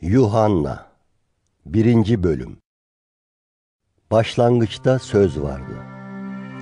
Yuhanna 0.00 0.86
1. 1.66 2.22
Bölüm 2.22 2.56
Başlangıçta 4.10 4.98
söz 4.98 5.42
vardı. 5.42 5.76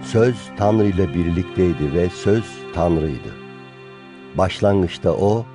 Söz 0.05 0.37
Tanrı 0.59 0.85
ile 0.85 1.15
birlikteydi 1.15 1.95
ve 1.95 2.09
söz 2.09 2.45
Tanrı'ydı. 2.75 3.35
Başlangıçta 4.39 5.13
o 5.13 5.47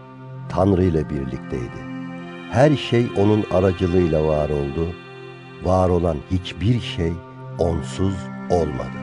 Tanrı 0.49 0.83
ile 0.83 1.09
birlikteydi. 1.09 1.81
Her 2.51 2.75
şey 2.75 3.07
onun 3.17 3.43
aracılığıyla 3.51 4.27
var 4.27 4.49
oldu. 4.49 4.93
Var 5.63 5.89
olan 5.89 6.17
hiçbir 6.31 6.81
şey 6.81 7.13
onsuz 7.59 8.15
olmadı. 8.49 8.97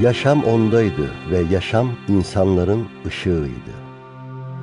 Yaşam 0.00 0.44
ondaydı 0.44 1.10
ve 1.30 1.38
yaşam 1.38 1.90
insanların 2.08 2.88
ışığıydı. 3.06 3.74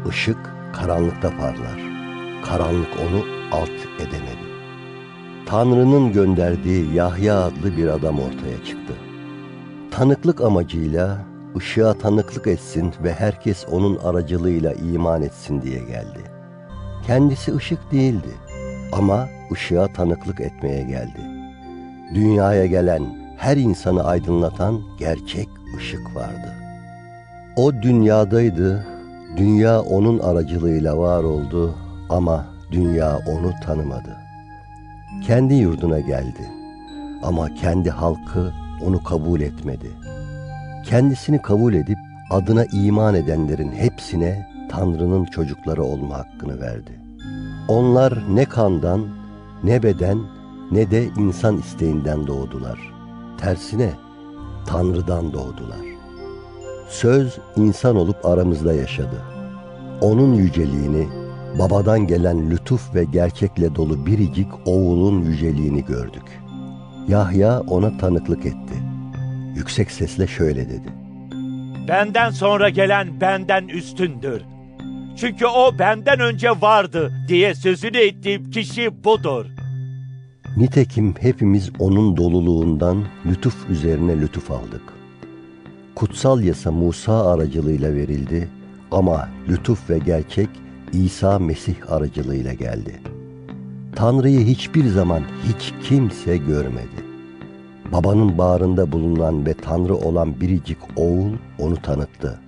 Işık 0.09 0.37
karanlıkta 0.73 1.29
parlar 1.29 1.92
karanlık 2.49 2.89
onu 3.09 3.23
alt 3.51 3.99
edemedi. 3.99 4.53
Tanrı'nın 5.45 6.11
gönderdiği 6.11 6.93
Yahya 6.93 7.43
adlı 7.43 7.77
bir 7.77 7.87
adam 7.87 8.19
ortaya 8.19 8.57
çıktı. 8.65 8.93
Tanıklık 9.91 10.41
amacıyla 10.41 11.17
ışığa 11.57 11.93
tanıklık 11.93 12.47
etsin 12.47 12.93
ve 13.03 13.13
herkes 13.13 13.65
onun 13.71 13.97
aracılığıyla 13.97 14.73
iman 14.73 15.21
etsin 15.21 15.61
diye 15.61 15.79
geldi. 15.79 16.19
Kendisi 17.07 17.55
ışık 17.55 17.91
değildi 17.91 18.29
ama 18.91 19.27
ışığa 19.51 19.87
tanıklık 19.87 20.41
etmeye 20.41 20.83
geldi. 20.83 21.21
Dünyaya 22.15 22.65
gelen 22.65 23.03
her 23.37 23.57
insanı 23.57 24.03
aydınlatan 24.03 24.81
gerçek 24.99 25.49
ışık 25.77 26.15
vardı. 26.15 26.55
O 27.55 27.73
dünyadaydı, 27.73 28.85
dünya 29.37 29.81
onun 29.81 30.19
aracılığıyla 30.19 30.97
var 30.97 31.23
oldu 31.23 31.75
ama 32.09 32.45
dünya 32.71 33.17
onu 33.17 33.51
tanımadı. 33.65 34.17
Kendi 35.27 35.53
yurduna 35.53 35.99
geldi 35.99 36.51
ama 37.23 37.53
kendi 37.53 37.89
halkı 37.89 38.51
onu 38.85 39.03
kabul 39.03 39.41
etmedi. 39.41 39.91
Kendisini 40.85 41.41
kabul 41.41 41.73
edip 41.73 41.97
adına 42.29 42.65
iman 42.65 43.15
edenlerin 43.15 43.71
hepsine 43.71 44.47
Tanrı'nın 44.69 45.25
çocukları 45.25 45.83
olma 45.83 46.17
hakkını 46.17 46.61
verdi. 46.61 46.99
Onlar 47.67 48.35
ne 48.35 48.45
kandan, 48.45 49.07
ne 49.63 49.83
beden, 49.83 50.19
ne 50.71 50.91
de 50.91 51.05
insan 51.05 51.57
isteğinden 51.57 52.27
doğdular. 52.27 52.79
Tersine 53.37 53.89
Tanrı'dan 54.65 55.33
doğdular. 55.33 55.85
Söz 56.87 57.37
insan 57.55 57.95
olup 57.95 58.25
aramızda 58.25 58.73
yaşadı. 58.73 59.21
Onun 60.01 60.33
yüceliğini, 60.33 61.07
babadan 61.59 62.07
gelen 62.07 62.49
lütuf 62.49 62.95
ve 62.95 63.03
gerçekle 63.03 63.75
dolu 63.75 64.05
biricik 64.05 64.47
oğulun 64.65 65.21
yüceliğini 65.21 65.85
gördük. 65.85 66.23
Yahya 67.07 67.61
ona 67.61 67.97
tanıklık 67.97 68.45
etti. 68.45 68.73
Yüksek 69.55 69.91
sesle 69.91 70.27
şöyle 70.27 70.69
dedi. 70.69 70.93
Benden 71.87 72.29
sonra 72.29 72.69
gelen 72.69 73.21
benden 73.21 73.67
üstündür. 73.67 74.41
Çünkü 75.17 75.45
o 75.45 75.79
benden 75.79 76.19
önce 76.19 76.49
vardı 76.49 77.11
diye 77.27 77.55
sözünü 77.55 77.97
ettiğim 77.97 78.51
kişi 78.51 79.03
budur. 79.03 79.45
Nitekim 80.57 81.15
hepimiz 81.19 81.71
onun 81.79 82.17
doluluğundan 82.17 83.03
lütuf 83.25 83.69
üzerine 83.69 84.21
lütuf 84.21 84.51
aldık. 84.51 84.81
Kutsal 85.95 86.43
yasa 86.43 86.71
Musa 86.71 87.33
aracılığıyla 87.33 87.93
verildi 87.95 88.49
ama 88.91 89.29
lütuf 89.49 89.89
ve 89.89 89.97
gerçek 89.97 90.49
İsa 90.93 91.39
Mesih 91.39 91.75
aracılığıyla 91.91 92.53
geldi. 92.53 93.01
Tanrı'yı 93.95 94.39
hiçbir 94.39 94.87
zaman 94.87 95.23
hiç 95.43 95.73
kimse 95.87 96.37
görmedi. 96.37 97.03
Babanın 97.91 98.37
bağrında 98.37 98.91
bulunan 98.91 99.45
ve 99.45 99.53
Tanrı 99.53 99.95
olan 99.95 100.41
biricik 100.41 100.77
oğul 100.95 101.31
onu 101.59 101.81
tanıttı. 101.81 102.39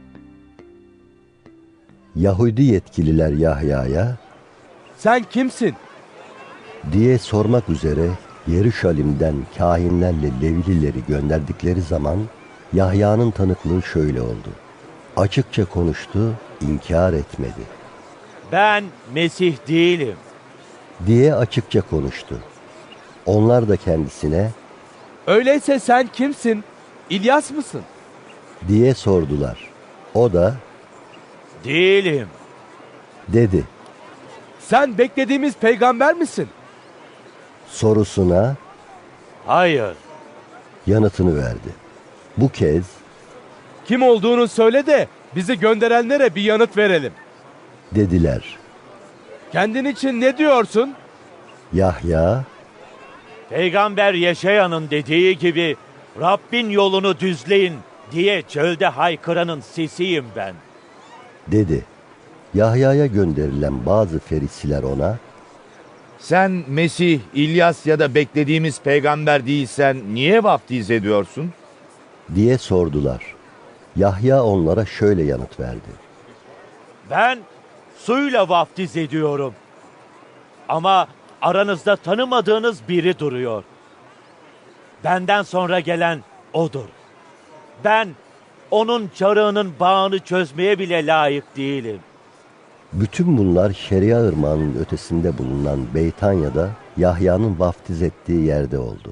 Yahudi 2.16 2.63
yetkililer 2.63 3.31
Yahya'ya 3.31 4.17
Sen 4.97 5.23
kimsin? 5.29 5.73
diye 6.91 7.17
sormak 7.17 7.69
üzere 7.69 8.09
Yeruşalim'den 8.47 9.35
kahinlerle 9.57 10.31
Levlileri 10.41 11.00
gönderdikleri 11.07 11.81
zaman 11.81 12.17
Yahya'nın 12.73 13.31
tanıklığı 13.31 13.81
şöyle 13.81 14.22
oldu. 14.22 14.50
Açıkça 15.17 15.66
konuştu, 15.66 16.34
inkar 16.61 17.13
etmedi 17.13 17.75
ben 18.51 18.83
Mesih 19.13 19.56
değilim. 19.67 20.16
Diye 21.07 21.35
açıkça 21.35 21.81
konuştu. 21.81 22.39
Onlar 23.25 23.69
da 23.69 23.78
kendisine 23.78 24.51
Öyleyse 25.28 25.79
sen 25.79 26.07
kimsin? 26.07 26.63
İlyas 27.09 27.51
mısın? 27.51 27.81
Diye 28.67 28.94
sordular. 28.94 29.69
O 30.13 30.34
da 30.34 30.55
Değilim. 31.63 32.28
Dedi. 33.28 33.63
Sen 34.59 34.97
beklediğimiz 34.97 35.55
peygamber 35.55 36.13
misin? 36.16 36.47
Sorusuna 37.67 38.55
Hayır. 39.47 39.95
Yanıtını 40.88 41.38
verdi. 41.44 41.69
Bu 42.38 42.50
kez 42.50 42.85
Kim 43.85 44.03
olduğunu 44.03 44.47
söyle 44.47 44.85
de 44.85 45.07
bizi 45.35 45.59
gönderenlere 45.59 46.35
bir 46.35 46.41
yanıt 46.41 46.78
verelim 46.78 47.13
dediler. 47.95 48.57
Kendin 49.51 49.85
için 49.85 50.22
ne 50.22 50.38
diyorsun? 50.38 50.94
Yahya, 51.73 52.44
Peygamber 53.50 54.13
Yaşayan'ın 54.13 54.89
dediği 54.89 55.38
gibi 55.38 55.75
Rabbin 56.22 56.69
yolunu 56.69 57.19
düzleyin 57.19 57.73
diye 58.11 58.41
çölde 58.41 58.88
haykıranın 58.88 59.59
sesiyim 59.59 60.25
ben. 60.35 60.53
Dedi. 61.47 61.85
Yahya'ya 62.53 63.05
gönderilen 63.05 63.85
bazı 63.85 64.19
ferisiler 64.19 64.84
ona, 64.84 65.17
Sen 66.19 66.63
Mesih, 66.67 67.19
İlyas 67.34 67.85
ya 67.85 68.00
da 68.00 68.16
beklediğimiz 68.16 68.81
peygamber 68.81 69.45
değilsen 69.45 69.97
niye 70.13 70.44
vaftiz 70.44 70.91
ediyorsun? 70.91 71.51
Diye 72.35 72.57
sordular. 72.57 73.35
Yahya 73.95 74.44
onlara 74.44 74.85
şöyle 74.85 75.23
yanıt 75.23 75.59
verdi. 75.59 75.89
Ben 77.09 77.39
suyla 78.05 78.49
vaftiz 78.49 78.97
ediyorum. 78.97 79.53
Ama 80.69 81.07
aranızda 81.41 81.95
tanımadığınız 81.95 82.79
biri 82.89 83.19
duruyor. 83.19 83.63
Benden 85.03 85.41
sonra 85.41 85.79
gelen 85.79 86.23
odur. 86.53 86.85
Ben 87.83 88.09
onun 88.71 89.11
çarığının 89.16 89.73
bağını 89.79 90.19
çözmeye 90.19 90.79
bile 90.79 91.05
layık 91.05 91.57
değilim. 91.57 91.99
Bütün 92.93 93.38
bunlar 93.38 93.71
Şeria 93.73 94.19
Irmağı'nın 94.25 94.75
ötesinde 94.79 95.37
bulunan 95.37 95.79
Beytanya'da 95.93 96.69
Yahya'nın 96.97 97.59
vaftiz 97.59 98.01
ettiği 98.01 98.45
yerde 98.45 98.79
oldu. 98.79 99.11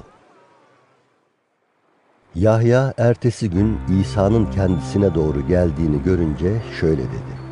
Yahya 2.35 2.93
ertesi 2.97 3.49
gün 3.49 3.79
İsa'nın 4.01 4.51
kendisine 4.51 5.15
doğru 5.15 5.47
geldiğini 5.47 6.03
görünce 6.03 6.61
şöyle 6.79 7.01
dedi. 7.01 7.42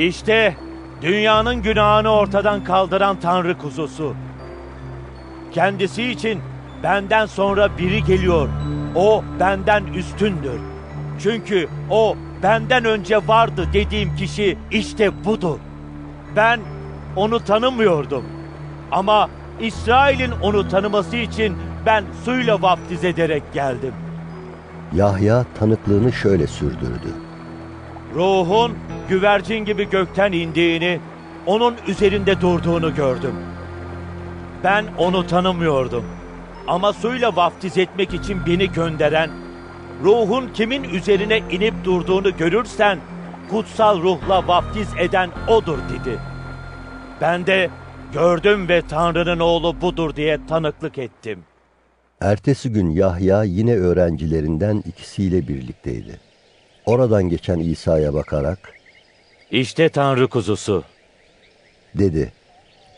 İşte 0.00 0.56
dünyanın 1.02 1.62
günahını 1.62 2.10
ortadan 2.10 2.64
kaldıran 2.64 3.20
Tanrı 3.20 3.58
kuzusu. 3.58 4.14
Kendisi 5.52 6.02
için 6.02 6.40
benden 6.82 7.26
sonra 7.26 7.78
biri 7.78 8.04
geliyor. 8.04 8.48
O 8.94 9.24
benden 9.40 9.84
üstündür. 9.84 10.60
Çünkü 11.22 11.68
o 11.90 12.16
benden 12.42 12.84
önce 12.84 13.28
vardı 13.28 13.68
dediğim 13.72 14.16
kişi 14.16 14.58
işte 14.70 15.24
budur. 15.24 15.58
Ben 16.36 16.60
onu 17.16 17.44
tanımıyordum. 17.44 18.24
Ama 18.90 19.28
İsrail'in 19.60 20.32
onu 20.42 20.68
tanıması 20.68 21.16
için 21.16 21.56
ben 21.86 22.04
suyla 22.24 22.62
vaftiz 22.62 23.04
ederek 23.04 23.42
geldim. 23.54 23.94
Yahya 24.92 25.44
tanıklığını 25.58 26.12
şöyle 26.12 26.46
sürdürdü. 26.46 27.29
Ruhun 28.14 28.72
güvercin 29.08 29.64
gibi 29.64 29.90
gökten 29.90 30.32
indiğini, 30.32 31.00
onun 31.46 31.76
üzerinde 31.88 32.40
durduğunu 32.40 32.94
gördüm. 32.94 33.34
Ben 34.64 34.84
onu 34.98 35.26
tanımıyordum. 35.26 36.04
Ama 36.68 36.92
suyla 36.92 37.36
vaftiz 37.36 37.78
etmek 37.78 38.14
için 38.14 38.46
beni 38.46 38.72
gönderen, 38.72 39.30
ruhun 40.04 40.48
kimin 40.54 40.84
üzerine 40.84 41.38
inip 41.50 41.74
durduğunu 41.84 42.36
görürsen, 42.36 42.98
kutsal 43.50 44.02
ruhla 44.02 44.48
vaftiz 44.48 44.88
eden 44.98 45.30
odur 45.48 45.78
dedi. 45.78 46.18
Ben 47.20 47.46
de 47.46 47.70
gördüm 48.12 48.68
ve 48.68 48.82
Tanrı'nın 48.82 49.40
oğlu 49.40 49.80
budur 49.80 50.16
diye 50.16 50.46
tanıklık 50.48 50.98
ettim. 50.98 51.38
Ertesi 52.20 52.72
gün 52.72 52.90
Yahya 52.90 53.44
yine 53.44 53.76
öğrencilerinden 53.76 54.82
ikisiyle 54.86 55.48
birlikteydi. 55.48 56.29
Oradan 56.90 57.28
geçen 57.28 57.58
İsa'ya 57.58 58.14
bakarak 58.14 58.58
İşte 59.50 59.88
Tanrı 59.88 60.28
kuzusu. 60.28 60.84
dedi. 61.94 62.32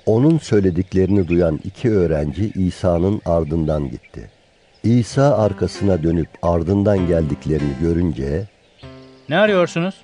Onun 0.06 0.38
söylediklerini 0.38 1.28
duyan 1.28 1.60
iki 1.64 1.90
öğrenci 1.90 2.50
İsa'nın 2.54 3.20
ardından 3.26 3.90
gitti. 3.90 4.30
İsa 4.84 5.36
arkasına 5.38 6.02
dönüp 6.02 6.28
ardından 6.42 7.06
geldiklerini 7.06 7.72
görünce 7.80 8.44
Ne 9.28 9.38
arıyorsunuz? 9.38 9.94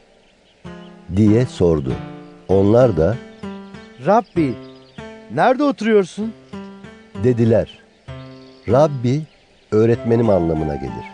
diye 1.17 1.47
sordu. 1.47 1.93
Onlar 2.49 2.97
da 2.97 3.17
Rabbi, 4.07 4.55
nerede 5.35 5.65
oturuyorsun? 5.65 6.33
dediler. 7.25 7.79
Rabbi 8.69 9.23
öğretmenim 9.73 10.31
anlamına 10.31 10.75
gelir. 10.75 11.09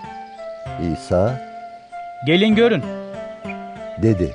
İsa 0.92 1.53
Gelin 2.26 2.54
görün. 2.54 2.82
dedi. 4.02 4.34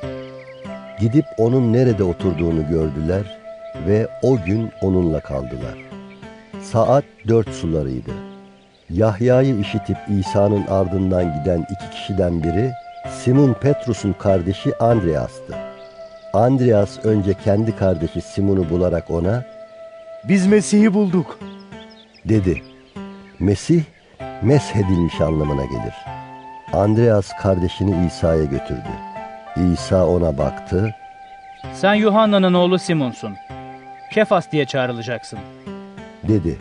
Gidip 0.99 1.25
onun 1.37 1.73
nerede 1.73 2.03
oturduğunu 2.03 2.67
gördüler 2.69 3.39
ve 3.87 4.07
o 4.21 4.37
gün 4.45 4.71
onunla 4.81 5.19
kaldılar. 5.19 5.77
Saat 6.61 7.03
dört 7.27 7.49
sularıydı. 7.49 8.11
Yahya'yı 8.89 9.59
işitip 9.59 9.97
İsa'nın 10.19 10.67
ardından 10.67 11.23
giden 11.39 11.65
iki 11.71 11.89
kişiden 11.91 12.43
biri 12.43 12.71
Simon 13.23 13.53
Petrus'un 13.53 14.13
kardeşi 14.13 14.77
Andreas'tı. 14.77 15.55
Andreas 16.33 17.05
önce 17.05 17.33
kendi 17.33 17.75
kardeşi 17.75 18.21
Simon'u 18.21 18.69
bularak 18.69 19.11
ona 19.11 19.45
Biz 20.27 20.47
Mesih'i 20.47 20.93
bulduk. 20.93 21.39
dedi. 22.25 22.61
Mesih 23.39 23.83
meshedilmiş 24.41 25.21
anlamına 25.21 25.65
gelir. 25.65 25.93
Andreas 26.73 27.29
kardeşini 27.41 28.05
İsa'ya 28.07 28.43
götürdü. 28.43 28.89
İsa 29.73 30.05
ona 30.07 30.37
baktı, 30.37 30.95
Sen 31.73 31.93
Yuhanna'nın 31.93 32.53
oğlu 32.53 32.79
Simon'sun. 32.79 33.35
Kefas 34.13 34.51
diye 34.51 34.65
çağrılacaksın. 34.65 35.39
dedi. 36.27 36.57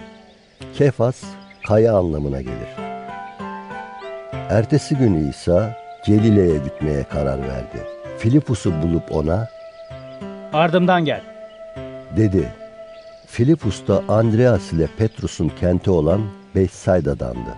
Kefas 0.74 1.22
kaya 1.66 1.96
anlamına 1.96 2.40
gelir. 2.40 2.68
Ertesi 4.50 4.96
gün 4.96 5.28
İsa 5.30 5.76
Celile'ye 6.06 6.58
gitmeye 6.58 7.02
karar 7.04 7.38
verdi. 7.38 7.86
Filipus'u 8.18 8.82
bulup 8.82 9.12
ona 9.12 9.48
Ardımdan 10.52 11.04
gel. 11.04 11.20
dedi. 12.16 12.48
Filipus 13.26 13.86
da 13.88 14.02
Andreas 14.08 14.72
ile 14.72 14.86
Petrus'un 14.98 15.48
kenti 15.48 15.90
olan 15.90 16.20
Bethsaida'dandı. 16.54 17.50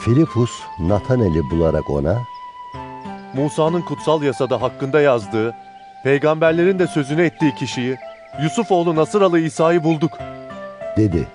Filipus 0.00 0.50
Natanel'i 0.78 1.50
bularak 1.50 1.90
ona 1.90 2.18
Musa'nın 3.34 3.82
kutsal 3.82 4.22
yasada 4.22 4.62
hakkında 4.62 5.00
yazdığı, 5.00 5.54
peygamberlerin 6.04 6.78
de 6.78 6.86
sözünü 6.86 7.22
ettiği 7.22 7.54
kişiyi, 7.54 7.96
Yusuf 8.42 8.72
oğlu 8.72 8.96
Nasıralı 8.96 9.40
İsa'yı 9.40 9.84
bulduk. 9.84 10.18
dedi. 10.96 11.26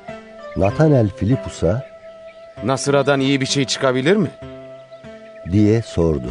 Natanel 0.58 1.10
Filipus'a 1.10 1.84
Nasıra'dan 2.64 3.20
iyi 3.20 3.42
bir 3.42 3.46
şey 3.46 3.66
çıkabilir 3.66 4.16
mi? 4.16 4.28
diye 5.52 5.82
sordu. 5.82 6.30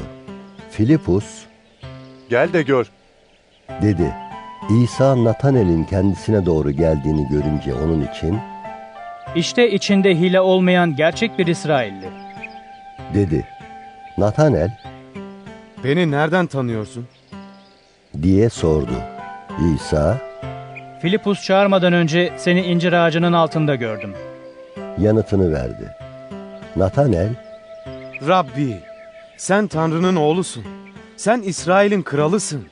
Filipus 0.70 1.24
Gel 2.30 2.52
de 2.52 2.62
gör. 2.62 2.86
dedi. 3.82 4.14
İsa 4.82 5.24
Natanel'in 5.24 5.84
kendisine 5.84 6.46
doğru 6.46 6.70
geldiğini 6.70 7.28
görünce 7.28 7.74
onun 7.74 8.06
için 8.14 8.38
İşte 9.34 9.70
içinde 9.70 10.10
hile 10.14 10.40
olmayan 10.40 10.96
gerçek 10.96 11.38
bir 11.38 11.46
İsrailli. 11.46 12.06
Dedi. 13.14 13.46
Natanel 14.18 14.78
Beni 15.84 16.10
nereden 16.10 16.46
tanıyorsun? 16.46 17.06
diye 18.22 18.50
sordu. 18.50 18.92
İsa 19.74 20.18
Filipus 21.02 21.42
çağırmadan 21.44 21.92
önce 21.92 22.32
seni 22.36 22.62
incir 22.62 22.92
ağacının 22.92 23.32
altında 23.32 23.74
gördüm. 23.74 24.14
yanıtını 24.98 25.52
verdi. 25.52 25.88
Natanel 26.76 27.28
Rabbi, 28.28 28.76
sen 29.36 29.66
Tanrı'nın 29.66 30.16
oğlusun. 30.16 30.64
Sen 31.16 31.40
İsrail'in 31.42 32.02
kralısın. 32.02 32.66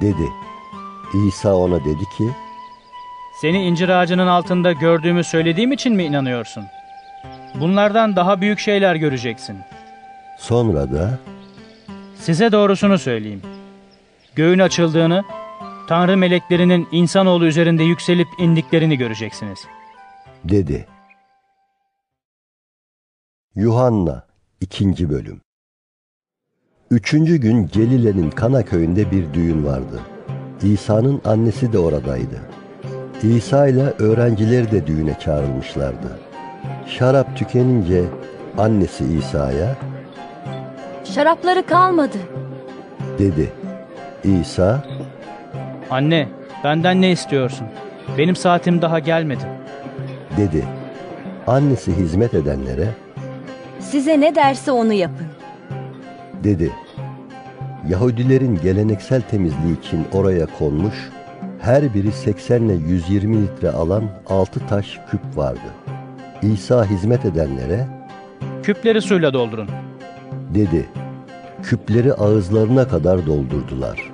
dedi. 0.00 0.26
İsa 1.28 1.54
ona 1.54 1.80
dedi 1.84 2.02
ki 2.18 2.24
Seni 3.40 3.62
incir 3.62 3.88
ağacının 3.88 4.26
altında 4.26 4.72
gördüğümü 4.72 5.24
söylediğim 5.24 5.72
için 5.72 5.94
mi 5.94 6.04
inanıyorsun? 6.04 6.64
Bunlardan 7.60 8.16
daha 8.16 8.40
büyük 8.40 8.58
şeyler 8.58 8.94
göreceksin. 8.96 9.56
sonra 10.38 10.92
da 10.92 11.18
Size 12.14 12.52
doğrusunu 12.52 12.98
söyleyeyim. 12.98 13.42
Göğün 14.34 14.58
açıldığını, 14.58 15.24
Tanrı 15.88 16.16
meleklerinin 16.16 16.88
insanoğlu 16.92 17.46
üzerinde 17.46 17.82
yükselip 17.84 18.28
indiklerini 18.38 18.98
göreceksiniz. 18.98 19.58
dedi. 20.44 20.86
Yuhanna 23.54 24.26
2. 24.60 25.10
Bölüm 25.10 25.40
Üçüncü 26.90 27.36
gün 27.36 27.66
Celile'nin 27.66 28.30
Kana 28.30 28.62
köyünde 28.64 29.10
bir 29.10 29.34
düğün 29.34 29.66
vardı. 29.66 30.00
İsa'nın 30.62 31.20
annesi 31.24 31.72
de 31.72 31.78
oradaydı. 31.78 32.40
İsa 33.22 33.68
ile 33.68 33.82
öğrencileri 33.82 34.70
de 34.70 34.86
düğüne 34.86 35.18
çağrılmışlardı. 35.18 36.18
Şarap 36.86 37.36
tükenince 37.36 38.04
annesi 38.58 39.04
İsa'ya 39.04 39.76
Şarapları 41.04 41.66
kalmadı. 41.66 42.18
dedi. 43.18 43.52
İsa 44.24 44.84
Anne, 45.90 46.28
benden 46.64 47.02
ne 47.02 47.10
istiyorsun? 47.12 47.66
Benim 48.18 48.36
saatim 48.36 48.82
daha 48.82 48.98
gelmedi. 48.98 49.44
dedi. 50.36 50.64
Annesi 51.46 51.96
hizmet 51.96 52.34
edenlere 52.34 52.88
Size 53.80 54.20
ne 54.20 54.34
derse 54.34 54.70
onu 54.72 54.92
yapın. 54.92 55.26
dedi. 56.44 56.72
Yahudilerin 57.88 58.58
geleneksel 58.62 59.22
temizliği 59.22 59.78
için 59.80 60.04
oraya 60.12 60.46
konmuş, 60.58 60.94
her 61.60 61.94
biri 61.94 62.12
80 62.12 62.62
ile 62.62 62.72
120 62.74 63.42
litre 63.42 63.70
alan 63.70 64.04
6 64.28 64.66
taş 64.66 64.98
küp 65.10 65.20
vardı. 65.36 65.60
İsa 66.42 66.84
hizmet 66.84 67.24
edenlere 67.24 67.86
Küpleri 68.62 69.02
suyla 69.02 69.32
doldurun. 69.32 69.68
dedi. 70.54 70.86
Küpleri 71.62 72.14
ağızlarına 72.14 72.88
kadar 72.88 73.26
doldurdular. 73.26 74.10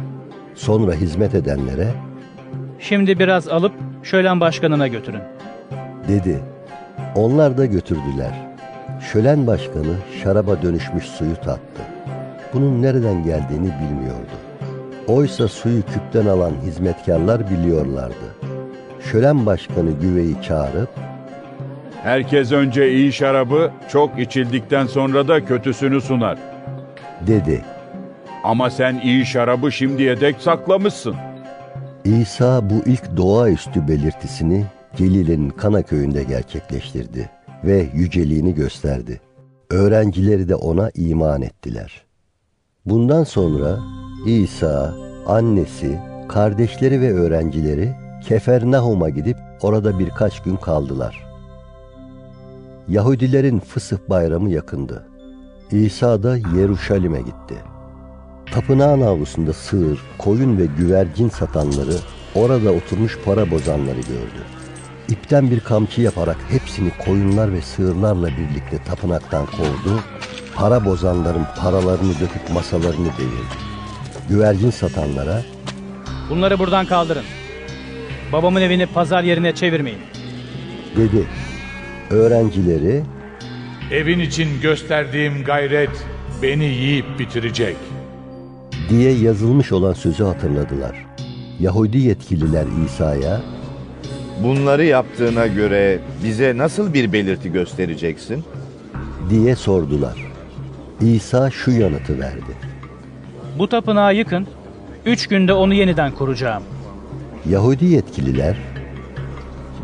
Sonra 0.55 0.93
hizmet 0.93 1.35
edenlere 1.35 1.89
Şimdi 2.79 3.19
biraz 3.19 3.49
alıp 3.49 3.73
şölen 4.03 4.41
başkanına 4.41 4.89
götürün. 4.89 5.21
dedi. 6.09 6.41
Onlar 7.15 7.59
da 7.59 7.67
götürdüler. 7.67 8.49
Şölen 9.13 9.47
başkanı 9.47 9.95
şaraba 10.23 10.63
dönüşmüş 10.63 11.05
suyu 11.05 11.35
tattı. 11.35 11.83
Bunun 12.55 12.83
nereden 12.83 13.25
geldiğini 13.25 13.67
bilmiyordu. 13.81 14.33
Oysa 15.07 15.49
suyu 15.49 15.83
küpten 15.83 16.27
alan 16.27 16.53
hizmetkarlar 16.67 17.51
biliyorlardı. 17.51 18.35
Şölen 19.13 19.47
başkanı 19.47 19.91
güveyi 19.91 20.37
çağırıp 20.43 20.89
Herkes 22.03 22.53
önce 22.53 22.93
iyi 22.93 23.13
şarabı 23.13 23.71
çok 23.89 24.19
içildikten 24.19 24.87
sonra 24.87 25.29
da 25.29 25.45
kötüsünü 25.45 26.01
sunar. 26.01 26.39
dedi. 27.27 27.65
Ama 28.45 28.71
sen 28.71 29.01
iyi 29.05 29.27
şarabı 29.27 29.73
şimdiye 29.73 30.21
dek 30.21 30.37
saklamışsın. 30.41 31.15
İsa 32.05 32.71
bu 32.71 32.75
ilk 32.87 33.17
doğaüstü 33.17 33.89
belirtisini 33.89 34.65
Gelile'nin 34.97 35.51
Kana 35.51 35.83
köyünde 35.83 36.25
gerçekleştirdi 36.25 37.31
ve 37.65 37.87
yüceliğini 37.95 38.55
gösterdi. 38.55 39.21
Öğrencileri 39.71 40.49
de 40.49 40.55
ona 40.55 40.91
iman 40.95 41.43
ettiler. 41.43 42.03
Bundan 42.87 43.25
sonra 43.25 43.79
İsa, 44.27 44.95
annesi, 45.27 45.99
kardeşleri 46.29 47.01
ve 47.01 47.13
öğrencileri 47.13 47.93
Kefernahum'a 48.29 49.09
gidip 49.09 49.37
orada 49.63 49.99
birkaç 49.99 50.43
gün 50.43 50.57
kaldılar. 50.57 51.32
Yahudilerin 52.89 53.61
Fısıh 53.61 53.99
bayramı 54.09 54.51
yakındı. 54.51 55.07
İsa 55.71 56.23
da 56.23 56.37
Yeruşalim'e 56.37 57.19
gitti. 57.19 57.55
Tapınağın 58.53 59.01
avlusunda 59.01 59.53
sığır, 59.53 59.99
koyun 60.19 60.59
ve 60.59 60.67
güvercin 60.79 61.29
satanları, 61.29 61.95
orada 62.35 62.73
oturmuş 62.73 63.19
para 63.25 63.51
bozanları 63.51 64.01
gördü. 64.01 64.43
İpten 65.09 65.51
bir 65.51 65.61
kamçı 65.61 66.01
yaparak 66.01 66.37
hepsini 66.51 66.91
koyunlar 67.05 67.53
ve 67.53 67.61
sığırlarla 67.61 68.29
birlikte 68.29 68.79
tapınaktan 68.85 69.47
kovdu, 69.47 70.01
para 70.57 70.85
bozanların 70.85 71.47
paralarını 71.59 72.15
döküp 72.21 72.51
masalarını 72.55 73.09
devirdi. 73.19 73.57
Güvercin 74.29 74.71
satanlara 74.71 75.43
Bunları 76.31 76.59
buradan 76.59 76.87
kaldırın. 76.87 77.25
Babamın 78.33 78.61
evini 78.61 78.87
pazar 78.87 79.23
yerine 79.23 79.55
çevirmeyin. 79.55 80.01
dedi. 80.97 81.27
Öğrencileri 82.13 83.03
Evin 83.91 84.19
için 84.19 84.61
gösterdiğim 84.63 85.45
gayret 85.45 85.91
beni 86.43 86.65
yiyip 86.65 87.19
bitirecek. 87.19 87.77
diye 88.89 89.13
yazılmış 89.13 89.73
olan 89.73 89.93
sözü 89.93 90.25
hatırladılar. 90.25 91.07
Yahudi 91.61 91.99
yetkililer 91.99 92.65
İsa'ya 92.87 93.41
Bunları 94.43 94.85
yaptığına 94.85 95.47
göre 95.47 95.99
bize 96.25 96.57
nasıl 96.57 96.95
bir 96.95 97.13
belirti 97.13 97.53
göstereceksin? 97.53 98.45
diye 99.31 99.57
sordular. 99.57 100.17
İsa 101.01 101.51
şu 101.51 101.71
yanıtı 101.71 102.19
verdi. 102.19 102.53
Bu 103.59 103.69
tapınağı 103.69 104.15
yıkın, 104.15 104.47
üç 105.07 105.27
günde 105.27 105.53
onu 105.53 105.75
yeniden 105.75 106.13
kuracağım. 106.13 106.63
Yahudi 107.51 107.85
yetkililer 107.85 108.57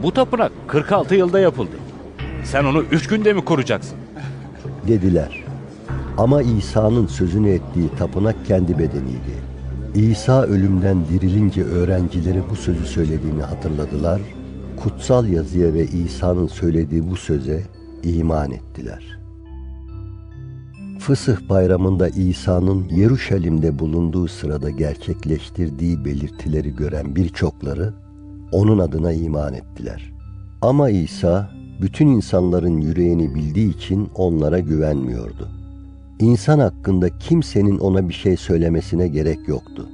Bu 0.02 0.12
tapınak 0.12 0.52
46 0.66 1.14
yılda 1.14 1.40
yapıldı. 1.40 1.76
Sen 2.52 2.64
onu 2.64 2.82
üç 2.82 3.06
günde 3.06 3.32
mi 3.32 3.44
kuracaksın? 3.44 3.98
dediler. 4.88 5.44
Ama 6.18 6.42
İsa'nın 6.42 7.06
sözünü 7.06 7.48
ettiği 7.48 7.88
tapınak 7.98 8.46
kendi 8.46 8.78
bedeniydi. 8.78 9.38
İsa 9.94 10.42
ölümden 10.42 11.04
dirilince 11.08 11.64
öğrencileri 11.64 12.42
bu 12.50 12.56
sözü 12.56 12.86
söylediğini 12.86 13.42
hatırladılar. 13.42 14.20
Kutsal 14.82 15.28
yazıya 15.28 15.74
ve 15.74 15.86
İsa'nın 15.86 16.46
söylediği 16.46 17.10
bu 17.10 17.16
söze 17.16 17.62
iman 18.02 18.50
ettiler. 18.50 19.18
Fısıh 20.98 21.48
bayramında 21.48 22.08
İsa'nın 22.08 22.88
Yeruşalim'de 22.88 23.78
bulunduğu 23.78 24.28
sırada 24.28 24.70
gerçekleştirdiği 24.70 26.04
belirtileri 26.04 26.76
gören 26.76 27.16
birçokları 27.16 27.94
onun 28.52 28.78
adına 28.78 29.12
iman 29.12 29.54
ettiler. 29.54 30.12
Ama 30.62 30.90
İsa 30.90 31.57
bütün 31.80 32.06
insanların 32.06 32.80
yüreğini 32.80 33.35
bildiği 33.35 33.76
için 33.76 34.11
onlara 34.14 34.58
güvenmiyordu. 34.58 35.49
İnsan 36.20 36.58
hakkında 36.58 37.18
kimsenin 37.18 37.78
ona 37.78 38.08
bir 38.08 38.14
şey 38.14 38.37
söylemesine 38.37 39.08
gerek 39.08 39.49
yoktu. 39.49 39.88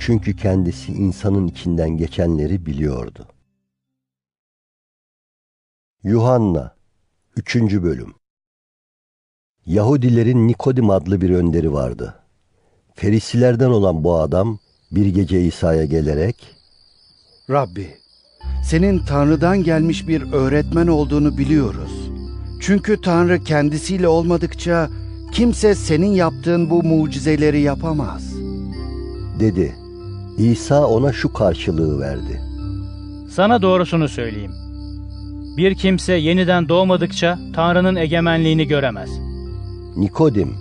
Çünkü 0.00 0.36
kendisi 0.36 0.92
insanın 0.92 1.46
içinden 1.46 1.90
geçenleri 1.90 2.66
biliyordu. 2.66 3.26
Yuhanna 6.02 6.76
3. 7.36 7.56
Bölüm 7.56 8.14
Yahudilerin 9.66 10.48
Nikodim 10.48 10.90
adlı 10.90 11.20
bir 11.20 11.30
önderi 11.30 11.72
vardı. 11.72 12.14
Ferisilerden 12.94 13.70
olan 13.70 14.04
bu 14.04 14.14
adam 14.16 14.58
bir 14.90 15.06
gece 15.06 15.40
İsa'ya 15.40 15.84
gelerek 15.84 16.56
Rabbi, 17.50 18.03
senin 18.64 18.98
Tanrı'dan 18.98 19.62
gelmiş 19.62 20.08
bir 20.08 20.32
öğretmen 20.32 20.86
olduğunu 20.86 21.38
biliyoruz. 21.38 22.10
Çünkü 22.60 23.00
Tanrı 23.00 23.44
kendisiyle 23.44 24.08
olmadıkça 24.08 24.88
kimse 25.32 25.74
senin 25.74 26.12
yaptığın 26.12 26.70
bu 26.70 26.82
mucizeleri 26.82 27.60
yapamaz. 27.60 28.34
dedi. 29.40 29.74
İsa 30.38 30.86
ona 30.86 31.12
şu 31.12 31.32
karşılığı 31.32 32.00
verdi. 32.00 32.40
Sana 33.30 33.62
doğrusunu 33.62 34.08
söyleyeyim. 34.08 34.52
Bir 35.56 35.74
kimse 35.74 36.12
yeniden 36.12 36.68
doğmadıkça 36.68 37.38
Tanrı'nın 37.54 37.96
egemenliğini 37.96 38.66
göremez. 38.66 39.10
Nikodim, 39.96 40.54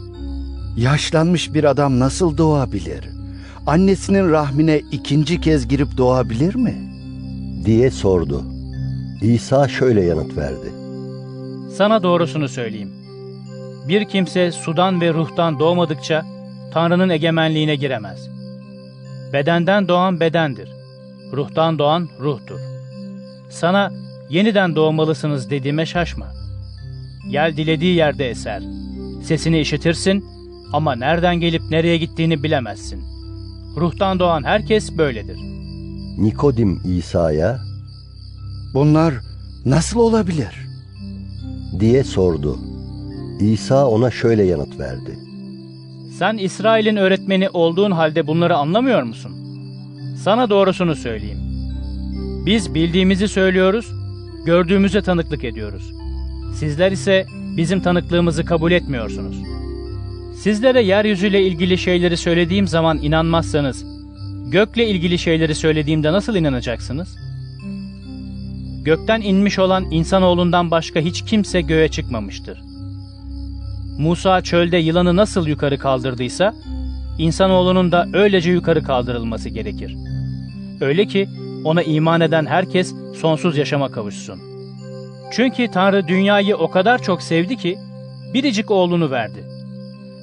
Yaşlanmış 0.77 1.53
bir 1.53 1.63
adam 1.63 1.99
nasıl 1.99 2.37
doğabilir? 2.37 3.09
Annesinin 3.67 4.31
rahmine 4.31 4.81
ikinci 4.91 5.41
kez 5.41 5.67
girip 5.67 5.97
doğabilir 5.97 6.55
mi? 6.55 6.92
Diye 7.65 7.91
sordu. 7.91 8.43
İsa 9.21 9.67
şöyle 9.67 10.03
yanıt 10.03 10.37
verdi. 10.37 10.71
Sana 11.77 12.03
doğrusunu 12.03 12.47
söyleyeyim. 12.49 12.91
Bir 13.87 14.05
kimse 14.05 14.51
sudan 14.51 15.01
ve 15.01 15.13
ruhtan 15.13 15.59
doğmadıkça 15.59 16.25
Tanrı'nın 16.73 17.09
egemenliğine 17.09 17.75
giremez. 17.75 18.29
Bedenden 19.33 19.87
doğan 19.87 20.19
bedendir. 20.19 20.69
Ruhtan 21.33 21.79
doğan 21.79 22.09
ruhtur. 22.19 22.59
Sana 23.49 23.91
yeniden 24.29 24.75
doğmalısınız 24.75 25.49
dediğime 25.49 25.85
şaşma. 25.85 26.27
Yel 27.29 27.57
dilediği 27.57 27.95
yerde 27.95 28.29
eser. 28.29 28.63
Sesini 29.23 29.59
işitirsin 29.59 30.25
ama 30.73 30.95
nereden 30.95 31.35
gelip 31.35 31.61
nereye 31.69 31.97
gittiğini 31.97 32.43
bilemezsin. 32.43 33.03
Ruhtan 33.77 34.19
doğan 34.19 34.43
herkes 34.43 34.97
böyledir. 34.97 35.52
Nikodim 36.17 36.81
İsa'ya 36.97 37.59
Bunlar 38.73 39.13
nasıl 39.65 39.99
olabilir? 39.99 40.67
diye 41.79 42.03
sordu. 42.03 42.59
İsa 43.39 43.87
ona 43.87 44.11
şöyle 44.11 44.43
yanıt 44.43 44.79
verdi. 44.79 45.19
Sen 46.19 46.37
İsrail'in 46.37 46.95
öğretmeni 46.95 47.49
olduğun 47.49 47.91
halde 47.91 48.27
bunları 48.27 48.55
anlamıyor 48.57 49.03
musun? 49.03 49.31
Sana 50.23 50.49
doğrusunu 50.49 50.95
söyleyeyim. 50.95 51.37
Biz 52.45 52.73
bildiğimizi 52.73 53.27
söylüyoruz, 53.27 53.91
gördüğümüze 54.45 55.01
tanıklık 55.01 55.43
ediyoruz. 55.43 55.91
Sizler 56.55 56.91
ise 56.91 57.25
bizim 57.57 57.81
tanıklığımızı 57.81 58.45
kabul 58.45 58.71
etmiyorsunuz. 58.71 59.37
Sizlere 60.43 60.81
yeryüzüyle 60.83 61.41
ilgili 61.41 61.77
şeyleri 61.77 62.17
söylediğim 62.17 62.67
zaman 62.67 62.97
inanmazsanız, 62.97 63.85
gökle 64.53 64.87
ilgili 64.87 65.19
şeyleri 65.19 65.55
söylediğimde 65.55 66.11
nasıl 66.11 66.35
inanacaksınız? 66.35 67.17
Gökten 68.83 69.21
inmiş 69.21 69.59
olan 69.59 69.91
insanoğlundan 69.91 70.71
başka 70.71 70.99
hiç 70.99 71.25
kimse 71.25 71.61
göğe 71.61 71.87
çıkmamıştır. 71.87 72.61
Musa 73.97 74.41
çölde 74.41 74.77
yılanı 74.77 75.15
nasıl 75.15 75.47
yukarı 75.47 75.77
kaldırdıysa, 75.77 76.53
insanoğlunun 77.17 77.91
da 77.91 78.07
öylece 78.13 78.51
yukarı 78.51 78.83
kaldırılması 78.83 79.49
gerekir. 79.49 79.95
Öyle 80.81 81.05
ki 81.05 81.29
ona 81.63 81.83
iman 81.83 82.21
eden 82.21 82.45
herkes 82.45 82.93
sonsuz 83.21 83.57
yaşama 83.57 83.91
kavuşsun. 83.91 84.39
Çünkü 85.31 85.67
Tanrı 85.67 86.07
dünyayı 86.07 86.57
o 86.57 86.71
kadar 86.71 87.01
çok 87.01 87.21
sevdi 87.23 87.57
ki, 87.57 87.77
biricik 88.33 88.71
oğlunu 88.71 89.11
verdi. 89.11 89.43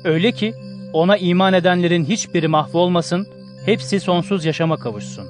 Öyle 0.04 0.32
ki 0.32 0.54
ona 0.92 1.16
iman 1.16 1.52
edenlerin 1.52 2.04
hiçbiri 2.04 2.48
mahvolmasın, 2.48 3.26
hepsi 3.66 4.00
sonsuz 4.00 4.44
yaşama 4.44 4.76
kavuşsun. 4.76 5.26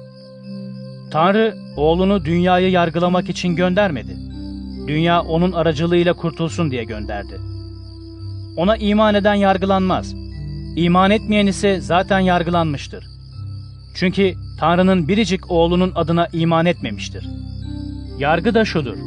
Tanrı 1.11 1.55
oğlunu 1.77 2.25
dünyayı 2.25 2.71
yargılamak 2.71 3.29
için 3.29 3.55
göndermedi. 3.55 4.17
Dünya 4.87 5.21
onun 5.21 5.51
aracılığıyla 5.51 6.13
kurtulsun 6.13 6.71
diye 6.71 6.83
gönderdi. 6.83 7.39
Ona 8.57 8.77
iman 8.77 9.15
eden 9.15 9.33
yargılanmaz. 9.33 10.13
İman 10.75 11.11
etmeyen 11.11 11.47
ise 11.47 11.81
zaten 11.81 12.19
yargılanmıştır. 12.19 13.05
Çünkü 13.95 14.33
Tanrı'nın 14.59 15.07
biricik 15.07 15.51
oğlunun 15.51 15.91
adına 15.95 16.27
iman 16.33 16.65
etmemiştir. 16.65 17.27
Yargı 18.17 18.53
da 18.53 18.65
şudur. 18.65 18.97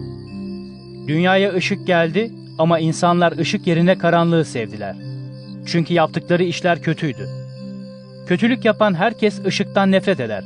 Dünyaya 1.09 1.55
ışık 1.55 1.87
geldi 1.87 2.31
ama 2.59 2.79
insanlar 2.79 3.39
ışık 3.39 3.67
yerine 3.67 3.99
karanlığı 3.99 4.45
sevdiler. 4.45 4.97
Çünkü 5.67 5.95
yaptıkları 5.95 6.45
işler 6.45 6.83
kötüydü. 6.83 7.44
Kötülük 8.27 8.65
yapan 8.65 8.95
herkes 8.95 9.45
ışıktan 9.45 9.93
nefret 9.93 10.21
eder 10.21 10.45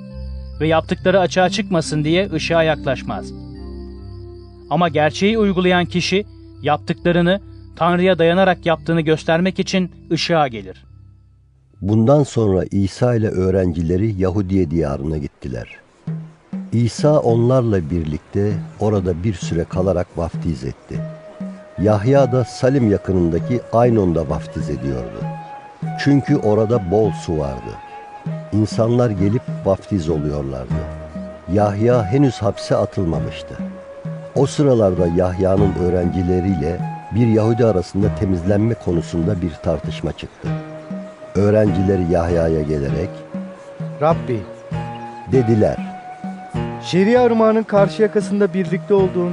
ve 0.60 0.68
yaptıkları 0.68 1.20
açığa 1.20 1.48
çıkmasın 1.48 2.04
diye 2.04 2.30
ışığa 2.32 2.62
yaklaşmaz. 2.62 3.32
Ama 4.70 4.88
gerçeği 4.88 5.38
uygulayan 5.38 5.84
kişi 5.84 6.24
yaptıklarını 6.62 7.40
Tanrı'ya 7.76 8.18
dayanarak 8.18 8.66
yaptığını 8.66 9.00
göstermek 9.00 9.58
için 9.58 9.92
ışığa 10.12 10.48
gelir. 10.48 10.84
Bundan 11.82 12.22
sonra 12.22 12.64
İsa 12.70 13.14
ile 13.14 13.28
öğrencileri 13.28 14.20
Yahudiye 14.20 14.70
diyarına 14.70 15.18
gittiler. 15.18 15.76
İsa 16.72 17.18
onlarla 17.18 17.90
birlikte 17.90 18.52
orada 18.80 19.24
bir 19.24 19.34
süre 19.34 19.64
kalarak 19.64 20.06
vaftiz 20.18 20.64
etti. 20.64 21.00
Yahya 21.82 22.32
da 22.32 22.44
Salim 22.44 22.90
yakınındaki 22.90 23.60
Aynon'da 23.72 24.30
vaftiz 24.30 24.70
ediyordu. 24.70 25.37
Çünkü 25.98 26.36
orada 26.36 26.90
bol 26.90 27.12
su 27.12 27.38
vardı. 27.38 27.70
İnsanlar 28.52 29.10
gelip 29.10 29.42
vaftiz 29.64 30.08
oluyorlardı. 30.08 30.74
Yahya 31.52 32.04
henüz 32.04 32.38
hapse 32.38 32.76
atılmamıştı. 32.76 33.54
O 34.34 34.46
sıralarda 34.46 35.06
Yahya'nın 35.06 35.74
öğrencileriyle 35.74 36.80
bir 37.14 37.26
Yahudi 37.26 37.66
arasında 37.66 38.06
temizlenme 38.20 38.74
konusunda 38.74 39.42
bir 39.42 39.50
tartışma 39.62 40.12
çıktı. 40.12 40.48
Öğrencileri 41.34 42.12
Yahya'ya 42.12 42.62
gelerek 42.62 43.10
Rabbi, 44.00 44.40
dediler. 45.32 45.76
Şeria 46.82 47.26
Irmağı'nın 47.26 47.62
karşı 47.62 48.02
yakasında 48.02 48.54
birlikte 48.54 48.94
olduğun 48.94 49.32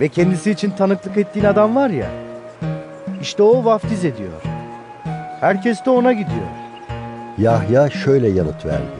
ve 0.00 0.08
kendisi 0.08 0.50
için 0.50 0.70
tanıklık 0.70 1.16
ettiğin 1.16 1.46
adam 1.46 1.76
var 1.76 1.90
ya. 1.90 2.06
İşte 3.20 3.42
o 3.42 3.64
vaftiz 3.64 4.04
ediyor. 4.04 4.55
Herkes 5.46 5.84
de 5.84 5.90
ona 5.90 6.12
gidiyor. 6.12 6.46
Yahya 7.38 7.90
şöyle 7.90 8.28
yanıt 8.28 8.66
verdi. 8.66 8.96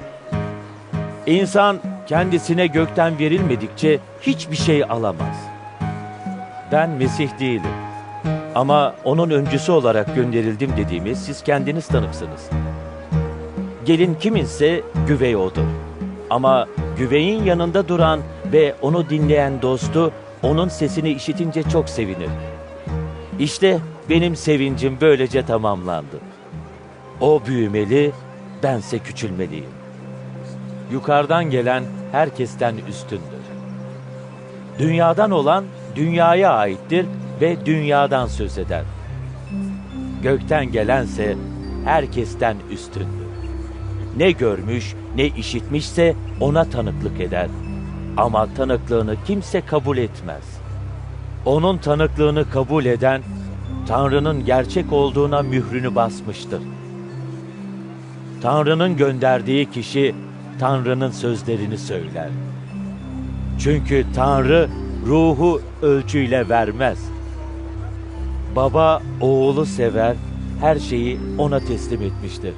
İnsan 1.26 1.78
kendisine 2.06 2.66
gökten 2.66 3.18
verilmedikçe 3.18 3.98
hiçbir 4.20 4.56
şey 4.56 4.84
alamaz. 4.84 5.36
Ben 6.72 6.90
Mesih 6.90 7.38
değilim. 7.40 7.70
Ama 8.54 8.94
onun 9.04 9.30
öncüsü 9.30 9.72
olarak 9.72 10.14
gönderildim 10.14 10.72
dediğimi 10.76 11.16
siz 11.16 11.42
kendiniz 11.42 11.86
tanıksınız. 11.86 12.50
Gelin 13.84 14.14
kiminse 14.14 14.82
güvey 15.08 15.36
odur. 15.36 15.66
Ama 16.30 16.66
güveyin 16.98 17.44
yanında 17.44 17.88
duran 17.88 18.20
ve 18.52 18.74
onu 18.82 19.10
dinleyen 19.10 19.62
dostu 19.62 20.12
onun 20.42 20.68
sesini 20.68 21.10
işitince 21.10 21.62
çok 21.62 21.88
sevinir. 21.88 22.30
İşte 23.38 23.78
benim 24.10 24.36
sevincim 24.36 24.98
böylece 25.00 25.46
tamamlandı. 25.46 26.35
O 27.20 27.42
büyümeli, 27.46 28.12
bense 28.62 28.98
küçülmeliyim. 28.98 29.70
Yukarıdan 30.92 31.50
gelen 31.50 31.84
herkesten 32.12 32.74
üstündür. 32.88 33.46
Dünyadan 34.78 35.30
olan 35.30 35.64
dünyaya 35.94 36.52
aittir 36.52 37.06
ve 37.40 37.66
dünyadan 37.66 38.26
söz 38.26 38.58
eder. 38.58 38.82
Gökten 40.22 40.72
gelense 40.72 41.36
herkesten 41.84 42.56
üstündür. 42.70 43.26
Ne 44.16 44.30
görmüş 44.30 44.94
ne 45.16 45.26
işitmişse 45.26 46.14
ona 46.40 46.64
tanıklık 46.64 47.20
eder. 47.20 47.48
Ama 48.16 48.54
tanıklığını 48.54 49.16
kimse 49.26 49.60
kabul 49.60 49.98
etmez. 49.98 50.44
Onun 51.46 51.78
tanıklığını 51.78 52.50
kabul 52.50 52.84
eden 52.84 53.22
Tanrı'nın 53.88 54.44
gerçek 54.44 54.92
olduğuna 54.92 55.42
mührünü 55.42 55.94
basmıştır. 55.94 56.60
Tanrı'nın 58.42 58.96
gönderdiği 58.96 59.70
kişi 59.70 60.14
Tanrı'nın 60.60 61.10
sözlerini 61.10 61.78
söyler. 61.78 62.28
Çünkü 63.58 64.06
Tanrı 64.14 64.68
ruhu 65.06 65.60
ölçüyle 65.82 66.48
vermez. 66.48 66.98
Baba 68.56 69.02
oğlu 69.20 69.66
sever, 69.66 70.16
her 70.60 70.78
şeyi 70.78 71.18
ona 71.38 71.60
teslim 71.60 72.02
etmiştir. 72.02 72.54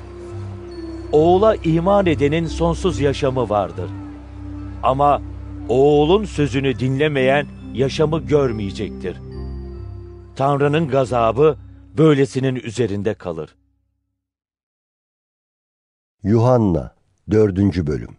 Oğula 1.12 1.54
iman 1.64 2.06
edenin 2.06 2.47
sonsuz 2.47 3.00
yaşamı 3.00 3.49
vardır. 3.49 3.90
Ama 4.82 5.23
oğulun 5.68 6.25
sözünü 6.25 6.78
dinlemeyen 6.78 7.47
yaşamı 7.75 8.18
görmeyecektir. 8.20 9.16
Tanrı'nın 10.37 10.88
gazabı 10.88 11.56
böylesinin 11.99 12.56
üzerinde 12.56 13.14
kalır. 13.14 13.58
Yuhanna 16.25 16.94
4. 17.30 17.87
Bölüm 17.87 18.16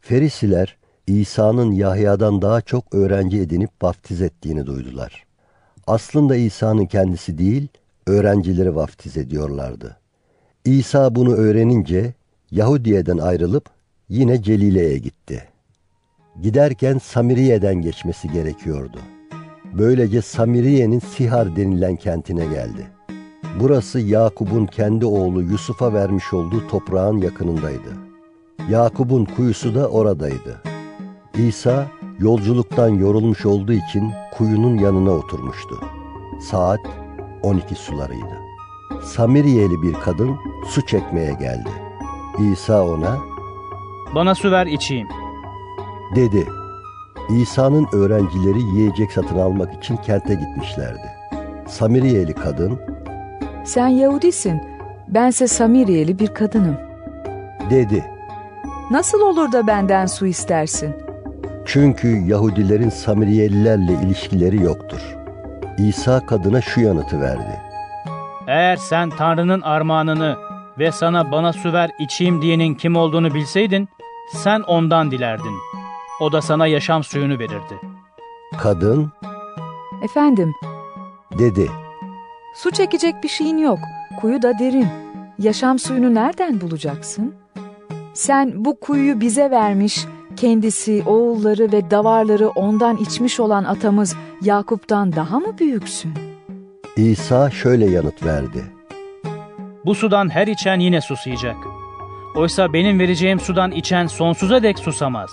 Ferisiler 0.00 0.76
İsa'nın 1.06 1.72
Yahya'dan 1.72 2.42
daha 2.42 2.60
çok 2.60 2.94
öğrenci 2.94 3.40
edinip 3.40 3.70
vaftiz 3.82 4.22
ettiğini 4.22 4.66
duydular. 4.66 5.24
Aslında 5.86 6.36
İsa'nın 6.36 6.86
kendisi 6.86 7.38
değil, 7.38 7.68
öğrencileri 8.06 8.74
vaftiz 8.74 9.16
ediyorlardı. 9.16 9.96
İsa 10.64 11.14
bunu 11.14 11.34
öğrenince 11.34 12.14
Yahudiye'den 12.50 13.18
ayrılıp 13.18 13.64
yine 14.08 14.42
Celile'ye 14.42 14.98
gitti. 14.98 15.48
Giderken 16.42 16.98
Samiriye'den 16.98 17.74
geçmesi 17.74 18.32
gerekiyordu. 18.32 18.98
Böylece 19.72 20.22
Samiriye'nin 20.22 20.98
Sihar 20.98 21.56
denilen 21.56 21.96
kentine 21.96 22.46
geldi. 22.46 22.86
Burası 23.60 24.00
Yakup'un 24.00 24.66
kendi 24.66 25.06
oğlu 25.06 25.42
Yusuf'a 25.42 25.92
vermiş 25.92 26.32
olduğu 26.32 26.68
toprağın 26.68 27.16
yakınındaydı. 27.18 27.96
Yakup'un 28.70 29.24
kuyusu 29.24 29.74
da 29.74 29.88
oradaydı. 29.88 30.60
İsa 31.34 31.86
yolculuktan 32.18 32.88
yorulmuş 32.88 33.46
olduğu 33.46 33.72
için 33.72 34.12
kuyunun 34.36 34.78
yanına 34.78 35.10
oturmuştu. 35.10 35.80
Saat 36.40 36.80
12 37.42 37.74
sularıydı. 37.74 38.38
Samiriyeli 39.04 39.82
bir 39.82 39.92
kadın 39.92 40.36
su 40.66 40.86
çekmeye 40.86 41.32
geldi. 41.32 41.70
İsa 42.52 42.82
ona 42.86 43.18
Bana 44.14 44.34
su 44.34 44.50
ver 44.50 44.66
içeyim. 44.66 45.08
dedi. 46.16 46.46
İsa'nın 47.30 47.86
öğrencileri 47.92 48.62
yiyecek 48.62 49.12
satın 49.12 49.38
almak 49.38 49.74
için 49.74 49.96
kente 49.96 50.34
gitmişlerdi. 50.34 51.12
Samiriyeli 51.68 52.32
kadın 52.32 52.80
Sen 53.64 53.88
Yahudisin, 53.88 54.62
bense 55.08 55.46
Samiriyeli 55.48 56.18
bir 56.18 56.34
kadınım. 56.34 56.76
dedi. 57.70 58.04
Nasıl 58.90 59.20
olur 59.20 59.52
da 59.52 59.66
benden 59.66 60.06
su 60.06 60.26
istersin? 60.26 60.94
Çünkü 61.66 62.08
Yahudilerin 62.08 62.88
Samiriyelilerle 62.88 63.92
ilişkileri 63.92 64.62
yoktur. 64.62 65.16
İsa 65.78 66.26
kadına 66.26 66.60
şu 66.60 66.80
yanıtı 66.80 67.20
verdi. 67.20 67.60
Eğer 68.46 68.76
sen 68.76 69.10
Tanrı'nın 69.10 69.60
armağanını 69.60 70.36
ve 70.78 70.92
sana 70.92 71.32
bana 71.32 71.52
su 71.52 71.72
ver 71.72 71.90
içeyim 71.98 72.42
diyenin 72.42 72.74
kim 72.74 72.96
olduğunu 72.96 73.34
bilseydin, 73.34 73.88
sen 74.32 74.60
ondan 74.60 75.10
dilerdin. 75.10 75.54
O 76.20 76.32
da 76.32 76.42
sana 76.42 76.66
yaşam 76.66 77.04
suyunu 77.04 77.38
verirdi. 77.38 77.80
Kadın 78.58 79.12
Efendim, 80.04 80.52
dedi. 81.38 81.70
Su 82.54 82.70
çekecek 82.70 83.22
bir 83.22 83.28
şeyin 83.28 83.58
yok. 83.58 83.78
Kuyu 84.20 84.42
da 84.42 84.58
derin. 84.58 84.88
Yaşam 85.38 85.78
suyunu 85.78 86.14
nereden 86.14 86.60
bulacaksın? 86.60 87.34
Sen 88.14 88.64
bu 88.64 88.80
kuyuyu 88.80 89.20
bize 89.20 89.50
vermiş, 89.50 90.04
kendisi, 90.36 91.02
oğulları 91.06 91.72
ve 91.72 91.90
davarları 91.90 92.48
ondan 92.48 92.96
içmiş 92.96 93.40
olan 93.40 93.64
atamız 93.64 94.16
Yakup'tan 94.42 95.12
daha 95.12 95.40
mı 95.40 95.58
büyüksün? 95.58 96.12
İsa 96.96 97.50
şöyle 97.50 97.90
yanıt 97.90 98.24
verdi. 98.24 98.64
Bu 99.84 99.94
sudan 99.94 100.30
her 100.30 100.46
içen 100.46 100.80
yine 100.80 101.00
susayacak. 101.00 101.56
Oysa 102.36 102.72
benim 102.72 102.98
vereceğim 102.98 103.40
sudan 103.40 103.70
içen 103.70 104.06
sonsuza 104.06 104.62
dek 104.62 104.78
susamaz. 104.78 105.30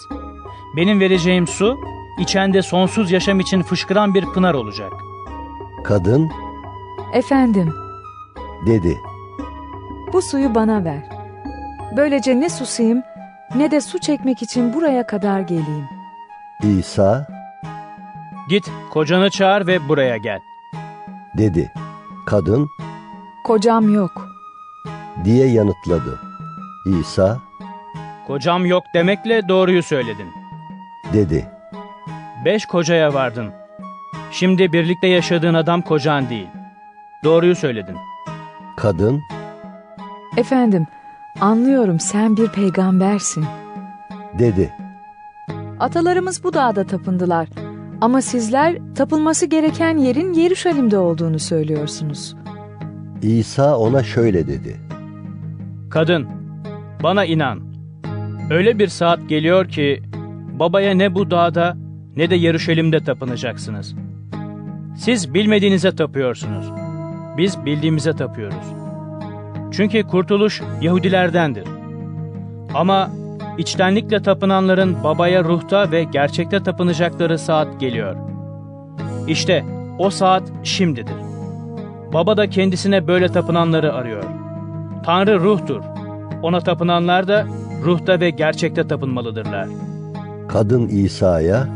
Benim 0.78 1.00
vereceğim 1.00 1.48
su, 1.48 1.78
içende 2.20 2.62
sonsuz 2.62 3.12
yaşam 3.12 3.40
için 3.40 3.62
fışkıran 3.62 4.14
bir 4.14 4.26
pınar 4.26 4.54
olacak. 4.54 4.92
Kadın 5.84 6.30
Efendim, 7.14 7.74
dedi. 8.66 8.98
bu 10.14 10.22
suyu 10.22 10.56
bana 10.56 10.84
ver. 10.84 11.00
Böylece 11.98 12.40
ne 12.40 12.50
susayım 12.50 13.04
ne 13.56 13.72
de 13.72 13.82
su 13.82 14.00
çekmek 14.00 14.42
için 14.42 14.74
buraya 14.74 15.08
kadar 15.08 15.40
geleyim. 15.40 15.86
İsa 16.64 17.28
Git, 18.50 18.72
kocanı 18.92 19.30
çağır 19.30 19.68
ve 19.68 19.88
buraya 19.90 20.18
gel. 20.18 20.40
dedi. 21.38 21.72
Kadın 22.26 22.68
Kocam 23.44 23.94
yok. 23.94 24.28
diye 25.24 25.48
yanıtladı. 25.48 26.20
İsa 26.86 27.40
Kocam 28.28 28.66
yok 28.66 28.84
demekle 28.94 29.48
doğruyu 29.48 29.84
söyledin. 29.84 30.28
dedi. 31.14 31.50
Beş 32.46 32.66
kocaya 32.66 33.14
vardın. 33.14 33.52
Şimdi 34.32 34.74
birlikte 34.74 35.08
yaşadığın 35.08 35.54
adam 35.54 35.82
kocan 35.82 36.30
değil. 36.30 36.48
Doğruyu 37.24 37.56
söyledin. 37.56 37.96
Kadın 38.78 39.22
Efendim, 40.38 40.88
anlıyorum 41.42 42.00
sen 42.00 42.38
bir 42.38 42.48
peygambersin. 42.48 43.46
dedi. 44.40 44.74
Atalarımız 45.80 46.44
bu 46.44 46.54
dağda 46.54 46.84
tapındılar. 46.84 47.48
Ama 48.02 48.22
sizler 48.22 48.78
tapılması 48.96 49.46
gereken 49.46 49.98
yerin 49.98 50.34
Yeruşalim'de 50.34 50.98
olduğunu 50.98 51.40
söylüyorsunuz. 51.40 52.36
İsa 53.22 53.78
ona 53.78 54.04
şöyle 54.04 54.48
dedi. 54.48 54.78
Kadın, 55.90 56.28
bana 57.04 57.26
inan. 57.26 57.60
Öyle 58.52 58.80
bir 58.80 58.88
saat 58.88 59.30
geliyor 59.30 59.70
ki 59.70 60.04
babaya 60.60 60.94
ne 60.94 61.16
bu 61.16 61.32
dağda 61.32 61.78
ne 62.16 62.30
de 62.30 62.36
Yeruşalim'de 62.36 63.04
tapınacaksınız. 63.04 63.96
Siz 64.98 65.34
bilmediğinize 65.34 65.96
tapıyorsunuz. 65.96 66.72
Biz 67.40 67.66
bildiğimize 67.66 68.14
tapıyoruz. 68.14 68.74
Çünkü 69.72 70.08
kurtuluş 70.08 70.62
Yahudilerdendir. 70.82 71.64
Ama 72.74 73.10
içtenlikle 73.58 74.22
tapınanların 74.22 75.04
babaya 75.04 75.44
ruhta 75.44 75.92
ve 75.92 76.04
gerçekte 76.04 76.64
tapınacakları 76.64 77.40
saat 77.40 77.80
geliyor. 77.80 78.16
İşte 79.28 79.66
o 80.00 80.10
saat 80.10 80.44
şimdidir. 80.64 81.16
Baba 82.14 82.38
da 82.38 82.50
kendisine 82.50 83.08
böyle 83.08 83.28
tapınanları 83.28 83.94
arıyor. 83.94 84.24
Tanrı 85.06 85.40
ruhtur. 85.40 85.82
Ona 86.44 86.62
tapınanlar 86.62 87.28
da 87.28 87.46
ruhta 87.86 88.20
ve 88.20 88.30
gerçekte 88.30 88.88
tapınmalıdırlar. 88.88 89.68
Kadın 90.48 90.88
İsa'ya 90.88 91.68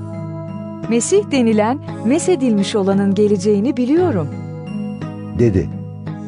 Mesih 0.90 1.32
denilen 1.32 1.80
mesedilmiş 2.06 2.76
olanın 2.76 3.16
geleceğini 3.16 3.78
biliyorum. 3.78 4.28
Dedi. 5.40 5.70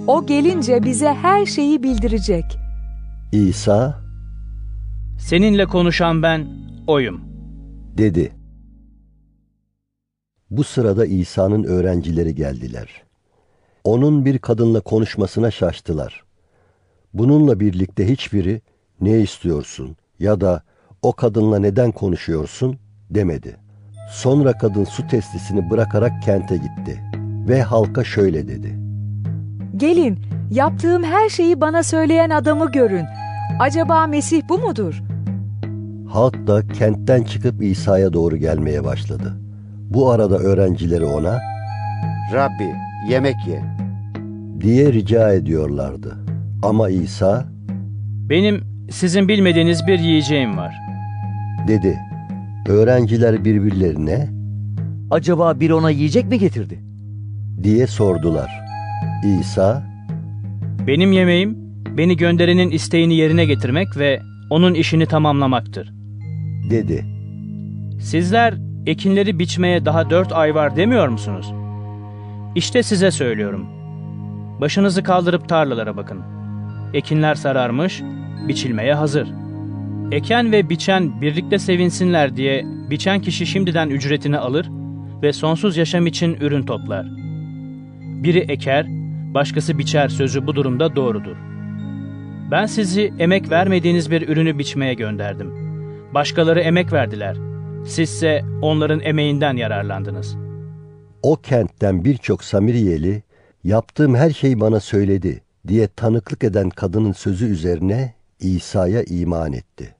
O 0.07 0.25
gelince 0.25 0.83
bize 0.83 1.13
her 1.13 1.45
şeyi 1.45 1.83
bildirecek. 1.83 2.57
İsa 3.31 4.05
Seninle 5.19 5.65
konuşan 5.65 6.23
ben 6.23 6.47
oyum. 6.87 7.21
dedi. 7.97 8.31
Bu 10.51 10.63
sırada 10.63 11.05
İsa'nın 11.05 11.63
öğrencileri 11.63 12.35
geldiler. 12.35 13.03
Onun 13.83 14.25
bir 14.25 14.39
kadınla 14.39 14.79
konuşmasına 14.81 15.51
şaştılar. 15.51 16.23
Bununla 17.13 17.59
birlikte 17.59 18.09
hiçbiri 18.09 18.61
ne 19.01 19.19
istiyorsun, 19.19 19.95
ya 20.19 20.41
da 20.41 20.61
o 21.01 21.13
kadınla 21.13 21.59
neden 21.59 21.91
konuşuyorsun 21.91 22.77
demedi. 23.09 23.57
Sonra 24.11 24.57
kadın 24.57 24.83
su 24.83 25.07
testisini 25.07 25.69
bırakarak 25.69 26.23
kente 26.23 26.55
gitti 26.55 27.01
ve 27.47 27.61
halka 27.61 28.03
şöyle 28.03 28.47
dedi. 28.47 28.84
Gelin, 29.77 30.19
yaptığım 30.51 31.03
her 31.03 31.29
şeyi 31.29 31.61
bana 31.61 31.83
söyleyen 31.83 32.29
adamı 32.29 32.71
görün. 32.71 33.05
Acaba 33.59 34.07
Mesih 34.07 34.41
bu 34.49 34.57
mudur? 34.57 35.01
Halk 36.09 36.47
da 36.47 36.67
kentten 36.67 37.23
çıkıp 37.23 37.63
İsa'ya 37.63 38.13
doğru 38.13 38.37
gelmeye 38.37 38.83
başladı. 38.83 39.33
Bu 39.89 40.11
arada 40.11 40.37
öğrencileri 40.37 41.05
ona 41.05 41.39
Rabbi, 42.33 42.73
yemek 43.09 43.35
ye. 43.47 43.61
diye 44.61 44.93
rica 44.93 45.33
ediyorlardı. 45.33 46.15
Ama 46.63 46.89
İsa 46.89 47.45
Benim 48.29 48.61
sizin 48.91 49.27
bilmediğiniz 49.27 49.87
bir 49.87 49.99
yiyeceğim 49.99 50.57
var. 50.57 50.75
dedi. 51.67 51.99
Öğrenciler 52.69 53.45
birbirlerine 53.45 54.27
Acaba 55.11 55.59
biri 55.59 55.73
ona 55.73 55.89
yiyecek 55.89 56.25
mi 56.29 56.39
getirdi? 56.39 56.79
diye 57.63 57.87
sordular. 57.87 58.64
İsa 59.25 59.83
Benim 60.87 61.11
yemeğim 61.11 61.57
beni 61.97 62.17
gönderenin 62.17 62.71
isteğini 62.71 63.15
yerine 63.15 63.45
getirmek 63.45 63.97
ve 63.97 64.21
onun 64.49 64.73
işini 64.73 65.05
tamamlamaktır. 65.05 65.93
dedi. 66.69 67.05
Sizler 67.99 68.53
ekinleri 68.85 69.39
biçmeye 69.39 69.85
daha 69.85 70.09
dört 70.09 70.33
ay 70.33 70.55
var 70.55 70.75
demiyor 70.75 71.07
musunuz? 71.07 71.53
İşte 72.55 72.83
size 72.83 73.11
söylüyorum. 73.11 73.65
Başınızı 74.61 75.03
kaldırıp 75.03 75.49
tarlalara 75.49 75.97
bakın. 75.97 76.21
Ekinler 76.93 77.35
sararmış, 77.35 78.01
biçilmeye 78.47 78.93
hazır. 78.93 79.27
Eken 80.11 80.51
ve 80.51 80.69
biçen 80.69 81.21
birlikte 81.21 81.59
sevinsinler 81.59 82.35
diye 82.35 82.63
biçen 82.89 83.21
kişi 83.21 83.45
şimdiden 83.45 83.89
ücretini 83.89 84.37
alır 84.37 84.69
ve 85.21 85.33
sonsuz 85.33 85.77
yaşam 85.77 86.07
için 86.07 86.37
ürün 86.41 86.63
toplar. 86.63 87.05
Biri 88.23 88.39
eker, 88.39 88.85
başkası 89.35 89.77
biçer 89.77 90.09
sözü 90.09 90.47
bu 90.47 90.55
durumda 90.55 90.95
doğrudur. 90.95 91.35
Ben 92.51 92.65
sizi 92.65 93.13
emek 93.19 93.51
vermediğiniz 93.51 94.11
bir 94.11 94.29
ürünü 94.29 94.59
biçmeye 94.59 94.93
gönderdim. 94.93 95.51
Başkaları 96.13 96.59
emek 96.59 96.93
verdiler. 96.93 97.37
Sizse 97.87 98.41
onların 98.61 98.99
emeğinden 98.99 99.57
yararlandınız. 99.57 100.35
O 101.23 101.35
kentten 101.35 102.05
birçok 102.05 102.43
Samiriyeli 102.43 103.23
yaptığım 103.63 104.15
her 104.15 104.29
şeyi 104.29 104.59
bana 104.59 104.79
söyledi 104.79 105.41
diye 105.67 105.87
tanıklık 105.87 106.43
eden 106.43 106.69
kadının 106.69 107.11
sözü 107.11 107.45
üzerine 107.45 108.13
İsa'ya 108.39 109.03
iman 109.03 109.53
etti. 109.53 109.95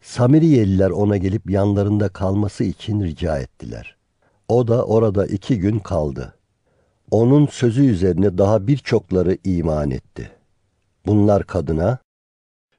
Samiriyeliler 0.00 0.90
ona 0.90 1.16
gelip 1.16 1.50
yanlarında 1.50 2.08
kalması 2.08 2.64
için 2.64 3.00
rica 3.00 3.38
ettiler. 3.38 3.96
O 4.48 4.68
da 4.68 4.84
orada 4.84 5.26
iki 5.26 5.58
gün 5.58 5.78
kaldı. 5.78 6.34
Onun 7.12 7.46
sözü 7.46 7.84
üzerine 7.84 8.38
daha 8.38 8.66
birçokları 8.66 9.38
iman 9.44 9.90
etti. 9.90 10.30
Bunlar 11.06 11.46
kadına, 11.46 11.98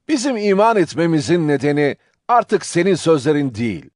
Bizim 0.08 0.38
iman 0.38 0.78
etmemizin 0.78 1.48
nedeni 1.48 1.96
artık 2.28 2.65
senin 2.65 2.96
sözlerin 2.96 3.56
değil. 3.56 3.89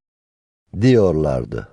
diyorlardı. 0.82 1.67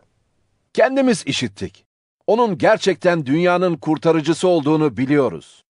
Kendimiz 0.72 1.22
işittik. 1.26 1.86
Onun 2.26 2.58
gerçekten 2.58 3.26
dünyanın 3.26 3.76
kurtarıcısı 3.76 4.48
olduğunu 4.48 4.96
biliyoruz. 4.96 5.64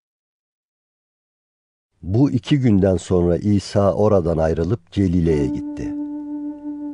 Bu 2.03 2.31
iki 2.31 2.59
günden 2.61 2.97
sonra 2.97 3.37
İsa 3.37 3.95
oradan 3.95 4.39
ayrılıp 4.39 4.93
Celile'ye 4.93 5.47
gitti. 5.47 5.95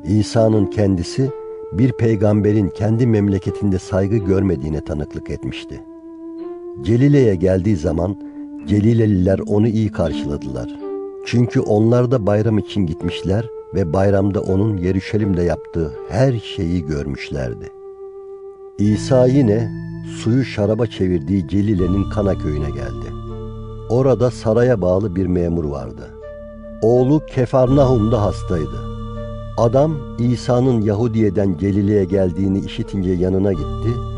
İsa'nın 0.05 0.67
kendisi 0.67 1.31
bir 1.73 1.93
peygamberin 1.93 2.69
kendi 2.69 3.07
memleketinde 3.07 3.79
saygı 3.79 4.17
görmediğine 4.17 4.85
tanıklık 4.85 5.31
etmişti. 5.31 5.83
Celile'ye 6.83 7.35
geldiği 7.35 7.77
zaman 7.77 8.17
Celileliler 8.67 9.39
onu 9.47 9.69
iyi 9.69 9.93
karşıladılar. 9.93 10.69
Çünkü 11.27 11.61
onlar 11.61 12.11
da 12.11 12.27
bayram 12.27 12.59
için 12.59 12.87
gitmişler 12.87 13.47
ve 13.75 13.93
bayramda 13.93 14.41
onun 14.41 14.77
Yeruşalim'de 14.77 15.43
yaptığı 15.43 15.93
her 16.11 16.39
şeyi 16.57 16.87
görmüşlerdi. 16.87 17.69
İsa 18.79 19.27
yine 19.27 19.71
suyu 20.19 20.45
şaraba 20.45 20.87
çevirdiği 20.87 21.49
Celile'nin 21.49 22.11
Kana 22.11 22.39
köyüne 22.39 22.71
geldi. 22.71 23.13
Orada 23.89 24.31
saraya 24.31 24.81
bağlı 24.81 25.17
bir 25.17 25.27
memur 25.27 25.65
vardı. 25.65 26.11
Oğlu 26.83 27.23
Kefarnahum'da 27.27 28.23
hastaydı. 28.23 28.91
Adam 29.57 29.97
İsa'nın 30.19 30.81
Yahudiye'den 30.81 31.59
Gelile'ye 31.59 32.05
geldiğini 32.05 32.59
işitince 32.59 33.11
yanına 33.11 33.53
gitti. 33.53 34.10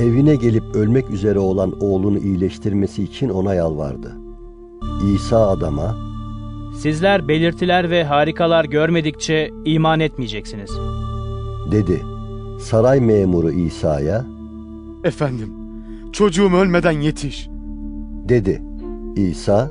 Evine 0.00 0.34
gelip 0.36 0.62
ölmek 0.74 1.10
üzere 1.10 1.38
olan 1.38 1.72
oğlunu 1.80 2.18
iyileştirmesi 2.18 3.02
için 3.02 3.28
ona 3.28 3.54
yalvardı. 3.54 4.16
İsa 5.14 5.48
adama 5.48 5.96
Sizler 6.78 7.28
belirtiler 7.28 7.90
ve 7.90 8.04
harikalar 8.04 8.64
görmedikçe 8.64 9.50
iman 9.64 10.00
etmeyeceksiniz. 10.00 10.70
dedi. 11.72 12.02
Saray 12.60 13.00
memuru 13.00 13.50
İsa'ya 13.52 14.26
Efendim, 15.04 15.52
çocuğum 16.12 16.52
ölmeden 16.54 17.00
yetiş. 17.00 17.48
dedi. 18.28 18.62
İsa 19.16 19.70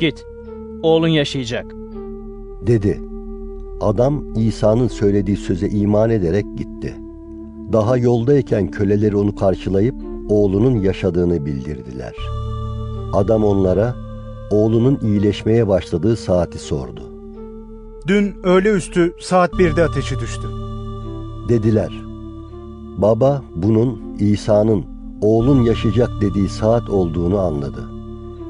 Git, 0.00 0.24
oğlun 0.82 1.08
yaşayacak. 1.08 1.66
dedi. 2.66 3.00
Adam 3.80 4.24
İsa'nın 4.36 4.88
söylediği 4.88 5.36
söze 5.36 5.68
iman 5.68 6.10
ederek 6.10 6.44
gitti. 6.56 6.94
Daha 7.72 7.96
yoldayken 7.96 8.70
köleleri 8.70 9.16
onu 9.16 9.34
karşılayıp 9.34 9.94
oğlunun 10.28 10.80
yaşadığını 10.80 11.46
bildirdiler. 11.46 12.14
Adam 13.12 13.44
onlara 13.44 13.94
oğlunun 14.50 14.98
iyileşmeye 15.02 15.68
başladığı 15.68 16.16
saati 16.16 16.58
sordu. 16.58 17.02
Dün 18.06 18.34
öğle 18.44 18.70
üstü 18.70 19.14
saat 19.20 19.52
1'de 19.52 19.84
ateşi 19.84 20.20
düştü. 20.20 20.48
Dediler. 21.48 21.92
Baba 22.98 23.42
bunun 23.56 24.16
İsa'nın 24.18 24.84
oğlun 25.22 25.62
yaşayacak 25.62 26.10
dediği 26.20 26.48
saat 26.48 26.90
olduğunu 26.90 27.38
anladı. 27.38 27.88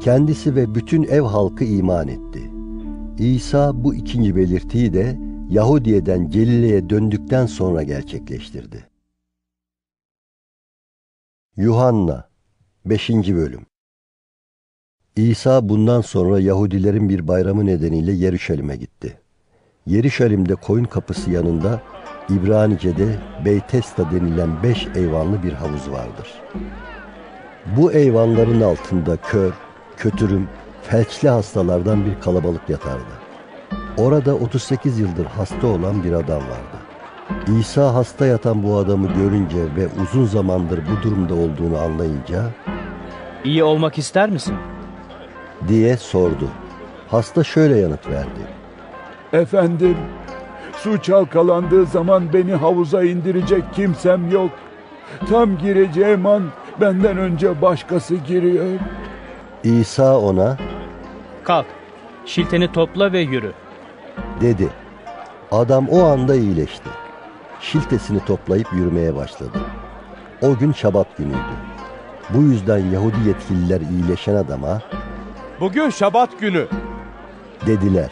Kendisi 0.00 0.54
ve 0.54 0.74
bütün 0.74 1.02
ev 1.02 1.22
halkı 1.22 1.64
iman 1.64 2.08
etti. 2.08 2.50
İsa 3.18 3.84
bu 3.84 3.94
ikinci 3.94 4.36
belirtiyi 4.36 4.92
de 4.92 5.18
Yahudiye'den 5.50 6.30
Celile'ye 6.30 6.90
döndükten 6.90 7.46
sonra 7.46 7.82
gerçekleştirdi. 7.82 8.95
Yuhanna 11.58 12.28
5. 12.84 13.10
Bölüm 13.10 13.66
İsa 15.16 15.68
bundan 15.68 16.00
sonra 16.00 16.40
Yahudilerin 16.40 17.08
bir 17.08 17.28
bayramı 17.28 17.66
nedeniyle 17.66 18.12
Yeruşalim'e 18.12 18.76
gitti. 18.76 19.20
Yeruşalim'de 19.86 20.54
koyun 20.54 20.84
kapısı 20.84 21.30
yanında 21.30 21.82
İbranice'de 22.28 23.18
Beytesta 23.44 24.10
denilen 24.10 24.62
beş 24.62 24.86
eyvanlı 24.94 25.42
bir 25.42 25.52
havuz 25.52 25.90
vardır. 25.90 26.42
Bu 27.76 27.92
eyvanların 27.92 28.60
altında 28.60 29.16
kör, 29.16 29.52
kötürüm, 29.96 30.48
felçli 30.82 31.28
hastalardan 31.28 32.04
bir 32.04 32.20
kalabalık 32.20 32.68
yatardı. 32.68 33.12
Orada 33.96 34.34
38 34.34 34.98
yıldır 34.98 35.24
hasta 35.24 35.66
olan 35.66 36.04
bir 36.04 36.12
adam 36.12 36.42
vardı. 36.42 36.85
İsa 37.60 37.94
hasta 37.94 38.26
yatan 38.26 38.62
bu 38.62 38.76
adamı 38.76 39.08
görünce 39.08 39.56
ve 39.76 39.88
uzun 40.02 40.24
zamandır 40.24 40.78
bu 40.78 41.02
durumda 41.02 41.34
olduğunu 41.34 41.78
anlayınca 41.78 42.42
İyi 43.44 43.64
olmak 43.64 43.98
ister 43.98 44.30
misin? 44.30 44.54
diye 45.68 45.96
sordu. 45.96 46.48
Hasta 47.10 47.44
şöyle 47.44 47.78
yanıt 47.78 48.06
verdi. 48.10 48.40
Efendim, 49.32 49.96
su 50.76 51.02
çalkalandığı 51.02 51.86
zaman 51.86 52.32
beni 52.32 52.52
havuza 52.54 53.04
indirecek 53.04 53.64
kimsem 53.74 54.30
yok. 54.30 54.50
Tam 55.30 55.58
gireceğim 55.58 56.26
an 56.26 56.42
benden 56.80 57.18
önce 57.18 57.62
başkası 57.62 58.14
giriyor. 58.14 58.66
İsa 59.64 60.18
ona 60.18 60.56
Kalk, 61.44 61.66
şilteni 62.26 62.72
topla 62.72 63.12
ve 63.12 63.20
yürü. 63.20 63.52
dedi. 64.40 64.68
Adam 65.52 65.88
o 65.88 66.04
anda 66.04 66.34
iyileşti. 66.34 66.90
Şiltesini 67.60 68.24
toplayıp 68.24 68.72
yürümeye 68.72 69.16
başladı. 69.16 69.58
O 70.42 70.56
gün 70.58 70.72
şabat 70.72 71.16
günüydü. 71.16 71.36
Bu 72.30 72.42
yüzden 72.42 72.78
Yahudi 72.78 73.16
yetkililer 73.28 73.80
iyileşen 73.80 74.34
adama 74.34 74.82
Bugün 75.60 75.90
şabat 75.90 76.40
günü. 76.40 76.66
dediler. 77.66 78.10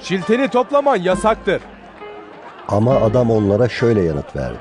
Şilteni 0.00 0.48
toplaman 0.48 0.96
yasaktır. 0.96 1.62
Ama 2.68 2.94
adam 2.94 3.30
onlara 3.30 3.68
şöyle 3.68 4.02
yanıt 4.02 4.36
verdi. 4.36 4.58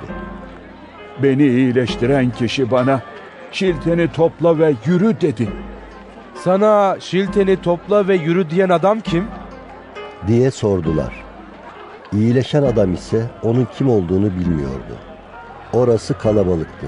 Beni 1.23 1.43
iyileştiren 1.47 2.29
kişi 2.31 2.71
bana 2.71 3.01
şilteni 3.51 4.11
topla 4.11 4.59
ve 4.59 4.75
yürü 4.85 5.21
dedi. 5.21 5.49
Sana 6.35 6.97
şilteni 6.99 7.61
topla 7.61 8.07
ve 8.07 8.15
yürü 8.15 8.49
diyen 8.49 8.69
adam 8.69 8.99
kim? 8.99 9.27
diye 10.27 10.51
sordular. 10.51 11.26
İyileşen 12.13 12.63
adam 12.63 12.93
ise 12.93 13.29
onun 13.43 13.67
kim 13.77 13.89
olduğunu 13.89 14.31
bilmiyordu. 14.39 14.95
Orası 15.73 16.17
kalabalıktı. 16.17 16.87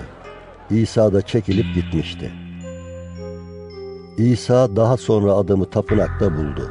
İsa 0.69 1.13
da 1.13 1.21
çekilip 1.21 1.75
gitmişti. 1.75 2.31
İsa 4.17 4.75
daha 4.75 4.97
sonra 4.97 5.33
adamı 5.33 5.65
tapınakta 5.65 6.37
buldu. 6.37 6.69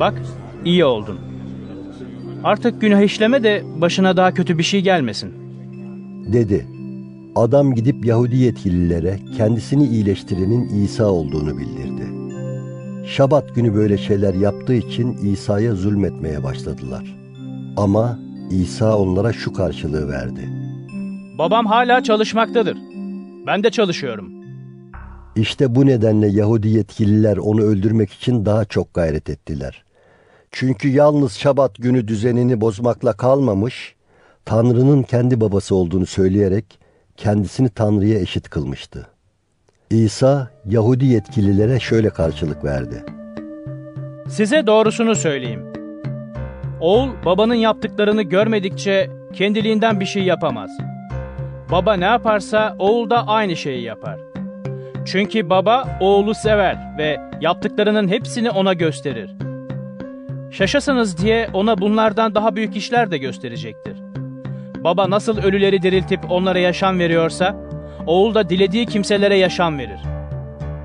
Bak, 0.00 0.14
iyi 0.64 0.84
oldun. 0.84 1.18
Artık 2.44 2.80
günah 2.80 3.00
işleme 3.00 3.42
de 3.42 3.62
başına 3.76 4.16
daha 4.16 4.34
kötü 4.34 4.58
bir 4.58 4.62
şey 4.62 4.80
gelmesin. 4.80 5.32
Dedi. 6.32 6.66
Adam 7.36 7.74
gidip 7.74 8.06
Yahudi 8.06 8.36
yetkililere 8.36 9.18
kendisini 9.36 9.86
iyileştirenin 9.86 10.68
İsa 10.84 11.06
olduğunu 11.06 11.58
bildirdi. 11.58 12.21
Şabat 13.06 13.54
günü 13.54 13.74
böyle 13.74 13.98
şeyler 13.98 14.34
yaptığı 14.34 14.74
için 14.74 15.12
İsa'ya 15.12 15.74
zulmetmeye 15.74 16.42
başladılar. 16.42 17.16
Ama 17.76 18.18
İsa 18.50 18.98
onlara 18.98 19.32
şu 19.32 19.52
karşılığı 19.52 20.08
verdi. 20.08 20.48
Babam 21.38 21.66
hala 21.66 22.02
çalışmaktadır. 22.02 22.78
Ben 23.46 23.62
de 23.64 23.70
çalışıyorum. 23.70 24.32
İşte 25.36 25.74
bu 25.74 25.86
nedenle 25.86 26.28
Yahudi 26.28 26.68
yetkililer 26.68 27.36
onu 27.36 27.62
öldürmek 27.62 28.12
için 28.12 28.46
daha 28.46 28.64
çok 28.64 28.94
gayret 28.94 29.30
ettiler. 29.30 29.84
Çünkü 30.50 30.88
yalnız 30.88 31.32
Şabat 31.32 31.76
günü 31.76 32.08
düzenini 32.08 32.60
bozmakla 32.60 33.12
kalmamış, 33.12 33.94
Tanrı'nın 34.44 35.02
kendi 35.02 35.40
babası 35.40 35.74
olduğunu 35.74 36.06
söyleyerek 36.06 36.78
kendisini 37.16 37.68
Tanrı'ya 37.68 38.18
eşit 38.18 38.48
kılmıştı. 38.48 39.06
İsa 39.92 40.48
Yahudi 40.64 41.06
yetkililere 41.06 41.80
şöyle 41.80 42.10
karşılık 42.10 42.64
verdi. 42.64 43.04
Size 44.28 44.66
doğrusunu 44.66 45.14
söyleyeyim. 45.14 45.72
Oğul 46.80 47.08
babanın 47.24 47.54
yaptıklarını 47.54 48.22
görmedikçe 48.22 49.10
kendiliğinden 49.32 50.00
bir 50.00 50.06
şey 50.06 50.22
yapamaz. 50.22 50.70
Baba 51.70 51.94
ne 51.94 52.04
yaparsa 52.04 52.76
oğul 52.78 53.10
da 53.10 53.26
aynı 53.26 53.56
şeyi 53.56 53.82
yapar. 53.82 54.18
Çünkü 55.04 55.50
baba 55.50 55.98
oğlu 56.00 56.34
sever 56.34 56.78
ve 56.98 57.20
yaptıklarının 57.40 58.08
hepsini 58.08 58.50
ona 58.50 58.72
gösterir. 58.72 59.30
Şaşasınız 60.50 61.18
diye 61.18 61.48
ona 61.52 61.78
bunlardan 61.78 62.34
daha 62.34 62.56
büyük 62.56 62.76
işler 62.76 63.10
de 63.10 63.18
gösterecektir. 63.18 63.96
Baba 64.84 65.10
nasıl 65.10 65.38
ölüleri 65.38 65.82
diriltip 65.82 66.30
onlara 66.30 66.58
yaşam 66.58 66.98
veriyorsa, 66.98 67.56
oğul 68.06 68.34
da 68.34 68.48
dilediği 68.48 68.86
kimselere 68.86 69.36
yaşam 69.36 69.78
verir. 69.78 70.00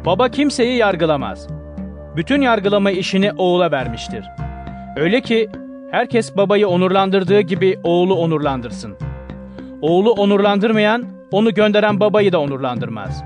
Baba 0.06 0.30
kimseyi 0.30 0.78
yargılamaz. 0.78 1.48
Bütün 2.16 2.42
yargılama 2.42 2.92
işini 2.92 3.32
oğula 3.32 3.72
vermiştir. 3.72 4.26
Öyle 4.96 5.22
ki 5.22 5.50
herkes 5.92 6.38
babayı 6.38 6.68
onurlandırdığı 6.68 7.42
gibi 7.42 7.80
oğlu 7.84 8.16
onurlandırsın. 8.16 8.98
Oğlu 9.82 10.12
onurlandırmayan, 10.12 11.06
onu 11.32 11.54
gönderen 11.54 12.00
babayı 12.00 12.32
da 12.32 12.40
onurlandırmaz. 12.40 13.24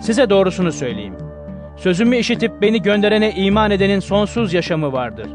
Size 0.00 0.30
doğrusunu 0.30 0.72
söyleyeyim. 0.72 1.14
Sözümü 1.76 2.16
işitip 2.16 2.62
beni 2.62 2.82
gönderene 2.82 3.32
iman 3.32 3.70
edenin 3.70 4.00
sonsuz 4.00 4.52
yaşamı 4.52 4.92
vardır. 4.92 5.26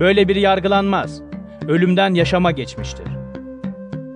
Böyle 0.00 0.28
biri 0.28 0.40
yargılanmaz. 0.40 1.22
Ölümden 1.68 2.14
yaşama 2.14 2.50
geçmiştir. 2.50 3.06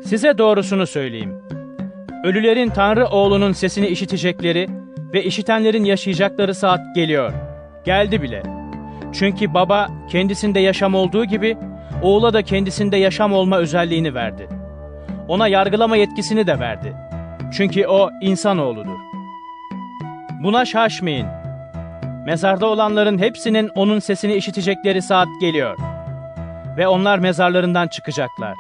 Size 0.05 0.39
doğrusunu 0.39 0.87
söyleyeyim. 0.87 1.35
Ölülerin 2.25 2.71
Tanrı 2.71 3.07
oğlunun 3.07 3.53
sesini 3.53 3.87
işitecekleri 3.87 4.69
ve 5.13 5.25
işitenlerin 5.25 5.85
yaşayacakları 5.85 6.55
saat 6.55 6.81
geliyor. 6.95 7.33
Geldi 7.85 8.23
bile. 8.23 8.43
Çünkü 9.13 9.55
baba 9.55 9.89
kendisinde 10.09 10.61
yaşam 10.61 10.95
olduğu 10.95 11.25
gibi 11.25 11.57
oğula 12.03 12.33
da 12.33 12.43
kendisinde 12.43 12.97
yaşam 12.97 13.33
olma 13.33 13.59
özelliğini 13.59 14.15
verdi. 14.15 14.49
Ona 15.29 15.49
yargılama 15.49 15.97
yetkisini 15.97 16.47
de 16.47 16.61
verdi. 16.61 16.97
Çünkü 17.53 17.87
o 17.87 18.11
insanoğludur. 18.21 18.99
Buna 20.43 20.65
şaşmayın. 20.65 21.27
Mezarda 22.27 22.67
olanların 22.67 23.19
hepsinin 23.19 23.71
onun 23.75 23.99
sesini 23.99 24.35
işitecekleri 24.35 25.03
saat 25.03 25.29
geliyor. 25.41 25.79
Ve 26.77 26.89
onlar 26.89 27.19
mezarlarından 27.19 27.89
çıkacaklar. 27.89 28.57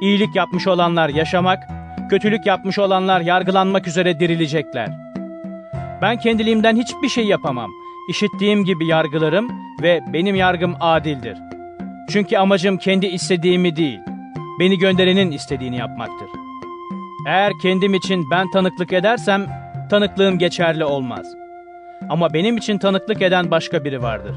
İyilik 0.00 0.36
yapmış 0.36 0.66
olanlar 0.66 1.08
yaşamak, 1.08 1.79
kötülük 2.10 2.46
yapmış 2.46 2.78
olanlar 2.78 3.20
yargılanmak 3.20 3.88
üzere 3.88 4.20
dirilecekler. 4.20 4.90
Ben 6.02 6.18
kendiliğimden 6.18 6.76
hiçbir 6.76 7.08
şey 7.08 7.24
yapamam. 7.24 7.70
İşittiğim 8.10 8.64
gibi 8.64 8.86
yargılarım 8.86 9.50
ve 9.82 10.00
benim 10.12 10.34
yargım 10.34 10.74
adildir. 10.80 11.38
Çünkü 12.10 12.36
amacım 12.36 12.78
kendi 12.78 13.06
istediğimi 13.06 13.76
değil, 13.76 13.98
beni 14.60 14.78
gönderenin 14.78 15.30
istediğini 15.30 15.76
yapmaktır. 15.76 16.28
Eğer 17.26 17.52
kendim 17.62 17.94
için 17.94 18.30
ben 18.30 18.50
tanıklık 18.50 18.92
edersem, 18.92 19.46
tanıklığım 19.90 20.38
geçerli 20.38 20.84
olmaz. 20.84 21.26
Ama 22.08 22.32
benim 22.32 22.56
için 22.56 22.78
tanıklık 22.78 23.22
eden 23.22 23.50
başka 23.50 23.84
biri 23.84 24.02
vardır. 24.02 24.36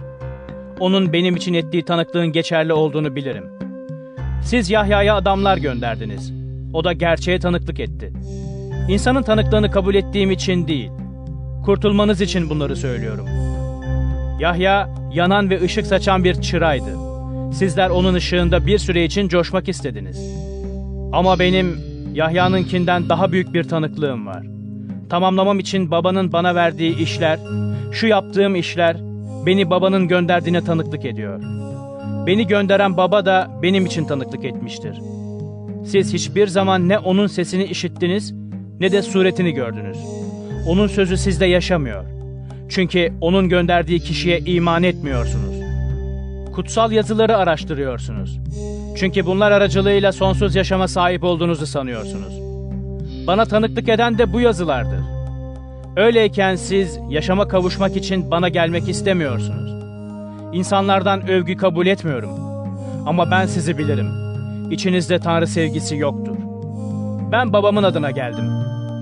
Onun 0.80 1.14
benim 1.14 1.36
için 1.36 1.54
ettiği 1.54 1.86
tanıklığın 1.86 2.32
geçerli 2.32 2.74
olduğunu 2.74 3.16
bilirim. 3.16 3.46
Siz 4.44 4.70
Yahya'ya 4.70 5.16
adamlar 5.16 5.58
gönderdiniz. 5.58 6.43
O 6.74 6.84
da 6.84 6.94
gerçeğe 6.94 7.40
tanıklık 7.40 7.80
etti. 7.80 8.14
İnsanın 8.90 9.24
tanıklığını 9.24 9.72
kabul 9.72 9.96
ettiğim 9.96 10.32
için 10.32 10.68
değil, 10.68 10.92
kurtulmanız 11.66 12.22
için 12.22 12.50
bunları 12.50 12.76
söylüyorum. 12.76 13.26
Yahya, 14.40 14.90
yanan 15.14 15.50
ve 15.50 15.62
ışık 15.62 15.86
saçan 15.86 16.24
bir 16.24 16.42
çıraydı. 16.42 16.98
Sizler 17.54 17.90
onun 17.90 18.14
ışığında 18.14 18.68
bir 18.68 18.78
süre 18.78 19.06
için 19.06 19.28
coşmak 19.28 19.70
istediniz. 19.70 20.20
Ama 21.14 21.40
benim 21.40 21.80
Yahya'nınkinden 22.14 23.10
daha 23.10 23.32
büyük 23.32 23.54
bir 23.54 23.64
tanıklığım 23.64 24.28
var. 24.28 24.44
Tamamlamam 25.10 25.60
için 25.60 25.92
babanın 25.92 26.32
bana 26.32 26.56
verdiği 26.56 26.98
işler, 26.98 27.40
şu 27.92 28.08
yaptığım 28.08 28.56
işler, 28.56 28.98
beni 29.46 29.70
babanın 29.70 30.08
gönderdiğine 30.08 30.62
tanıklık 30.64 31.06
ediyor. 31.06 31.42
Beni 32.28 32.48
gönderen 32.48 32.98
baba 32.98 33.26
da 33.26 33.52
benim 33.62 33.86
için 33.86 34.06
tanıklık 34.06 34.46
etmiştir. 34.46 34.98
Siz 35.86 36.14
hiçbir 36.14 36.48
zaman 36.48 36.90
ne 36.90 37.00
onun 37.00 37.28
sesini 37.28 37.64
işittiniz 37.64 38.34
ne 38.80 38.92
de 38.92 39.02
suretini 39.02 39.52
gördünüz. 39.52 39.98
Onun 40.68 40.88
sözü 40.88 41.18
sizde 41.18 41.46
yaşamıyor. 41.46 42.06
Çünkü 42.70 43.14
onun 43.22 43.50
gönderdiği 43.50 44.00
kişiye 44.00 44.40
iman 44.40 44.84
etmiyorsunuz. 44.84 45.56
Kutsal 46.54 46.92
yazıları 46.92 47.38
araştırıyorsunuz. 47.38 48.40
Çünkü 48.98 49.26
bunlar 49.26 49.52
aracılığıyla 49.52 50.12
sonsuz 50.12 50.56
yaşama 50.56 50.88
sahip 50.88 51.24
olduğunuzu 51.24 51.66
sanıyorsunuz. 51.66 52.34
Bana 53.28 53.46
tanıklık 53.46 53.90
eden 53.90 54.18
de 54.18 54.34
bu 54.34 54.42
yazılardır. 54.42 55.00
Öyleyken 55.98 56.56
siz 56.56 57.00
yaşama 57.10 57.48
kavuşmak 57.48 57.98
için 57.98 58.32
bana 58.32 58.50
gelmek 58.50 58.90
istemiyorsunuz. 58.90 59.74
İnsanlardan 60.54 61.30
övgü 61.30 61.58
kabul 61.58 61.88
etmiyorum. 61.88 62.30
Ama 63.06 63.32
ben 63.32 63.46
sizi 63.46 63.78
bilirim. 63.78 64.23
İçinizde 64.72 65.20
Tanrı 65.20 65.48
sevgisi 65.48 65.96
yoktur. 65.96 66.36
Ben 67.32 67.54
babamın 67.54 67.84
adına 67.84 68.12
geldim. 68.12 68.46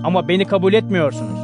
Ama 0.04 0.28
beni 0.28 0.44
kabul 0.44 0.72
etmiyorsunuz. 0.72 1.40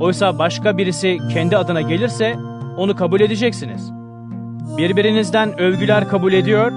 Oysa 0.00 0.38
başka 0.38 0.78
birisi 0.78 1.18
kendi 1.32 1.56
adına 1.56 1.80
gelirse 1.80 2.36
onu 2.76 2.96
kabul 2.96 3.20
edeceksiniz. 3.20 3.92
Birbirinizden 4.78 5.60
övgüler 5.60 6.08
kabul 6.08 6.32
ediyor 6.32 6.72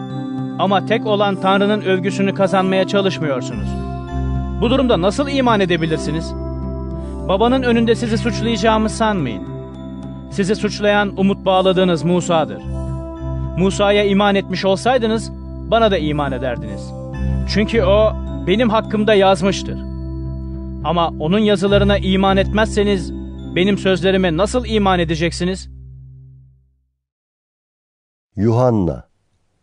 ama 0.60 0.86
tek 0.86 1.06
olan 1.06 1.36
Tanrı'nın 1.36 1.82
övgüsünü 1.82 2.34
kazanmaya 2.34 2.88
çalışmıyorsunuz. 2.88 3.68
Bu 4.62 4.70
durumda 4.70 5.02
nasıl 5.02 5.28
iman 5.28 5.60
edebilirsiniz? 5.60 6.34
Babanın 7.28 7.64
önünde 7.64 7.96
sizi 7.96 8.18
suçlayacağımı 8.18 8.90
sanmayın. 8.90 9.44
Sizi 10.32 10.56
suçlayan 10.56 11.14
umut 11.18 11.46
bağladığınız 11.46 12.04
Musa'dır. 12.04 12.62
Musa'ya 13.58 14.04
iman 14.04 14.36
etmiş 14.36 14.66
olsaydınız 14.66 15.32
bana 15.72 15.92
da 15.92 15.98
iman 15.98 16.32
ederdiniz. 16.32 16.92
Çünkü 17.50 17.84
o 17.84 18.14
benim 18.48 18.70
hakkımda 18.70 19.14
yazmıştır. 19.14 19.80
Ama 20.84 21.10
onun 21.20 21.40
yazılarına 21.40 21.98
iman 21.98 22.38
etmezseniz 22.38 23.14
benim 23.56 23.78
sözlerime 23.78 24.38
nasıl 24.38 24.66
iman 24.66 25.00
edeceksiniz? 25.00 25.70
Yuhanna 28.36 29.08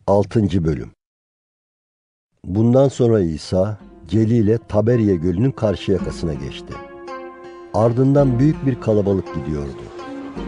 6. 0.07 0.65
Bölüm 0.65 0.91
Bundan 2.45 2.89
sonra 2.89 3.21
İsa, 3.21 3.79
Celile 4.09 4.59
Taberiye 4.69 5.17
Gölü'nün 5.17 5.51
karşı 5.51 5.93
yakasına 5.93 6.35
geçti. 6.35 6.75
Ardından 7.75 8.39
büyük 8.39 8.67
bir 8.67 8.81
kalabalık 8.81 9.35
gidiyordu. 9.35 9.83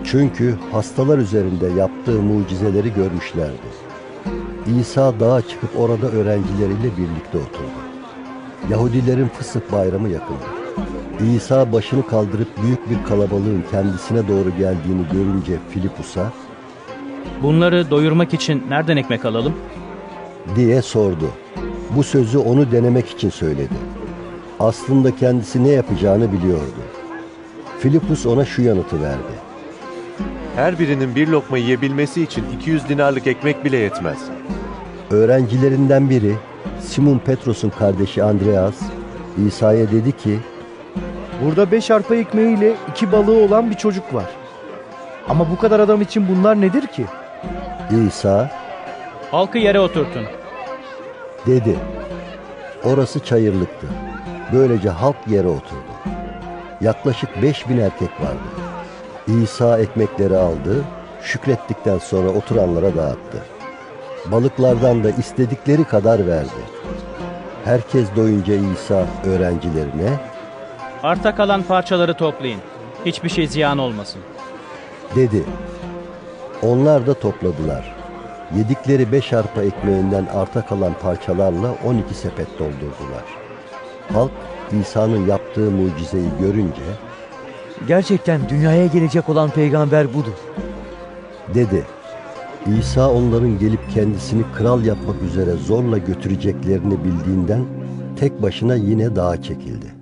Çünkü 0.04 0.58
hastalar 0.72 1.18
üzerinde 1.18 1.66
yaptığı 1.66 2.22
mucizeleri 2.22 2.94
görmüşlerdi. 2.94 3.73
İsa 4.80 5.20
dağa 5.20 5.42
çıkıp 5.42 5.70
orada 5.78 6.06
öğrencileriyle 6.06 6.82
birlikte 6.98 7.38
oturdu. 7.38 7.70
Yahudilerin 8.70 9.28
fısık 9.28 9.72
bayramı 9.72 10.08
yakındı. 10.08 10.44
İsa 11.36 11.72
başını 11.72 12.06
kaldırıp 12.06 12.48
büyük 12.62 12.90
bir 12.90 13.08
kalabalığın 13.08 13.64
kendisine 13.70 14.28
doğru 14.28 14.50
geldiğini 14.58 15.02
görünce 15.12 15.58
Filipus'a, 15.70 16.32
Bunları 17.42 17.90
doyurmak 17.90 18.34
için 18.34 18.62
nereden 18.68 18.96
ekmek 18.96 19.24
alalım? 19.24 19.54
diye 20.56 20.82
sordu. 20.82 21.30
Bu 21.96 22.02
sözü 22.02 22.38
onu 22.38 22.72
denemek 22.72 23.08
için 23.10 23.30
söyledi. 23.30 23.74
Aslında 24.60 25.16
kendisi 25.16 25.64
ne 25.64 25.68
yapacağını 25.68 26.32
biliyordu. 26.32 26.80
Filipus 27.78 28.26
ona 28.26 28.44
şu 28.44 28.62
yanıtı 28.62 29.02
verdi. 29.02 29.43
Her 30.56 30.78
birinin 30.78 31.14
bir 31.14 31.28
lokma 31.28 31.58
yiyebilmesi 31.58 32.22
için 32.22 32.44
200 32.60 32.88
dinarlık 32.88 33.26
ekmek 33.26 33.64
bile 33.64 33.76
yetmez. 33.76 34.18
Öğrencilerinden 35.10 36.10
biri 36.10 36.34
Simon 36.80 37.18
Petros'un 37.18 37.70
kardeşi 37.70 38.22
Andreas 38.24 38.74
İsa'ya 39.46 39.90
dedi 39.90 40.12
ki 40.16 40.38
Burada 41.44 41.70
beş 41.70 41.90
arpa 41.90 42.14
ekmeğiyle 42.14 42.74
iki 42.90 43.12
balığı 43.12 43.38
olan 43.44 43.70
bir 43.70 43.74
çocuk 43.76 44.14
var. 44.14 44.26
Ama 45.28 45.50
bu 45.50 45.58
kadar 45.58 45.80
adam 45.80 46.02
için 46.02 46.26
bunlar 46.28 46.60
nedir 46.60 46.86
ki? 46.86 47.04
İsa 48.08 48.50
Halkı 49.30 49.58
yere 49.58 49.80
oturtun. 49.80 50.22
dedi. 51.46 51.76
Orası 52.84 53.20
çayırlıktı. 53.20 53.86
Böylece 54.52 54.88
halk 54.88 55.16
yere 55.26 55.48
oturdu. 55.48 55.94
Yaklaşık 56.80 57.42
5000 57.42 57.78
erkek 57.78 58.10
vardı. 58.20 58.53
İsa 59.26 59.78
ekmekleri 59.78 60.36
aldı, 60.36 60.84
şükrettikten 61.22 61.98
sonra 61.98 62.28
oturanlara 62.28 62.96
dağıttı. 62.96 63.38
Balıklardan 64.26 65.04
da 65.04 65.10
istedikleri 65.10 65.84
kadar 65.84 66.26
verdi. 66.26 66.50
Herkes 67.64 68.08
doyunca 68.16 68.54
İsa 68.54 69.06
öğrencilerine 69.24 70.10
Arta 71.02 71.34
kalan 71.34 71.62
parçaları 71.62 72.14
toplayın. 72.14 72.60
Hiçbir 73.06 73.28
şey 73.28 73.46
ziyan 73.46 73.78
olmasın. 73.78 74.20
dedi. 75.16 75.44
Onlar 76.62 77.06
da 77.06 77.14
topladılar. 77.14 77.94
Yedikleri 78.56 79.12
beş 79.12 79.32
arpa 79.32 79.62
ekmeğinden 79.62 80.26
arta 80.34 80.66
kalan 80.66 80.92
parçalarla 81.02 81.74
12 81.86 82.14
sepet 82.14 82.58
doldurdular. 82.58 83.24
Halk 84.12 84.30
İsa'nın 84.80 85.26
yaptığı 85.26 85.70
mucizeyi 85.70 86.28
görünce 86.40 86.82
Gerçekten 87.88 88.48
dünyaya 88.48 88.86
gelecek 88.86 89.28
olan 89.28 89.50
peygamber 89.50 90.14
budur. 90.14 90.32
dedi. 91.54 91.84
İsa 92.78 93.10
onların 93.12 93.58
gelip 93.58 93.90
kendisini 93.94 94.42
kral 94.58 94.84
yapmak 94.84 95.22
üzere 95.22 95.52
zorla 95.52 95.98
götüreceklerini 95.98 97.04
bildiğinden 97.04 97.64
tek 98.16 98.42
başına 98.42 98.74
yine 98.74 99.16
dağa 99.16 99.42
çekildi. 99.42 99.94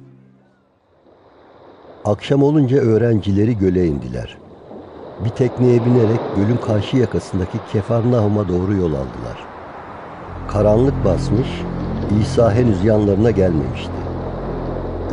Akşam 2.05 2.43
olunca 2.43 2.77
öğrencileri 2.77 3.59
göle 3.59 3.87
indiler. 3.87 4.39
Bir 5.25 5.31
tekneye 5.31 5.85
binerek 5.85 6.21
gölün 6.37 6.57
karşı 6.57 6.97
yakasındaki 6.97 7.59
Kefarnahum'a 7.73 8.49
doğru 8.49 8.75
yol 8.75 8.93
aldılar. 8.93 9.47
Karanlık 10.49 11.05
basmış, 11.05 11.49
İsa 12.21 12.55
henüz 12.55 12.85
yanlarına 12.85 13.31
gelmemişti. 13.31 14.02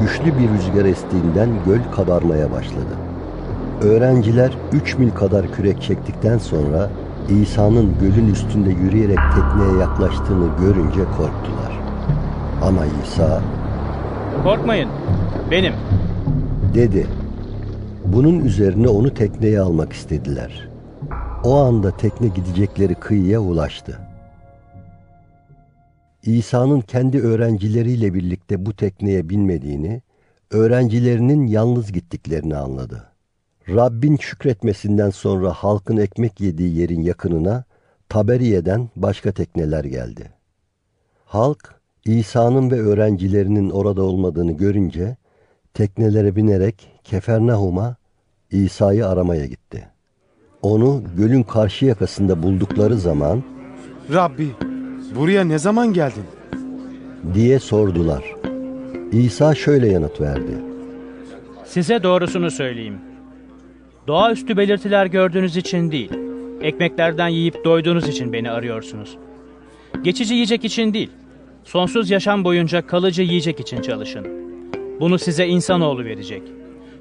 Güçlü 0.01 0.25
bir 0.25 0.49
rüzgar 0.49 0.85
estiğinden 0.85 1.49
göl 1.65 1.79
kabarmaya 1.95 2.51
başladı. 2.51 2.97
Öğrenciler 3.81 4.51
3 4.71 4.97
mil 4.97 5.11
kadar 5.11 5.51
kürek 5.51 5.81
çektikten 5.81 6.37
sonra 6.37 6.89
İsa'nın 7.29 7.95
gölün 8.01 8.31
üstünde 8.33 8.69
yürüyerek 8.69 9.19
tekneye 9.35 9.79
yaklaştığını 9.79 10.47
görünce 10.59 11.03
korktular. 11.03 11.79
Ama 12.63 12.81
İsa 13.03 13.41
Korkmayın. 14.43 14.89
Benim. 15.51 15.73
dedi. 16.75 17.07
Bunun 18.05 18.39
üzerine 18.39 18.87
onu 18.87 19.13
tekneye 19.13 19.61
almak 19.61 19.93
istediler. 19.93 20.69
O 21.43 21.57
anda 21.59 21.91
tekne 21.91 22.27
gidecekleri 22.27 22.95
kıyıya 22.95 23.39
ulaştı. 23.39 23.99
İsa'nın 26.37 26.81
kendi 26.81 27.21
öğrencileriyle 27.21 28.13
birlikte 28.13 28.65
bu 28.65 28.73
tekneye 28.73 29.29
binmediğini, 29.29 30.01
öğrencilerinin 30.51 31.47
yalnız 31.47 31.91
gittiklerini 31.91 32.55
anladı. 32.55 33.03
Rabbin 33.69 34.17
şükretmesinden 34.17 35.09
sonra 35.09 35.53
halkın 35.53 35.97
ekmek 35.97 36.41
yediği 36.41 36.77
yerin 36.77 37.01
yakınına 37.01 37.63
Taberiye'den 38.09 38.89
başka 38.95 39.31
tekneler 39.31 39.83
geldi. 39.83 40.31
Halk 41.25 41.75
İsa'nın 42.05 42.71
ve 42.71 42.81
öğrencilerinin 42.81 43.69
orada 43.69 44.01
olmadığını 44.01 44.51
görünce 44.51 45.17
teknelere 45.73 46.35
binerek 46.35 46.91
Kefernahum'a 47.03 47.95
İsa'yı 48.51 49.07
aramaya 49.07 49.45
gitti. 49.45 49.87
Onu 50.61 51.03
gölün 51.17 51.43
karşı 51.43 51.85
yakasında 51.85 52.43
buldukları 52.43 52.97
zaman 52.97 53.43
Rabbi, 54.13 54.55
buraya 55.15 55.43
ne 55.43 55.59
zaman 55.59 55.93
geldin? 55.93 56.23
diye 57.33 57.59
sordular. 57.59 58.35
İsa 59.11 59.55
şöyle 59.55 59.87
yanıt 59.87 60.21
verdi. 60.21 60.51
Size 61.65 62.03
doğrusunu 62.03 62.51
söyleyeyim. 62.51 62.97
Doğaüstü 64.07 64.57
belirtiler 64.57 65.05
gördüğünüz 65.05 65.57
için 65.57 65.91
değil, 65.91 66.11
ekmeklerden 66.61 67.27
yiyip 67.27 67.65
doyduğunuz 67.65 68.07
için 68.07 68.33
beni 68.33 68.51
arıyorsunuz. 68.51 69.17
Geçici 70.03 70.33
yiyecek 70.33 70.65
için 70.65 70.93
değil, 70.93 71.09
sonsuz 71.63 72.09
yaşam 72.09 72.43
boyunca 72.43 72.87
kalıcı 72.87 73.21
yiyecek 73.21 73.59
için 73.59 73.81
çalışın. 73.81 74.27
Bunu 74.99 75.19
size 75.19 75.47
insanoğlu 75.47 76.03
verecek. 76.05 76.43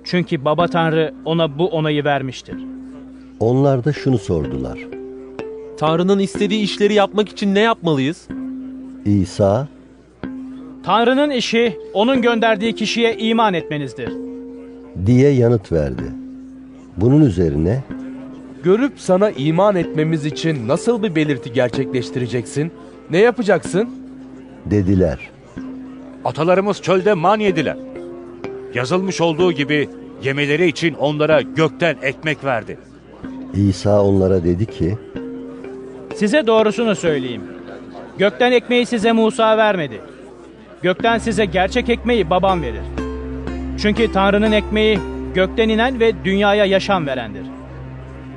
Çünkü 0.05 0.45
Baba 0.45 0.67
Tanrı 0.69 1.15
ona 1.25 1.59
bu 1.59 1.67
onayı 1.69 2.05
vermiştir. 2.05 2.57
Onlar 3.41 3.85
da 3.85 3.93
şunu 3.93 4.19
sordular. 4.19 4.98
Tanrı'nın 5.79 6.19
istediği 6.19 6.63
işleri 6.63 6.95
yapmak 6.95 7.29
için 7.29 7.55
ne 7.55 7.61
yapmalıyız? 7.61 8.29
İsa 9.05 9.69
Tanrı'nın 10.85 11.31
işi 11.31 11.79
onun 11.95 12.23
gönderdiği 12.23 12.75
kişiye 12.75 13.17
iman 13.19 13.55
etmenizdir. 13.55 14.13
diye 15.07 15.31
yanıt 15.31 15.73
verdi. 15.73 16.03
Bunun 16.97 17.21
üzerine 17.21 17.83
Görüp 18.65 18.93
sana 18.97 19.31
iman 19.31 19.77
etmemiz 19.77 20.25
için 20.27 20.69
nasıl 20.69 21.03
bir 21.03 21.15
belirti 21.15 21.53
gerçekleştireceksin? 21.53 22.73
Ne 23.11 23.19
yapacaksın? 23.19 23.89
dediler. 24.67 25.31
Atalarımız 26.25 26.83
çölde 26.83 27.15
man 27.15 27.41
yediler. 27.41 27.77
Yazılmış 28.75 29.21
olduğu 29.21 29.53
gibi 29.53 29.89
yemeleri 30.23 30.67
için 30.67 30.95
onlara 30.95 31.41
gökten 31.41 31.97
ekmek 32.03 32.45
verdi. 32.45 32.79
İsa 33.55 34.03
onlara 34.05 34.45
dedi 34.45 34.67
ki, 34.67 34.99
Size 36.17 36.47
doğrusunu 36.47 36.95
söyleyeyim. 36.95 37.43
Gökten 38.19 38.53
ekmeği 38.53 38.87
size 38.87 39.13
Musa 39.13 39.59
vermedi. 39.59 40.01
Gökten 40.83 41.19
size 41.19 41.45
gerçek 41.45 41.89
ekmeği 41.89 42.31
babam 42.31 42.63
verir. 42.63 42.83
Çünkü 43.79 44.13
Tanrı'nın 44.13 44.53
ekmeği 44.53 44.99
gökten 45.35 45.69
inen 45.69 46.01
ve 46.01 46.25
dünyaya 46.25 46.65
yaşam 46.65 47.07
verendir. 47.07 47.47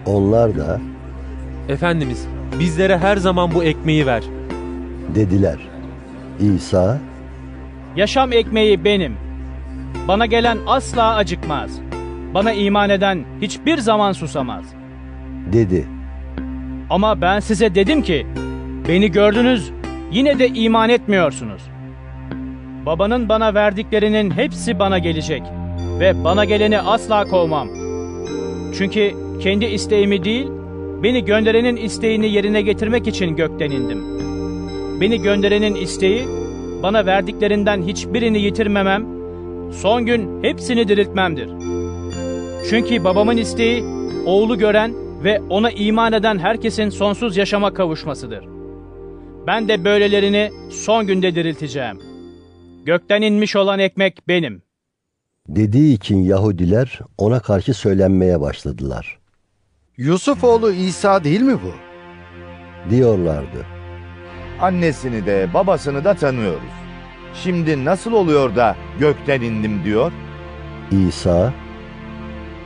onlar 0.06 0.58
da 0.58 0.80
Efendimiz, 1.70 2.28
bizlere 2.60 2.98
her 2.98 3.18
zaman 3.18 3.54
bu 3.54 3.64
ekmeği 3.64 4.06
ver. 4.06 4.24
dediler. 5.16 5.58
İsa 6.40 6.98
Yaşam 7.96 8.34
ekmeği 8.34 8.84
benim. 8.86 9.18
Bana 10.08 10.26
gelen 10.26 10.58
asla 10.68 11.16
acıkmaz. 11.16 11.72
Bana 12.34 12.52
iman 12.54 12.90
eden 12.90 13.24
hiçbir 13.42 13.78
zaman 13.78 14.12
susamaz. 14.12 14.66
dedi. 15.54 15.88
Ama 16.92 17.22
ben 17.22 17.40
size 17.40 17.76
dedim 17.76 18.02
ki, 18.02 18.28
beni 18.88 19.12
gördünüz, 19.12 19.72
yine 20.12 20.40
de 20.40 20.48
iman 20.48 20.90
etmiyorsunuz. 20.90 21.62
Babanın 22.86 23.30
bana 23.30 23.54
verdiklerinin 23.54 24.32
hepsi 24.32 24.80
bana 24.80 25.00
gelecek 25.00 25.42
ve 26.00 26.24
bana 26.24 26.46
geleni 26.46 26.80
asla 26.80 27.26
kovmam. 27.26 27.68
Çünkü 28.78 29.12
kendi 29.42 29.66
isteğimi 29.66 30.24
değil, 30.24 30.48
beni 31.04 31.26
gönderenin 31.26 31.76
isteğini 31.76 32.30
yerine 32.30 32.62
getirmek 32.62 33.08
için 33.08 33.36
gökten 33.36 33.72
indim. 33.72 34.04
Beni 35.02 35.22
gönderenin 35.22 35.76
isteği, 35.76 36.24
bana 36.84 37.06
verdiklerinden 37.06 37.82
hiçbirini 37.82 38.42
yitirmemem, 38.42 39.06
son 39.72 40.06
gün 40.06 40.44
hepsini 40.44 40.88
diriltmemdir. 40.88 41.50
Çünkü 42.70 43.04
babamın 43.04 43.38
isteği, 43.38 43.84
oğlu 44.26 44.58
gören 44.58 45.01
ve 45.24 45.42
ona 45.50 45.72
iman 45.72 46.14
eden 46.14 46.40
herkesin 46.40 46.90
sonsuz 46.90 47.38
yaşama 47.38 47.74
kavuşmasıdır. 47.74 48.46
Ben 49.48 49.68
de 49.68 49.86
böylelerini 49.86 50.52
son 50.72 51.08
günde 51.08 51.36
dirilteceğim. 51.36 52.00
Gökten 52.86 53.22
inmiş 53.22 53.56
olan 53.56 53.80
ekmek 53.80 54.28
benim. 54.28 54.62
Dediği 55.48 55.94
için 55.96 56.18
Yahudiler 56.18 57.00
ona 57.18 57.40
karşı 57.40 57.74
söylenmeye 57.74 58.42
başladılar. 58.42 59.20
Yusuf 59.98 60.44
oğlu 60.44 60.72
İsa 60.72 61.24
değil 61.24 61.42
mi 61.42 61.58
bu? 61.64 61.74
Diyorlardı. 62.90 63.66
Annesini 64.62 65.26
de 65.26 65.50
babasını 65.54 66.04
da 66.04 66.14
tanıyoruz. 66.14 66.72
Şimdi 67.34 67.86
nasıl 67.86 68.14
oluyor 68.14 68.56
da 68.56 68.76
gökten 69.00 69.42
indim 69.42 69.84
diyor? 69.86 70.12
İsa 70.92 71.54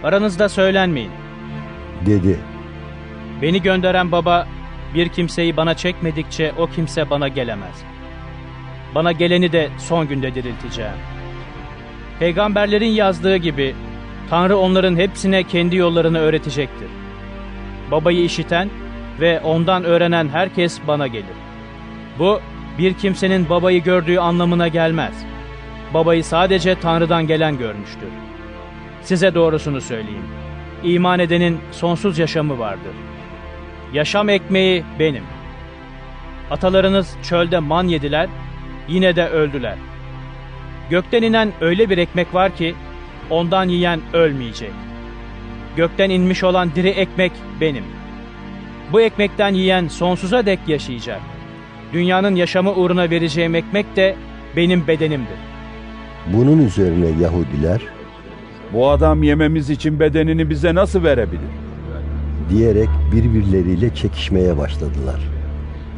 Aranızda 0.04 0.50
söylenmeyin. 0.50 1.25
Dedi. 2.06 2.40
Beni 3.42 3.62
gönderen 3.62 4.12
baba 4.12 4.48
bir 4.94 5.10
kimseyi 5.10 5.58
bana 5.58 5.74
çekmedikçe 5.74 6.54
o 6.58 6.68
kimse 6.68 7.10
bana 7.10 7.28
gelemez. 7.28 7.84
Bana 8.96 9.12
geleni 9.12 9.52
de 9.52 9.70
son 9.78 10.08
günde 10.08 10.36
dirilteceğim. 10.36 10.92
Peygamberlerin 12.20 12.90
yazdığı 12.90 13.38
gibi 13.38 13.76
Tanrı 14.30 14.58
onların 14.58 14.96
hepsine 14.96 15.44
kendi 15.44 15.76
yollarını 15.76 16.20
öğretecektir. 16.20 16.88
Babayı 17.92 18.24
işiten 18.24 18.70
ve 19.20 19.40
ondan 19.40 19.84
öğrenen 19.84 20.30
herkes 20.30 20.80
bana 20.88 21.08
gelir. 21.08 21.36
Bu 22.20 22.40
bir 22.78 22.94
kimsenin 22.94 23.50
babayı 23.50 23.84
gördüğü 23.84 24.18
anlamına 24.18 24.68
gelmez. 24.68 25.14
Babayı 25.94 26.24
sadece 26.24 26.76
Tanrı'dan 26.80 27.28
gelen 27.28 27.58
görmüştür. 27.58 28.10
Size 29.02 29.36
doğrusunu 29.36 29.82
söyleyeyim. 29.82 30.45
İman 30.86 31.20
edenin 31.20 31.58
sonsuz 31.72 32.20
yaşamı 32.20 32.60
vardır. 32.60 32.94
Yaşam 33.94 34.30
ekmeği 34.30 34.84
benim. 35.00 35.24
Atalarınız 36.52 37.16
çölde 37.24 37.60
man 37.60 37.88
yediler, 37.88 38.30
yine 38.88 39.16
de 39.16 39.28
öldüler. 39.28 39.76
Gökten 40.90 41.22
inen 41.22 41.52
öyle 41.62 41.90
bir 41.90 41.98
ekmek 41.98 42.34
var 42.34 42.56
ki, 42.56 42.76
ondan 43.30 43.70
yiyen 43.70 44.02
ölmeyecek. 44.14 44.72
Gökten 45.76 46.10
inmiş 46.10 46.44
olan 46.44 46.76
diri 46.76 46.90
ekmek 46.90 47.32
benim. 47.62 47.84
Bu 48.92 49.02
ekmekten 49.02 49.54
yiyen 49.54 49.88
sonsuza 49.88 50.46
dek 50.46 50.60
yaşayacak. 50.68 51.22
Dünyanın 51.94 52.36
yaşamı 52.36 52.74
uğruna 52.74 53.10
vereceğim 53.10 53.56
ekmek 53.56 53.96
de 53.96 54.16
benim 54.56 54.88
bedenimdir. 54.88 55.38
Bunun 56.28 56.66
üzerine 56.66 57.08
Yahudiler 57.22 57.82
Bu 58.76 58.90
adam 58.90 59.24
yememiz 59.24 59.70
için 59.70 60.00
bedenini 60.00 60.50
bize 60.50 60.76
nasıl 60.76 61.04
verebilir? 61.04 61.66
diyerek 62.50 62.90
birbirleriyle 63.16 63.96
çekişmeye 63.96 64.58
başladılar. 64.58 65.20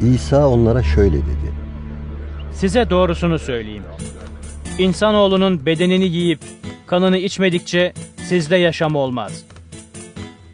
İsa 0.01 0.47
onlara 0.47 0.83
şöyle 0.83 1.15
dedi. 1.15 1.53
Size 2.51 2.89
doğrusunu 2.89 3.39
söyleyeyim. 3.39 3.83
İnsanoğlunun 4.77 5.65
bedenini 5.65 6.05
yiyip 6.05 6.39
kanını 6.87 7.17
içmedikçe 7.17 7.93
sizde 8.17 8.55
yaşam 8.55 8.95
olmaz. 8.95 9.43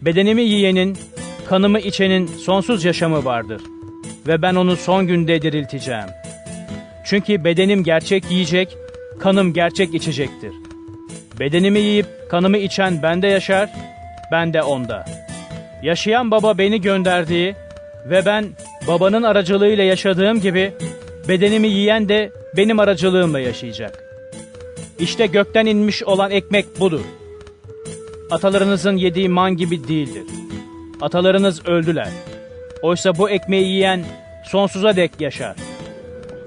Bedenimi 0.01 0.41
yiyenin, 0.41 0.97
kanımı 1.45 1.79
içenin 1.79 2.27
sonsuz 2.27 2.85
yaşamı 2.85 3.25
vardır. 3.25 3.61
Ve 4.27 4.41
ben 4.41 4.55
onu 4.55 4.75
son 4.75 5.07
günde 5.07 5.41
dirilteceğim. 5.41 6.07
Çünkü 7.05 7.43
bedenim 7.43 7.83
gerçek 7.83 8.31
yiyecek, 8.31 8.77
kanım 9.19 9.53
gerçek 9.53 9.93
içecektir. 9.93 10.51
Bedenimi 11.39 11.79
yiyip 11.79 12.07
kanımı 12.29 12.57
içen 12.57 13.03
bende 13.03 13.27
yaşar, 13.27 13.69
ben 14.31 14.53
de 14.53 14.63
onda. 14.63 15.05
Yaşayan 15.83 16.31
baba 16.31 16.57
beni 16.57 16.81
gönderdiği 16.81 17.55
ve 18.09 18.25
ben 18.25 18.45
babanın 18.87 19.23
aracılığıyla 19.23 19.83
yaşadığım 19.83 20.41
gibi 20.41 20.73
bedenimi 21.27 21.67
yiyen 21.67 22.09
de 22.09 22.31
benim 22.57 22.79
aracılığımla 22.79 23.39
yaşayacak. 23.39 24.03
İşte 24.99 25.25
gökten 25.25 25.65
inmiş 25.65 26.03
olan 26.03 26.31
ekmek 26.31 26.79
budur. 26.79 27.01
Atalarınızın 28.31 28.97
yediği 28.97 29.29
man 29.29 29.57
gibi 29.57 29.87
değildir. 29.87 30.23
Atalarınız 31.01 31.65
öldüler. 31.65 32.09
Oysa 32.81 33.17
bu 33.17 33.29
ekmeği 33.29 33.67
yiyen 33.67 34.05
sonsuza 34.45 34.95
dek 34.95 35.11
yaşar. 35.19 35.55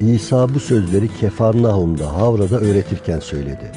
İsa 0.00 0.54
bu 0.54 0.60
sözleri 0.60 1.08
Kefarnahum'da 1.20 2.12
Havra'da 2.12 2.56
öğretirken 2.56 3.18
söyledi. 3.20 3.72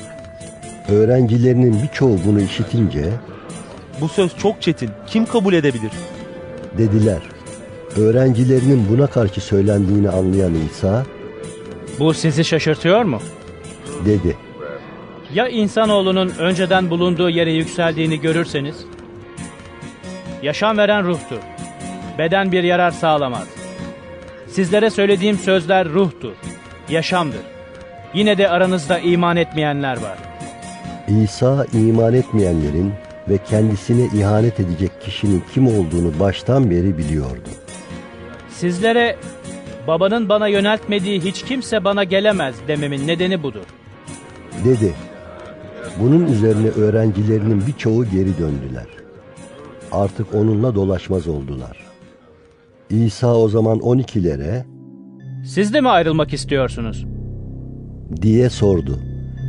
Öğrencilerinin 0.91 1.83
birçoğu 1.83 2.17
bunu 2.25 2.41
işitince 2.41 3.03
Bu 4.01 4.07
söz 4.09 4.37
çok 4.37 4.61
çetin. 4.61 4.89
Kim 5.07 5.25
kabul 5.25 5.53
edebilir? 5.53 5.91
dediler. 6.77 7.19
Öğrencilerinin 7.97 8.85
buna 8.89 9.07
karşı 9.07 9.41
söylendiğini 9.41 10.09
anlayan 10.09 10.53
İsa 10.55 11.05
Bu 11.99 12.13
sizi 12.13 12.45
şaşırtıyor 12.45 13.03
mu? 13.03 13.19
dedi. 14.05 14.37
Ya 15.33 15.47
insanoğlunun 15.47 16.29
önceden 16.39 16.89
bulunduğu 16.89 17.29
yere 17.29 17.51
yükseldiğini 17.51 18.19
görürseniz? 18.21 18.75
Yaşam 20.43 20.77
veren 20.77 21.03
ruhtur. 21.07 21.39
Beden 22.17 22.51
bir 22.51 22.63
yarar 22.63 22.91
sağlamaz. 22.91 23.47
Sizlere 24.47 24.89
söylediğim 24.89 25.37
sözler 25.37 25.89
ruhtur, 25.89 26.33
yaşamdır. 26.89 27.41
Yine 28.13 28.37
de 28.37 28.49
aranızda 28.49 28.99
iman 28.99 29.37
etmeyenler 29.37 29.97
var. 30.01 30.17
İsa 31.09 31.65
iman 31.73 32.13
etmeyenlerin 32.13 32.91
ve 33.29 33.37
kendisine 33.37 34.05
ihanet 34.19 34.59
edecek 34.59 34.91
kişinin 35.01 35.43
kim 35.53 35.67
olduğunu 35.67 36.19
baştan 36.19 36.71
beri 36.71 36.97
biliyordu. 36.97 37.49
Sizlere 38.49 39.15
babanın 39.87 40.29
bana 40.29 40.47
yöneltmediği 40.47 41.21
hiç 41.21 41.43
kimse 41.43 41.83
bana 41.83 42.03
gelemez 42.03 42.55
dememin 42.67 43.07
nedeni 43.07 43.43
budur. 43.43 43.65
Dedi. 44.65 44.93
Bunun 45.99 46.25
üzerine 46.25 46.67
öğrencilerinin 46.67 47.67
birçoğu 47.67 48.05
geri 48.05 48.37
döndüler. 48.37 48.87
Artık 49.91 50.35
onunla 50.35 50.75
dolaşmaz 50.75 51.27
oldular. 51.27 51.77
İsa 52.89 53.35
o 53.35 53.49
zaman 53.49 53.77
12'lere 53.77 54.63
Siz 55.45 55.73
de 55.73 55.81
mi 55.81 55.89
ayrılmak 55.89 56.33
istiyorsunuz? 56.33 57.05
diye 58.21 58.49
sordu. 58.49 58.99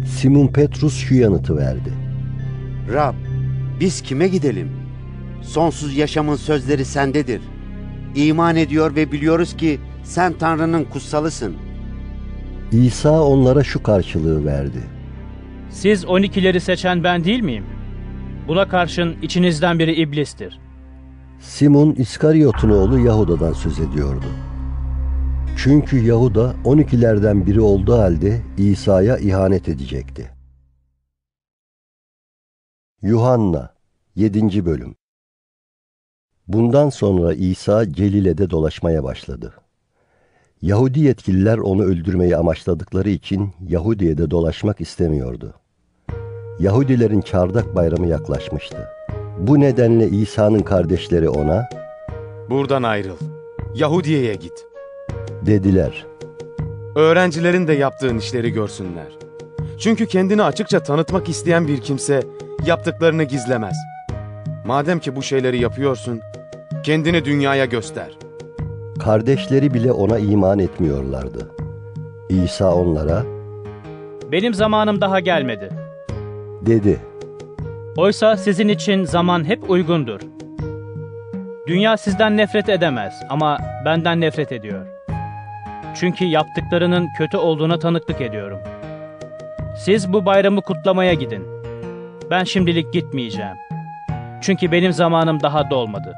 Simon 0.06 0.46
Petrus 0.46 0.96
şu 0.96 1.14
yanıtı 1.14 1.56
verdi. 1.56 1.92
Rab, 2.92 3.14
biz 3.80 4.00
kime 4.02 4.28
gidelim? 4.28 4.68
Sonsuz 5.42 5.96
yaşamın 5.96 6.36
sözleri 6.36 6.84
sendedir. 6.84 7.40
İman 8.14 8.56
ediyor 8.56 8.96
ve 8.96 9.12
biliyoruz 9.12 9.56
ki 9.56 9.80
sen 10.02 10.32
Tanrı'nın 10.32 10.84
kutsalısın. 10.84 11.56
İsa 12.72 13.22
onlara 13.22 13.64
şu 13.64 13.82
karşılığı 13.82 14.44
verdi. 14.44 14.80
Siz 15.70 16.04
12'leri 16.04 16.60
seçen 16.60 17.04
ben 17.04 17.24
değil 17.24 17.40
miyim? 17.40 17.64
Buna 18.48 18.68
karşın 18.68 19.16
içinizden 19.22 19.78
biri 19.78 19.94
iblistir. 19.94 20.58
Simon 21.40 21.92
İskariyot'un 21.92 22.70
oğlu 22.70 22.98
Yahuda'dan 22.98 23.52
söz 23.52 23.80
ediyordu. 23.80 24.26
Çünkü 25.62 26.06
Yahuda 26.06 26.54
12'lerden 26.64 27.46
biri 27.46 27.60
olduğu 27.60 27.98
halde 27.98 28.42
İsa'ya 28.58 29.18
ihanet 29.18 29.68
edecekti. 29.68 30.30
Yuhanna 33.02 33.74
7. 34.14 34.66
Bölüm 34.66 34.94
Bundan 36.48 36.90
sonra 36.90 37.34
İsa 37.34 37.92
Celile'de 37.92 38.50
dolaşmaya 38.50 39.04
başladı. 39.04 39.54
Yahudi 40.62 41.00
yetkililer 41.00 41.58
onu 41.58 41.82
öldürmeyi 41.82 42.36
amaçladıkları 42.36 43.10
için 43.10 43.52
Yahudiye'de 43.68 44.30
dolaşmak 44.30 44.80
istemiyordu. 44.80 45.54
Yahudilerin 46.60 47.20
çardak 47.20 47.76
bayramı 47.76 48.06
yaklaşmıştı. 48.06 48.88
Bu 49.38 49.60
nedenle 49.60 50.08
İsa'nın 50.08 50.62
kardeşleri 50.62 51.28
ona 51.28 51.68
Buradan 52.50 52.82
ayrıl. 52.82 53.16
Yahudiye'ye 53.74 54.34
git. 54.34 54.69
Dediler. 55.46 56.06
Öğrencilerin 56.96 57.68
de 57.68 57.72
yaptığın 57.72 58.18
işleri 58.18 58.50
görsünler. 58.52 59.06
Çünkü 59.78 60.06
kendini 60.06 60.42
açıkça 60.42 60.80
tanıtmak 60.82 61.28
isteyen 61.28 61.68
bir 61.68 61.80
kimse 61.80 62.22
yaptıklarını 62.66 63.24
gizlemez. 63.24 63.76
Madem 64.66 64.98
ki 64.98 65.16
bu 65.16 65.22
şeyleri 65.22 65.58
yapıyorsun, 65.58 66.20
kendini 66.82 67.24
dünyaya 67.24 67.64
göster. 67.64 68.10
Kardeşleri 68.98 69.74
bile 69.74 69.92
ona 69.92 70.18
iman 70.18 70.58
etmiyorlardı. 70.58 71.50
İsa 72.28 72.74
onlara 72.74 73.22
Benim 74.32 74.54
zamanım 74.54 75.00
daha 75.00 75.20
gelmedi. 75.20 75.68
dedi. 76.66 77.00
Oysa 77.96 78.36
sizin 78.36 78.68
için 78.68 79.04
zaman 79.04 79.44
hep 79.44 79.70
uygundur. 79.70 80.20
Dünya 81.66 81.96
sizden 81.96 82.36
nefret 82.36 82.68
edemez 82.68 83.14
ama 83.28 83.58
benden 83.84 84.20
nefret 84.20 84.52
ediyor. 84.52 84.86
Çünkü 85.94 86.24
yaptıklarının 86.24 87.08
kötü 87.18 87.36
olduğuna 87.36 87.78
tanıklık 87.78 88.20
ediyorum. 88.20 88.58
Siz 89.84 90.12
bu 90.12 90.26
bayramı 90.26 90.62
kutlamaya 90.62 91.14
gidin. 91.14 91.46
Ben 92.30 92.44
şimdilik 92.44 92.92
gitmeyeceğim. 92.92 93.56
Çünkü 94.40 94.72
benim 94.72 94.92
zamanım 94.92 95.42
daha 95.42 95.70
dolmadı. 95.70 96.14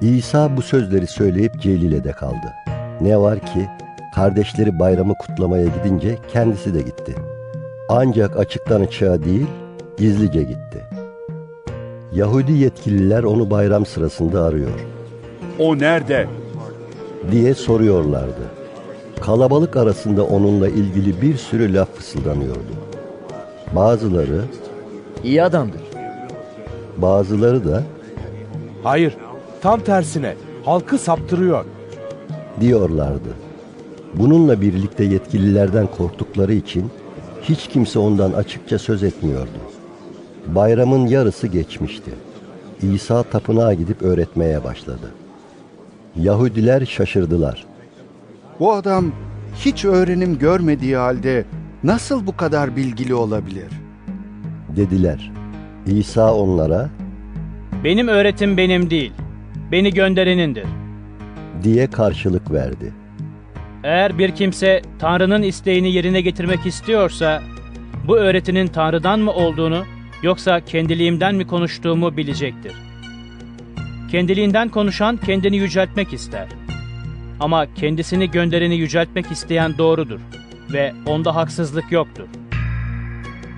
İsa 0.00 0.56
bu 0.56 0.62
sözleri 0.62 1.06
söyleyip 1.06 1.60
Celile'de 1.60 2.12
kaldı. 2.12 2.54
Ne 3.00 3.18
var 3.18 3.38
ki 3.40 3.68
kardeşleri 4.14 4.78
bayramı 4.78 5.14
kutlamaya 5.14 5.66
gidince 5.66 6.18
kendisi 6.32 6.74
de 6.74 6.82
gitti. 6.82 7.14
Ancak 7.88 8.36
açıktan 8.36 8.80
açığa 8.80 9.24
değil, 9.24 9.46
gizlice 9.98 10.42
gitti. 10.42 10.84
Yahudi 12.12 12.52
yetkililer 12.52 13.22
onu 13.22 13.50
bayram 13.50 13.86
sırasında 13.86 14.44
arıyor 14.44 14.70
O 15.58 15.78
nerede? 15.78 16.26
Diye 17.32 17.54
soruyorlardı. 17.54 18.50
Kalabalık 19.20 19.76
arasında 19.76 20.24
onunla 20.24 20.68
ilgili 20.68 21.22
bir 21.22 21.36
sürü 21.36 21.74
laf 21.74 21.94
fısıldanıyordu. 21.94 22.58
Bazıları 23.76 24.42
İyi 25.24 25.42
adamdır. 25.42 25.80
Bazıları 26.96 27.64
da 27.64 27.82
Hayır, 28.82 29.16
Tam 29.62 29.80
tersine 29.80 30.34
halkı 30.64 30.98
saptırıyor. 30.98 31.64
diyorlardı. 32.60 33.28
Bununla 34.14 34.60
birlikte 34.60 35.04
yetkililerden 35.04 35.86
korktukları 35.98 36.54
için 36.54 36.90
hiç 37.42 37.68
kimse 37.68 37.98
ondan 37.98 38.32
açıkça 38.32 38.78
söz 38.78 39.02
etmiyordu. 39.02 39.58
Bayramın 40.46 41.06
yarısı 41.06 41.46
geçmişti. 41.46 42.10
İsa 42.82 43.22
tapınağa 43.22 43.74
gidip 43.74 44.02
öğretmeye 44.02 44.64
başladı. 44.64 45.10
Yahudiler 46.16 46.86
şaşırdılar. 46.86 47.64
Bu 48.60 48.72
adam 48.72 49.12
hiç 49.64 49.84
öğrenim 49.84 50.38
görmediği 50.38 50.96
halde 50.96 51.44
nasıl 51.84 52.26
bu 52.26 52.36
kadar 52.36 52.76
bilgili 52.76 53.14
olabilir? 53.14 53.68
Dediler. 54.76 55.32
İsa 55.86 56.34
onlara 56.34 56.90
Benim 57.84 58.08
öğretim 58.08 58.56
benim 58.56 58.90
değil, 58.90 59.12
beni 59.72 59.90
gönderenindir. 59.94 60.64
diye 61.62 61.86
karşılık 61.90 62.52
verdi. 62.52 62.92
Eğer 63.84 64.18
bir 64.18 64.30
kimse 64.34 64.82
Tanrı'nın 64.98 65.42
isteğini 65.42 65.92
yerine 65.92 66.20
getirmek 66.20 66.66
istiyorsa, 66.66 67.42
bu 68.06 68.16
öğretinin 68.16 68.66
Tanrı'dan 68.66 69.20
mı 69.20 69.30
olduğunu 69.32 69.84
yoksa 70.22 70.60
kendiliğimden 70.60 71.34
mi 71.34 71.46
konuştuğumu 71.46 72.16
bilecektir. 72.16 72.72
Kendiliğinden 74.10 74.68
konuşan 74.68 75.16
kendini 75.16 75.56
yüceltmek 75.56 76.12
ister. 76.12 76.46
Ama 77.40 77.74
kendisini 77.74 78.30
göndereni 78.30 78.76
yüceltmek 78.76 79.30
isteyen 79.32 79.78
doğrudur 79.78 80.20
ve 80.72 80.92
onda 81.06 81.34
haksızlık 81.34 81.92
yoktur. 81.92 82.24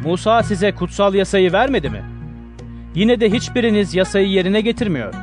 Musa 0.05 0.43
size 0.43 0.73
kutsal 0.73 1.15
yasayı 1.15 1.53
vermedi 1.53 1.91
mi? 1.91 2.03
Yine 2.95 3.21
de 3.21 3.31
hiçbiriniz 3.31 3.95
yasayı 3.95 4.29
yerine 4.29 4.61
getirmiyor. 4.61 5.15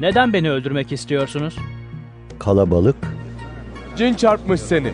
Neden 0.00 0.32
beni 0.32 0.50
öldürmek 0.50 0.92
istiyorsunuz? 0.92 1.56
Kalabalık 2.38 2.96
Cin 3.96 4.14
çarpmış 4.14 4.60
seni. 4.60 4.92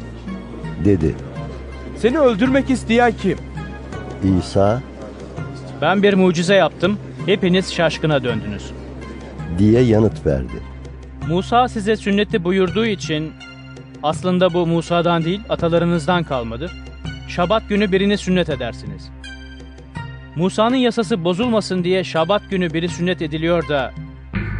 dedi. 0.84 1.14
Seni 1.96 2.18
öldürmek 2.18 2.70
isteyen 2.70 3.12
kim? 3.22 3.38
İsa 4.38 4.82
Ben 5.80 6.02
bir 6.02 6.14
mucize 6.14 6.54
yaptım, 6.54 6.98
hepiniz 7.26 7.72
şaşkına 7.74 8.24
döndünüz. 8.24 8.70
Diye 9.58 9.82
yanıt 9.82 10.26
verdi. 10.26 10.74
Musa 11.28 11.68
size 11.68 11.96
sünneti 11.96 12.44
buyurduğu 12.44 12.86
için 12.86 13.32
aslında 14.02 14.54
bu 14.54 14.66
Musa'dan 14.66 15.24
değil 15.24 15.40
atalarınızdan 15.48 16.22
kalmadır. 16.24 16.72
Şabat 17.28 17.68
günü 17.68 17.92
birini 17.92 18.18
sünnet 18.18 18.50
edersiniz. 18.50 19.10
Musa'nın 20.36 20.76
yasası 20.76 21.24
bozulmasın 21.24 21.84
diye 21.84 22.04
Şabat 22.04 22.50
günü 22.50 22.74
biri 22.74 22.88
sünnet 22.88 23.22
ediliyor 23.22 23.68
da 23.68 23.92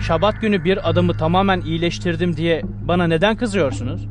Şabat 0.00 0.40
günü 0.40 0.64
bir 0.64 0.90
adamı 0.90 1.12
tamamen 1.12 1.60
iyileştirdim 1.60 2.36
diye 2.36 2.62
bana 2.88 3.06
neden 3.06 3.36
kızıyorsunuz? 3.36 4.08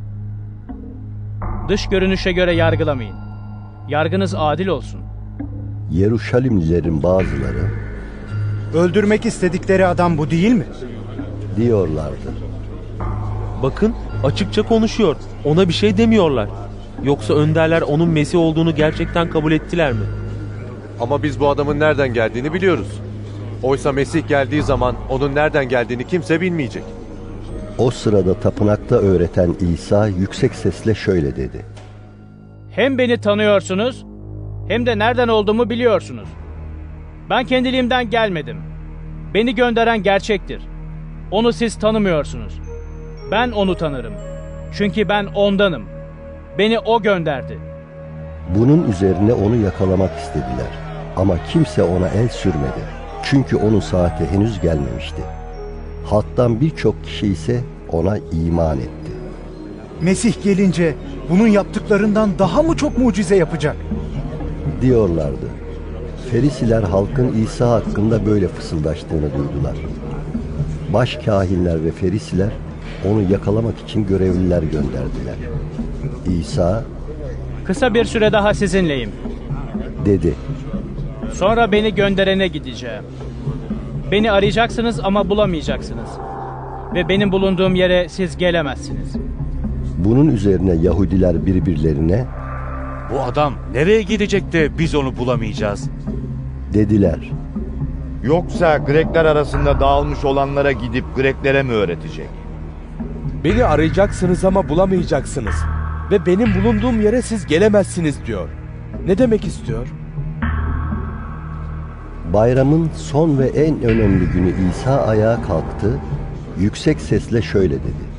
Dış 1.70 1.90
görünüşe 1.90 2.32
göre 2.32 2.54
yargılamayın. 2.54 3.16
Yargınız 3.90 4.36
adil 4.38 4.68
olsun. 4.68 5.02
Yeruşalimlilerin 5.92 7.04
bazıları 7.04 7.93
Öldürmek 8.74 9.26
istedikleri 9.26 9.86
adam 9.86 10.18
bu 10.18 10.30
değil 10.30 10.52
mi? 10.54 10.66
diyorlardı. 11.58 12.34
Bakın 13.64 13.94
açıkça 14.24 14.62
konuşuyor. 14.64 15.16
Ona 15.46 15.68
bir 15.68 15.74
şey 15.74 15.98
demiyorlar. 15.98 16.50
Yoksa 17.04 17.34
önderler 17.34 17.82
onun 17.82 18.10
Mesih 18.10 18.40
olduğunu 18.40 18.76
gerçekten 18.76 19.30
kabul 19.30 19.52
ettiler 19.52 19.94
mi? 19.94 20.06
Ama 21.02 21.24
biz 21.24 21.40
bu 21.40 21.50
adamın 21.50 21.80
nereden 21.80 22.14
geldiğini 22.14 22.54
biliyoruz. 22.54 22.88
Oysa 23.64 23.92
Mesih 23.92 24.28
geldiği 24.28 24.64
zaman 24.64 24.96
onun 25.10 25.36
nereden 25.36 25.70
geldiğini 25.70 26.08
kimse 26.08 26.42
bilmeyecek. 26.42 26.84
O 27.78 27.92
sırada 27.92 28.34
tapınakta 28.34 28.96
öğreten 28.96 29.56
İsa 29.74 30.08
yüksek 30.08 30.56
sesle 30.56 30.96
şöyle 30.96 31.36
dedi. 31.36 31.66
Hem 32.72 32.98
beni 32.98 33.22
tanıyorsunuz 33.22 34.06
hem 34.68 34.86
de 34.86 35.00
nereden 35.00 35.28
olduğumu 35.28 35.70
biliyorsunuz. 35.70 36.30
Ben 37.30 37.46
kendiliğimden 37.46 38.10
gelmedim. 38.10 38.58
Beni 39.34 39.56
gönderen 39.56 40.04
gerçektir. 40.04 40.62
Onu 41.32 41.54
siz 41.54 41.76
tanımıyorsunuz. 41.76 42.60
Ben 43.32 43.52
onu 43.52 43.76
tanırım. 43.78 44.14
Çünkü 44.74 45.10
ben 45.10 45.26
ondanım. 45.26 45.84
Beni 46.58 46.80
o 46.80 47.02
gönderdi. 47.02 47.60
Bunun 48.56 48.92
üzerine 48.92 49.34
onu 49.34 49.56
yakalamak 49.56 50.20
istediler. 50.20 50.72
Ama 51.16 51.36
kimse 51.50 51.84
ona 51.84 52.08
el 52.08 52.30
sürmedi. 52.30 52.84
Çünkü 53.24 53.56
onun 53.56 53.80
saati 53.80 54.26
henüz 54.32 54.62
gelmemişti. 54.62 55.22
Halktan 56.06 56.62
birçok 56.62 57.04
kişi 57.04 57.28
ise 57.28 57.62
ona 57.92 58.18
iman 58.18 58.78
etti. 58.78 59.12
Mesih 60.02 60.44
gelince 60.44 60.96
bunun 61.30 61.48
yaptıklarından 61.48 62.30
daha 62.40 62.64
mı 62.64 62.76
çok 62.76 62.98
mucize 62.98 63.36
yapacak? 63.36 63.76
Diyorlardı. 64.82 65.63
Ferisiler 66.34 66.84
halkın 66.84 67.44
İsa 67.44 67.70
hakkında 67.70 68.26
böyle 68.26 68.48
fısıldaştığını 68.48 69.22
duydular. 69.22 69.76
Baş 70.94 71.16
kahinler 71.16 71.86
ve 71.86 71.92
ferisiler 71.92 72.50
onu 73.12 73.32
yakalamak 73.32 73.80
için 73.80 74.08
görevliler 74.08 74.64
gönderdiler. 74.64 75.36
İsa 76.40 76.84
Kısa 77.66 77.94
bir 77.94 78.06
süre 78.06 78.32
daha 78.32 78.54
sizinleyim. 78.54 79.12
dedi. 80.06 80.34
Sonra 81.34 81.72
beni 81.72 81.96
gönderene 81.96 82.48
gideceğim. 82.48 83.04
Beni 84.12 84.32
arayacaksınız 84.32 85.00
ama 85.04 85.30
bulamayacaksınız. 85.30 86.10
Ve 86.94 87.10
benim 87.10 87.32
bulunduğum 87.32 87.76
yere 87.76 88.10
siz 88.10 88.38
gelemezsiniz. 88.38 89.14
Bunun 89.98 90.28
üzerine 90.28 90.74
Yahudiler 90.74 91.46
birbirlerine 91.46 92.26
Bu 93.14 93.22
adam 93.22 93.54
nereye 93.74 94.02
gidecek 94.02 94.52
de 94.52 94.78
biz 94.78 94.96
onu 94.96 95.18
bulamayacağız? 95.18 95.90
Dediler. 96.74 97.32
Yoksa 98.24 98.78
Grekler 98.78 99.26
arasında 99.26 99.80
dağılmış 99.80 100.26
olanlara 100.26 100.72
gidip 100.72 101.06
Greklere 101.16 101.64
mi 101.64 101.72
öğretecek? 101.72 102.30
Beni 103.44 103.66
arayacaksınız 103.66 104.46
ama 104.46 104.70
bulamayacaksınız. 104.70 105.56
Ve 106.12 106.26
benim 106.26 106.56
bulunduğum 106.56 107.02
yere 107.02 107.22
siz 107.22 107.46
gelemezsiniz 107.46 108.26
diyor. 108.26 108.50
Ne 109.06 109.18
demek 109.18 109.46
istiyor? 109.46 109.88
Bayramın 112.34 112.90
son 112.96 113.40
ve 113.40 113.48
en 113.48 113.84
önemli 113.84 114.26
günü 114.26 114.54
İsa 114.70 115.02
ayağa 115.08 115.42
kalktı, 115.42 116.00
yüksek 116.60 117.02
sesle 117.02 117.42
şöyle 117.42 117.74
dedi. 117.74 118.14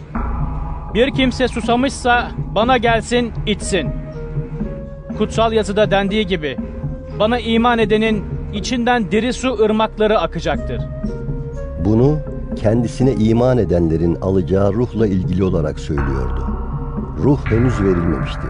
Bir 0.95 1.11
kimse 1.11 1.49
susamışsa 1.49 2.31
bana 2.55 2.77
gelsin 2.77 3.33
içsin. 3.47 3.89
Kutsal 5.19 5.53
yazıda 5.53 5.91
dendiği 5.91 6.27
gibi 6.27 6.57
bana 7.19 7.39
iman 7.39 7.79
edenin 7.79 8.25
içinden 8.55 9.11
diri 9.11 9.33
su 9.33 9.59
ırmakları 9.65 10.19
akacaktır. 10.21 10.83
Bunu 11.85 12.19
kendisine 12.57 13.13
iman 13.13 13.59
edenlerin 13.59 14.15
alacağı 14.15 14.73
ruhla 14.75 15.07
ilgili 15.07 15.45
olarak 15.45 15.79
söylüyordu. 15.79 16.47
Ruh 17.19 17.39
henüz 17.47 17.81
verilmemişti. 17.83 18.47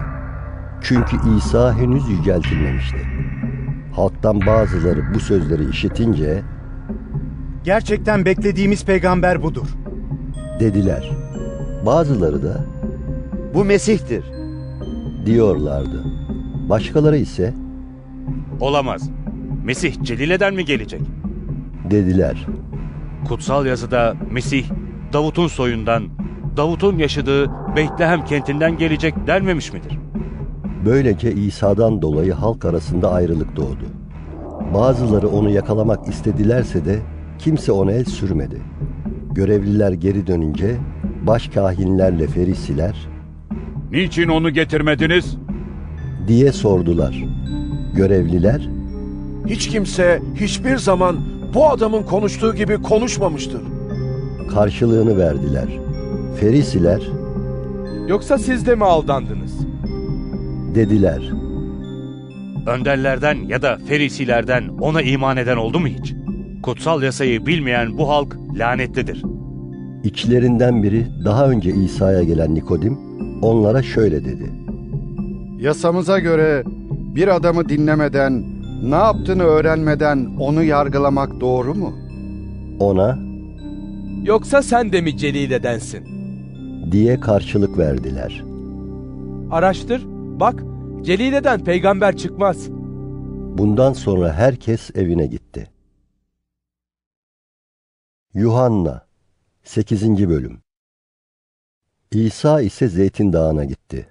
Çünkü 0.81 1.17
İsa 1.37 1.73
henüz 1.73 2.09
yüceltilmemişti. 2.09 2.97
Halktan 3.95 4.39
bazıları 4.47 5.01
bu 5.15 5.19
sözleri 5.19 5.69
işitince 5.69 6.41
Gerçekten 7.63 8.25
beklediğimiz 8.25 8.85
peygamber 8.85 9.43
budur. 9.43 9.67
dediler. 10.59 11.11
Bazıları 11.85 12.43
da 12.43 12.57
Bu 13.53 13.65
Mesih'tir. 13.65 14.23
diyorlardı. 15.25 16.03
Başkaları 16.69 17.17
ise 17.17 17.53
Olamaz. 18.59 19.09
Mesih 19.65 20.03
Celile'den 20.03 20.53
mi 20.53 20.65
gelecek? 20.65 21.01
dediler. 21.91 22.45
Kutsal 23.27 23.65
yazıda 23.65 24.15
Mesih 24.31 24.65
Davut'un 25.13 25.47
soyundan, 25.47 26.03
Davut'un 26.57 26.97
yaşadığı 26.97 27.51
Beytlehem 27.75 28.25
kentinden 28.25 28.77
gelecek 28.77 29.27
denmemiş 29.27 29.73
midir? 29.73 29.99
Böylece 30.85 31.31
İsa'dan 31.33 32.01
dolayı 32.01 32.33
halk 32.33 32.65
arasında 32.65 33.11
ayrılık 33.11 33.55
doğdu. 33.55 33.85
Bazıları 34.73 35.27
onu 35.27 35.49
yakalamak 35.49 36.07
istedilerse 36.07 36.85
de 36.85 36.99
kimse 37.39 37.71
ona 37.71 37.91
el 37.91 38.05
sürmedi. 38.05 38.61
Görevliler 39.31 39.91
geri 39.91 40.27
dönünce 40.27 40.75
başkahinlerle 41.27 42.27
ferisiler 42.27 43.07
Niçin 43.91 44.27
onu 44.27 44.49
getirmediniz? 44.49 45.37
diye 46.27 46.51
sordular. 46.51 47.23
Görevliler 47.95 48.69
Hiç 49.47 49.69
kimse 49.69 50.21
hiçbir 50.35 50.77
zaman 50.77 51.17
bu 51.53 51.67
adamın 51.69 52.03
konuştuğu 52.03 52.55
gibi 52.55 52.81
konuşmamıştır. 52.81 53.61
karşılığını 54.53 55.17
verdiler. 55.17 55.67
Ferisiler 56.39 57.01
Yoksa 58.07 58.37
siz 58.37 58.65
de 58.67 58.75
mi 58.75 58.85
aldandınız? 58.85 59.55
dediler. 60.75 61.21
Önderlerden 62.67 63.35
ya 63.47 63.61
da 63.61 63.77
ferisilerden 63.87 64.67
ona 64.67 65.01
iman 65.01 65.37
eden 65.37 65.57
oldu 65.57 65.79
mu 65.79 65.87
hiç? 65.87 66.13
Kutsal 66.63 67.03
yasayı 67.03 67.45
bilmeyen 67.45 67.97
bu 67.97 68.09
halk 68.09 68.37
lanetlidir. 68.55 69.21
İçlerinden 70.03 70.83
biri 70.83 71.07
daha 71.25 71.49
önce 71.49 71.71
İsa'ya 71.71 72.23
gelen 72.23 72.55
Nikodim 72.55 72.97
onlara 73.41 73.83
şöyle 73.83 74.25
dedi. 74.25 74.51
Yasamıza 75.59 76.19
göre 76.19 76.63
bir 77.15 77.35
adamı 77.35 77.69
dinlemeden, 77.69 78.43
ne 78.83 78.95
yaptığını 78.95 79.43
öğrenmeden 79.43 80.35
onu 80.39 80.63
yargılamak 80.63 81.39
doğru 81.39 81.75
mu? 81.75 81.93
Ona 82.79 83.19
Yoksa 84.23 84.61
sen 84.61 84.91
de 84.91 85.01
mi 85.01 85.17
Celile'densin? 85.17 86.15
diye 86.91 87.19
karşılık 87.19 87.77
verdiler. 87.77 88.43
Araştır, 89.51 90.03
bak 90.39 90.63
Celile'den 91.01 91.63
peygamber 91.63 92.17
çıkmaz. 92.17 92.69
Bundan 93.57 93.93
sonra 93.93 94.33
herkes 94.33 94.89
evine 94.95 95.25
gitti. 95.27 95.69
Yuhanna 98.33 99.05
8. 99.63 100.29
Bölüm 100.29 100.59
İsa 102.11 102.61
ise 102.61 102.87
Zeytin 102.87 103.33
Dağı'na 103.33 103.63
gitti. 103.65 104.07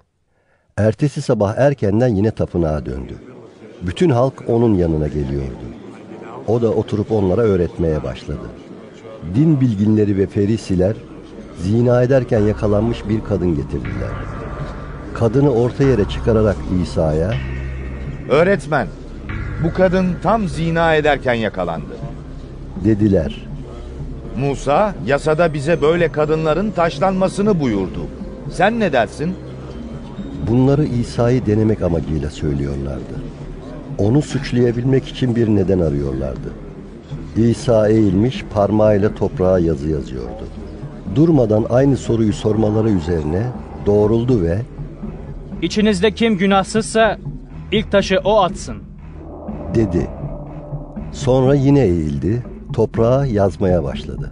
Ertesi 0.77 1.21
sabah 1.21 1.55
erkenden 1.57 2.07
yine 2.07 2.31
tapınağa 2.31 2.85
döndü. 2.85 3.34
Bütün 3.87 4.09
halk 4.09 4.33
onun 4.47 4.73
yanına 4.73 5.07
geliyordu. 5.07 5.65
O 6.47 6.61
da 6.61 6.69
oturup 6.71 7.11
onlara 7.11 7.41
öğretmeye 7.41 8.03
başladı. 8.03 8.47
Din 9.35 9.61
bilginleri 9.61 10.17
ve 10.17 10.27
ferisiler 10.27 10.95
zina 11.59 12.03
ederken 12.03 12.39
yakalanmış 12.39 13.09
bir 13.09 13.21
kadın 13.23 13.55
getirdiler. 13.55 14.09
Kadını 15.13 15.51
orta 15.53 15.83
yere 15.83 16.05
çıkararak 16.05 16.55
İsa'ya 16.83 17.33
Öğretmen, 18.29 18.87
bu 19.63 19.73
kadın 19.73 20.07
tam 20.23 20.47
zina 20.47 20.95
ederken 20.95 21.33
yakalandı. 21.33 21.97
dediler. 22.83 23.45
Musa 24.37 24.95
yasada 25.05 25.53
bize 25.53 25.81
böyle 25.81 26.11
kadınların 26.11 26.71
taşlanmasını 26.71 27.59
buyurdu. 27.59 27.99
Sen 28.51 28.79
ne 28.79 28.93
dersin? 28.93 29.35
Bunları 30.49 30.85
İsa'yı 30.85 31.45
denemek 31.45 31.81
amacıyla 31.81 32.29
söylüyorlardı. 32.29 33.24
Onu 33.97 34.21
suçlayabilmek 34.21 35.07
için 35.07 35.35
bir 35.35 35.47
neden 35.47 35.79
arıyorlardı. 35.79 36.53
İsa 37.35 37.87
eğilmiş 37.89 38.43
parmağıyla 38.53 39.15
toprağa 39.15 39.59
yazı 39.59 39.89
yazıyordu. 39.89 40.43
Durmadan 41.15 41.65
aynı 41.69 41.97
soruyu 41.97 42.33
sormaları 42.33 42.89
üzerine 42.89 43.43
doğruldu 43.85 44.41
ve 44.41 44.61
İçinizde 45.61 46.11
kim 46.11 46.37
günahsızsa 46.37 47.17
ilk 47.71 47.91
taşı 47.91 48.19
o 48.23 48.41
atsın. 48.41 48.77
dedi. 49.75 50.07
Sonra 51.11 51.55
yine 51.55 51.79
eğildi, 51.81 52.43
toprağa 52.73 53.25
yazmaya 53.25 53.83
başladı. 53.83 54.31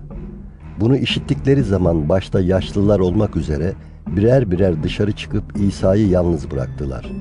Bunu 0.80 0.98
işittikleri 0.98 1.64
zaman 1.64 2.10
başta 2.10 2.42
yaşlılar 2.42 3.00
olmak 3.00 3.36
üzere 3.36 3.74
birer 4.08 4.52
birer 4.52 4.84
dışarı 4.84 5.12
çıkıp 5.12 5.44
İsa'yı 5.68 6.10
yalnız 6.10 6.52
bıraktılar. 6.52 7.12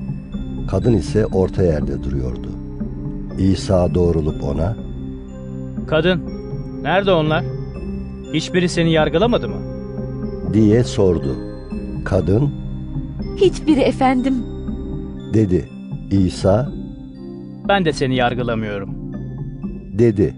Kadın 0.67 0.93
ise 0.93 1.25
orta 1.25 1.63
yerde 1.63 2.03
duruyordu. 2.03 2.49
İsa 3.39 3.93
doğrulup 3.95 4.43
ona, 4.43 4.75
Kadın, 5.87 6.21
nerede 6.83 7.11
onlar? 7.11 7.43
Hiçbiri 8.33 8.69
seni 8.69 8.91
yargılamadı 8.91 9.49
mı? 9.49 9.55
diye 10.53 10.83
sordu. 10.83 11.35
Kadın, 12.05 12.51
Hiçbiri 13.37 13.79
efendim. 13.79 14.33
dedi. 15.33 15.69
İsa, 16.11 16.71
Ben 17.67 17.85
de 17.85 17.93
seni 17.93 18.15
yargılamıyorum. 18.15 18.89
dedi. 19.99 20.35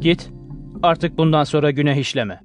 Git, 0.00 0.30
artık 0.82 1.18
bundan 1.18 1.44
sonra 1.44 1.70
günah 1.70 1.94
işleme. 1.96 2.40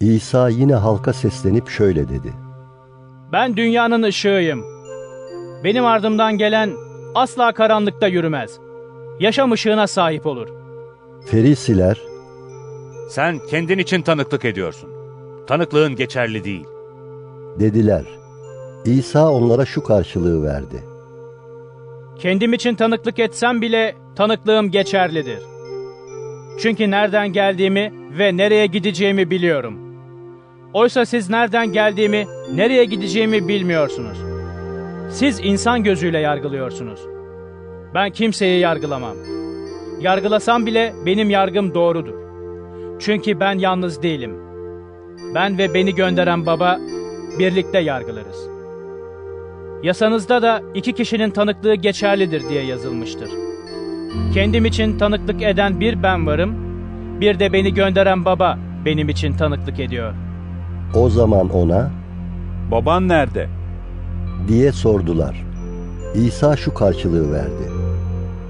İsa 0.00 0.48
yine 0.48 0.74
halka 0.74 1.12
seslenip 1.12 1.68
şöyle 1.68 2.08
dedi. 2.08 2.32
Ben 3.32 3.56
dünyanın 3.56 4.02
ışığıyım. 4.02 4.64
Benim 5.64 5.86
ardımdan 5.86 6.38
gelen 6.38 6.70
asla 7.14 7.52
karanlıkta 7.52 8.06
yürümez. 8.08 8.58
Yaşam 9.20 9.52
ışığına 9.52 9.86
sahip 9.86 10.26
olur. 10.26 10.48
Ferisiler, 11.26 11.98
Sen 13.08 13.38
kendin 13.50 13.78
için 13.78 14.02
tanıklık 14.02 14.44
ediyorsun. 14.44 14.90
Tanıklığın 15.46 15.96
geçerli 15.96 16.44
değil. 16.44 16.64
dediler. 17.60 18.04
İsa 18.84 19.30
onlara 19.30 19.64
şu 19.66 19.82
karşılığı 19.82 20.42
verdi. 20.44 20.82
Kendim 22.18 22.52
için 22.52 22.74
tanıklık 22.74 23.18
etsem 23.18 23.60
bile 23.60 23.94
tanıklığım 24.16 24.70
geçerlidir. 24.70 25.38
Çünkü 26.58 26.90
nereden 26.90 27.32
geldiğimi 27.32 27.92
ve 28.18 28.36
nereye 28.36 28.66
gideceğimi 28.66 29.30
biliyorum. 29.30 29.91
Oysa 30.72 31.06
siz 31.06 31.30
nereden 31.30 31.72
geldiğimi, 31.72 32.26
nereye 32.54 32.84
gideceğimi 32.84 33.48
bilmiyorsunuz. 33.48 34.18
Siz 35.10 35.40
insan 35.42 35.82
gözüyle 35.82 36.18
yargılıyorsunuz. 36.18 37.00
Ben 37.94 38.10
kimseyi 38.10 38.60
yargılamam. 38.60 39.16
Yargılasam 40.00 40.66
bile 40.66 40.92
benim 41.06 41.30
yargım 41.30 41.74
doğrudur. 41.74 42.14
Çünkü 43.00 43.40
ben 43.40 43.58
yalnız 43.58 44.02
değilim. 44.02 44.36
Ben 45.34 45.58
ve 45.58 45.74
beni 45.74 45.94
gönderen 45.94 46.46
baba 46.46 46.78
birlikte 47.38 47.78
yargılarız. 47.78 48.48
Yasanızda 49.82 50.42
da 50.42 50.62
iki 50.74 50.92
kişinin 50.92 51.30
tanıklığı 51.30 51.74
geçerlidir 51.74 52.48
diye 52.48 52.62
yazılmıştır. 52.64 53.30
Kendim 54.34 54.64
için 54.64 54.98
tanıklık 54.98 55.42
eden 55.42 55.80
bir 55.80 56.02
ben 56.02 56.26
varım, 56.26 56.54
bir 57.20 57.38
de 57.38 57.52
beni 57.52 57.74
gönderen 57.74 58.24
baba 58.24 58.58
benim 58.84 59.08
için 59.08 59.36
tanıklık 59.36 59.80
ediyor. 59.80 60.14
O 60.94 61.10
zaman 61.10 61.50
ona, 61.50 61.90
Baban 62.70 63.08
nerede? 63.08 63.48
diye 64.48 64.72
sordular. 64.72 65.44
İsa 66.14 66.56
şu 66.56 66.74
karşılığı 66.74 67.32
verdi. 67.32 67.72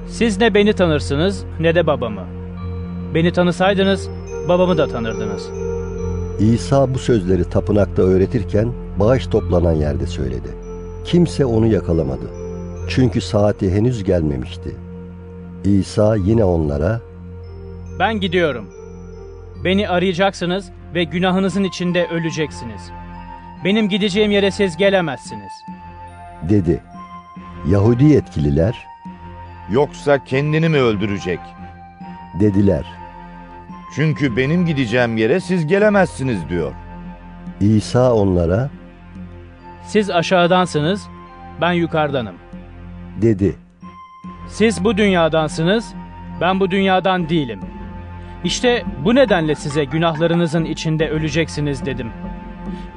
Siz 0.08 0.40
ne 0.40 0.54
beni 0.54 0.72
tanırsınız 0.72 1.44
ne 1.60 1.74
de 1.74 1.86
babamı. 1.86 2.24
Beni 3.14 3.32
tanısaydınız 3.32 4.08
babamı 4.48 4.78
da 4.78 4.88
tanırdınız. 4.88 5.48
İsa 6.40 6.94
bu 6.94 6.98
sözleri 6.98 7.44
tapınakta 7.44 8.02
öğretirken 8.02 8.72
bağış 9.00 9.26
toplanan 9.26 9.72
yerde 9.72 10.06
söyledi. 10.06 10.48
Kimse 11.04 11.44
onu 11.44 11.66
yakalamadı. 11.66 12.26
Çünkü 12.88 13.20
saati 13.20 13.70
henüz 13.74 14.04
gelmemişti. 14.04 14.76
İsa 15.64 16.16
yine 16.16 16.44
onlara, 16.44 17.00
Ben 17.98 18.20
gidiyorum. 18.20 18.64
Beni 19.64 19.88
arayacaksınız 19.88 20.70
ve 20.94 21.04
günahınızın 21.04 21.64
içinde 21.64 22.06
öleceksiniz. 22.06 22.90
Benim 23.64 23.88
gideceğim 23.88 24.30
yere 24.30 24.50
siz 24.50 24.76
gelemezsiniz. 24.76 25.52
dedi. 26.48 26.82
Yahudi 27.68 28.04
yetkililer, 28.04 28.86
Yoksa 29.70 30.24
kendini 30.24 30.68
mi 30.68 30.78
öldürecek? 30.78 31.40
dediler. 32.40 32.84
Çünkü 33.94 34.36
benim 34.36 34.66
gideceğim 34.66 35.16
yere 35.16 35.40
siz 35.40 35.66
gelemezsiniz 35.66 36.48
diyor. 36.48 36.72
İsa 37.60 38.14
onlara, 38.14 38.70
Siz 39.86 40.10
aşağıdansınız, 40.10 41.06
ben 41.60 41.72
yukarıdanım. 41.72 42.34
dedi. 43.22 43.56
Siz 44.48 44.84
bu 44.84 44.96
dünyadansınız, 44.96 45.94
ben 46.40 46.60
bu 46.60 46.70
dünyadan 46.70 47.28
değilim. 47.28 47.60
İşte 48.44 48.84
bu 49.04 49.14
nedenle 49.14 49.54
size 49.54 49.84
günahlarınızın 49.84 50.64
içinde 50.64 51.08
öleceksiniz 51.08 51.86
dedim. 51.86 52.10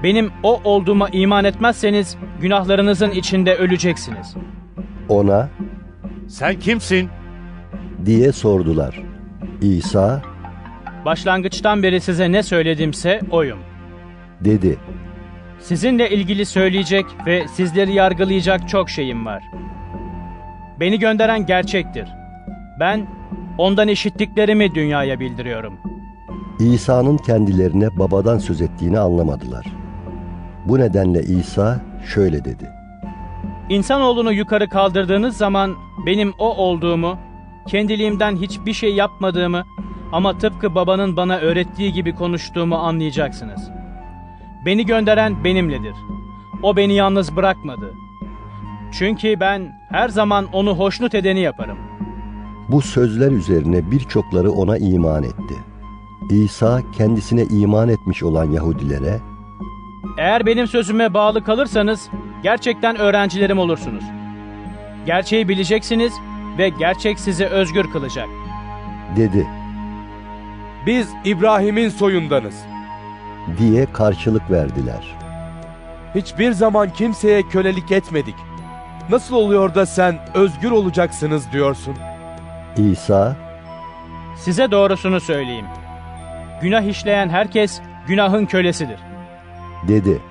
Benim 0.04 0.32
o 0.44 0.62
olduğuma 0.64 1.10
iman 1.10 1.46
etmezseniz 1.46 2.18
günahlarınızın 2.42 3.12
içinde 3.12 3.56
öleceksiniz. 3.56 4.36
Ona, 5.10 5.50
Sen 6.28 6.60
kimsin? 6.60 7.10
diye 8.06 8.32
sordular. 8.32 9.02
İsa, 9.62 10.22
Başlangıçtan 11.06 11.84
beri 11.84 12.02
size 12.02 12.32
ne 12.32 12.44
söyledimse 12.44 13.20
oyum. 13.32 13.60
dedi. 14.42 14.78
Sizinle 15.60 16.10
ilgili 16.10 16.46
söyleyecek 16.46 17.06
ve 17.26 17.48
sizleri 17.48 17.94
yargılayacak 17.94 18.70
çok 18.70 18.90
şeyim 18.90 19.26
var. 19.26 19.44
Beni 20.80 21.00
gönderen 21.00 21.46
gerçektir. 21.46 22.08
Ben 22.80 23.08
ondan 23.58 23.88
işittiklerimi 23.88 24.76
dünyaya 24.76 25.20
bildiriyorum. 25.20 25.74
İsa'nın 26.60 27.18
kendilerine 27.18 28.00
babadan 28.00 28.38
söz 28.38 28.62
ettiğini 28.62 29.00
anlamadılar. 29.00 29.66
Bu 30.66 30.80
nedenle 30.80 31.24
İsa 31.24 31.82
şöyle 32.14 32.46
dedi. 32.46 32.70
İnsanoğlunu 33.70 34.34
yukarı 34.34 34.70
kaldırdığınız 34.70 35.38
zaman 35.38 35.76
benim 36.06 36.34
o 36.38 36.56
olduğumu, 36.56 37.18
kendiliğimden 37.68 38.36
hiçbir 38.36 38.74
şey 38.74 38.96
yapmadığımı 38.96 39.64
ama 40.12 40.38
tıpkı 40.38 40.76
babanın 40.76 41.18
bana 41.18 41.38
öğrettiği 41.38 41.94
gibi 41.94 42.16
konuştuğumu 42.16 42.76
anlayacaksınız. 42.76 43.70
Beni 44.66 44.86
gönderen 44.86 45.44
benimledir. 45.44 45.96
O 46.64 46.76
beni 46.76 46.94
yalnız 46.94 47.36
bırakmadı. 47.36 47.94
Çünkü 48.92 49.40
ben 49.40 49.80
her 49.90 50.10
zaman 50.10 50.46
onu 50.54 50.76
hoşnut 50.76 51.16
edeni 51.16 51.40
yaparım. 51.40 51.78
Bu 52.70 52.82
sözler 52.82 53.32
üzerine 53.32 53.92
birçokları 53.92 54.52
ona 54.52 54.78
iman 54.78 55.24
etti. 55.24 55.56
İsa 56.30 56.82
kendisine 56.98 57.44
iman 57.44 57.90
etmiş 57.90 58.24
olan 58.24 58.52
Yahudilere 58.52 59.20
Eğer 60.18 60.46
benim 60.46 60.68
sözüme 60.68 61.14
bağlı 61.14 61.44
kalırsanız 61.44 62.10
gerçekten 62.44 62.98
öğrencilerim 62.98 63.60
olursunuz. 63.60 64.04
Gerçeği 65.06 65.48
bileceksiniz 65.50 66.14
ve 66.58 66.70
gerçek 66.70 67.20
sizi 67.20 67.46
özgür 67.46 67.92
kılacak. 67.92 68.28
dedi 69.16 69.48
Biz 70.86 71.10
İbrahim'in 71.26 71.90
soyundanız. 71.90 72.56
diye 73.60 73.86
karşılık 73.94 74.52
verdiler. 74.52 75.16
Hiçbir 76.16 76.52
zaman 76.52 76.90
kimseye 76.94 77.42
kölelik 77.42 77.92
etmedik. 77.92 78.36
Nasıl 79.10 79.36
oluyor 79.36 79.76
da 79.76 79.86
sen 79.86 80.20
özgür 80.34 80.72
olacaksınız 80.72 81.52
diyorsun? 81.52 81.96
İsa 82.78 83.36
Size 84.36 84.72
doğrusunu 84.72 85.20
söyleyeyim. 85.20 85.66
Günah 86.62 86.82
işleyen 86.82 87.30
herkes 87.30 87.82
günahın 88.08 88.46
kölesidir. 88.46 89.00
dedi. 89.88 90.22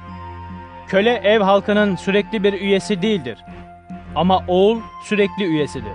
Köle 0.86 1.10
ev 1.10 1.40
halkının 1.40 1.96
sürekli 1.96 2.42
bir 2.42 2.52
üyesi 2.52 3.02
değildir. 3.02 3.44
Ama 4.14 4.44
oğul 4.48 4.80
sürekli 5.04 5.44
üyesidir. 5.44 5.92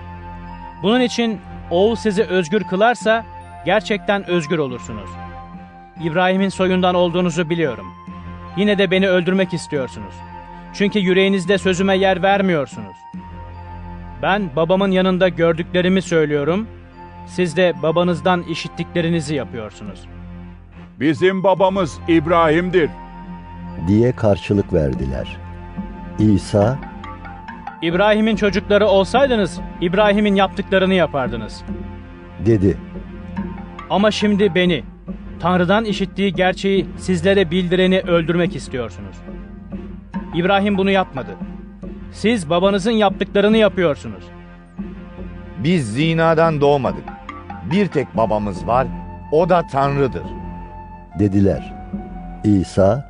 Bunun 0.83 1.01
için 1.01 1.41
oğul 1.71 1.95
sizi 1.95 2.23
özgür 2.23 2.63
kılarsa 2.63 3.25
gerçekten 3.65 4.29
özgür 4.29 4.57
olursunuz. 4.57 5.09
İbrahim'in 6.03 6.49
soyundan 6.49 6.95
olduğunuzu 6.95 7.49
biliyorum. 7.49 7.87
Yine 8.57 8.77
de 8.77 8.91
beni 8.91 9.09
öldürmek 9.09 9.53
istiyorsunuz. 9.53 10.13
Çünkü 10.73 10.99
yüreğinizde 10.99 11.57
sözüme 11.57 11.97
yer 11.97 12.23
vermiyorsunuz. 12.23 12.97
Ben 14.21 14.49
babamın 14.55 14.91
yanında 14.91 15.29
gördüklerimi 15.29 16.01
söylüyorum. 16.01 16.67
Siz 17.27 17.57
de 17.57 17.73
babanızdan 17.83 18.43
işittiklerinizi 18.43 19.35
yapıyorsunuz. 19.35 20.05
Bizim 20.99 21.43
babamız 21.43 21.99
İbrahim'dir. 22.07 22.89
diye 23.87 24.11
karşılık 24.11 24.73
verdiler. 24.73 25.37
İsa 26.19 26.79
İbrahim'in 27.81 28.35
çocukları 28.35 28.87
olsaydınız 28.87 29.59
İbrahim'in 29.81 30.35
yaptıklarını 30.35 30.93
yapardınız. 30.93 31.63
dedi. 32.45 32.77
Ama 33.89 34.11
şimdi 34.11 34.55
beni, 34.55 34.83
Tanrı'dan 35.39 35.85
işittiği 35.85 36.33
gerçeği 36.33 36.85
sizlere 36.97 37.51
bildireni 37.51 37.99
öldürmek 37.99 38.55
istiyorsunuz. 38.55 39.15
İbrahim 40.35 40.77
bunu 40.77 40.91
yapmadı. 40.91 41.35
Siz 42.11 42.49
babanızın 42.49 42.91
yaptıklarını 42.91 43.57
yapıyorsunuz. 43.57 44.23
Biz 45.57 45.93
zinadan 45.93 46.61
doğmadık. 46.61 47.03
Bir 47.71 47.87
tek 47.87 48.17
babamız 48.17 48.67
var, 48.67 48.87
o 49.31 49.49
da 49.49 49.67
Tanrı'dır. 49.71 50.23
dediler. 51.19 51.73
İsa 52.43 53.09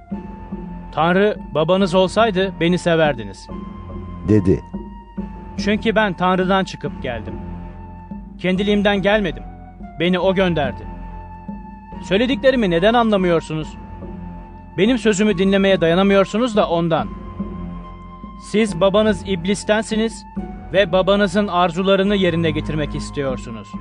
Tanrı 0.92 1.38
babanız 1.56 1.96
olsaydı 1.96 2.54
beni 2.60 2.78
severdiniz. 2.78 3.48
dedi. 4.28 4.60
Çünkü 5.58 5.96
ben 5.96 6.14
Tanrı'dan 6.14 6.64
çıkıp 6.64 7.04
geldim. 7.04 7.34
Kendiliğimden 8.38 9.02
gelmedim. 9.02 9.44
Beni 10.00 10.20
O 10.20 10.36
gönderdi. 10.36 10.88
Söylediklerimi 12.04 12.70
neden 12.70 12.94
anlamıyorsunuz? 12.94 13.68
Benim 14.78 14.98
sözümü 14.98 15.38
dinlemeye 15.38 15.82
dayanamıyorsunuz 15.82 16.56
da 16.56 16.70
ondan. 16.70 17.10
Siz 18.40 18.82
babanız 18.82 19.24
iblistensiniz 19.28 20.26
ve 20.74 20.92
babanızın 20.92 21.48
arzularını 21.48 22.16
yerine 22.16 22.52
getirmek 22.52 22.96
istiyorsunuz. 22.96 23.72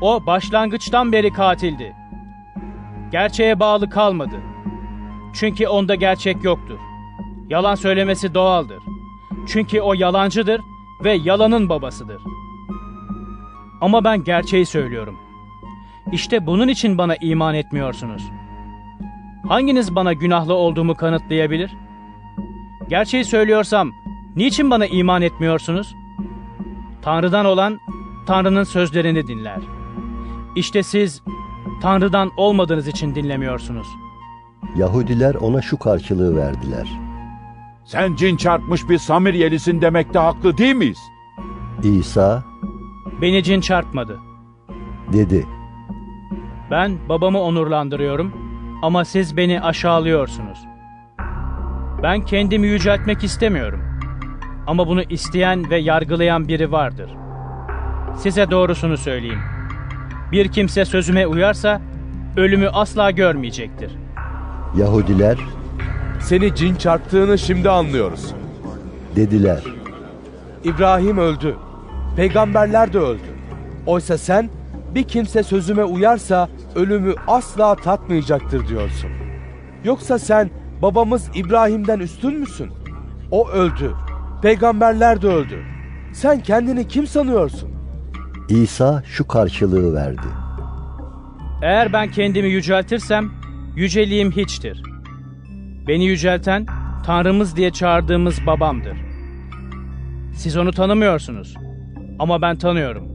O 0.00 0.26
başlangıçtan 0.26 1.12
beri 1.12 1.32
katildi. 1.32 1.96
Gerçeğe 3.12 3.60
bağlı 3.60 3.90
kalmadı. 3.90 4.36
Çünkü 5.34 5.66
onda 5.66 5.94
gerçek 5.94 6.44
yoktur. 6.44 6.78
Yalan 7.48 7.74
söylemesi 7.74 8.34
doğaldır. 8.34 8.82
Çünkü 9.46 9.80
o 9.80 9.94
yalancıdır 9.94 10.60
ve 11.04 11.12
yalanın 11.12 11.68
babasıdır. 11.68 12.22
Ama 13.80 14.04
ben 14.04 14.24
gerçeği 14.24 14.66
söylüyorum. 14.66 15.18
İşte 16.12 16.46
bunun 16.46 16.68
için 16.68 16.98
bana 16.98 17.16
iman 17.16 17.54
etmiyorsunuz. 17.54 18.22
Hanginiz 19.48 19.94
bana 19.94 20.12
günahlı 20.12 20.54
olduğumu 20.54 20.94
kanıtlayabilir? 20.94 21.70
Gerçeği 22.88 23.24
söylüyorsam 23.24 23.90
niçin 24.36 24.70
bana 24.70 24.86
iman 24.86 25.22
etmiyorsunuz? 25.22 25.94
Tanrı'dan 27.02 27.46
olan 27.46 27.78
Tanrı'nın 28.26 28.64
sözlerini 28.64 29.26
dinler. 29.26 29.58
İşte 30.56 30.82
siz 30.82 31.22
Tanrı'dan 31.82 32.30
olmadığınız 32.36 32.88
için 32.88 33.14
dinlemiyorsunuz. 33.14 33.86
Yahudiler 34.76 35.34
ona 35.34 35.62
şu 35.62 35.78
karşılığı 35.78 36.36
verdiler. 36.36 36.88
Sen 37.84 38.14
cin 38.16 38.36
çarpmış 38.36 38.88
bir 38.88 38.98
Samiryelisin 38.98 39.80
demekte 39.80 40.18
haklı 40.18 40.58
değil 40.58 40.74
miyiz? 40.74 40.98
İsa 41.82 42.44
Beni 43.22 43.42
cin 43.42 43.60
çarpmadı. 43.60 44.20
dedi. 45.12 45.46
Ben 46.70 46.98
babamı 47.08 47.40
onurlandırıyorum 47.40 48.32
ama 48.82 49.04
siz 49.04 49.36
beni 49.36 49.60
aşağılıyorsunuz. 49.60 50.58
Ben 52.02 52.24
kendimi 52.24 52.66
yüceltmek 52.66 53.24
istemiyorum. 53.24 53.80
Ama 54.66 54.88
bunu 54.88 55.02
isteyen 55.02 55.70
ve 55.70 55.76
yargılayan 55.78 56.48
biri 56.48 56.72
vardır. 56.72 57.10
Size 58.18 58.50
doğrusunu 58.50 58.96
söyleyeyim. 58.96 59.40
Bir 60.32 60.48
kimse 60.48 60.84
sözüme 60.84 61.26
uyarsa 61.26 61.80
ölümü 62.36 62.68
asla 62.68 63.10
görmeyecektir. 63.10 63.92
Yahudiler 64.76 65.38
Seni 66.20 66.54
cin 66.54 66.74
çarptığını 66.76 67.38
şimdi 67.38 67.70
anlıyoruz. 67.70 68.34
dediler. 69.16 69.62
İbrahim 70.64 71.18
öldü. 71.18 71.56
Peygamberler 72.16 72.92
de 72.92 72.98
öldü. 72.98 73.20
Oysa 73.86 74.18
sen 74.18 74.50
bir 74.94 75.02
kimse 75.02 75.42
sözüme 75.42 75.84
uyarsa 75.84 76.48
ölümü 76.74 77.14
asla 77.26 77.74
tatmayacaktır 77.74 78.68
diyorsun. 78.68 79.10
Yoksa 79.84 80.18
sen 80.18 80.50
babamız 80.82 81.30
İbrahim'den 81.34 81.98
üstün 81.98 82.40
müsün? 82.40 82.70
O 83.30 83.48
öldü. 83.48 83.92
Peygamberler 84.42 85.22
de 85.22 85.26
öldü. 85.26 85.62
Sen 86.12 86.40
kendini 86.40 86.88
kim 86.88 87.06
sanıyorsun? 87.06 87.70
İsa 88.48 89.02
şu 89.06 89.28
karşılığı 89.28 89.94
verdi. 89.94 90.26
Eğer 91.62 91.92
ben 91.92 92.10
kendimi 92.10 92.48
yüceltirsem 92.48 93.30
yüceliğim 93.76 94.30
hiçtir. 94.30 94.82
Beni 95.88 96.04
yücelten 96.04 96.66
Tanrımız 97.06 97.56
diye 97.56 97.70
çağırdığımız 97.70 98.46
babamdır. 98.46 98.96
Siz 100.34 100.56
onu 100.56 100.72
tanımıyorsunuz 100.72 101.54
ama 102.18 102.42
ben 102.42 102.56
tanıyorum. 102.56 103.08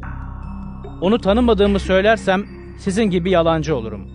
Onu 1.02 1.22
tanımadığımı 1.22 1.80
söylersem 1.80 2.46
sizin 2.78 3.04
gibi 3.04 3.30
yalancı 3.32 3.76
olurum. 3.76 4.08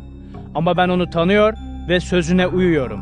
Ama 0.54 0.76
ben 0.76 0.88
onu 0.88 1.10
tanıyor 1.10 1.54
ve 1.88 2.00
sözüne 2.00 2.46
uyuyorum. 2.46 3.00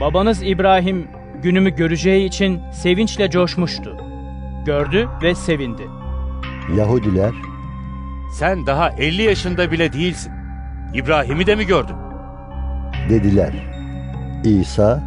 Babanız 0.00 0.42
İbrahim 0.42 1.08
günümü 1.42 1.70
göreceği 1.76 2.26
için 2.28 2.60
sevinçle 2.72 3.30
coşmuştu. 3.30 3.96
Gördü 4.66 5.08
ve 5.22 5.34
sevindi. 5.34 5.82
Yahudiler 6.76 7.30
Sen 8.32 8.66
daha 8.66 8.90
50 8.90 9.22
yaşında 9.22 9.70
bile 9.70 9.92
değilsin. 9.92 10.32
İbrahim'i 10.94 11.46
de 11.46 11.54
mi 11.56 11.66
gördün? 11.66 11.96
dediler. 13.08 13.52
İsa 14.44 15.02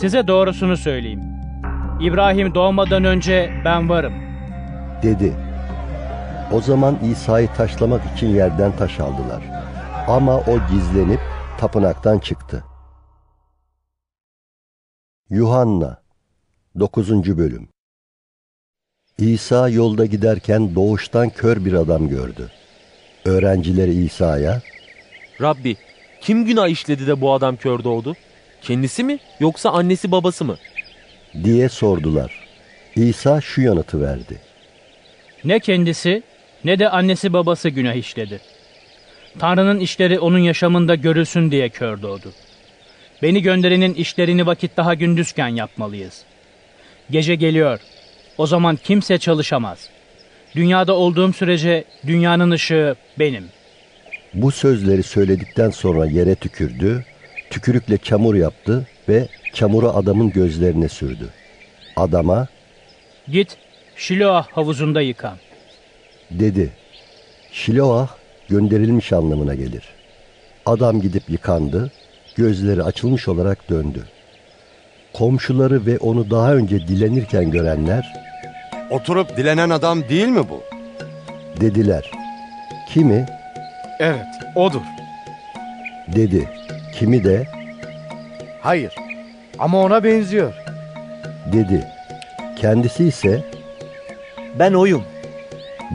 Size 0.00 0.26
doğrusunu 0.28 0.76
söyleyeyim. 0.76 1.22
İbrahim 2.00 2.54
doğmadan 2.54 3.04
önce 3.04 3.50
ben 3.64 3.88
varım. 3.88 4.12
dedi. 5.02 5.32
O 6.52 6.60
zaman 6.60 6.98
İsa'yı 7.12 7.48
taşlamak 7.56 8.00
için 8.16 8.26
yerden 8.28 8.72
taş 8.72 9.00
aldılar. 9.00 9.42
Ama 10.08 10.36
o 10.36 10.58
gizlenip 10.70 11.20
tapınaktan 11.58 12.18
çıktı. 12.18 12.64
Yuhanna 15.30 16.02
9. 16.78 17.38
Bölüm 17.38 17.68
İsa 19.18 19.68
yolda 19.68 20.06
giderken 20.06 20.74
doğuştan 20.74 21.30
kör 21.30 21.64
bir 21.64 21.72
adam 21.72 22.08
gördü. 22.08 22.50
Öğrencileri 23.24 24.04
İsa'ya 24.04 24.62
Rabbi, 25.40 25.76
kim 26.20 26.44
günah 26.44 26.68
işledi 26.68 27.06
de 27.06 27.20
bu 27.20 27.32
adam 27.32 27.56
kör 27.56 27.84
doğdu? 27.84 28.14
Kendisi 28.62 29.04
mi 29.04 29.18
yoksa 29.40 29.70
annesi 29.70 30.12
babası 30.12 30.44
mı? 30.44 30.56
diye 31.44 31.68
sordular. 31.68 32.48
İsa 32.96 33.40
şu 33.40 33.60
yanıtı 33.60 34.00
verdi. 34.00 34.40
Ne 35.44 35.60
kendisi 35.60 36.22
ne 36.64 36.78
de 36.78 36.88
annesi 36.88 37.32
babası 37.32 37.68
günah 37.68 37.94
işledi. 37.94 38.40
Tanrı'nın 39.38 39.78
işleri 39.78 40.18
onun 40.18 40.38
yaşamında 40.38 40.94
görülsün 40.94 41.50
diye 41.50 41.68
kör 41.68 42.02
doğdu. 42.02 42.32
Beni 43.22 43.42
gönderenin 43.42 43.94
işlerini 43.94 44.46
vakit 44.46 44.76
daha 44.76 44.94
gündüzken 44.94 45.48
yapmalıyız. 45.48 46.22
Gece 47.10 47.34
geliyor. 47.34 47.80
O 48.38 48.46
zaman 48.46 48.76
kimse 48.76 49.18
çalışamaz. 49.18 49.88
Dünyada 50.56 50.92
olduğum 50.94 51.32
sürece 51.32 51.84
dünyanın 52.06 52.50
ışığı 52.50 52.96
benim. 53.18 53.44
Bu 54.34 54.50
sözleri 54.50 55.02
söyledikten 55.02 55.70
sonra 55.70 56.06
yere 56.06 56.34
tükürdü, 56.34 57.04
tükürükle 57.50 57.98
çamur 57.98 58.34
yaptı 58.34 58.86
ve 59.08 59.28
çamuru 59.54 59.88
adamın 59.88 60.30
gözlerine 60.30 60.88
sürdü. 60.88 61.28
Adama 61.96 62.48
Git 63.28 63.56
Şiloah 63.96 64.48
havuzunda 64.48 65.00
yıkan. 65.00 65.36
dedi. 66.30 66.70
Şiloah 67.52 68.08
gönderilmiş 68.48 69.12
anlamına 69.12 69.54
gelir. 69.54 69.84
Adam 70.66 71.00
gidip 71.00 71.30
yıkandı, 71.30 71.90
gözleri 72.44 72.82
açılmış 72.82 73.28
olarak 73.28 73.70
döndü. 73.70 74.04
Komşuları 75.12 75.86
ve 75.86 75.98
onu 75.98 76.30
daha 76.30 76.54
önce 76.54 76.78
dilenirken 76.88 77.50
görenler 77.50 78.14
Oturup 78.90 79.36
dilenen 79.36 79.70
adam 79.70 80.08
değil 80.08 80.28
mi 80.28 80.48
bu? 80.48 80.62
dediler. 81.60 82.10
Kimi? 82.88 83.26
Evet, 84.00 84.26
odur. 84.54 84.80
Dedi. 86.16 86.48
Kimi 86.98 87.24
de 87.24 87.46
Hayır. 88.62 88.94
Ama 89.58 89.80
ona 89.82 90.04
benziyor. 90.04 90.54
dedi. 91.52 91.86
Kendisi 92.56 93.04
ise 93.04 93.40
Ben 94.58 94.72
oyum. 94.72 95.02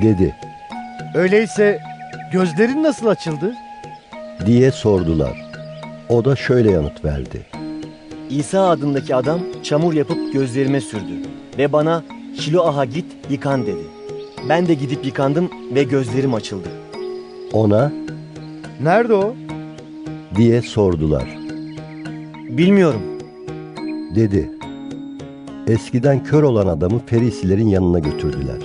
dedi 0.01 0.35
Öyleyse 1.15 1.79
gözlerin 2.31 2.83
nasıl 2.83 3.07
açıldı? 3.07 3.53
diye 4.45 4.71
sordular. 4.71 5.44
O 6.10 6.26
da 6.26 6.36
şöyle 6.36 6.72
yanıt 6.72 7.06
verdi. 7.06 7.45
İsa 8.30 8.70
adındaki 8.70 9.16
adam 9.16 9.39
çamur 9.64 9.93
yapıp 9.93 10.34
gözlerime 10.34 10.82
sürdü 10.82 11.14
ve 11.58 11.74
bana 11.74 12.03
Şiloah'a 12.39 12.86
git 12.86 13.06
yıkan 13.30 13.66
dedi. 13.66 13.84
Ben 14.49 14.68
de 14.68 14.74
gidip 14.74 15.06
yıkandım 15.06 15.49
ve 15.76 15.84
gözlerim 15.84 16.34
açıldı. 16.34 16.68
Ona 17.53 17.91
Nerede 18.82 19.14
o? 19.14 19.36
diye 20.36 20.62
sordular. 20.62 21.38
Bilmiyorum. 22.49 23.01
Dedi. 24.16 24.51
Eskiden 25.68 26.24
kör 26.24 26.43
olan 26.43 26.68
adamı 26.68 26.99
Ferisilerin 27.06 27.68
yanına 27.68 27.99
götürdüler. 27.99 28.62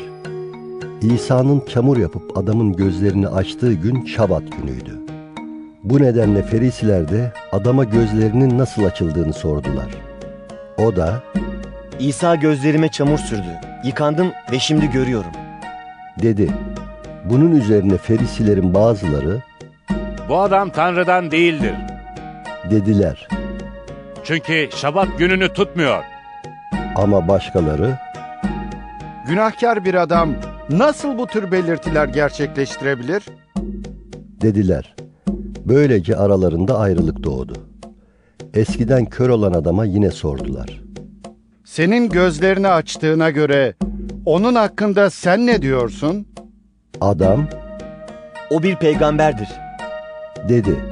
İsa'nın 1.03 1.63
çamur 1.69 1.97
yapıp 1.97 2.39
adamın 2.39 2.73
gözlerini 2.73 3.29
açtığı 3.29 3.73
gün 3.73 4.05
Şabat 4.05 4.43
günüydü. 4.53 5.00
Bu 5.85 6.03
nedenle 6.03 6.43
Ferisiler 6.43 7.09
de 7.09 7.33
adama 7.53 7.85
gözlerinin 7.85 8.59
nasıl 8.59 8.85
açıldığını 8.85 9.33
sordular. 9.33 9.87
O 10.79 10.97
da 10.97 11.23
İsa 11.99 12.35
gözlerime 12.35 12.89
çamur 12.89 13.19
sürdü. 13.19 13.61
Yıkandım 13.85 14.33
ve 14.53 14.59
şimdi 14.59 14.91
görüyorum. 14.91 15.31
dedi. 16.23 16.51
Bunun 17.25 17.51
üzerine 17.57 17.97
Ferisilerin 17.97 18.75
bazıları 18.75 19.43
Bu 20.29 20.41
adam 20.41 20.71
Tanrı'dan 20.71 21.31
değildir. 21.31 21.75
dediler. 22.71 23.29
Çünkü 24.25 24.69
şabat 24.77 25.19
gününü 25.19 25.49
tutmuyor. 25.53 26.05
Ama 26.97 27.29
başkaları 27.29 27.99
Günahkar 29.29 29.85
bir 29.85 29.95
adam 29.95 30.31
nasıl 30.71 31.19
bu 31.19 31.27
tür 31.27 31.53
belirtiler 31.53 32.09
gerçekleştirebilir? 32.09 33.23
dediler. 34.43 34.95
Böylece 35.71 36.17
aralarında 36.17 36.79
ayrılık 36.79 37.23
doğdu. 37.25 37.53
Eskiden 38.55 39.05
kör 39.05 39.29
olan 39.29 39.53
adama 39.53 39.85
yine 39.85 40.11
sordular. 40.11 40.81
Senin 41.65 42.09
gözlerini 42.09 42.69
açtığına 42.69 43.31
göre 43.31 43.75
onun 44.27 44.55
hakkında 44.55 45.11
sen 45.11 45.47
ne 45.47 45.63
diyorsun? 45.63 46.27
Adam 47.01 47.49
O 48.51 48.63
bir 48.63 48.77
peygamberdir. 48.77 49.49
dedi. 50.49 50.85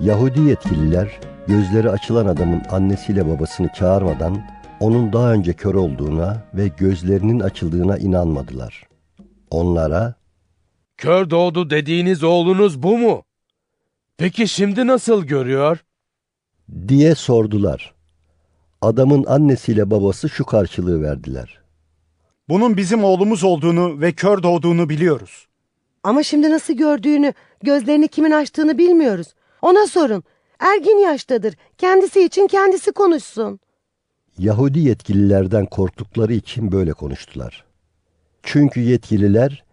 Yahudi 0.00 0.40
yetkililer 0.40 1.20
gözleri 1.46 1.90
açılan 1.90 2.26
adamın 2.26 2.62
annesiyle 2.70 3.28
babasını 3.28 3.68
çağırmadan 3.68 4.42
onun 4.80 5.12
daha 5.12 5.32
önce 5.32 5.52
kör 5.52 5.74
olduğuna 5.74 6.36
ve 6.54 6.68
gözlerinin 6.68 7.40
açıldığına 7.40 7.98
inanmadılar. 7.98 8.82
Onlara 9.50 10.14
Kör 10.96 11.30
doğdu 11.30 11.70
dediğiniz 11.70 12.24
oğlunuz 12.24 12.82
bu 12.82 12.98
mu? 12.98 13.22
Peki 14.20 14.48
şimdi 14.48 14.86
nasıl 14.86 15.24
görüyor? 15.24 15.78
diye 16.88 17.14
sordular. 17.14 17.94
Adamın 18.80 19.24
annesiyle 19.24 19.90
babası 19.90 20.28
şu 20.28 20.44
karşılığı 20.44 21.02
verdiler. 21.02 21.60
Bunun 22.48 22.76
bizim 22.76 23.04
oğlumuz 23.04 23.44
olduğunu 23.44 24.00
ve 24.00 24.12
kör 24.12 24.42
doğduğunu 24.42 24.88
biliyoruz. 24.88 25.46
Ama 26.02 26.22
şimdi 26.22 26.50
nasıl 26.50 26.74
gördüğünü, 26.74 27.32
gözlerini 27.62 28.08
kimin 28.08 28.30
açtığını 28.30 28.78
bilmiyoruz. 28.78 29.34
Ona 29.62 29.86
sorun. 29.86 30.24
Ergin 30.58 30.98
yaştadır. 30.98 31.54
Kendisi 31.78 32.24
için 32.24 32.46
kendisi 32.46 32.92
konuşsun. 32.92 33.60
Yahudi 34.38 34.78
yetkililerden 34.78 35.66
korktukları 35.66 36.32
için 36.34 36.72
böyle 36.72 36.92
konuştular. 36.92 37.64
Çünkü 38.42 38.80
yetkililer 38.80 39.64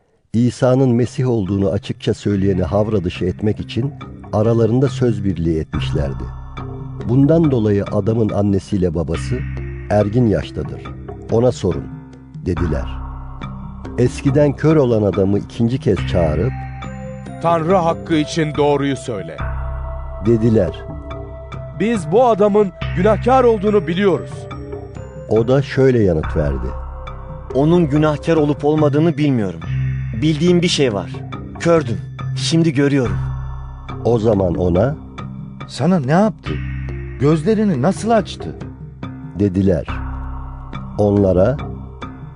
İsa'nın 0.46 0.90
Mesih 0.96 1.30
olduğunu 1.30 1.70
açıkça 1.70 2.14
söyleyeni 2.14 2.64
havra 2.64 3.04
dışı 3.04 3.26
etmek 3.26 3.60
için 3.60 3.94
aralarında 4.34 4.88
söz 4.88 5.24
birliği 5.24 5.60
etmişlerdi. 5.60 6.24
Bundan 7.10 7.52
dolayı 7.52 7.84
adamın 7.92 8.30
annesiyle 8.30 8.96
babası 8.96 9.40
ergin 9.90 10.28
yaştadır. 10.28 10.82
Ona 11.32 11.52
sorun 11.52 11.84
dediler. 12.46 12.86
Eskiden 13.98 14.54
kör 14.54 14.76
olan 14.76 15.02
adamı 15.04 15.40
ikinci 15.40 15.80
kez 15.80 15.98
çağırıp 16.12 16.52
Tanrı 17.42 17.76
hakkı 17.76 18.16
için 18.16 18.56
doğruyu 18.58 18.96
söyle. 18.98 19.38
dediler. 20.26 20.72
Biz 21.80 22.12
bu 22.12 22.26
adamın 22.26 22.72
günahkar 22.96 23.44
olduğunu 23.44 23.88
biliyoruz. 23.88 24.32
O 25.30 25.48
da 25.48 25.62
şöyle 25.62 26.04
yanıt 26.04 26.36
verdi. 26.36 26.68
Onun 27.54 27.90
günahkar 27.90 28.36
olup 28.36 28.66
olmadığını 28.66 29.18
bilmiyorum. 29.18 29.60
Bildiğim 30.22 30.62
bir 30.62 30.68
şey 30.68 30.94
var. 30.94 31.12
Kördüm. 31.60 31.98
Şimdi 32.38 32.74
görüyorum. 32.74 33.18
O 34.06 34.20
zaman 34.20 34.56
ona 34.56 34.96
Sana 35.68 36.00
ne 36.00 36.12
yaptı? 36.12 36.52
Gözlerini 37.20 37.82
nasıl 37.82 38.10
açtı? 38.10 38.56
dediler. 39.40 39.86
Onlara 40.98 41.58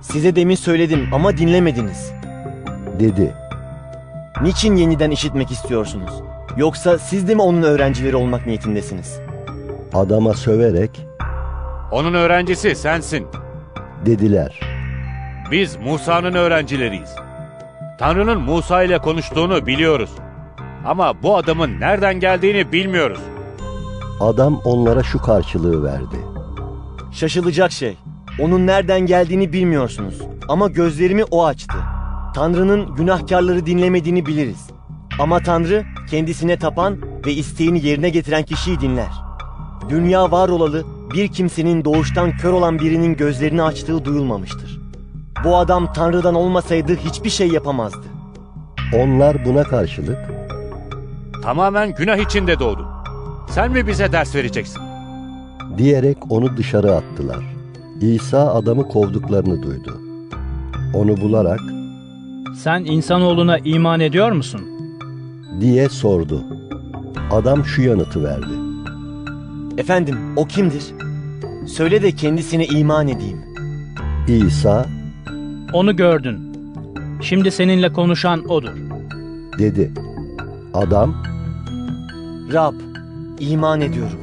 Size 0.00 0.36
demin 0.36 0.54
söyledim 0.54 1.08
ama 1.12 1.36
dinlemediniz. 1.36 2.12
dedi. 3.00 3.34
Niçin 4.42 4.76
yeniden 4.76 5.10
işitmek 5.10 5.50
istiyorsunuz? 5.50 6.12
Yoksa 6.56 6.98
siz 6.98 7.28
de 7.28 7.34
mi 7.34 7.42
onun 7.42 7.62
öğrencileri 7.62 8.16
olmak 8.16 8.46
niyetindesiniz? 8.46 9.18
Adama 9.94 10.34
söverek 10.34 11.06
Onun 11.92 12.14
öğrencisi 12.14 12.74
sensin. 12.74 13.26
dediler. 14.06 14.60
Biz 15.50 15.76
Musa'nın 15.76 16.34
öğrencileriyiz. 16.34 17.10
Tanrı'nın 18.02 18.40
Musa 18.40 18.82
ile 18.82 18.98
konuştuğunu 18.98 19.66
biliyoruz. 19.66 20.10
Ama 20.84 21.22
bu 21.22 21.36
adamın 21.36 21.80
nereden 21.80 22.20
geldiğini 22.20 22.72
bilmiyoruz. 22.72 23.20
Adam 24.20 24.60
onlara 24.64 25.02
şu 25.02 25.18
karşılığı 25.18 25.84
verdi. 25.84 26.16
Şaşılacak 27.12 27.72
şey. 27.72 27.96
Onun 28.40 28.66
nereden 28.66 29.00
geldiğini 29.00 29.52
bilmiyorsunuz. 29.52 30.18
Ama 30.48 30.68
gözlerimi 30.68 31.24
o 31.24 31.44
açtı. 31.44 31.78
Tanrı'nın 32.34 32.94
günahkarları 32.94 33.66
dinlemediğini 33.66 34.26
biliriz. 34.26 34.70
Ama 35.20 35.40
Tanrı 35.40 35.84
kendisine 36.10 36.58
tapan 36.58 36.98
ve 37.26 37.32
isteğini 37.32 37.86
yerine 37.86 38.10
getiren 38.10 38.42
kişiyi 38.42 38.80
dinler. 38.80 39.12
Dünya 39.88 40.30
var 40.30 40.48
olalı 40.48 40.84
bir 41.14 41.28
kimsenin 41.28 41.84
doğuştan 41.84 42.36
kör 42.36 42.52
olan 42.52 42.78
birinin 42.78 43.16
gözlerini 43.16 43.62
açtığı 43.62 44.04
duyulmamıştır. 44.04 44.81
Bu 45.44 45.56
adam 45.56 45.92
Tanrı'dan 45.92 46.34
olmasaydı 46.34 46.96
hiçbir 46.96 47.30
şey 47.30 47.48
yapamazdı. 47.48 48.06
Onlar 48.96 49.44
buna 49.44 49.62
karşılık 49.62 50.18
Tamamen 51.42 51.94
günah 51.94 52.16
içinde 52.16 52.58
doğdun. 52.58 52.86
Sen 53.50 53.72
mi 53.72 53.86
bize 53.86 54.12
ders 54.12 54.34
vereceksin? 54.34 54.82
diyerek 55.78 56.16
onu 56.30 56.56
dışarı 56.56 56.94
attılar. 56.94 57.44
İsa 58.00 58.54
adamı 58.54 58.88
kovduklarını 58.88 59.62
duydu. 59.62 60.00
Onu 60.94 61.16
bularak 61.16 61.60
Sen 62.56 62.84
insanoğluna 62.84 63.58
iman 63.58 64.00
ediyor 64.00 64.32
musun? 64.32 64.60
diye 65.60 65.88
sordu. 65.88 66.44
Adam 67.30 67.64
şu 67.64 67.82
yanıtı 67.82 68.24
verdi. 68.24 68.52
Efendim 69.78 70.18
o 70.36 70.44
kimdir? 70.46 70.84
Söyle 71.66 72.02
de 72.02 72.12
kendisine 72.12 72.66
iman 72.66 73.08
edeyim. 73.08 73.40
İsa 74.28 74.86
Onu 75.72 75.96
gördün. 75.96 76.38
Şimdi 77.22 77.50
seninle 77.50 77.92
konuşan 77.92 78.44
odur. 78.48 78.70
dedi. 79.58 79.90
Adam 80.74 81.14
Rab, 82.52 82.74
iman 83.40 83.80
ediyorum. 83.80 84.18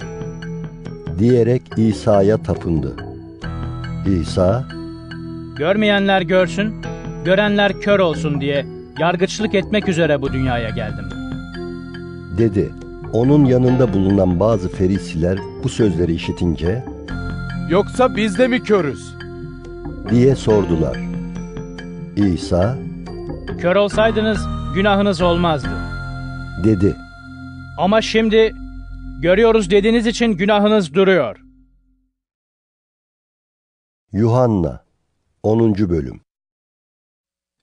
diyerek 1.20 1.62
İsa'ya 1.78 2.38
tapındı. 2.38 2.96
İsa 4.22 4.66
Görmeyenler 5.58 6.22
görsün, 6.22 6.74
görenler 7.26 7.82
kör 7.82 8.00
olsun 8.00 8.42
diye 8.42 8.66
yargıçlık 9.00 9.56
etmek 9.56 9.90
üzere 9.90 10.22
bu 10.22 10.34
dünyaya 10.34 10.70
geldim. 10.70 11.06
Dedi. 12.38 12.70
Onun 13.14 13.46
yanında 13.46 13.94
bulunan 13.94 14.40
bazı 14.40 14.70
ferisiler 14.70 15.40
bu 15.64 15.70
sözleri 15.70 16.14
işitince 16.14 16.84
Yoksa 17.70 18.16
biz 18.16 18.38
de 18.38 18.48
mi 18.48 18.64
körüz? 18.64 19.16
diye 20.10 20.36
sordular. 20.36 20.98
İsa 22.28 22.78
Kör 23.62 23.76
olsaydınız 23.76 24.48
günahınız 24.76 25.22
olmazdı. 25.22 25.70
dedi. 26.64 26.96
Ama 27.78 28.02
şimdi 28.02 28.54
görüyoruz 29.22 29.72
dediğiniz 29.72 30.08
için 30.08 30.32
günahınız 30.32 30.94
duruyor. 30.94 31.38
Yuhanna 34.12 34.84
10. 35.44 35.76
bölüm 35.90 36.22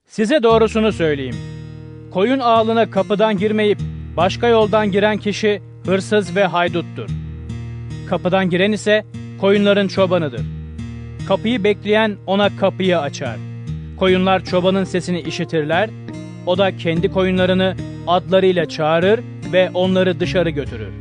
Size 0.07 0.43
doğrusunu 0.43 0.91
söyleyeyim. 0.91 1.35
Koyun 2.13 2.39
ağlına 2.39 2.89
kapıdan 2.91 3.37
girmeyip 3.37 3.79
başka 4.17 4.47
yoldan 4.47 4.91
giren 4.91 5.17
kişi 5.17 5.61
hırsız 5.85 6.35
ve 6.35 6.45
hayduttur. 6.45 7.09
Kapıdan 8.09 8.49
giren 8.49 8.71
ise 8.71 9.05
koyunların 9.41 9.87
çobanıdır. 9.87 10.41
Kapıyı 11.27 11.63
bekleyen 11.63 12.17
ona 12.25 12.57
kapıyı 12.57 12.99
açar. 12.99 13.37
Koyunlar 13.97 14.43
çobanın 14.43 14.83
sesini 14.83 15.21
işitirler, 15.21 15.89
o 16.45 16.57
da 16.57 16.77
kendi 16.77 17.11
koyunlarını 17.11 17.75
adlarıyla 18.07 18.65
çağırır 18.65 19.19
ve 19.53 19.69
onları 19.73 20.19
dışarı 20.19 20.49
götürür. 20.49 20.93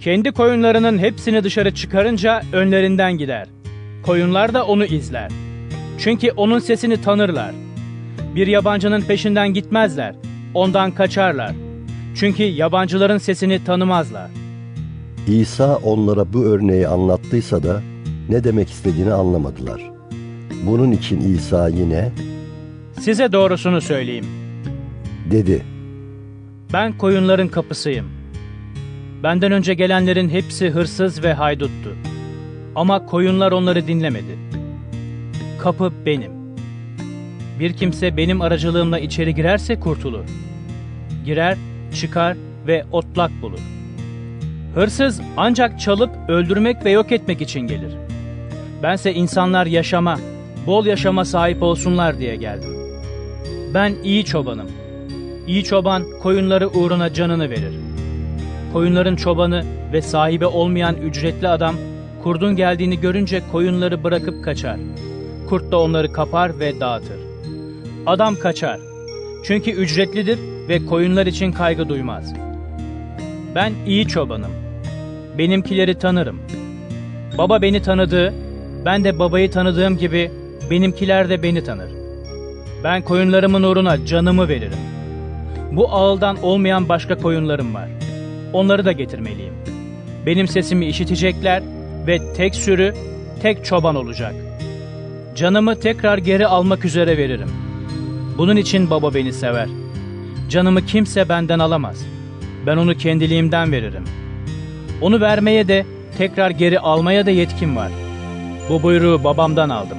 Kendi 0.00 0.32
koyunlarının 0.32 0.98
hepsini 0.98 1.44
dışarı 1.44 1.74
çıkarınca 1.74 2.42
önlerinden 2.52 3.18
gider. 3.18 3.48
Koyunlar 4.02 4.54
da 4.54 4.66
onu 4.66 4.84
izler. 4.84 5.30
Çünkü 5.98 6.30
onun 6.30 6.58
sesini 6.58 7.02
tanırlar. 7.02 7.54
Bir 8.34 8.46
yabancının 8.46 9.00
peşinden 9.00 9.54
gitmezler, 9.54 10.14
ondan 10.54 10.90
kaçarlar. 10.90 11.52
Çünkü 12.14 12.42
yabancıların 12.42 13.18
sesini 13.18 13.64
tanımazlar. 13.64 14.30
İsa 15.28 15.76
onlara 15.76 16.32
bu 16.32 16.44
örneği 16.44 16.88
anlattıysa 16.88 17.62
da 17.62 17.82
ne 18.28 18.44
demek 18.44 18.70
istediğini 18.70 19.12
anlamadılar. 19.12 19.91
Bunun 20.62 20.92
için 20.92 21.20
İsa 21.20 21.68
yine 21.68 22.12
Size 23.00 23.32
doğrusunu 23.32 23.80
söyleyeyim. 23.80 24.26
dedi. 25.30 25.62
Ben 26.72 26.98
koyunların 26.98 27.48
kapısıyım. 27.48 28.06
Benden 29.22 29.52
önce 29.52 29.74
gelenlerin 29.74 30.28
hepsi 30.28 30.70
hırsız 30.70 31.24
ve 31.24 31.32
hayduttu. 31.32 31.96
Ama 32.74 33.06
koyunlar 33.06 33.52
onları 33.52 33.86
dinlemedi. 33.86 34.38
Kapı 35.58 35.92
benim. 36.06 36.32
Bir 37.60 37.72
kimse 37.72 38.16
benim 38.16 38.40
aracılığımla 38.42 38.98
içeri 38.98 39.34
girerse 39.34 39.80
kurtulur. 39.80 40.24
Girer, 41.24 41.56
çıkar 41.94 42.36
ve 42.66 42.84
otlak 42.92 43.30
bulur. 43.42 43.58
Hırsız 44.74 45.20
ancak 45.36 45.80
çalıp 45.80 46.10
öldürmek 46.28 46.84
ve 46.84 46.90
yok 46.90 47.12
etmek 47.12 47.40
için 47.42 47.60
gelir. 47.60 47.92
Bense 48.82 49.14
insanlar 49.14 49.66
yaşama, 49.66 50.18
bol 50.66 50.86
yaşama 50.86 51.24
sahip 51.24 51.62
olsunlar 51.62 52.18
diye 52.18 52.36
geldim. 52.36 52.70
Ben 53.74 53.94
iyi 54.04 54.24
çobanım. 54.24 54.68
İyi 55.46 55.64
çoban 55.64 56.04
koyunları 56.22 56.68
uğruna 56.68 57.12
canını 57.12 57.50
verir. 57.50 57.74
Koyunların 58.72 59.16
çobanı 59.16 59.64
ve 59.92 60.02
sahibi 60.02 60.46
olmayan 60.46 60.96
ücretli 60.96 61.48
adam 61.48 61.74
kurdun 62.22 62.56
geldiğini 62.56 63.00
görünce 63.00 63.42
koyunları 63.52 64.04
bırakıp 64.04 64.44
kaçar. 64.44 64.76
Kurt 65.48 65.72
da 65.72 65.80
onları 65.80 66.12
kapar 66.12 66.58
ve 66.60 66.80
dağıtır. 66.80 67.20
Adam 68.06 68.36
kaçar. 68.36 68.80
Çünkü 69.44 69.70
ücretlidir 69.70 70.38
ve 70.68 70.86
koyunlar 70.86 71.26
için 71.26 71.52
kaygı 71.52 71.88
duymaz. 71.88 72.34
Ben 73.54 73.72
iyi 73.86 74.08
çobanım. 74.08 74.50
Benimkileri 75.38 75.98
tanırım. 75.98 76.40
Baba 77.38 77.62
beni 77.62 77.82
tanıdığı, 77.82 78.34
ben 78.84 79.04
de 79.04 79.18
babayı 79.18 79.50
tanıdığım 79.50 79.98
gibi 79.98 80.30
benimkiler 80.70 81.30
de 81.30 81.42
beni 81.42 81.64
tanır. 81.64 81.90
Ben 82.84 83.02
koyunlarımın 83.02 83.62
uğruna 83.62 84.06
canımı 84.06 84.48
veririm. 84.48 84.78
Bu 85.72 85.92
ağıldan 85.92 86.42
olmayan 86.42 86.88
başka 86.88 87.14
koyunlarım 87.14 87.74
var. 87.74 87.88
Onları 88.52 88.84
da 88.84 88.92
getirmeliyim. 88.92 89.54
Benim 90.26 90.48
sesimi 90.48 90.86
işitecekler 90.86 91.62
ve 92.06 92.32
tek 92.34 92.54
sürü, 92.54 92.94
tek 93.42 93.64
çoban 93.64 93.94
olacak. 93.94 94.34
Canımı 95.36 95.80
tekrar 95.80 96.18
geri 96.18 96.46
almak 96.46 96.84
üzere 96.84 97.16
veririm. 97.16 97.50
Bunun 98.38 98.56
için 98.56 98.90
baba 98.90 99.14
beni 99.14 99.32
sever. 99.32 99.68
Canımı 100.48 100.86
kimse 100.86 101.28
benden 101.28 101.58
alamaz. 101.58 102.06
Ben 102.66 102.76
onu 102.76 102.94
kendiliğimden 102.94 103.72
veririm. 103.72 104.04
Onu 105.00 105.20
vermeye 105.20 105.68
de 105.68 105.86
tekrar 106.18 106.50
geri 106.50 106.80
almaya 106.80 107.26
da 107.26 107.30
yetkim 107.30 107.76
var. 107.76 107.90
Bu 108.68 108.82
buyruğu 108.82 109.24
babamdan 109.24 109.68
aldım. 109.68 109.98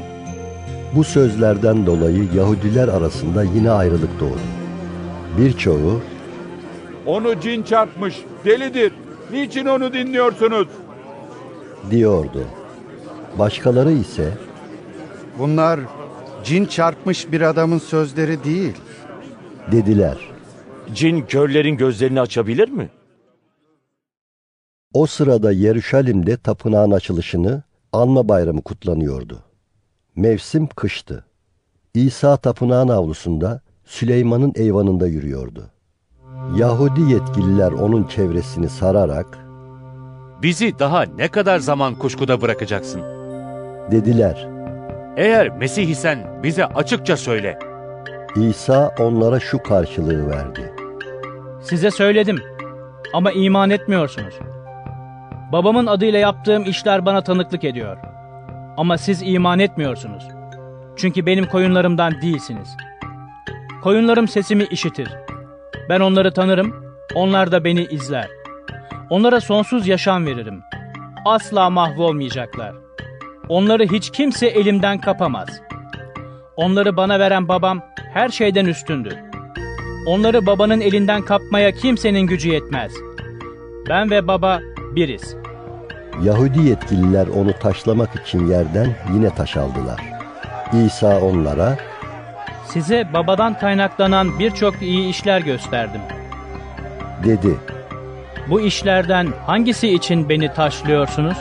Bu 0.96 1.04
sözlerden 1.04 1.86
dolayı 1.86 2.28
Yahudiler 2.36 2.88
arasında 2.88 3.44
yine 3.44 3.72
ayrılık 3.72 4.20
doğdu. 4.20 4.40
Birçoğu 5.38 6.02
Onu 7.06 7.40
cin 7.42 7.64
çarpmış, 7.64 8.16
delidir. 8.46 8.94
Niçin 9.32 9.66
onu 9.66 9.94
dinliyorsunuz? 9.94 10.68
diyordu. 11.92 12.46
Başkaları 13.40 13.92
ise 13.92 14.38
Bunlar 15.40 15.80
cin 16.44 16.66
çarpmış 16.66 17.32
bir 17.32 17.42
adamın 17.42 17.78
sözleri 17.78 18.44
değil. 18.44 18.74
dediler. 19.72 20.18
Cin 20.94 21.22
körlerin 21.22 21.78
gözlerini 21.78 22.22
açabilir 22.22 22.70
mi? 22.70 22.90
O 24.94 25.06
sırada 25.06 25.52
Yeruşalim'de 25.52 26.38
tapınağın 26.38 26.92
açılışını 26.92 27.64
anma 27.94 28.30
bayramı 28.30 28.62
kutlanıyordu. 28.62 29.40
Mevsim 30.16 30.68
kıştı. 30.68 31.26
İsa 31.94 32.38
tapınağın 32.38 32.88
avlusunda 32.88 33.62
Süleyman'ın 33.86 34.54
eyvanında 34.56 35.08
yürüyordu. 35.08 35.70
Yahudi 36.58 37.02
yetkililer 37.02 37.72
onun 37.72 38.04
çevresini 38.04 38.70
sararak 38.70 39.40
Bizi 40.42 40.80
daha 40.80 41.04
ne 41.04 41.28
kadar 41.28 41.60
zaman 41.60 41.96
kuşkuda 41.96 42.42
bırakacaksın? 42.42 43.02
dediler. 43.92 44.48
Eğer 45.18 45.50
Mesih 45.50 45.90
isen 45.90 46.44
bize 46.44 46.66
açıkça 46.66 47.18
söyle. 47.18 47.60
İsa 48.36 48.96
onlara 49.00 49.40
şu 49.40 49.64
karşılığı 49.64 50.30
verdi. 50.30 50.74
Size 51.64 51.92
söyledim 51.92 52.40
ama 53.14 53.32
iman 53.32 53.70
etmiyorsunuz. 53.70 54.34
Babamın 55.52 55.86
adıyla 55.88 56.20
yaptığım 56.20 56.64
işler 56.64 57.06
bana 57.06 57.24
tanıklık 57.24 57.64
ediyor. 57.64 57.98
Ama 58.78 58.98
siz 58.98 59.22
iman 59.26 59.60
etmiyorsunuz. 59.60 60.28
Çünkü 60.96 61.26
benim 61.26 61.46
koyunlarımdan 61.46 62.22
değilsiniz. 62.22 62.78
Koyunlarım 63.82 64.28
sesimi 64.28 64.64
işitir. 64.64 65.10
Ben 65.90 66.00
onları 66.00 66.34
tanırım, 66.34 66.96
onlar 67.16 67.52
da 67.52 67.64
beni 67.64 67.84
izler. 67.84 68.28
Onlara 69.10 69.42
sonsuz 69.42 69.88
yaşam 69.88 70.26
veririm. 70.26 70.64
Asla 71.26 71.70
mahvolmayacaklar. 71.70 72.76
Onları 73.50 73.84
hiç 73.84 74.10
kimse 74.10 74.48
elimden 74.48 75.02
kapamaz. 75.02 75.62
Onları 76.56 76.98
bana 76.98 77.20
veren 77.20 77.48
babam 77.48 77.82
her 78.14 78.30
şeyden 78.30 78.66
üstündür. 78.66 79.16
Onları 80.08 80.46
babanın 80.46 80.82
elinden 80.82 81.22
kapmaya 81.22 81.72
kimsenin 81.72 82.28
gücü 82.28 82.50
yetmez. 82.50 82.94
Ben 83.90 84.12
ve 84.12 84.28
baba 84.28 84.60
biriz. 84.96 85.43
Yahudi 86.22 86.62
yetkililer 86.62 87.28
onu 87.28 87.54
taşlamak 87.60 88.16
için 88.16 88.48
yerden 88.48 88.96
yine 89.14 89.30
taş 89.30 89.58
aldılar. 89.58 90.00
İsa 90.86 91.20
onlara 91.20 91.78
Size 92.68 93.14
babadan 93.14 93.60
kaynaklanan 93.60 94.40
birçok 94.40 94.82
iyi 94.82 95.10
işler 95.10 95.42
gösterdim. 95.42 96.02
dedi. 97.24 97.56
Bu 98.50 98.62
işlerden 98.62 99.28
hangisi 99.46 99.94
için 99.94 100.30
beni 100.30 100.54
taşlıyorsunuz? 100.54 101.38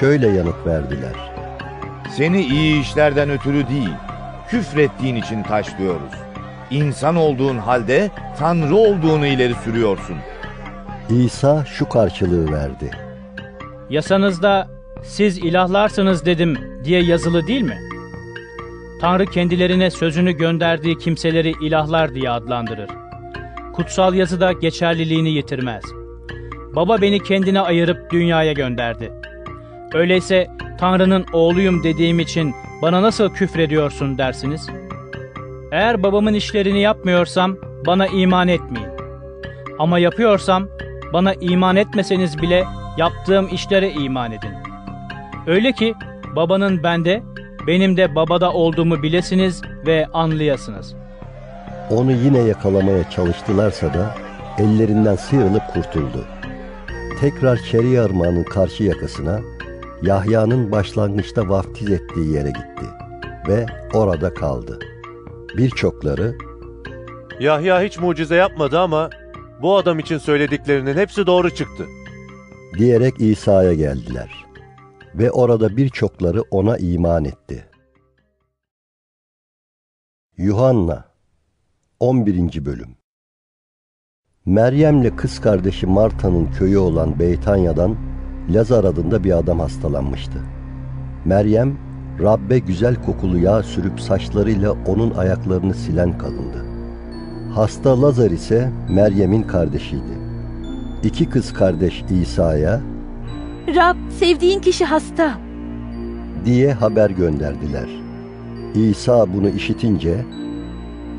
Şöyle 0.00 0.28
yanıt 0.28 0.66
verdiler. 0.66 1.12
Seni 2.16 2.40
iyi 2.40 2.80
işlerden 2.80 3.30
ötürü 3.30 3.68
değil, 3.68 3.94
küfrettiğin 4.48 5.16
için 5.16 5.42
taşlıyoruz. 5.42 6.12
İnsan 6.70 7.16
olduğun 7.16 7.58
halde 7.58 8.10
Tanrı 8.38 8.76
olduğunu 8.76 9.26
ileri 9.26 9.54
sürüyorsun. 9.54 10.16
İsa 11.08 11.64
şu 11.64 11.88
karşılığı 11.88 12.52
verdi. 12.52 12.90
Yasanızda 13.90 14.68
siz 15.02 15.38
ilahlarsınız 15.38 16.26
dedim 16.26 16.56
diye 16.84 17.02
yazılı 17.02 17.46
değil 17.46 17.62
mi? 17.62 17.78
Tanrı 19.00 19.26
kendilerine 19.26 19.90
sözünü 19.90 20.32
gönderdiği 20.32 20.98
kimseleri 20.98 21.52
ilahlar 21.62 22.14
diye 22.14 22.30
adlandırır. 22.30 22.90
Kutsal 23.72 24.14
yazıda 24.14 24.52
geçerliliğini 24.52 25.30
yitirmez. 25.30 25.84
Baba 26.76 27.00
beni 27.00 27.22
kendine 27.22 27.60
ayırıp 27.60 28.10
dünyaya 28.12 28.52
gönderdi. 28.52 29.12
Öyleyse 29.94 30.46
Tanrı'nın 30.78 31.26
oğluyum 31.32 31.84
dediğim 31.84 32.20
için 32.20 32.54
bana 32.82 33.02
nasıl 33.02 33.28
küfrediyorsun 33.28 34.18
dersiniz? 34.18 34.66
Eğer 35.72 36.02
babamın 36.02 36.34
işlerini 36.34 36.80
yapmıyorsam 36.80 37.56
bana 37.86 38.06
iman 38.06 38.48
etmeyin. 38.48 38.88
Ama 39.78 39.98
yapıyorsam 39.98 40.68
bana 41.12 41.34
iman 41.34 41.76
etmeseniz 41.76 42.42
bile 42.42 42.64
yaptığım 43.00 43.48
işlere 43.52 43.90
iman 43.90 44.32
edin. 44.32 44.52
Öyle 45.46 45.72
ki 45.72 45.94
babanın 46.36 46.82
bende, 46.82 47.22
benim 47.66 47.96
de 47.96 48.14
babada 48.14 48.52
olduğumu 48.52 49.02
bilesiniz 49.02 49.62
ve 49.86 50.06
anlayasınız. 50.12 50.94
Onu 51.90 52.12
yine 52.12 52.38
yakalamaya 52.38 53.10
çalıştılarsa 53.10 53.94
da 53.94 54.14
ellerinden 54.58 55.16
sıyrılıp 55.16 55.62
kurtuldu. 55.74 56.24
Tekrar 57.20 57.56
Şeria 57.56 58.04
Irmağı'nın 58.04 58.44
karşı 58.44 58.84
yakasına 58.84 59.40
Yahya'nın 60.02 60.72
başlangıçta 60.72 61.48
vaftiz 61.48 61.90
ettiği 61.90 62.32
yere 62.32 62.48
gitti 62.48 62.86
ve 63.48 63.66
orada 63.94 64.34
kaldı. 64.34 64.78
Birçokları 65.56 66.34
Yahya 67.40 67.82
hiç 67.82 67.98
mucize 67.98 68.36
yapmadı 68.36 68.80
ama 68.80 69.10
bu 69.62 69.76
adam 69.76 69.98
için 69.98 70.18
söylediklerinin 70.18 70.96
hepsi 70.96 71.26
doğru 71.26 71.50
çıktı. 71.50 71.84
Diyerek 72.78 73.20
İsa'ya 73.20 73.74
geldiler 73.74 74.46
ve 75.14 75.30
orada 75.30 75.76
birçokları 75.76 76.42
ona 76.50 76.76
iman 76.76 77.24
etti. 77.24 77.64
Yuhanna 80.36 81.04
11. 82.00 82.64
Bölüm 82.64 82.96
Meryem'le 84.46 85.16
kız 85.16 85.40
kardeşi 85.40 85.86
Marta'nın 85.86 86.52
köyü 86.52 86.78
olan 86.78 87.18
Beytanya'dan 87.18 87.96
Lazar 88.50 88.84
adında 88.84 89.24
bir 89.24 89.38
adam 89.38 89.60
hastalanmıştı. 89.60 90.38
Meryem, 91.24 91.78
Rabbe 92.20 92.58
güzel 92.58 93.02
kokulu 93.04 93.38
yağ 93.38 93.62
sürüp 93.62 94.00
saçlarıyla 94.00 94.72
onun 94.86 95.10
ayaklarını 95.10 95.74
silen 95.74 96.18
kadındı. 96.18 96.64
Hasta 97.54 98.02
Lazar 98.02 98.30
ise 98.30 98.72
Meryem'in 98.88 99.42
kardeşiydi. 99.42 100.19
İki 101.04 101.28
kız 101.28 101.52
kardeş 101.52 102.04
İsa'ya 102.22 102.80
Rab 103.76 103.96
sevdiğin 104.18 104.60
kişi 104.60 104.84
hasta. 104.84 105.38
diye 106.44 106.72
haber 106.72 107.10
gönderdiler. 107.10 107.88
İsa 108.74 109.34
bunu 109.34 109.48
işitince 109.48 110.24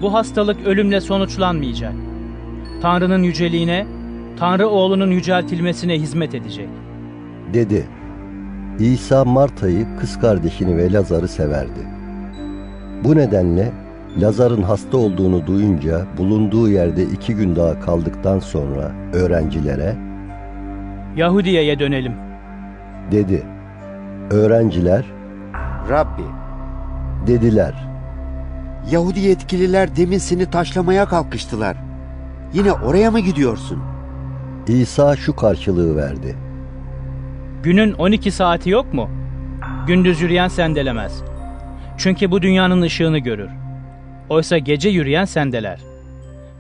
Bu 0.02 0.14
hastalık 0.14 0.68
ölümle 0.68 1.02
sonuçlanmayacak. 1.02 1.94
Tanrı'nın 2.82 3.24
yüceliğine, 3.24 3.86
Tanrı 4.40 4.68
oğlunun 4.68 5.12
yüceltilmesine 5.12 6.00
hizmet 6.00 6.36
edecek. 6.36 6.70
dedi. 7.54 7.88
İsa 8.80 9.26
Marta'yı, 9.26 9.88
kız 10.00 10.20
kardeşini 10.20 10.78
ve 10.78 10.94
Lazar'ı 10.94 11.28
severdi. 11.28 11.88
Bu 13.04 13.16
nedenle 13.16 13.72
Lazar'ın 14.20 14.62
hasta 14.62 14.97
olduğunu 14.97 15.47
duyunca 15.47 16.05
bulunduğu 16.18 16.70
yerde 16.70 17.03
iki 17.03 17.36
gün 17.36 17.55
daha 17.55 17.80
kaldıktan 17.80 18.39
sonra 18.39 18.91
öğrencilere 19.14 19.95
Yahudiye'ye 21.16 21.80
dönelim. 21.80 22.14
dedi. 23.12 23.43
Öğrenciler 24.32 25.05
Rabbi, 25.89 26.24
dediler. 27.28 27.88
Yahudi 28.91 29.20
yetkililer 29.20 29.95
demin 29.95 30.18
seni 30.18 30.45
taşlamaya 30.45 31.05
kalkıştılar. 31.05 31.78
Yine 32.53 32.72
oraya 32.72 33.12
mı 33.12 33.20
gidiyorsun? 33.20 33.80
İsa 34.68 35.16
şu 35.16 35.36
karşılığı 35.36 35.95
verdi. 35.95 36.36
Günün 37.64 37.93
12 37.93 38.32
saati 38.32 38.70
yok 38.70 38.93
mu? 38.93 39.09
Gündüz 39.88 40.22
yürüyen 40.22 40.47
sendelemez. 40.47 41.24
Çünkü 41.97 42.32
bu 42.32 42.41
dünyanın 42.41 42.82
ışığını 42.82 43.18
görür. 43.20 43.49
Oysa 44.32 44.58
gece 44.58 44.90
yürüyen 44.90 45.26
sendeler. 45.26 45.80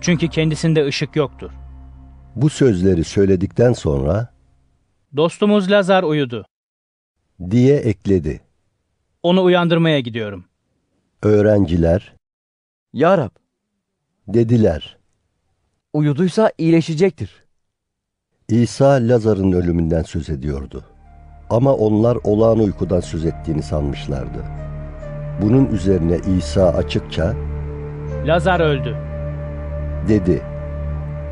Çünkü 0.01 0.27
kendisinde 0.27 0.85
ışık 0.85 1.15
yoktur. 1.15 1.51
Bu 2.35 2.49
sözleri 2.49 3.03
söyledikten 3.03 3.73
sonra 3.73 4.33
Dostumuz 5.15 5.71
Lazar 5.71 6.03
uyudu. 6.03 6.45
diye 7.51 7.77
ekledi. 7.77 8.41
Onu 9.23 9.43
uyandırmaya 9.43 9.99
gidiyorum. 9.99 10.45
Öğrenciler 11.23 12.13
Ya 12.93 13.17
Rab, 13.17 13.29
dediler. 14.27 14.97
uyuduysa 15.93 16.51
iyileşecektir. 16.57 17.43
İsa 18.49 18.87
Lazar'ın 18.87 19.51
ölümünden 19.51 20.03
söz 20.03 20.29
ediyordu. 20.29 20.83
Ama 21.49 21.73
onlar 21.75 22.17
olağan 22.23 22.59
uykudan 22.59 22.99
söz 22.99 23.25
ettiğini 23.25 23.63
sanmışlardı. 23.63 24.45
Bunun 25.41 25.65
üzerine 25.65 26.17
İsa 26.37 26.67
açıkça 26.69 27.35
Lazar 28.25 28.59
öldü. 28.59 28.95
dedi. 30.07 30.41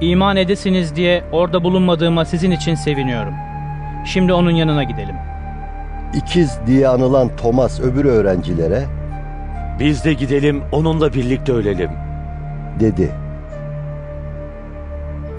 İman 0.01 0.35
edesiniz 0.37 0.95
diye 0.95 1.23
orada 1.31 1.63
bulunmadığıma 1.63 2.25
sizin 2.25 2.51
için 2.51 2.75
seviniyorum. 2.75 3.33
Şimdi 4.05 4.33
onun 4.33 4.51
yanına 4.51 4.83
gidelim. 4.83 5.15
İkiz 6.13 6.59
diye 6.67 6.87
anılan 6.87 7.29
Thomas 7.37 7.79
öbür 7.79 8.05
öğrencilere 8.05 8.83
Biz 9.79 10.05
de 10.05 10.13
gidelim 10.13 10.61
onunla 10.71 11.13
birlikte 11.13 11.51
ölelim. 11.53 11.89
dedi. 12.79 13.11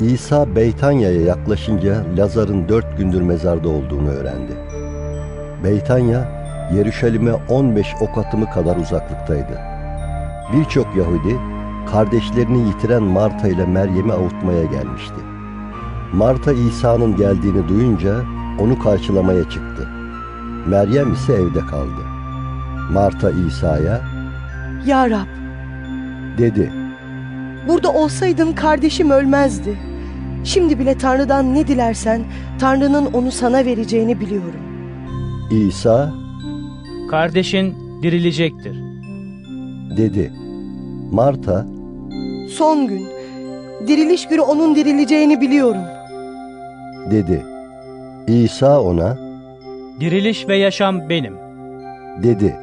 İsa 0.01 0.57
Beytanya'ya 0.57 1.21
yaklaşınca 1.23 1.95
Lazar'ın 2.17 2.69
dört 2.69 2.99
gündür 2.99 3.23
mezarda 3.23 3.69
olduğunu 3.69 4.09
öğrendi. 4.11 4.53
Beytanya, 5.65 6.29
Yeruşalim'e 6.75 7.33
15 7.49 7.87
ok 8.01 8.19
atımı 8.19 8.51
kadar 8.51 8.77
uzaklıktaydı. 8.77 9.70
Birçok 10.53 10.97
Yahudi, 10.97 11.39
kardeşlerini 11.93 12.69
yitiren 12.69 13.03
Marta 13.03 13.49
ile 13.49 13.67
Meryem'i 13.67 14.13
avutmaya 14.13 14.65
gelmişti. 14.65 15.15
Marta 16.13 16.53
İsa'nın 16.53 17.17
geldiğini 17.17 17.69
duyunca 17.69 18.21
onu 18.61 18.79
karşılamaya 18.79 19.45
çıktı. 19.51 19.89
Meryem 20.67 21.13
ise 21.13 21.33
evde 21.33 21.61
kaldı. 21.61 22.01
Marta 22.93 23.31
İsa'ya 23.31 24.01
Ya 24.87 25.11
Rab, 25.11 25.27
dedi. 26.39 26.73
burada 27.69 27.93
olsaydın 27.93 28.53
kardeşim 28.53 29.11
ölmezdi. 29.11 29.79
Şimdi 30.45 30.79
bile 30.79 30.99
Tanrı'dan 30.99 31.55
ne 31.55 31.67
dilersen 31.67 32.23
Tanrı'nın 32.59 33.07
onu 33.07 33.33
sana 33.33 33.65
vereceğini 33.65 34.21
biliyorum. 34.21 34.61
İsa 35.51 36.13
Kardeşin 37.11 37.75
dirilecektir. 38.03 38.77
dedi. 39.97 40.33
Marta 41.11 41.67
Son 42.49 42.87
gün, 42.87 43.07
diriliş 43.87 44.29
günü 44.29 44.41
onun 44.41 44.75
dirileceğini 44.77 45.41
biliyorum. 45.41 45.83
dedi. 47.11 47.47
İsa 48.27 48.81
ona 48.81 49.17
Diriliş 50.01 50.49
ve 50.49 50.57
yaşam 50.57 51.09
benim. 51.09 51.37
dedi. 52.23 52.57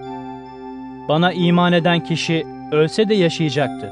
Bana 1.10 1.32
iman 1.34 1.74
eden 1.74 1.99
kişi 1.99 2.45
ölse 2.72 3.10
de 3.10 3.14
yaşayacaktır. 3.15 3.90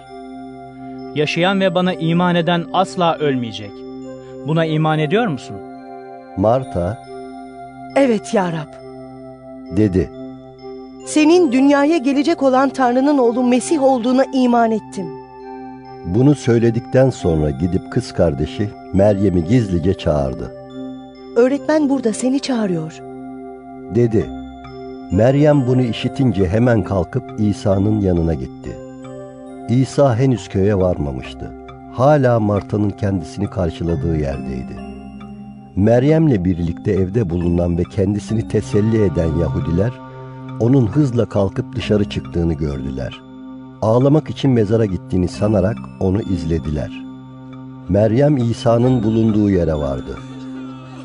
Yaşayan 1.15 1.59
ve 1.61 1.75
bana 1.75 1.93
iman 1.93 2.35
eden 2.35 2.63
asla 2.73 3.17
ölmeyecek. 3.17 3.71
Buna 4.47 4.65
iman 4.65 4.99
ediyor 4.99 5.27
musun? 5.27 5.55
Marta 6.37 6.97
Evet 7.95 8.33
ya 8.33 8.51
Rab, 8.51 8.73
dedi. 9.77 10.09
Senin 11.05 11.51
dünyaya 11.51 11.97
gelecek 11.97 12.43
olan 12.43 12.69
Tanrı'nın 12.69 13.17
oğlu 13.17 13.43
Mesih 13.43 13.83
olduğuna 13.83 14.25
iman 14.33 14.71
ettim. 14.71 15.05
Bunu 16.05 16.35
söyledikten 16.35 17.09
sonra 17.09 17.49
gidip 17.49 17.91
kız 17.91 18.13
kardeşi 18.13 18.69
Meryem'i 18.93 19.43
gizlice 19.43 19.93
çağırdı. 19.93 20.55
Öğretmen 21.35 21.89
burada 21.89 22.13
seni 22.13 22.39
çağırıyor. 22.39 23.01
Dedi. 23.95 24.25
Meryem 25.11 25.67
bunu 25.67 25.81
işitince 25.81 26.47
hemen 26.47 26.83
kalkıp 26.83 27.39
İsa'nın 27.39 28.01
yanına 28.01 28.33
gitti. 28.33 28.77
İsa 29.69 30.17
henüz 30.17 30.49
köye 30.49 30.77
varmamıştı. 30.77 31.53
Hala 31.93 32.39
Marta'nın 32.39 32.89
kendisini 32.89 33.49
karşıladığı 33.49 34.17
yerdeydi. 34.17 34.75
Meryem'le 35.75 36.45
birlikte 36.45 36.91
evde 36.91 37.29
bulunan 37.29 37.77
ve 37.77 37.83
kendisini 37.83 38.47
teselli 38.47 39.03
eden 39.03 39.35
Yahudiler, 39.39 39.91
onun 40.59 40.87
hızla 40.87 41.25
kalkıp 41.25 41.75
dışarı 41.75 42.09
çıktığını 42.09 42.53
gördüler. 42.53 43.21
Ağlamak 43.81 44.29
için 44.29 44.51
mezara 44.51 44.85
gittiğini 44.85 45.27
sanarak 45.27 45.77
onu 45.99 46.21
izlediler. 46.21 46.91
Meryem 47.89 48.37
İsa'nın 48.37 49.03
bulunduğu 49.03 49.49
yere 49.49 49.75
vardı. 49.75 50.17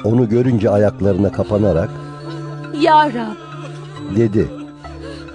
Onu 0.05 0.29
görünce 0.29 0.71
ayaklarına 0.71 1.33
kapanarak 1.33 1.91
Ya 2.81 3.07
Rab, 3.07 3.37
dedi. 4.17 4.49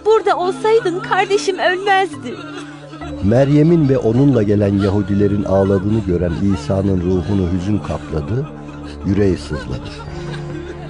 burada 0.06 0.38
olsaydın 0.38 1.00
kardeşim 1.00 1.58
ölmezdi. 1.60 2.34
Meryem'in 3.24 3.90
ve 3.90 3.98
onunla 3.98 4.44
gelen 4.44 4.78
Yahudilerin 4.78 5.44
ağladığını 5.44 6.00
gören 6.08 6.32
İsa'nın 6.54 7.02
ruhunu 7.02 7.52
hüzün 7.54 7.78
kapladı, 7.78 8.48
yüreği 9.06 9.38
sızladı 9.38 9.90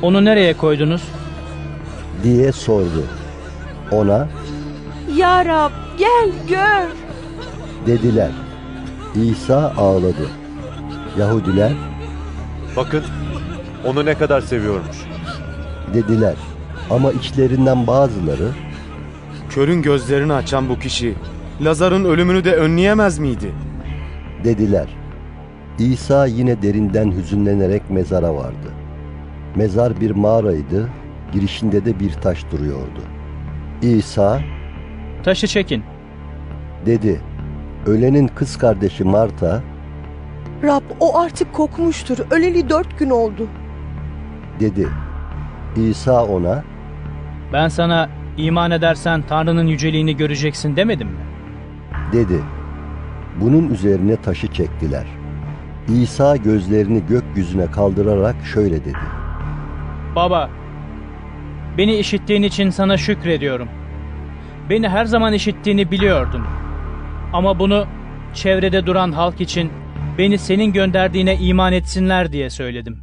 Onu 0.02 0.26
nereye 0.26 0.58
koydunuz? 0.58 1.02
Diye 2.24 2.52
sordu. 2.52 3.04
Ona 3.92 4.28
Ya 5.18 5.46
Rab, 5.46 5.72
gel 5.98 6.30
gör. 6.50 6.88
dediler. 7.88 8.32
İsa 9.16 9.74
ağladı. 9.78 10.28
Yahudiler 11.20 11.72
Bakın 12.78 13.04
onu 13.86 14.06
ne 14.06 14.14
kadar 14.14 14.42
seviyormuş. 14.42 14.98
dediler 15.94 16.36
ama 16.90 17.12
içlerinden 17.12 17.88
bazıları 17.88 18.50
Körün 19.50 19.82
gözlerini 19.82 20.34
açan 20.34 20.70
bu 20.70 20.80
kişi 20.80 21.14
Lazar'ın 21.62 22.06
ölümünü 22.06 22.44
de 22.44 22.56
önleyemez 22.56 23.20
miydi? 23.20 23.52
dediler. 24.44 24.88
İsa 25.80 26.26
yine 26.26 26.62
derinden 26.62 27.12
hüzünlenerek 27.12 27.90
mezara 27.90 28.36
vardı. 28.36 28.68
Mezar 29.56 30.02
bir 30.02 30.12
mağaraydı, 30.12 30.90
girişinde 31.40 31.86
de 31.86 32.00
bir 32.00 32.12
taş 32.14 32.46
duruyordu. 32.52 33.02
İsa 33.82 34.40
Taşı 35.24 35.48
çekin. 35.48 35.84
dedi, 36.86 37.22
ölenin 37.86 38.28
kız 38.28 38.58
kardeşi 38.58 39.04
Marta 39.04 39.64
Rab 40.64 40.82
o 41.00 41.20
artık 41.20 41.54
kokmuştur. 41.54 42.18
Öleli 42.32 42.70
dört 42.70 43.00
gün 43.00 43.10
oldu. 43.10 43.48
dedi. 44.60 44.88
İsa 45.76 46.26
ona 46.26 46.64
Ben 47.54 47.68
sana 47.68 48.10
iman 48.38 48.72
edersen 48.72 49.24
Tanrı'nın 49.30 49.68
yüceliğini 49.68 50.18
göreceksin 50.18 50.76
demedim 50.76 51.08
mi? 51.08 51.20
dedi. 52.14 52.40
Bunun 53.42 53.70
üzerine 53.70 54.16
taşı 54.16 54.48
çektiler. 54.48 55.06
İsa 55.88 56.38
gözlerini 56.38 57.04
gökyüzüne 57.10 57.72
kaldırarak 57.72 58.36
şöyle 58.54 58.86
dedi. 58.86 58.98
Baba, 60.16 60.50
beni 61.78 61.96
işittiğin 61.96 62.44
için 62.44 62.70
sana 62.70 62.98
şükrediyorum. 62.98 63.68
Beni 64.70 64.90
her 64.90 65.06
zaman 65.06 65.34
işittiğini 65.34 65.92
biliyordum. 65.92 66.48
Ama 67.34 67.60
bunu 67.60 67.86
çevrede 68.34 68.86
duran 68.86 69.12
halk 69.12 69.42
için 69.42 69.72
beni 70.18 70.38
senin 70.38 70.74
gönderdiğine 70.74 71.36
iman 71.36 71.74
etsinler 71.74 72.32
diye 72.32 72.50
söyledim. 72.50 72.98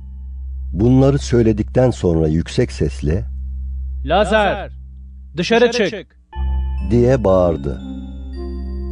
Bunları 0.72 1.18
söyledikten 1.18 1.90
sonra 1.90 2.28
yüksek 2.28 2.72
sesle 2.72 3.24
Lazar, 4.04 4.70
dışarı, 5.36 5.70
çık. 5.70 6.16
diye 6.90 7.24
bağırdı. 7.24 7.80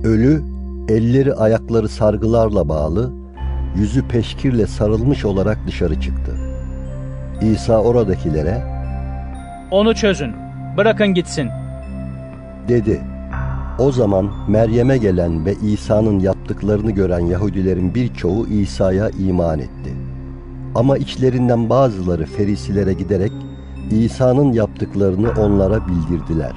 Ölü, 0.05 0.43
elleri 0.89 1.35
ayakları 1.35 1.89
sargılarla 1.89 2.69
bağlı, 2.69 3.13
yüzü 3.77 4.09
peşkirle 4.09 4.67
sarılmış 4.67 5.25
olarak 5.25 5.67
dışarı 5.67 6.01
çıktı. 6.01 6.37
İsa 7.41 7.79
oradakilere 7.83 8.80
Onu 9.71 9.95
çözün. 9.95 10.33
Bırakın 10.77 11.15
gitsin. 11.15 11.49
dedi. 12.69 13.01
O 13.79 13.93
zaman 13.93 14.31
Meryem'e 14.49 14.97
gelen 14.99 15.47
ve 15.47 15.55
İsa'nın 15.55 16.19
yaptıklarını 16.19 16.91
gören 16.91 17.21
Yahudilerin 17.27 17.95
birçoğu 17.95 18.47
İsa'ya 18.47 19.11
iman 19.11 19.59
etti. 19.59 19.95
Ama 20.75 20.97
içlerinden 20.99 21.71
bazıları 21.71 22.27
Ferisilere 22.27 22.93
giderek 22.93 23.33
İsa'nın 23.91 24.53
yaptıklarını 24.53 25.31
onlara 25.31 25.81
bildirdiler. 25.89 26.53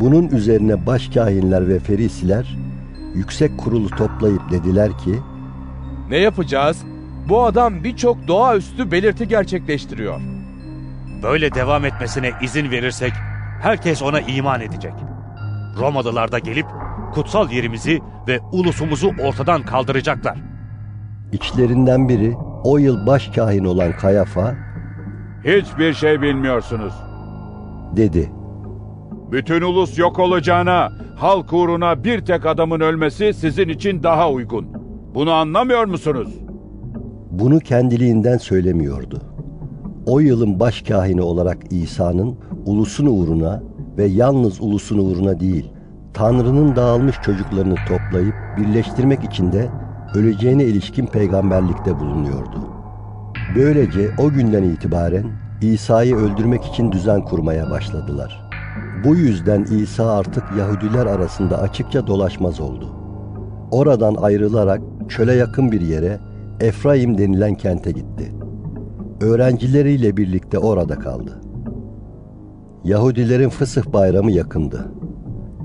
Bunun 0.00 0.28
üzerine 0.28 0.86
başkâhinler 0.86 1.68
ve 1.68 1.78
Ferisiler 1.78 2.58
yüksek 3.14 3.58
kurulu 3.58 3.88
toplayıp 3.88 4.50
dediler 4.50 4.98
ki, 4.98 5.14
Ne 6.10 6.16
yapacağız? 6.16 6.82
Bu 7.28 7.44
adam 7.44 7.84
birçok 7.84 8.28
doğaüstü 8.28 8.90
belirti 8.90 9.28
gerçekleştiriyor. 9.28 10.20
Böyle 11.22 11.54
devam 11.54 11.84
etmesine 11.84 12.30
izin 12.42 12.70
verirsek 12.70 13.12
herkes 13.62 14.02
ona 14.02 14.20
iman 14.20 14.60
edecek. 14.60 14.92
Romalılar 15.78 16.32
da 16.32 16.38
gelip 16.38 16.66
kutsal 17.14 17.50
yerimizi 17.50 18.00
ve 18.28 18.40
ulusumuzu 18.52 19.10
ortadan 19.22 19.62
kaldıracaklar. 19.62 20.38
İçlerinden 21.32 22.08
biri 22.08 22.34
o 22.64 22.78
yıl 22.78 23.06
başkâhin 23.06 23.64
olan 23.64 23.92
Kayafa 23.92 24.54
Hiçbir 25.44 25.94
şey 25.94 26.22
bilmiyorsunuz. 26.22 26.94
dedi. 27.96 28.32
Bütün 29.32 29.62
ulus 29.62 29.98
yok 29.98 30.18
olacağına, 30.18 30.92
halk 31.16 31.52
uğruna 31.52 32.04
bir 32.04 32.24
tek 32.24 32.46
adamın 32.46 32.80
ölmesi 32.80 33.34
sizin 33.34 33.68
için 33.68 34.02
daha 34.02 34.30
uygun. 34.30 34.66
Bunu 35.14 35.32
anlamıyor 35.32 35.84
musunuz? 35.84 36.34
Bunu 37.30 37.58
kendiliğinden 37.60 38.38
söylemiyordu. 38.38 39.22
O 40.08 40.20
yılın 40.20 40.60
başkâhini 40.60 41.22
olarak 41.22 41.58
İsa'nın 41.70 42.36
ulusun 42.66 43.06
uğruna 43.06 43.62
ve 43.98 44.04
yalnız 44.04 44.60
ulusun 44.60 44.98
uğruna 44.98 45.40
değil, 45.40 45.70
Tanrı'nın 46.14 46.76
dağılmış 46.76 47.16
çocuklarını 47.22 47.74
toplayıp 47.88 48.34
birleştirmek 48.56 49.24
için 49.24 49.52
de 49.52 49.68
öleceğine 50.14 50.64
ilişkin 50.64 51.06
peygamberlikte 51.06 52.00
bulunuyordu. 52.00 52.68
Böylece 53.56 54.10
o 54.18 54.30
günden 54.30 54.62
itibaren 54.62 55.24
İsa'yı 55.62 56.16
öldürmek 56.16 56.64
için 56.64 56.92
düzen 56.92 57.24
kurmaya 57.24 57.70
başladılar. 57.70 58.50
Bu 59.04 59.16
yüzden 59.16 59.62
İsa 59.62 60.12
artık 60.12 60.44
Yahudiler 60.58 61.06
arasında 61.06 61.58
açıkça 61.58 62.06
dolaşmaz 62.06 62.60
oldu. 62.60 62.88
Oradan 63.70 64.14
ayrılarak 64.14 64.80
çöle 65.08 65.34
yakın 65.34 65.72
bir 65.72 65.80
yere 65.80 66.18
Efraim 66.60 67.18
denilen 67.18 67.54
kente 67.54 67.90
gitti. 67.90 68.37
Öğrencileriyle 69.20 70.16
birlikte 70.16 70.58
orada 70.58 70.98
kaldı. 70.98 71.40
Yahudilerin 72.84 73.48
Fısıh 73.48 73.92
bayramı 73.92 74.30
yakındı. 74.30 74.92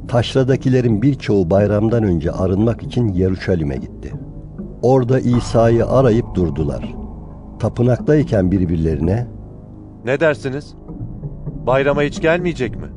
Taşradakilerin 0.08 1.02
birçoğu 1.02 1.50
bayramdan 1.50 2.04
önce 2.04 2.32
arınmak 2.32 2.84
için 2.84 3.08
Yeruşalim'e 3.08 3.76
gitti. 3.76 4.14
Orada 4.82 5.20
İsa'yı 5.20 5.86
arayıp 5.86 6.36
durdular. 6.36 6.96
Tapınaktayken 7.60 8.52
birbirlerine 8.52 9.28
Ne 10.06 10.20
dersiniz? 10.20 10.74
Bayrama 11.66 12.02
hiç 12.02 12.22
gelmeyecek 12.22 12.76
mi? 12.76 12.88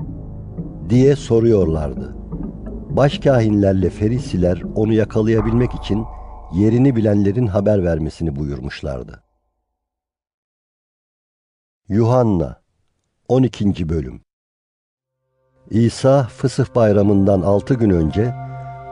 diye 0.89 1.17
soruyorlardı. 1.17 2.17
Başkahinlerle 2.91 3.91
Ferisiler 3.91 4.63
onu 4.75 4.93
yakalayabilmek 4.93 5.75
için 5.75 6.05
yerini 6.55 6.97
bilenlerin 6.97 7.47
haber 7.47 7.85
vermesini 7.85 8.37
buyurmuşlardı. 8.37 9.26
Yuhanna 11.89 12.57
12. 13.29 13.89
Bölüm 13.89 14.21
İsa 15.71 16.23
Fısıh 16.23 16.75
Bayramı'ndan 16.75 17.41
altı 17.41 17.75
gün 17.75 17.91
önce 17.91 18.35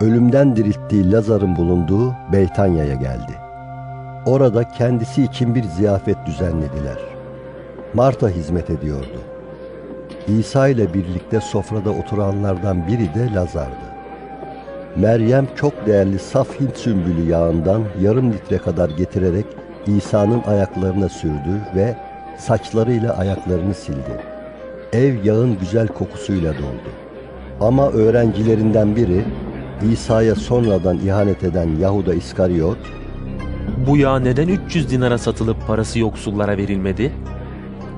ölümden 0.01 0.57
dirilttiği 0.57 1.12
Lazar'ın 1.12 1.57
bulunduğu 1.57 2.15
Beytanya'ya 2.33 2.95
geldi. 2.95 3.33
Orada 4.27 4.69
kendisi 4.69 5.25
için 5.25 5.55
bir 5.55 5.62
ziyafet 5.62 6.27
düzenlediler. 6.27 6.99
Marta 7.95 8.29
hizmet 8.29 8.71
ediyordu. 8.71 9.21
İsa 10.29 10.69
ile 10.69 10.95
birlikte 10.95 11.41
sofrada 11.41 11.91
oturanlardan 11.91 12.89
biri 12.89 13.15
de 13.15 13.35
Lazar'dı. 13.35 13.95
Meryem 14.97 15.47
çok 15.57 15.87
değerli 15.87 16.19
saf 16.19 16.61
Hint 16.61 16.77
sümbülü 16.77 17.31
yağından 17.31 17.83
yarım 18.01 18.33
litre 18.33 18.59
kadar 18.59 18.91
getirerek 18.91 19.47
İsa'nın 19.87 20.43
ayaklarına 20.43 21.09
sürdü 21.09 21.61
ve 21.77 21.97
saçlarıyla 22.39 23.16
ayaklarını 23.16 23.74
sildi. 23.74 24.20
Ev 24.93 25.24
yağın 25.24 25.59
güzel 25.61 25.89
kokusuyla 25.89 26.52
doldu. 26.55 26.90
Ama 27.61 27.90
öğrencilerinden 27.90 28.97
biri 28.97 29.24
İsa'ya 29.93 30.35
sonradan 30.35 30.98
ihanet 30.98 31.44
eden 31.44 31.69
Yahuda 31.81 32.15
İskariot, 32.15 32.78
Bu 33.86 33.97
yağ 33.97 34.19
neden 34.19 34.48
300 34.48 34.90
dinara 34.90 35.19
satılıp 35.19 35.66
parası 35.66 35.98
yoksullara 35.98 36.56
verilmedi? 36.56 37.12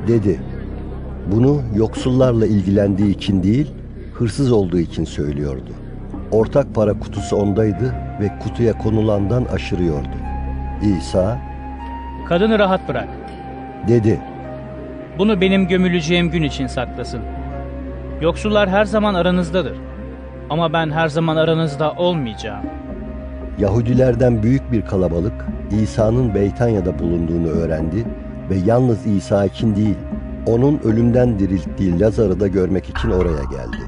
dedi. 0.08 0.40
Bunu 1.32 1.62
yoksullarla 1.74 2.46
ilgilendiği 2.46 3.14
için 3.16 3.42
değil, 3.42 3.70
hırsız 4.14 4.52
olduğu 4.52 4.78
için 4.78 5.04
söylüyordu. 5.04 5.70
Ortak 6.30 6.74
para 6.74 6.98
kutusu 6.98 7.36
ondaydı 7.36 7.94
ve 8.20 8.38
kutuya 8.42 8.78
konulandan 8.78 9.44
aşırıyordu. 9.44 10.08
İsa 10.98 11.38
Kadını 12.28 12.58
rahat 12.58 12.88
bırak. 12.88 13.08
Dedi. 13.88 14.20
Bunu 15.18 15.40
benim 15.40 15.68
gömüleceğim 15.68 16.30
gün 16.30 16.42
için 16.42 16.66
saklasın. 16.66 17.20
Yoksullar 18.20 18.68
her 18.68 18.84
zaman 18.84 19.14
aranızdadır. 19.14 19.76
Ama 20.50 20.72
ben 20.72 20.90
her 20.90 21.08
zaman 21.08 21.36
aranızda 21.36 21.92
olmayacağım. 21.92 22.64
Yahudilerden 23.58 24.42
büyük 24.42 24.72
bir 24.72 24.82
kalabalık 24.82 25.46
İsa'nın 25.82 26.34
Beytanya'da 26.34 26.98
bulunduğunu 26.98 27.48
öğrendi 27.48 28.04
ve 28.50 28.54
yalnız 28.66 29.06
İsa 29.06 29.44
için 29.44 29.76
değil, 29.76 29.96
onun 30.46 30.78
ölümden 30.78 31.38
dirilttiği 31.38 32.00
Lazar'ı 32.00 32.40
da 32.40 32.48
görmek 32.48 32.88
için 32.88 33.10
oraya 33.10 33.44
geldi. 33.44 33.82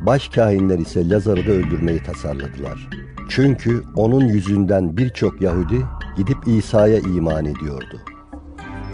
Başkahinler 0.00 0.78
ise 0.78 1.08
Lazar'ı 1.08 1.46
da 1.46 1.52
öldürmeyi 1.52 2.02
tasarladılar. 2.02 2.88
Çünkü 3.28 3.82
onun 3.96 4.20
yüzünden 4.20 4.96
birçok 4.96 5.40
Yahudi 5.40 5.78
gidip 6.16 6.36
İsa'ya 6.46 6.98
iman 6.98 7.44
ediyordu. 7.44 8.00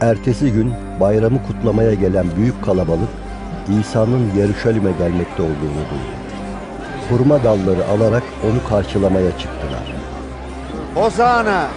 Ertesi 0.00 0.52
gün 0.52 0.74
bayramı 1.00 1.42
kutlamaya 1.46 1.94
gelen 1.94 2.26
büyük 2.36 2.64
kalabalık 2.64 3.08
İsa'nın 3.80 4.30
Yeruşalim'e 4.36 4.92
gelmekte 4.92 5.42
olduğunu 5.42 5.84
duydu. 5.90 6.14
Hurma 7.10 7.44
dalları 7.44 7.84
alarak 7.86 8.22
onu 8.44 8.68
karşılamaya 8.68 9.30
çıktılar. 9.38 9.94
Hozana! 10.94 11.68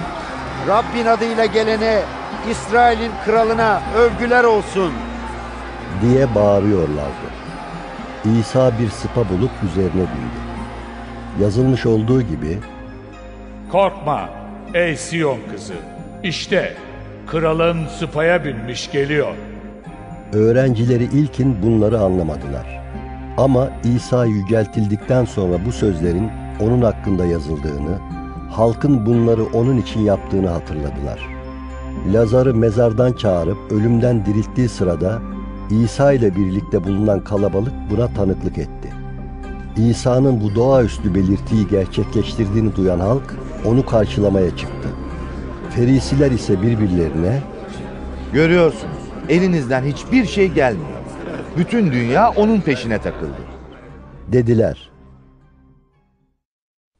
Rabbin 0.68 1.06
adıyla 1.06 1.45
gelene, 1.45 1.99
İsrail'in 2.52 3.11
kralına 3.26 3.81
övgüler 3.98 4.44
olsun. 4.44 4.91
diye 6.02 6.35
bağırıyorlardı. 6.35 7.27
İsa 8.39 8.72
bir 8.80 8.89
sıpa 8.89 9.30
bulup 9.30 9.52
üzerine 9.72 9.94
bindi. 9.94 10.48
Yazılmış 11.44 11.85
olduğu 11.85 12.22
gibi 12.22 12.57
Korkma 13.72 14.30
ey 14.73 14.98
Siyon 14.98 15.38
kızı. 15.52 15.73
İşte 16.23 16.76
kralın 17.28 17.88
sıpaya 17.99 18.45
binmiş 18.45 18.91
geliyor. 18.91 19.34
öğrencileri 20.34 21.04
ilkin 21.04 21.64
bunları 21.64 21.99
anlamadılar. 21.99 22.82
Ama 23.38 23.70
İsa 23.84 24.26
yüceltildikten 24.26 25.26
sonra 25.26 25.66
bu 25.66 25.72
sözlerin 25.72 26.30
onun 26.60 26.82
hakkında 26.82 27.26
yazıldığını, 27.26 27.98
halkın 28.52 29.06
bunları 29.06 29.44
onun 29.44 29.78
için 29.78 29.99
yaptığını 29.99 30.49
hatırladılar. 30.49 31.20
Lazar'ı 32.14 32.56
mezardan 32.56 33.14
çağırıp 33.14 33.58
ölümden 33.72 34.26
dirilttiği 34.26 34.70
sırada 34.70 35.22
İsa 35.70 36.14
ile 36.14 36.36
birlikte 36.36 36.84
bulunan 36.84 37.24
kalabalık 37.24 37.74
buna 37.91 38.08
tanıklık 38.08 38.58
etti. 38.58 38.90
İsa'nın 39.78 40.41
bu 40.41 40.56
doğaüstü 40.56 41.16
belirtiyi 41.16 41.68
gerçekleştirdiğini 41.68 42.76
duyan 42.76 42.99
halk 42.99 43.36
onu 43.66 43.86
karşılamaya 43.86 44.58
çıktı. 44.58 44.90
Ferisiler 45.78 46.32
ise 46.32 46.62
birbirlerine 46.62 47.41
Görüyorsunuz 48.34 48.98
elinizden 49.30 49.84
hiçbir 49.84 50.26
şey 50.26 50.52
gelmiyor. 50.52 50.99
Bütün 51.58 51.91
dünya 51.91 52.32
onun 52.32 52.62
peşine 52.62 53.02
takıldı. 53.02 53.38
dediler. 54.28 54.91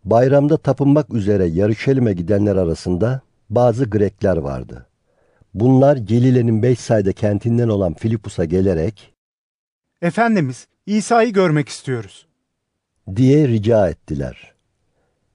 Bayramda 0.06 0.58
tapınmak 0.58 1.14
üzere 1.14 1.46
Yarışelim'e 1.46 2.14
gidenler 2.14 2.56
arasında 2.56 3.22
bazı 3.50 3.86
Grekler 3.86 4.38
vardı. 4.38 4.88
Bunlar 5.54 5.98
Gelile'nin 5.98 6.64
Beysaide 6.64 7.14
kentinden 7.14 7.68
olan 7.68 7.94
Filipus'a 7.94 8.46
gelerek 8.46 9.14
Efendimiz, 10.02 10.68
İsa'yı 10.86 11.34
görmek 11.34 11.70
istiyoruz. 11.70 12.28
diye 13.16 13.48
rica 13.48 13.90
ettiler. 13.90 14.54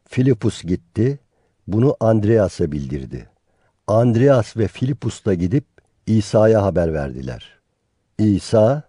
Filipus 0.08 0.62
gitti, 0.62 1.18
bunu 1.66 1.96
Andreas'a 2.00 2.72
bildirdi. 2.72 3.31
Andreas 3.88 4.56
ve 4.56 4.68
Filipus 4.68 5.24
da 5.24 5.34
gidip 5.34 5.64
İsa'ya 6.06 6.62
haber 6.62 6.94
verdiler. 6.94 7.48
İsa 8.18 8.82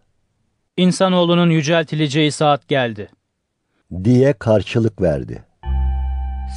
İnsanoğlunun 0.77 1.49
yüceltileceği 1.49 2.31
saat 2.31 2.67
geldi. 2.67 3.09
diye 4.03 4.33
karşılık 4.33 5.01
verdi. 5.01 5.43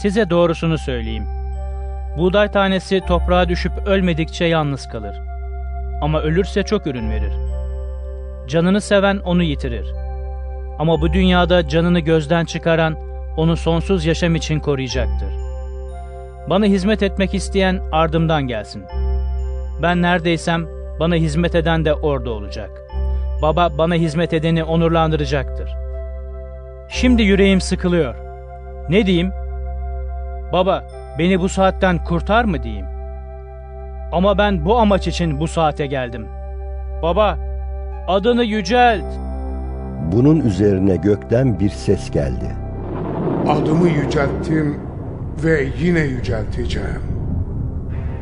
Size 0.02 0.30
doğrusunu 0.30 0.78
söyleyeyim. 0.78 1.24
Buğday 2.18 2.52
tanesi 2.52 3.00
toprağa 3.00 3.48
düşüp 3.48 3.72
ölmedikçe 3.86 4.44
yalnız 4.44 4.88
kalır. 4.88 5.16
Ama 6.02 6.20
ölürse 6.22 6.62
çok 6.62 6.86
ürün 6.86 7.10
verir. 7.10 7.32
Canını 8.48 8.80
seven 8.80 9.16
onu 9.16 9.42
yitirir. 9.42 9.86
Ama 10.78 11.00
bu 11.00 11.12
dünyada 11.12 11.68
canını 11.68 12.00
gözden 12.00 12.44
çıkaran 12.44 12.96
onu 13.36 13.56
sonsuz 13.56 14.04
yaşam 14.04 14.34
için 14.34 14.60
koruyacaktır. 14.60 15.45
Bana 16.50 16.64
hizmet 16.64 17.02
etmek 17.02 17.34
isteyen 17.34 17.80
ardımdan 17.92 18.42
gelsin. 18.42 18.84
Ben 19.82 20.02
neredeysem 20.02 20.66
bana 21.00 21.14
hizmet 21.14 21.54
eden 21.54 21.84
de 21.84 21.94
orada 21.94 22.30
olacak. 22.30 22.70
Baba 23.42 23.78
bana 23.78 23.94
hizmet 23.94 24.32
edeni 24.32 24.64
onurlandıracaktır. 24.64 25.70
Şimdi 26.88 27.22
yüreğim 27.22 27.60
sıkılıyor. 27.60 28.14
Ne 28.90 29.06
diyeyim? 29.06 29.30
Baba, 30.52 30.84
beni 31.18 31.40
bu 31.40 31.48
saatten 31.48 32.04
kurtar 32.04 32.44
mı 32.44 32.62
diyeyim? 32.62 32.86
Ama 34.12 34.38
ben 34.38 34.64
bu 34.64 34.78
amaç 34.78 35.08
için 35.08 35.40
bu 35.40 35.48
saate 35.48 35.86
geldim. 35.86 36.26
Baba, 37.02 37.38
adını 38.08 38.44
yücelt. 38.44 39.04
Bunun 40.12 40.40
üzerine 40.40 40.96
gökten 40.96 41.60
bir 41.60 41.70
ses 41.70 42.10
geldi. 42.10 42.56
Adımı 43.48 43.88
yücelttim 43.88 44.85
ve 45.44 45.68
yine 45.80 46.00
yücelteceğim. 46.00 47.02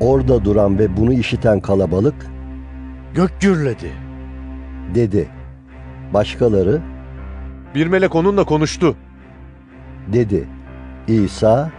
Orada 0.01 0.45
duran 0.45 0.79
ve 0.79 0.97
bunu 0.97 1.13
işiten 1.13 1.61
kalabalık 1.61 2.15
Gök 3.15 3.41
gürledi. 3.41 3.91
dedi. 4.95 5.29
Başkaları 6.15 6.81
Bir 7.75 7.87
melek 7.87 8.15
onunla 8.15 8.45
konuştu. 8.45 8.97
dedi. 10.13 10.45
İsa 11.09 11.71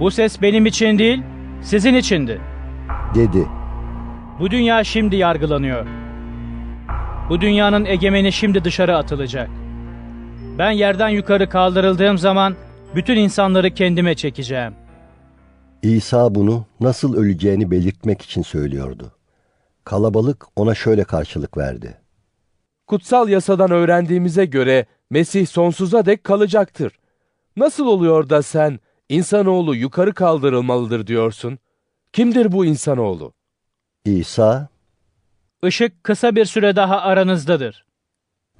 Bu 0.00 0.10
ses 0.10 0.42
benim 0.42 0.66
için 0.66 0.98
değil, 0.98 1.22
sizin 1.62 1.94
içindi. 1.94 2.40
dedi. 3.14 3.46
Bu 4.40 4.50
dünya 4.50 4.84
şimdi 4.84 5.16
yargılanıyor. 5.16 5.86
Bu 7.28 7.40
dünyanın 7.40 7.84
egemeni 7.84 8.32
şimdi 8.32 8.64
dışarı 8.64 8.96
atılacak. 8.96 9.50
Ben 10.58 10.70
yerden 10.70 11.08
yukarı 11.08 11.48
kaldırıldığım 11.48 12.18
zaman 12.18 12.54
bütün 12.96 13.16
insanları 13.16 13.74
kendime 13.74 14.14
çekeceğim. 14.14 14.74
İsa 15.82 16.34
bunu 16.34 16.66
nasıl 16.80 17.16
öleceğini 17.16 17.70
belirtmek 17.70 18.22
için 18.22 18.42
söylüyordu. 18.42 19.12
Kalabalık 19.84 20.46
ona 20.56 20.74
şöyle 20.74 21.04
karşılık 21.04 21.56
verdi. 21.58 21.98
Kutsal 22.86 23.28
yasadan 23.28 23.70
öğrendiğimize 23.70 24.44
göre 24.44 24.86
Mesih 25.10 25.46
sonsuza 25.46 26.06
dek 26.06 26.24
kalacaktır. 26.24 26.92
Nasıl 27.56 27.86
oluyor 27.86 28.28
da 28.28 28.42
sen 28.42 28.80
insanoğlu 29.08 29.74
yukarı 29.76 30.14
kaldırılmalıdır 30.14 31.06
diyorsun? 31.06 31.58
Kimdir 32.12 32.52
bu 32.52 32.64
insanoğlu? 32.64 33.32
İsa 34.04 34.68
Işık 35.64 36.04
kısa 36.04 36.34
bir 36.34 36.44
süre 36.44 36.76
daha 36.76 37.00
aranızdadır. 37.00 37.84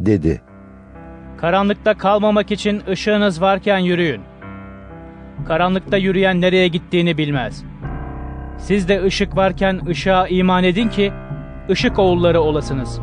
dedi. 0.00 0.42
Karanlıkta 1.40 1.94
kalmamak 1.94 2.50
için 2.50 2.82
ışığınız 2.90 3.40
varken 3.40 3.78
yürüyün. 3.78 4.20
Karanlıkta 5.46 5.96
yürüyen 5.96 6.40
nereye 6.40 6.68
gittiğini 6.68 7.18
bilmez. 7.18 7.64
Siz 8.58 8.88
de 8.88 9.04
ışık 9.04 9.36
varken 9.36 9.80
ışığa 9.86 10.28
iman 10.28 10.64
edin 10.64 10.88
ki 10.88 11.12
ışık 11.70 11.98
oğulları 11.98 12.40
olasınız. 12.40 13.00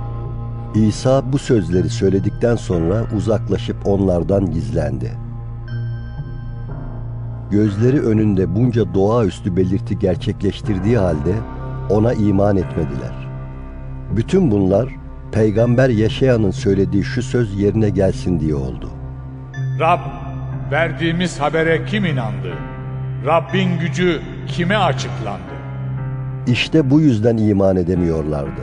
İsa 0.75 1.33
bu 1.33 1.37
sözleri 1.37 1.89
söyledikten 1.89 2.55
sonra 2.55 3.03
uzaklaşıp 3.17 3.77
onlardan 3.85 4.51
gizlendi. 4.51 5.11
Gözleri 7.51 8.01
önünde 8.01 8.55
bunca 8.55 8.93
doğaüstü 8.93 9.55
belirti 9.55 9.99
gerçekleştirdiği 9.99 10.97
halde 10.97 11.33
ona 11.89 12.13
iman 12.13 12.57
etmediler. 12.57 13.27
Bütün 14.15 14.51
bunlar 14.51 15.00
peygamber 15.31 15.89
Yaşaya'nın 15.89 16.51
söylediği 16.51 17.03
şu 17.03 17.23
söz 17.23 17.59
yerine 17.59 17.89
gelsin 17.89 18.39
diye 18.39 18.55
oldu. 18.55 18.89
Rab, 19.79 19.99
verdiğimiz 20.71 21.39
habere 21.39 21.85
kim 21.85 22.05
inandı? 22.05 22.53
Rabbin 23.25 23.79
gücü 23.79 24.21
kime 24.47 24.77
açıklandı? 24.77 25.51
İşte 26.47 26.89
bu 26.89 27.01
yüzden 27.01 27.37
iman 27.37 27.75
edemiyorlardı. 27.75 28.61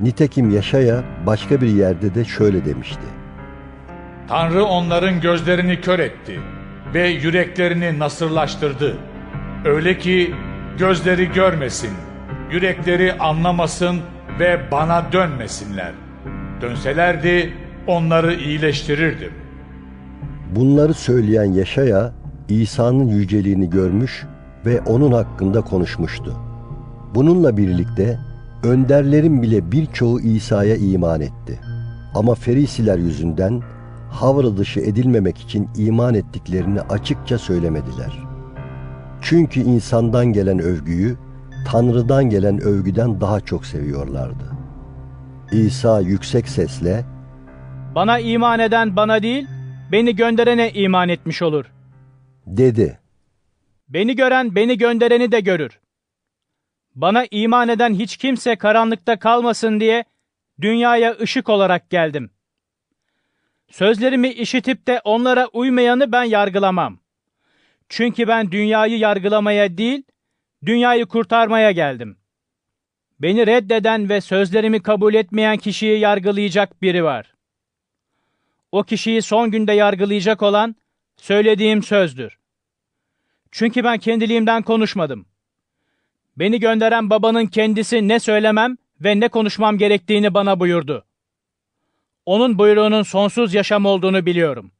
Nitekim 0.00 0.50
Yaşaya 0.50 1.02
başka 1.26 1.60
bir 1.60 1.68
yerde 1.68 2.14
de 2.14 2.24
şöyle 2.24 2.64
demişti. 2.64 3.02
Tanrı 4.28 4.64
onların 4.64 5.20
gözlerini 5.20 5.80
kör 5.80 5.98
etti 5.98 6.40
ve 6.94 7.08
yüreklerini 7.08 7.98
nasırlaştırdı. 7.98 8.96
Öyle 9.64 9.98
ki 9.98 10.34
gözleri 10.78 11.32
görmesin, 11.32 11.90
yürekleri 12.50 13.12
anlamasın 13.18 14.00
ve 14.40 14.60
bana 14.72 15.12
dönmesinler. 15.12 15.92
Dönselerdi 16.60 17.52
onları 17.86 18.34
iyileştirirdim. 18.34 19.32
Bunları 20.56 20.94
söyleyen 20.94 21.44
Yaşaya, 21.44 22.12
İsa'nın 22.48 23.08
yüceliğini 23.08 23.70
görmüş 23.70 24.26
ve 24.66 24.80
onun 24.80 25.12
hakkında 25.12 25.60
konuşmuştu. 25.60 26.36
Bununla 27.14 27.56
birlikte 27.56 28.18
önderlerin 28.62 29.42
bile 29.42 29.72
birçoğu 29.72 30.20
İsa'ya 30.20 30.76
iman 30.76 31.20
etti. 31.20 31.60
Ama 32.14 32.34
Ferisiler 32.34 32.98
yüzünden 32.98 33.62
havra 34.10 34.56
dışı 34.56 34.80
edilmemek 34.80 35.38
için 35.38 35.68
iman 35.76 36.14
ettiklerini 36.14 36.80
açıkça 36.80 37.38
söylemediler. 37.38 38.18
Çünkü 39.20 39.60
insandan 39.60 40.26
gelen 40.26 40.58
övgüyü 40.58 41.16
Tanrı'dan 41.66 42.30
gelen 42.30 42.60
övgüden 42.60 43.20
daha 43.20 43.40
çok 43.40 43.66
seviyorlardı. 43.66 44.44
İsa 45.52 46.00
yüksek 46.00 46.48
sesle 46.48 47.04
Bana 47.94 48.18
iman 48.18 48.58
eden 48.60 48.96
bana 48.96 49.22
değil, 49.22 49.46
beni 49.92 50.16
gönderene 50.16 50.70
iman 50.72 51.08
etmiş 51.08 51.42
olur. 51.42 51.64
dedi. 52.46 52.98
Beni 53.88 54.16
gören 54.16 54.54
beni 54.54 54.78
göndereni 54.78 55.32
de 55.32 55.40
görür. 55.40 55.80
Bana 56.94 57.26
iman 57.30 57.68
eden 57.68 57.94
hiç 57.94 58.16
kimse 58.16 58.56
karanlıkta 58.56 59.18
kalmasın 59.18 59.80
diye 59.80 60.04
dünyaya 60.60 61.16
ışık 61.20 61.48
olarak 61.48 61.90
geldim. 61.90 62.30
Sözlerimi 63.70 64.28
işitip 64.28 64.86
de 64.86 65.00
onlara 65.04 65.46
uymayanı 65.46 66.12
ben 66.12 66.24
yargılamam. 66.24 66.98
Çünkü 67.88 68.28
ben 68.28 68.50
dünyayı 68.52 68.98
yargılamaya 68.98 69.78
değil, 69.78 70.02
dünyayı 70.66 71.06
kurtarmaya 71.06 71.70
geldim. 71.70 72.16
Beni 73.20 73.46
reddeden 73.46 74.08
ve 74.08 74.20
sözlerimi 74.20 74.82
kabul 74.82 75.14
etmeyen 75.14 75.56
kişiyi 75.56 75.98
yargılayacak 75.98 76.82
biri 76.82 77.04
var. 77.04 77.34
O 78.72 78.82
kişiyi 78.82 79.22
son 79.22 79.50
günde 79.50 79.72
yargılayacak 79.72 80.42
olan 80.42 80.76
söylediğim 81.16 81.82
sözdür. 81.82 82.38
Çünkü 83.50 83.84
ben 83.84 83.98
kendiliğimden 83.98 84.62
konuşmadım. 84.62 85.26
Beni 86.36 86.60
gönderen 86.60 87.10
babanın 87.10 87.46
kendisi 87.46 88.08
ne 88.08 88.20
söylemem 88.20 88.76
ve 89.00 89.20
ne 89.20 89.28
konuşmam 89.28 89.78
gerektiğini 89.78 90.34
bana 90.34 90.60
buyurdu. 90.60 91.04
Onun 92.26 92.58
buyruğunun 92.58 93.02
sonsuz 93.02 93.54
yaşam 93.54 93.86
olduğunu 93.86 94.26
biliyorum. 94.26 94.72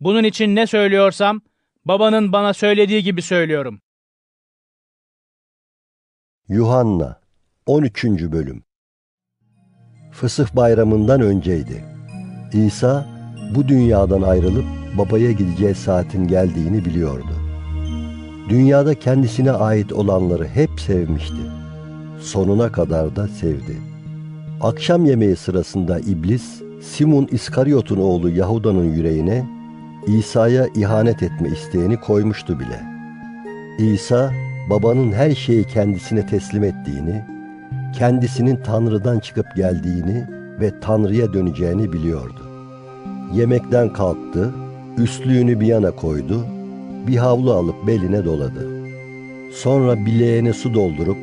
Bunun 0.00 0.24
için 0.24 0.56
ne 0.56 0.66
söylüyorsam, 0.66 1.40
babanın 1.84 2.32
bana 2.32 2.54
söylediği 2.54 3.02
gibi 3.02 3.22
söylüyorum. 3.22 3.80
Yuhanna 6.50 7.16
13. 7.66 8.04
Bölüm 8.04 8.62
Fısıh 10.12 10.56
bayramından 10.56 11.20
önceydi. 11.20 11.84
İsa 12.52 13.06
bu 13.54 13.68
dünyadan 13.68 14.22
ayrılıp 14.22 14.64
babaya 14.98 15.32
gideceği 15.32 15.74
saatin 15.74 16.26
geldiğini 16.26 16.84
biliyordu. 16.84 17.34
Dünyada 18.48 18.94
kendisine 18.94 19.52
ait 19.52 19.92
olanları 19.92 20.46
hep 20.46 20.80
sevmişti. 20.80 21.40
Sonuna 22.20 22.72
kadar 22.72 23.16
da 23.16 23.28
sevdi. 23.28 23.76
Akşam 24.60 25.04
yemeği 25.04 25.36
sırasında 25.36 25.98
iblis, 25.98 26.62
Simon 26.82 27.28
İskaryot'un 27.30 27.98
oğlu 27.98 28.30
Yahuda'nın 28.30 28.94
yüreğine 28.94 29.46
İsa'ya 30.06 30.66
ihanet 30.74 31.22
etme 31.22 31.48
isteğini 31.48 32.00
koymuştu 32.00 32.60
bile. 32.60 32.82
İsa, 33.78 34.32
babanın 34.70 35.12
her 35.12 35.34
şeyi 35.34 35.64
kendisine 35.64 36.26
teslim 36.26 36.64
ettiğini, 36.64 37.24
kendisinin 37.98 38.56
Tanrı'dan 38.56 39.18
çıkıp 39.18 39.46
geldiğini 39.56 40.26
ve 40.60 40.80
Tanrı'ya 40.80 41.32
döneceğini 41.32 41.92
biliyordu. 41.92 42.40
Yemekten 43.34 43.92
kalktı, 43.92 44.54
üstlüğünü 44.98 45.60
bir 45.60 45.66
yana 45.66 45.90
koydu, 45.90 46.46
bir 47.06 47.16
havlu 47.16 47.52
alıp 47.52 47.86
beline 47.86 48.24
doladı. 48.24 48.68
Sonra 49.52 50.06
bileğine 50.06 50.52
su 50.52 50.74
doldurup 50.74 51.18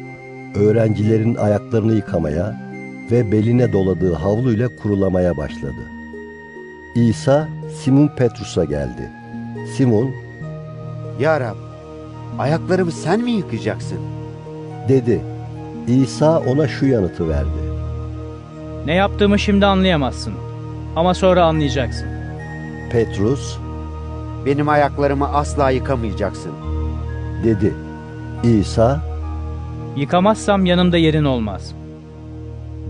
öğrencilerin 0.56 1.36
ayaklarını 1.36 1.94
yıkamaya 1.94 2.62
ve 3.12 3.32
beline 3.32 3.74
doladığı 3.74 4.14
havluyla 4.14 4.70
kurulamaya 4.76 5.38
başladı. 5.38 5.92
İsa 6.96 7.48
Simon 7.84 8.08
Petrus'a 8.18 8.66
geldi. 8.66 9.12
Simon, 9.78 10.12
Ya 11.20 11.40
Rab, 11.40 11.67
ayaklarımı 12.40 12.92
sen 12.92 13.20
mi 13.20 13.32
yıkayacaksın? 13.32 14.00
dedi. 14.90 15.22
İsa 15.88 16.40
ona 16.40 16.68
şu 16.68 16.86
yanıtı 16.86 17.30
verdi. 17.30 17.68
Ne 18.86 18.94
yaptığımı 18.94 19.40
şimdi 19.40 19.66
anlayamazsın. 19.66 20.34
Ama 20.96 21.14
sonra 21.14 21.46
anlayacaksın. 21.46 22.08
Petrus, 22.92 23.58
Benim 24.46 24.70
ayaklarımı 24.70 25.28
asla 25.34 25.70
yıkamayacaksın. 25.70 26.52
dedi. 27.44 27.74
İsa, 28.44 29.02
Yıkamazsam 29.96 30.66
yanımda 30.66 30.98
yerin 30.98 31.24
olmaz. 31.24 31.74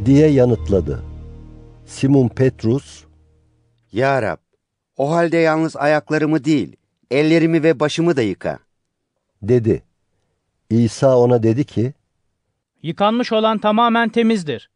diye 0.06 0.28
yanıtladı. 0.28 1.00
Simon 1.86 2.28
Petrus, 2.28 3.04
Ya 3.92 4.22
Rab, 4.22 4.38
o 4.98 5.12
halde 5.12 5.38
yalnız 5.38 5.76
ayaklarımı 5.76 6.44
değil, 6.44 6.76
ellerimi 7.12 7.64
ve 7.64 7.80
başımı 7.80 8.18
da 8.18 8.22
yıka. 8.22 8.60
Dedi. 9.42 9.84
İsa 10.70 11.18
ona 11.18 11.44
dedi 11.44 11.64
ki, 11.64 11.94
Yıkanmış 12.84 13.32
olan 13.32 13.58
tamamen 13.58 14.10
temizdir. 14.10 14.70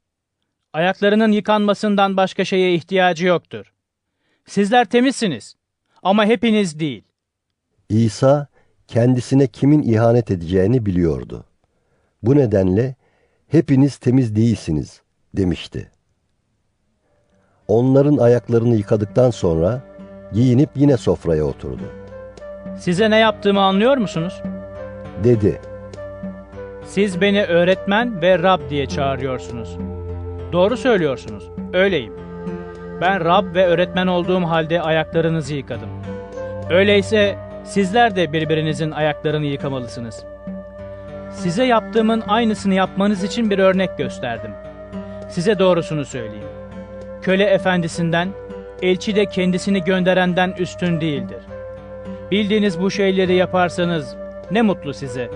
Ayaklarının 0.73 1.31
yıkanmasından 1.31 2.17
başka 2.17 2.45
şeye 2.45 2.75
ihtiyacı 2.75 3.25
yoktur. 3.25 3.73
Sizler 4.45 4.85
temizsiniz 4.85 5.55
ama 6.03 6.25
hepiniz 6.25 6.79
değil. 6.79 7.03
İsa 7.89 8.47
kendisine 8.87 9.47
kimin 9.47 9.81
ihanet 9.81 10.31
edeceğini 10.31 10.85
biliyordu. 10.85 11.45
Bu 12.23 12.35
nedenle 12.35 12.95
hepiniz 13.47 13.97
temiz 13.97 14.35
değilsiniz 14.35 15.01
demişti. 15.33 15.91
Onların 17.67 18.17
ayaklarını 18.17 18.75
yıkadıktan 18.75 19.29
sonra 19.31 19.81
giyinip 20.33 20.69
yine 20.75 20.97
sofraya 20.97 21.43
oturdu. 21.45 22.00
Size 22.77 23.09
ne 23.09 23.17
yaptığımı 23.17 23.61
anlıyor 23.61 23.97
musunuz? 23.97 24.41
Dedi, 25.23 25.61
Siz 26.85 27.21
beni 27.21 27.43
öğretmen 27.43 28.21
ve 28.21 28.39
Rab 28.39 28.69
diye 28.69 28.85
çağırıyorsunuz. 28.85 29.77
Doğru 30.51 30.77
söylüyorsunuz. 30.77 31.49
Öyleyim. 31.73 32.13
Ben 33.01 33.25
Rab 33.25 33.55
ve 33.55 33.65
öğretmen 33.65 34.07
olduğum 34.07 34.41
halde 34.41 34.81
ayaklarınızı 34.81 35.55
yıkadım. 35.55 35.89
Öyleyse 36.69 37.35
sizler 37.63 38.15
de 38.15 38.33
birbirinizin 38.33 38.91
ayaklarını 38.91 39.45
yıkamalısınız. 39.45 40.23
Size 41.31 41.63
yaptığımın 41.65 42.23
aynısını 42.27 42.73
yapmanız 42.73 43.23
için 43.23 43.49
bir 43.49 43.59
örnek 43.59 43.97
gösterdim. 43.97 44.51
Size 45.29 45.59
doğrusunu 45.59 46.05
söyleyeyim. 46.05 46.47
Köle 47.21 47.43
efendisinden, 47.43 48.29
elçi 48.81 49.15
de 49.15 49.25
kendisini 49.25 49.83
gönderenden 49.83 50.53
üstün 50.59 51.01
değildir. 51.01 51.43
Bildiğiniz 52.31 52.81
bu 52.81 52.91
şeyleri 52.91 53.35
yaparsanız 53.35 54.15
ne 54.51 54.61
mutlu 54.61 54.93
size. 54.93 55.29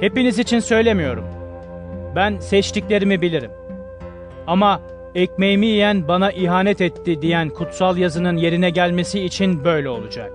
Hepiniz 0.00 0.38
için 0.38 0.60
söylemiyorum. 0.60 1.24
Ben 2.16 2.38
seçtiklerimi 2.38 3.20
bilirim. 3.20 3.50
Ama 4.46 4.80
ekmeğimi 5.14 5.66
yiyen 5.66 6.08
bana 6.08 6.32
ihanet 6.32 6.80
etti 6.80 7.22
diyen 7.22 7.48
kutsal 7.48 7.96
yazının 7.96 8.36
yerine 8.36 8.70
gelmesi 8.70 9.20
için 9.20 9.64
böyle 9.64 9.88
olacak. 9.88 10.32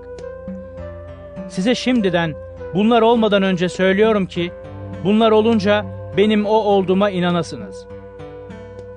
Size 1.47 1.75
şimdiden 1.75 2.35
bunlar 2.73 3.01
olmadan 3.01 3.43
önce 3.43 3.69
söylüyorum 3.69 4.25
ki 4.25 4.51
bunlar 5.03 5.31
olunca 5.31 5.85
benim 6.17 6.45
o 6.45 6.53
olduğuma 6.53 7.09
inanasınız. 7.09 7.85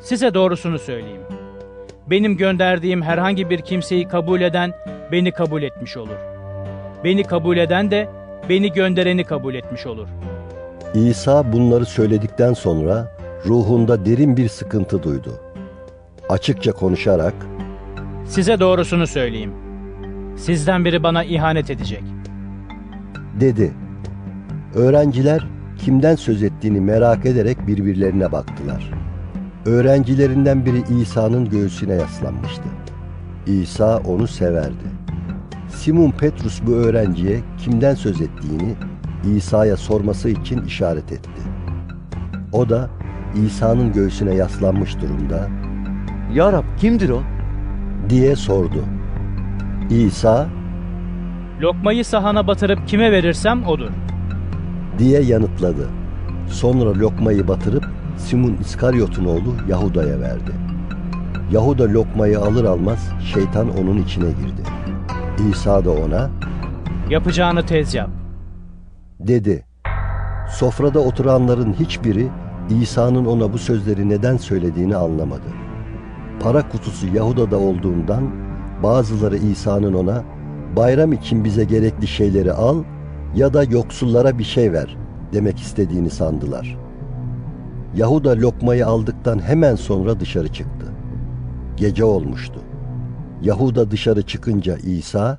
Size 0.01 0.35
doğrusunu 0.35 0.79
söyleyeyim. 0.79 1.23
Benim 2.07 2.37
gönderdiğim 2.37 3.03
herhangi 3.03 3.51
bir 3.51 3.61
kimseyi 3.61 4.09
kabul 4.09 4.41
eden 4.41 4.73
beni 5.13 5.33
kabul 5.33 5.63
etmiş 5.63 5.97
olur. 5.97 6.32
Beni 7.05 7.25
kabul 7.25 7.57
eden 7.57 7.91
de 7.91 8.09
beni 8.49 8.73
göndereni 8.73 9.25
kabul 9.25 9.55
etmiş 9.55 9.87
olur. 9.87 10.09
İsa 10.95 11.53
bunları 11.53 11.87
söyledikten 11.87 12.53
sonra 12.53 13.17
ruhunda 13.47 14.05
derin 14.07 14.37
bir 14.37 14.49
sıkıntı 14.49 15.03
duydu. 15.03 15.41
Açıkça 16.29 16.73
konuşarak, 16.73 17.35
Size 18.27 18.61
doğrusunu 18.61 19.07
söyleyeyim. 19.07 19.53
Sizden 20.37 20.85
biri 20.85 21.03
bana 21.03 21.25
ihanet 21.25 21.71
edecek. 21.71 22.03
dedi. 23.41 23.73
Öğrenciler 24.75 25.47
kimden 25.79 26.17
söz 26.17 26.43
ettiğini 26.43 26.81
merak 26.81 27.27
ederek 27.27 27.67
birbirlerine 27.67 28.33
baktılar. 28.33 28.91
Öğrencilerinden 29.67 30.67
biri 30.67 30.83
İsa'nın 31.01 31.51
göğsüne 31.51 31.95
yaslanmıştı. 31.95 32.63
İsa 33.47 33.99
onu 33.99 34.27
severdi. 34.27 35.02
Simon 35.73 36.11
Petrus 36.11 36.61
bu 36.67 36.71
öğrenciye 36.73 37.41
kimden 37.59 37.95
söz 37.95 38.21
ettiğini 38.21 38.75
İsa'ya 39.37 39.77
sorması 39.77 40.29
için 40.29 40.63
işaret 40.65 41.13
etti. 41.13 41.43
O 42.53 42.69
da 42.69 42.91
İsa'nın 43.47 43.93
göğsüne 43.93 44.35
yaslanmış 44.35 44.97
durumda 45.01 45.49
Ya 46.35 46.53
Rab 46.53 46.65
kimdir 46.79 47.11
o? 47.11 47.23
diye 48.09 48.37
sordu. 48.37 48.85
İsa 49.91 50.47
Lokmayı 51.61 52.05
sahana 52.05 52.47
batırıp 52.47 52.89
kime 52.89 53.13
verirsem 53.13 53.65
odur. 53.67 53.91
diye 54.99 55.21
yanıtladı. 55.23 55.89
Sonra 56.47 56.99
lokmayı 56.99 57.49
batırıp 57.49 57.85
Simon 58.17 58.57
İskaryot'un 58.61 59.25
oğlu 59.25 59.55
Yahuda'ya 59.69 60.21
verdi. 60.21 60.53
Yahuda 61.53 61.85
lokmayı 61.93 62.39
alır 62.41 62.65
almaz 62.65 63.09
şeytan 63.35 63.79
onun 63.79 64.03
içine 64.03 64.25
girdi. 64.29 64.63
İsa 65.39 65.85
da 65.85 65.91
ona 65.91 66.31
Yapacağını 67.11 67.67
tez 67.67 67.95
yap. 67.95 68.11
dedi. 69.21 69.65
Sofrada 70.51 71.01
oturanların 71.01 71.73
hiçbiri 71.73 72.29
İsa'nın 72.83 73.27
ona 73.27 73.53
bu 73.53 73.59
sözleri 73.59 74.09
neden 74.09 74.37
söylediğini 74.37 74.97
anlamadı. 74.97 75.49
Para 76.43 76.69
kutusu 76.69 77.07
Yahuda'da 77.07 77.59
olduğundan 77.59 78.31
bazıları 78.83 79.37
İsa'nın 79.37 79.95
ona 79.95 80.23
bayram 80.77 81.13
için 81.13 81.45
bize 81.45 81.65
gerekli 81.65 82.07
şeyleri 82.07 82.53
al 82.53 82.83
ya 83.35 83.55
da 83.55 83.65
yoksullara 83.65 84.39
bir 84.39 84.45
şey 84.45 84.73
ver 84.73 84.97
demek 85.33 85.59
istediğini 85.61 86.11
sandılar. 86.11 86.79
Yahuda 87.97 88.31
lokmayı 88.37 88.87
aldıktan 88.87 89.39
hemen 89.43 89.75
sonra 89.75 90.21
dışarı 90.21 90.49
çıktı. 90.49 90.87
Gece 91.77 92.05
olmuştu. 92.05 92.61
Yahuda 93.43 93.91
dışarı 93.91 94.23
çıkınca 94.23 94.77
İsa, 94.77 95.39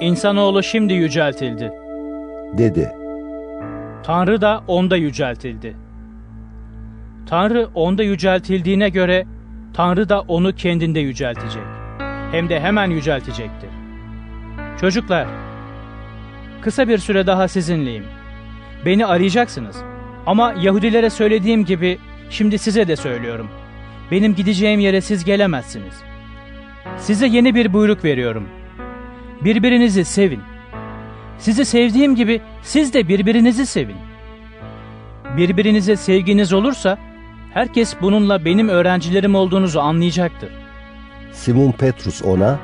İnsanoğlu 0.00 0.62
şimdi 0.62 0.92
yüceltildi. 0.92 1.72
Dedi. 2.58 2.92
Tanrı 4.02 4.40
da 4.40 4.64
onda 4.66 4.96
yüceltildi. 4.96 5.76
Tanrı 7.26 7.68
onda 7.74 8.02
yüceltildiğine 8.02 8.88
göre 8.88 9.26
Tanrı 9.74 10.08
da 10.08 10.20
onu 10.20 10.54
kendinde 10.54 11.00
yüceltecek. 11.00 11.62
Hem 12.32 12.48
de 12.48 12.60
hemen 12.60 12.90
yüceltecektir. 12.90 13.70
Çocuklar, 14.80 15.26
kısa 16.60 16.88
bir 16.88 16.98
süre 16.98 17.26
daha 17.26 17.48
sizinleyim. 17.48 18.04
Beni 18.86 19.06
arayacaksınız. 19.06 19.76
Ama 20.26 20.54
Yahudilere 20.60 21.10
söylediğim 21.10 21.64
gibi 21.64 21.98
şimdi 22.30 22.58
size 22.58 22.88
de 22.88 22.96
söylüyorum. 22.96 23.48
Benim 24.10 24.34
gideceğim 24.34 24.80
yere 24.80 25.00
siz 25.00 25.24
gelemezsiniz. 25.24 25.94
Size 26.98 27.26
yeni 27.26 27.54
bir 27.54 27.72
buyruk 27.72 28.04
veriyorum. 28.04 28.48
Birbirinizi 29.44 30.04
sevin. 30.04 30.42
Sizi 31.38 31.64
sevdiğim 31.64 32.14
gibi 32.14 32.40
siz 32.62 32.94
de 32.94 33.08
birbirinizi 33.08 33.66
sevin. 33.66 33.96
Birbirinize 35.36 35.96
sevginiz 35.96 36.52
olursa 36.52 36.98
herkes 37.54 37.96
bununla 38.02 38.44
benim 38.44 38.68
öğrencilerim 38.68 39.34
olduğunuzu 39.34 39.80
anlayacaktır. 39.80 40.50
Simon 41.32 41.72
Petrus 41.72 42.22
ona 42.22 42.58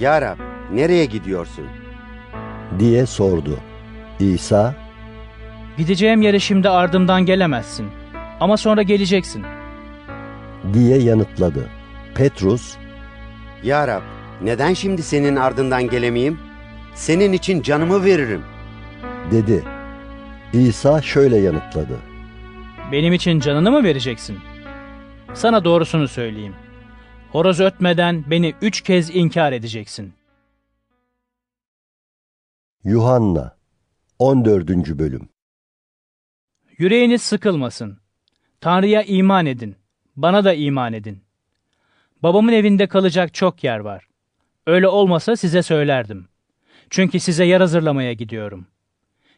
Ya 0.00 0.22
Rab, 0.22 0.38
nereye 0.72 1.04
gidiyorsun? 1.04 1.64
diye 2.78 3.06
sordu. 3.06 3.58
İsa 4.20 4.74
Gideceğim 5.78 6.22
yere 6.22 6.38
şimdi 6.38 6.68
ardımdan 6.68 7.26
gelemezsin. 7.26 7.86
Ama 8.40 8.56
sonra 8.56 8.82
geleceksin. 8.82 9.44
diye 10.74 10.98
yanıtladı. 10.98 11.68
Petrus 12.14 12.76
Ya 13.64 13.88
Rab, 13.88 14.02
neden 14.42 14.74
şimdi 14.74 15.02
senin 15.02 15.36
ardından 15.36 15.88
gelemeyeyim? 15.88 16.38
Senin 16.94 17.32
için 17.32 17.62
canımı 17.62 18.04
veririm. 18.04 18.42
dedi. 19.30 19.64
İsa 20.52 21.02
şöyle 21.02 21.36
yanıtladı. 21.36 21.98
Benim 22.92 23.12
için 23.12 23.40
canını 23.40 23.70
mı 23.70 23.84
vereceksin? 23.84 24.38
Sana 25.34 25.64
doğrusunu 25.64 26.08
söyleyeyim. 26.08 26.54
Horoz 27.32 27.60
ötmeden 27.60 28.24
beni 28.30 28.54
üç 28.62 28.80
kez 28.80 29.16
inkar 29.16 29.52
edeceksin. 29.52 30.12
Yuhanna 32.84 33.56
14. 34.18 34.68
bölüm 34.98 35.28
Yüreğiniz 36.78 37.22
sıkılmasın. 37.22 37.98
Tanrı'ya 38.60 39.02
iman 39.02 39.46
edin. 39.46 39.76
Bana 40.16 40.44
da 40.44 40.54
iman 40.54 40.92
edin. 40.92 41.23
Babamın 42.24 42.52
evinde 42.52 42.86
kalacak 42.86 43.34
çok 43.34 43.64
yer 43.64 43.78
var. 43.78 44.08
Öyle 44.66 44.88
olmasa 44.88 45.36
size 45.36 45.62
söylerdim. 45.62 46.28
Çünkü 46.90 47.20
size 47.20 47.44
yer 47.44 47.60
hazırlamaya 47.60 48.12
gidiyorum. 48.12 48.66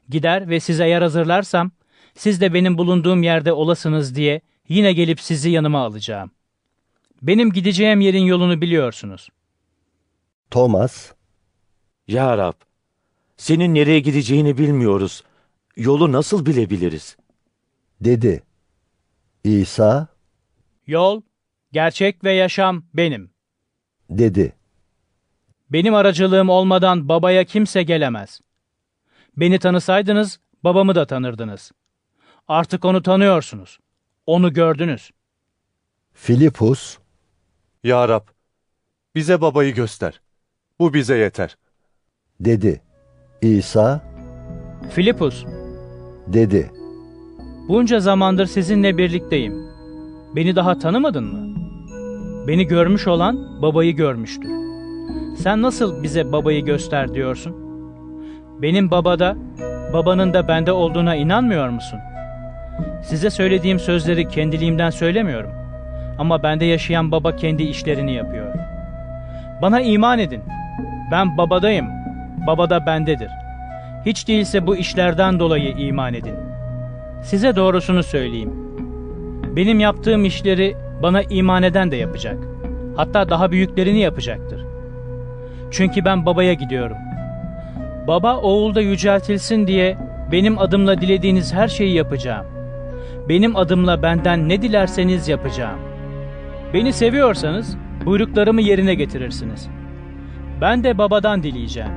Gider 0.09 0.49
ve 0.49 0.61
size 0.61 0.89
yer 0.89 1.03
hazırlarsam, 1.03 1.71
siz 2.15 2.41
de 2.41 2.55
benim 2.55 2.79
bulunduğum 2.79 3.23
yerde 3.23 3.53
olasınız 3.53 4.15
diye 4.17 4.41
yine 4.69 4.93
gelip 4.93 5.21
sizi 5.21 5.51
yanıma 5.51 5.85
alacağım. 5.85 6.31
Benim 7.23 7.53
gideceğim 7.53 8.01
yerin 8.01 8.25
yolunu 8.25 8.61
biliyorsunuz. 8.61 9.29
Thomas 10.51 11.13
Ya 12.09 12.39
Rab, 12.39 12.55
senin 13.37 13.75
nereye 13.75 14.01
gideceğini 14.01 14.59
bilmiyoruz. 14.59 15.25
Yolu 15.77 16.13
nasıl 16.13 16.47
bilebiliriz? 16.47 17.17
dedi. 18.01 18.43
İsa 19.45 20.09
Yol, 20.87 21.23
gerçek 21.77 22.25
ve 22.25 22.33
yaşam 22.33 22.85
benim. 22.95 23.31
dedi. 24.11 24.53
Benim 25.71 25.95
aracılığım 25.95 26.49
olmadan 26.49 27.09
babaya 27.09 27.45
kimse 27.45 27.83
gelemez. 27.83 28.41
Beni 29.37 29.59
tanısaydınız 29.59 30.41
babamı 30.65 30.95
da 30.95 31.07
tanırdınız. 31.07 31.73
Artık 32.49 32.85
onu 32.85 33.03
tanıyorsunuz. 33.03 33.79
Onu 34.27 34.53
gördünüz. 34.53 35.11
Filipus 36.13 36.99
Ya 37.85 38.09
Rab, 38.09 38.27
bize 39.15 39.41
babayı 39.41 39.75
göster. 39.75 40.21
Bu 40.79 40.95
bize 40.95 41.17
yeter. 41.17 41.57
dedi. 42.41 42.83
İsa 43.43 44.05
Filipus, 44.91 45.45
dedi. 46.27 46.71
bunca 47.69 48.01
zamandır 48.01 48.47
sizinle 48.47 48.99
birlikteyim. 48.99 49.67
Beni 50.37 50.57
daha 50.57 50.79
tanımadın 50.79 51.25
mı? 51.25 51.56
Beni 52.47 52.67
görmüş 52.67 53.07
olan 53.07 53.63
babayı 53.63 53.97
görmüştür. 53.97 54.51
Sen 55.37 55.63
nasıl 55.63 56.03
bize 56.03 56.33
babayı 56.33 56.65
göster 56.65 57.15
diyorsun? 57.15 57.57
Benim 58.63 58.91
babada, 58.91 59.37
babanın 59.93 60.35
da 60.35 60.49
bende 60.49 60.73
olduğuna 60.73 61.15
inanmıyor 61.15 61.69
musun? 61.69 61.99
Size 63.03 63.31
söylediğim 63.31 63.79
sözleri 63.79 64.29
kendiliğimden 64.29 64.91
söylemiyorum. 64.91 65.51
Ama 66.19 66.43
bende 66.43 66.65
yaşayan 66.65 67.13
baba 67.13 67.37
kendi 67.37 67.63
işlerini 67.63 68.15
yapıyor. 68.15 68.55
Bana 69.63 69.81
iman 69.81 70.19
edin. 70.19 70.43
Ben 71.13 71.39
babadayım. 71.39 71.87
Baba 72.47 72.71
da 72.71 72.87
bendedir. 72.87 73.31
Hiç 74.07 74.29
değilse 74.29 74.67
bu 74.67 74.77
işlerden 74.77 75.41
dolayı 75.41 75.71
iman 75.77 76.15
edin. 76.15 76.35
Size 77.23 77.57
doğrusunu 77.57 78.03
söyleyeyim. 78.03 78.53
Benim 79.57 79.81
yaptığım 79.81 80.25
işleri 80.25 80.77
bana 81.03 81.23
iman 81.23 81.63
eden 81.63 81.91
de 81.91 81.97
yapacak. 81.97 82.37
Hatta 82.97 83.29
daha 83.29 83.51
büyüklerini 83.51 83.99
yapacaktır. 83.99 84.65
Çünkü 85.71 86.05
ben 86.05 86.27
babaya 86.27 86.53
gidiyorum. 86.53 86.97
Baba 88.09 88.37
oğulda 88.37 88.81
yüceltilsin 88.81 89.67
diye 89.67 89.99
benim 90.33 90.59
adımla 90.59 91.01
dilediğiniz 91.01 91.55
her 91.55 91.69
şeyi 91.69 91.95
yapacağım. 91.95 92.47
Benim 93.29 93.57
adımla 93.57 94.03
benden 94.03 94.49
ne 94.49 94.63
dilerseniz 94.63 95.29
yapacağım. 95.29 95.79
Beni 96.75 96.93
seviyorsanız 96.93 97.77
buyruklarımı 98.05 98.63
yerine 98.63 98.95
getirirsiniz. 98.95 99.69
Ben 100.61 100.85
de 100.85 100.99
babadan 100.99 101.43
dileyeceğim. 101.43 101.91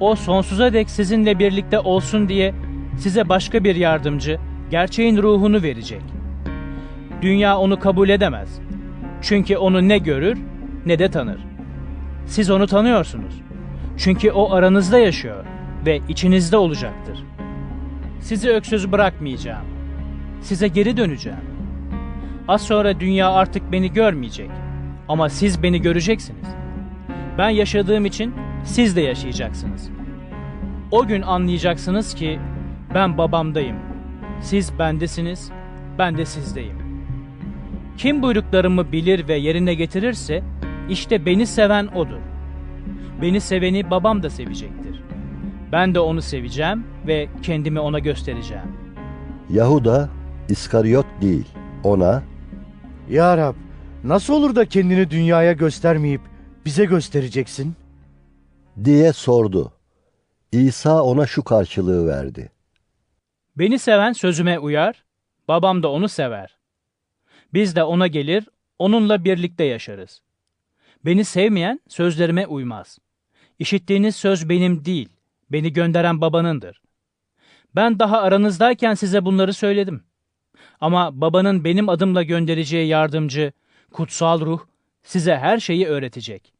O 0.00 0.14
sonsuza 0.14 0.72
dek 0.72 0.90
sizinle 0.90 1.38
birlikte 1.38 1.78
olsun 1.78 2.28
diye 2.28 2.54
size 2.98 3.28
başka 3.28 3.64
bir 3.64 3.76
yardımcı, 3.76 4.38
gerçeğin 4.70 5.16
ruhunu 5.16 5.62
verecek. 5.62 6.17
Dünya 7.22 7.58
onu 7.58 7.80
kabul 7.80 8.08
edemez. 8.08 8.60
Çünkü 9.22 9.56
onu 9.56 9.88
ne 9.88 9.98
görür 9.98 10.38
ne 10.86 10.98
de 10.98 11.10
tanır. 11.10 11.40
Siz 12.26 12.50
onu 12.50 12.66
tanıyorsunuz. 12.66 13.40
Çünkü 13.96 14.30
o 14.30 14.52
aranızda 14.52 14.98
yaşıyor 14.98 15.44
ve 15.86 16.00
içinizde 16.08 16.56
olacaktır. 16.56 17.18
Sizi 18.20 18.50
öksüz 18.50 18.92
bırakmayacağım. 18.92 19.64
Size 20.40 20.68
geri 20.68 20.96
döneceğim. 20.96 21.38
Az 22.48 22.62
sonra 22.62 23.00
dünya 23.00 23.30
artık 23.32 23.72
beni 23.72 23.92
görmeyecek. 23.92 24.50
Ama 25.08 25.28
siz 25.28 25.62
beni 25.62 25.82
göreceksiniz. 25.82 26.48
Ben 27.38 27.48
yaşadığım 27.48 28.06
için 28.06 28.34
siz 28.64 28.96
de 28.96 29.00
yaşayacaksınız. 29.00 29.90
O 30.90 31.06
gün 31.06 31.22
anlayacaksınız 31.22 32.14
ki 32.14 32.40
ben 32.94 33.18
babamdayım. 33.18 33.76
Siz 34.40 34.78
bendesiniz, 34.78 35.50
ben 35.98 36.16
de 36.18 36.24
sizdeyim. 36.24 36.87
Kim 37.98 38.22
buyruklarımı 38.22 38.92
bilir 38.92 39.28
ve 39.28 39.34
yerine 39.34 39.74
getirirse 39.74 40.42
işte 40.90 41.26
beni 41.26 41.46
seven 41.46 41.86
odur. 41.86 42.20
Beni 43.22 43.40
seveni 43.40 43.90
babam 43.90 44.22
da 44.22 44.30
sevecektir. 44.30 45.02
Ben 45.72 45.94
de 45.94 46.00
onu 46.00 46.22
seveceğim 46.22 46.86
ve 47.06 47.28
kendimi 47.42 47.80
ona 47.80 47.98
göstereceğim. 47.98 48.76
Yahuda 49.50 50.08
İskariot 50.48 51.06
değil. 51.20 51.48
Ona 51.84 52.22
Ya 53.10 53.36
Rab, 53.36 53.54
nasıl 54.04 54.34
olur 54.34 54.56
da 54.56 54.64
kendini 54.66 55.10
dünyaya 55.10 55.52
göstermeyip 55.52 56.20
bize 56.64 56.84
göstereceksin? 56.84 57.74
diye 58.84 59.12
sordu. 59.12 59.72
İsa 60.52 61.02
ona 61.02 61.26
şu 61.26 61.44
karşılığı 61.44 62.06
verdi. 62.06 62.50
Beni 63.56 63.78
seven 63.78 64.12
sözüme 64.12 64.58
uyar, 64.58 65.04
babam 65.48 65.82
da 65.82 65.88
onu 65.90 66.08
sever. 66.08 66.57
Biz 67.54 67.76
de 67.76 67.82
ona 67.82 68.06
gelir, 68.06 68.48
onunla 68.78 69.24
birlikte 69.24 69.64
yaşarız. 69.64 70.22
Beni 71.04 71.24
sevmeyen 71.24 71.80
sözlerime 71.88 72.46
uymaz. 72.46 72.98
İşittiğiniz 73.58 74.16
söz 74.16 74.48
benim 74.48 74.84
değil, 74.84 75.08
beni 75.50 75.72
gönderen 75.72 76.20
babanındır. 76.20 76.82
Ben 77.76 77.98
daha 77.98 78.20
aranızdayken 78.20 78.94
size 78.94 79.24
bunları 79.24 79.52
söyledim. 79.52 80.04
Ama 80.80 81.20
babanın 81.20 81.64
benim 81.64 81.88
adımla 81.88 82.22
göndereceği 82.22 82.88
yardımcı, 82.88 83.52
kutsal 83.92 84.40
ruh, 84.40 84.60
size 85.02 85.36
her 85.36 85.58
şeyi 85.58 85.86
öğretecek. 85.86 86.52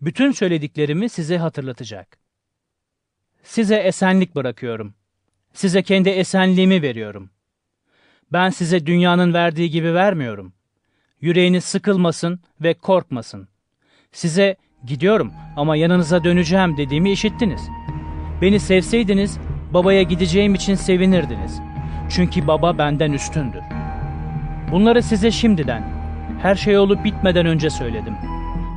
Bütün 0.00 0.32
söylediklerimi 0.32 1.08
size 1.08 1.38
hatırlatacak. 1.38 2.18
Size 3.42 3.76
esenlik 3.76 4.34
bırakıyorum. 4.34 4.94
Size 5.52 5.82
kendi 5.82 6.08
esenliğimi 6.08 6.82
veriyorum. 6.82 7.30
Ben 8.34 8.50
size 8.50 8.86
dünyanın 8.86 9.34
verdiği 9.34 9.70
gibi 9.70 9.94
vermiyorum. 9.94 10.52
Yüreğiniz 11.20 11.64
sıkılmasın 11.64 12.40
ve 12.60 12.74
korkmasın. 12.74 13.48
Size 14.12 14.56
Gidiyorum 14.86 15.32
ama 15.56 15.76
yanınıza 15.76 16.24
döneceğim 16.24 16.76
dediğimi 16.76 17.10
işittiniz. 17.10 17.68
Beni 18.42 18.60
sevseydiniz 18.60 19.38
babaya 19.74 20.02
gideceğim 20.02 20.54
için 20.54 20.74
sevinirdiniz. 20.74 21.60
Çünkü 22.10 22.46
baba 22.46 22.78
benden 22.78 23.12
üstündür. 23.12 23.62
Bunları 24.72 25.02
size 25.02 25.30
şimdiden, 25.30 25.82
her 26.42 26.54
şey 26.54 26.78
olup 26.78 27.04
bitmeden 27.04 27.46
önce 27.46 27.70
söyledim. 27.70 28.14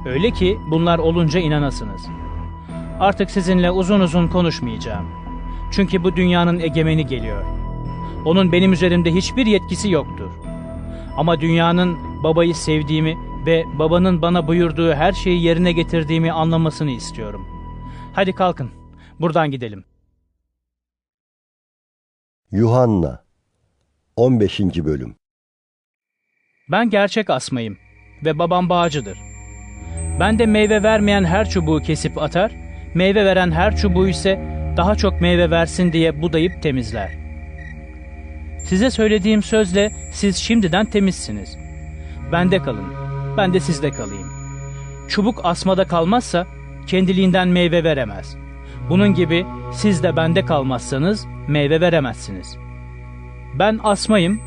Öyle 0.05 0.31
ki 0.31 0.57
bunlar 0.71 0.99
olunca 0.99 1.39
inanasınız. 1.39 2.01
Artık 2.99 3.31
sizinle 3.31 3.71
uzun 3.71 3.99
uzun 3.99 4.27
konuşmayacağım. 4.27 5.05
Çünkü 5.71 6.03
bu 6.03 6.15
dünyanın 6.15 6.59
egemeni 6.59 7.05
geliyor. 7.05 7.66
Onun 8.25 8.51
benim 8.51 8.73
üzerimde 8.73 9.13
hiçbir 9.13 9.45
yetkisi 9.45 9.91
yoktur. 9.91 10.31
Ama 11.17 11.41
dünyanın 11.41 12.23
babayı 12.23 12.55
sevdiğimi 12.55 13.17
ve 13.45 13.63
babanın 13.79 14.21
bana 14.21 14.47
buyurduğu 14.47 14.93
her 14.93 15.13
şeyi 15.13 15.43
yerine 15.43 15.71
getirdiğimi 15.71 16.31
anlamasını 16.31 16.91
istiyorum. 16.91 17.47
Hadi 18.13 18.33
kalkın, 18.33 18.69
buradan 19.19 19.51
gidelim. 19.51 19.83
Yuhanna 22.51 23.23
15. 24.15 24.59
Bölüm 24.59 25.15
Ben 26.71 26.89
gerçek 26.89 27.29
asmayım 27.29 27.77
ve 28.25 28.39
babam 28.39 28.69
bağcıdır. 28.69 29.17
Ben 30.19 30.39
de 30.39 30.45
meyve 30.45 30.83
vermeyen 30.83 31.23
her 31.23 31.49
çubuğu 31.49 31.79
kesip 31.79 32.17
atar, 32.17 32.51
meyve 32.95 33.25
veren 33.25 33.51
her 33.51 33.77
çubuğu 33.77 34.07
ise 34.07 34.39
daha 34.77 34.95
çok 34.95 35.21
meyve 35.21 35.51
versin 35.51 35.93
diye 35.93 36.21
budayıp 36.21 36.63
temizler. 36.63 37.26
Size 38.67 38.91
söylediğim 38.91 39.43
sözle 39.43 39.91
siz 40.11 40.35
şimdiden 40.37 40.85
temizsiniz. 40.85 41.57
Bende 42.31 42.57
kalın, 42.59 42.93
ben 43.37 43.53
de 43.53 43.59
sizde 43.59 43.91
kalayım. 43.91 44.27
Çubuk 45.07 45.41
asmada 45.43 45.87
kalmazsa 45.87 46.47
kendiliğinden 46.87 47.47
meyve 47.47 47.83
veremez. 47.83 48.37
Bunun 48.89 49.13
gibi 49.13 49.45
siz 49.73 50.03
de 50.03 50.15
bende 50.15 50.45
kalmazsanız 50.45 51.25
meyve 51.47 51.81
veremezsiniz. 51.81 52.57
Ben 53.59 53.79
asmayım, 53.83 54.41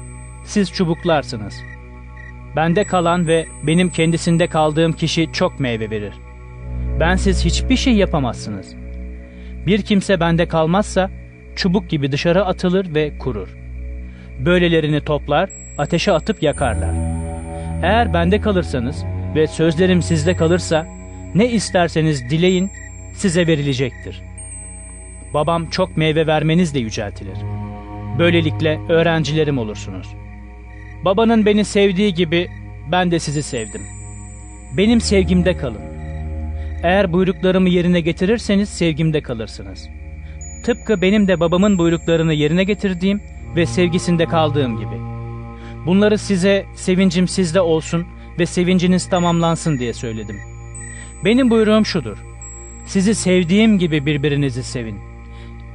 siz 0.44 0.72
çubuklarsınız. 0.72 1.54
Bende 2.56 2.84
kalan 2.84 3.26
ve 3.26 3.46
benim 3.62 3.90
kendisinde 3.90 4.46
kaldığım 4.46 4.92
kişi 4.92 5.32
çok 5.32 5.60
meyve 5.60 5.90
verir. 5.90 6.14
Bensiz 7.00 7.44
hiçbir 7.44 7.76
şey 7.76 7.94
yapamazsınız. 7.94 8.74
Bir 9.66 9.82
kimse 9.82 10.20
bende 10.20 10.48
kalmazsa 10.48 11.10
çubuk 11.56 11.90
gibi 11.90 12.12
dışarı 12.12 12.44
atılır 12.44 12.94
ve 12.94 13.18
kurur. 13.18 13.59
Böylelerini 14.44 15.00
toplar, 15.00 15.50
ateşe 15.78 16.12
atıp 16.12 16.42
yakarlar. 16.42 16.94
Eğer 17.82 18.14
bende 18.14 18.40
kalırsanız 18.40 19.04
ve 19.34 19.46
sözlerim 19.46 20.02
sizde 20.02 20.36
kalırsa 20.36 20.86
ne 21.34 21.48
isterseniz 21.48 22.30
dileyin 22.30 22.70
size 23.14 23.46
verilecektir. 23.46 24.22
Babam 25.34 25.70
çok 25.70 25.96
meyve 25.96 26.26
vermenizle 26.26 26.78
yüceltilir. 26.78 27.38
Böylelikle 28.18 28.78
öğrencilerim 28.88 29.58
olursunuz. 29.58 30.08
Babanın 31.04 31.46
beni 31.46 31.64
sevdiği 31.64 32.14
gibi 32.14 32.48
ben 32.92 33.10
de 33.10 33.18
sizi 33.18 33.42
sevdim. 33.42 33.82
Benim 34.76 35.00
sevgimde 35.00 35.56
kalın. 35.56 35.82
Eğer 36.82 37.12
buyruklarımı 37.12 37.68
yerine 37.68 38.00
getirirseniz 38.00 38.68
sevgimde 38.68 39.20
kalırsınız. 39.20 39.88
Tıpkı 40.64 41.02
benim 41.02 41.28
de 41.28 41.40
babamın 41.40 41.78
buyruklarını 41.78 42.32
yerine 42.32 42.64
getirdiğim 42.64 43.20
ve 43.56 43.66
sevgisinde 43.66 44.26
kaldığım 44.26 44.76
gibi. 44.76 45.00
Bunları 45.86 46.18
size 46.18 46.66
sevincim 46.74 47.28
sizde 47.28 47.60
olsun 47.60 48.06
ve 48.38 48.46
sevinciniz 48.46 49.08
tamamlansın 49.08 49.78
diye 49.78 49.92
söyledim. 49.92 50.36
Benim 51.24 51.50
buyruğum 51.50 51.84
şudur. 51.84 52.18
Sizi 52.86 53.14
sevdiğim 53.14 53.78
gibi 53.78 54.06
birbirinizi 54.06 54.62
sevin. 54.62 54.98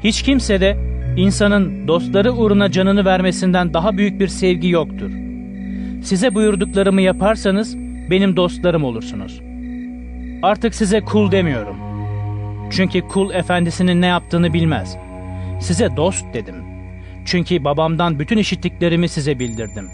Hiç 0.03 0.22
kimse 0.22 0.61
de 0.61 0.77
insanın 1.18 1.88
dostları 1.88 2.34
uğruna 2.34 2.72
canını 2.72 3.06
vermesinden 3.06 3.73
daha 3.73 3.97
büyük 3.97 4.19
bir 4.19 4.27
sevgi 4.27 4.69
yoktur. 4.69 5.11
Size 6.03 6.35
buyurduklarımı 6.35 7.02
yaparsanız 7.02 7.77
benim 8.10 8.35
dostlarım 8.35 8.84
olursunuz. 8.84 9.41
Artık 10.43 10.76
size 10.76 11.02
kul 11.02 11.31
demiyorum. 11.31 11.76
Çünkü 12.72 13.02
kul 13.02 13.34
efendisinin 13.34 14.02
ne 14.02 14.06
yaptığını 14.06 14.53
bilmez. 14.53 14.97
Size 15.60 15.97
dost 15.97 16.26
dedim. 16.34 16.64
Çünkü 17.26 17.64
babamdan 17.64 18.19
bütün 18.19 18.38
işittiklerimi 18.38 19.10
size 19.10 19.39
bildirdim. 19.39 19.89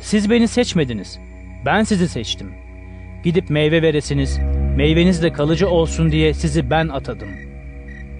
Siz 0.00 0.30
beni 0.30 0.48
seçmediniz. 0.48 1.18
Ben 1.66 1.82
sizi 1.82 2.08
seçtim. 2.08 2.50
Gidip 3.24 3.50
meyve 3.50 3.82
veresiniz, 3.82 4.40
meyveniz 4.76 5.22
de 5.22 5.32
kalıcı 5.32 5.68
olsun 5.68 6.10
diye 6.10 6.34
sizi 6.34 6.70
ben 6.70 6.88
atadım. 6.88 7.28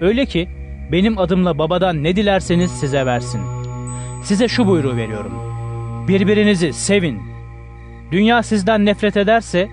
Öyle 0.01 0.25
ki 0.25 0.49
benim 0.91 1.17
adımla 1.17 1.57
babadan 1.57 2.03
ne 2.03 2.15
dilerseniz 2.15 2.71
size 2.71 3.05
versin. 3.05 3.41
Size 4.23 4.47
şu 4.47 4.67
buyruğu 4.67 4.97
veriyorum. 4.97 5.33
Birbirinizi 6.07 6.73
sevin. 6.73 7.21
Dünya 8.11 8.43
sizden 8.43 8.85
nefret 8.85 9.17
ederse, 9.17 9.67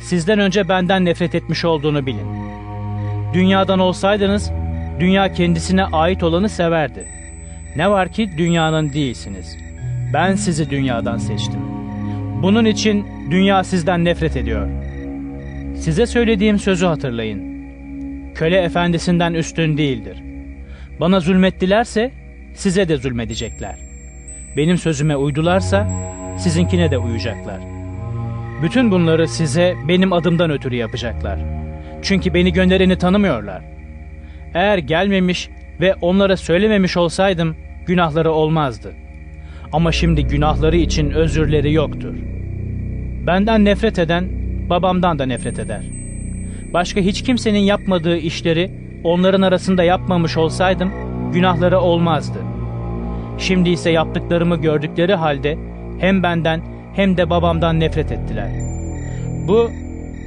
sizden 0.00 0.38
önce 0.38 0.68
benden 0.68 1.04
nefret 1.04 1.34
etmiş 1.34 1.64
olduğunu 1.64 2.06
bilin. 2.06 2.26
Dünyadan 3.34 3.78
olsaydınız, 3.78 4.50
dünya 5.00 5.32
kendisine 5.32 5.84
ait 5.84 6.22
olanı 6.22 6.48
severdi. 6.48 7.23
Ne 7.76 7.90
var 7.90 8.08
ki 8.08 8.30
dünyanın 8.38 8.92
değilsiniz. 8.92 9.56
Ben 10.12 10.34
sizi 10.34 10.70
dünyadan 10.70 11.18
seçtim. 11.18 11.60
Bunun 12.42 12.64
için 12.64 13.06
dünya 13.30 13.64
sizden 13.64 14.04
nefret 14.04 14.36
ediyor. 14.36 14.68
Size 15.76 16.06
söylediğim 16.06 16.58
sözü 16.58 16.86
hatırlayın. 16.86 17.54
Köle 18.34 18.56
efendisinden 18.56 19.34
üstün 19.34 19.78
değildir. 19.78 20.22
Bana 21.00 21.20
zulmettilerse 21.20 22.10
size 22.54 22.88
de 22.88 22.96
zulmedecekler. 22.96 23.76
Benim 24.56 24.78
sözüme 24.78 25.16
uydularsa 25.16 25.90
sizinkine 26.38 26.90
de 26.90 26.98
uyacaklar. 26.98 27.60
Bütün 28.62 28.90
bunları 28.90 29.28
size 29.28 29.74
benim 29.88 30.12
adımdan 30.12 30.50
ötürü 30.50 30.74
yapacaklar. 30.74 31.38
Çünkü 32.02 32.34
beni 32.34 32.52
göndereni 32.52 32.98
tanımıyorlar. 32.98 33.62
Eğer 34.54 34.78
gelmemiş 34.78 35.48
ve 35.80 35.94
onlara 35.94 36.36
söylememiş 36.36 36.96
olsaydım 36.96 37.56
günahları 37.86 38.32
olmazdı. 38.32 38.92
Ama 39.72 39.92
şimdi 39.92 40.26
günahları 40.26 40.76
için 40.76 41.10
özürleri 41.10 41.72
yoktur. 41.72 42.14
Benden 43.26 43.64
nefret 43.64 43.98
eden 43.98 44.28
babamdan 44.70 45.18
da 45.18 45.26
nefret 45.26 45.58
eder. 45.58 45.82
Başka 46.72 47.00
hiç 47.00 47.22
kimsenin 47.22 47.58
yapmadığı 47.58 48.16
işleri 48.16 48.70
onların 49.04 49.42
arasında 49.42 49.84
yapmamış 49.84 50.36
olsaydım 50.36 50.92
günahları 51.32 51.80
olmazdı. 51.80 52.38
Şimdi 53.38 53.70
ise 53.70 53.90
yaptıklarımı 53.90 54.56
gördükleri 54.56 55.14
halde 55.14 55.58
hem 55.98 56.22
benden 56.22 56.60
hem 56.94 57.16
de 57.16 57.30
babamdan 57.30 57.80
nefret 57.80 58.12
ettiler. 58.12 58.48
Bu 59.48 59.70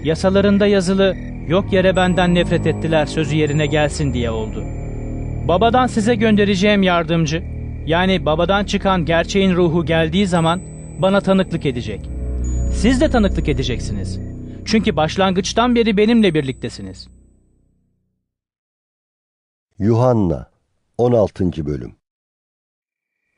yasalarında 0.04 0.68
yazılı 0.68 1.16
yok 1.48 1.74
yere 1.74 1.96
benden 1.96 2.36
nefret 2.36 2.68
ettiler 2.68 3.06
sözü 3.06 3.36
yerine 3.36 3.66
gelsin 3.66 4.14
diye 4.14 4.32
oldu. 4.32 4.77
Babadan 5.48 5.88
size 5.88 6.16
göndereceğim 6.16 6.84
yardımcı, 6.84 7.44
yani 7.86 8.26
babadan 8.26 8.66
çıkan 8.66 9.06
gerçeğin 9.06 9.56
ruhu 9.56 9.86
geldiği 9.86 10.28
zaman 10.28 10.62
bana 11.00 11.22
tanıklık 11.22 11.66
edecek. 11.66 12.10
Siz 12.74 13.02
de 13.02 13.10
tanıklık 13.10 13.50
edeceksiniz. 13.50 14.20
Çünkü 14.66 14.96
başlangıçtan 14.96 15.76
beri 15.76 15.98
benimle 15.98 16.34
birliktesiniz. 16.34 17.08
Yuhanna 19.80 20.52
16. 20.98 21.66
Bölüm 21.66 21.96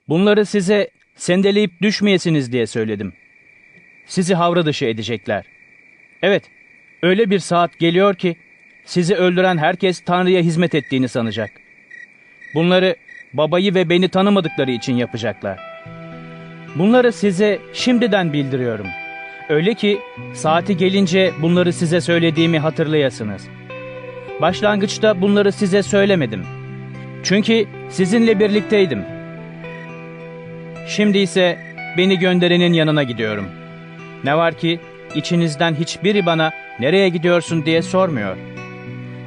Bunları 0.07 0.45
size 0.45 0.90
sendeleyip 1.15 1.72
düşmeyesiniz 1.81 2.52
diye 2.52 2.68
söyledim. 2.68 3.14
Sizi 4.07 4.34
havra 4.36 4.65
dışı 4.65 4.86
edecekler. 4.86 5.45
Evet, 6.22 6.44
öyle 7.03 7.30
bir 7.30 7.40
saat 7.40 7.80
geliyor 7.80 8.15
ki 8.15 8.36
sizi 8.86 9.15
öldüren 9.15 9.57
herkes 9.57 9.99
Tanrı'ya 9.99 10.41
hizmet 10.41 10.76
ettiğini 10.76 11.07
sanacak. 11.07 11.52
Bunları 12.56 12.96
babayı 13.34 13.76
ve 13.76 13.90
beni 13.90 14.10
tanımadıkları 14.10 14.72
için 14.72 14.94
yapacaklar. 14.94 15.60
Bunları 16.76 17.14
size 17.14 17.60
şimdiden 17.74 18.34
bildiriyorum. 18.34 18.88
Öyle 19.50 19.74
ki 19.74 20.00
saati 20.34 20.78
gelince 20.78 21.32
bunları 21.42 21.74
size 21.74 22.02
söylediğimi 22.02 22.60
hatırlayasınız. 22.60 23.48
Başlangıçta 24.42 25.22
bunları 25.22 25.52
size 25.52 25.84
söylemedim. 25.84 26.46
Çünkü 27.24 27.66
sizinle 27.90 28.40
birlikteydim. 28.40 29.04
Şimdi 30.88 31.18
ise 31.18 31.58
beni 31.98 32.20
gönderenin 32.20 32.74
yanına 32.74 33.04
gidiyorum. 33.04 33.50
Ne 34.24 34.38
var 34.38 34.54
ki 34.54 34.80
içinizden 35.16 35.76
hiçbiri 35.76 36.26
bana 36.26 36.52
nereye 36.80 37.10
gidiyorsun 37.10 37.66
diye 37.66 37.82
sormuyor. 37.82 38.38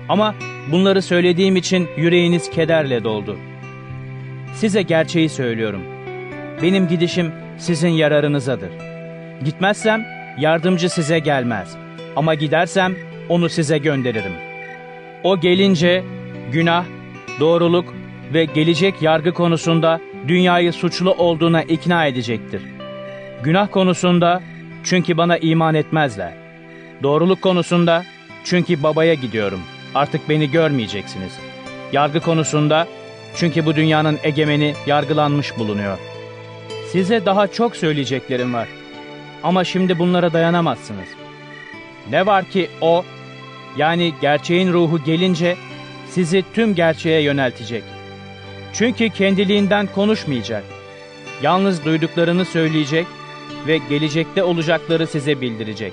Ama 0.08 0.34
bunları 0.72 1.02
söylediğim 1.02 1.56
için 1.56 1.88
yüreğiniz 1.96 2.50
kederle 2.50 3.04
doldu. 3.04 3.38
Size 4.54 4.82
gerçeği 4.82 5.28
söylüyorum. 5.28 5.82
Benim 6.62 6.88
gidişim 6.88 7.32
sizin 7.58 7.88
yararınızadır. 7.88 8.70
Gitmezsem 9.44 10.04
yardımcı 10.38 10.90
size 10.90 11.18
gelmez. 11.18 11.76
Ama 12.16 12.34
gidersem 12.34 12.94
onu 13.28 13.48
size 13.48 13.78
gönderirim. 13.78 14.32
O 15.24 15.40
gelince 15.40 16.04
günah, 16.52 16.84
doğruluk 17.40 17.94
ve 18.34 18.44
gelecek 18.44 19.02
yargı 19.02 19.32
konusunda 19.32 20.00
dünyayı 20.28 20.72
suçlu 20.72 21.10
olduğuna 21.14 21.62
ikna 21.62 22.06
edecektir. 22.06 22.62
Günah 23.42 23.70
konusunda 23.70 24.42
çünkü 24.84 25.16
bana 25.16 25.36
iman 25.38 25.74
etmezler. 25.74 26.32
Doğruluk 27.02 27.42
konusunda 27.42 28.04
çünkü 28.44 28.82
babaya 28.82 29.14
gidiyorum. 29.14 29.60
Artık 29.94 30.28
beni 30.28 30.50
görmeyeceksiniz. 30.50 31.32
Yargı 31.92 32.20
konusunda 32.20 32.88
çünkü 33.36 33.66
bu 33.66 33.76
dünyanın 33.76 34.18
egemeni 34.22 34.74
yargılanmış 34.86 35.58
bulunuyor. 35.58 35.98
Size 36.92 37.26
daha 37.26 37.46
çok 37.46 37.76
söyleyeceklerim 37.76 38.54
var. 38.54 38.68
Ama 39.42 39.64
şimdi 39.64 39.98
bunlara 39.98 40.32
dayanamazsınız. 40.32 41.08
Ne 42.10 42.26
var 42.26 42.44
ki 42.44 42.70
o, 42.80 43.04
yani 43.76 44.14
gerçeğin 44.20 44.72
ruhu 44.72 45.04
gelince 45.04 45.56
sizi 46.10 46.44
tüm 46.54 46.74
gerçeğe 46.74 47.22
yöneltecek. 47.22 47.84
Çünkü 48.72 49.10
kendiliğinden 49.10 49.88
konuşmayacak. 49.94 50.64
Yalnız 51.42 51.84
duyduklarını 51.84 52.44
söyleyecek 52.44 53.06
ve 53.66 53.78
gelecekte 53.88 54.42
olacakları 54.42 55.06
size 55.06 55.40
bildirecek. 55.40 55.92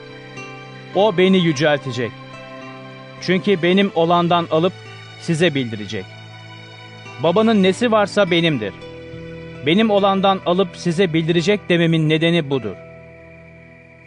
O 0.96 1.18
beni 1.18 1.38
yüceltecek. 1.38 2.12
Çünkü 3.22 3.62
benim 3.64 3.92
olandan 3.96 4.48
alıp 4.52 4.74
size 5.22 5.56
bildirecek. 5.56 6.06
Babanın 7.24 7.64
nesi 7.64 7.92
varsa 7.92 8.32
benimdir. 8.32 8.74
Benim 9.66 9.90
olandan 9.90 10.40
alıp 10.46 10.68
size 10.74 11.14
bildirecek 11.14 11.60
dememin 11.70 12.10
nedeni 12.10 12.50
budur. 12.50 12.76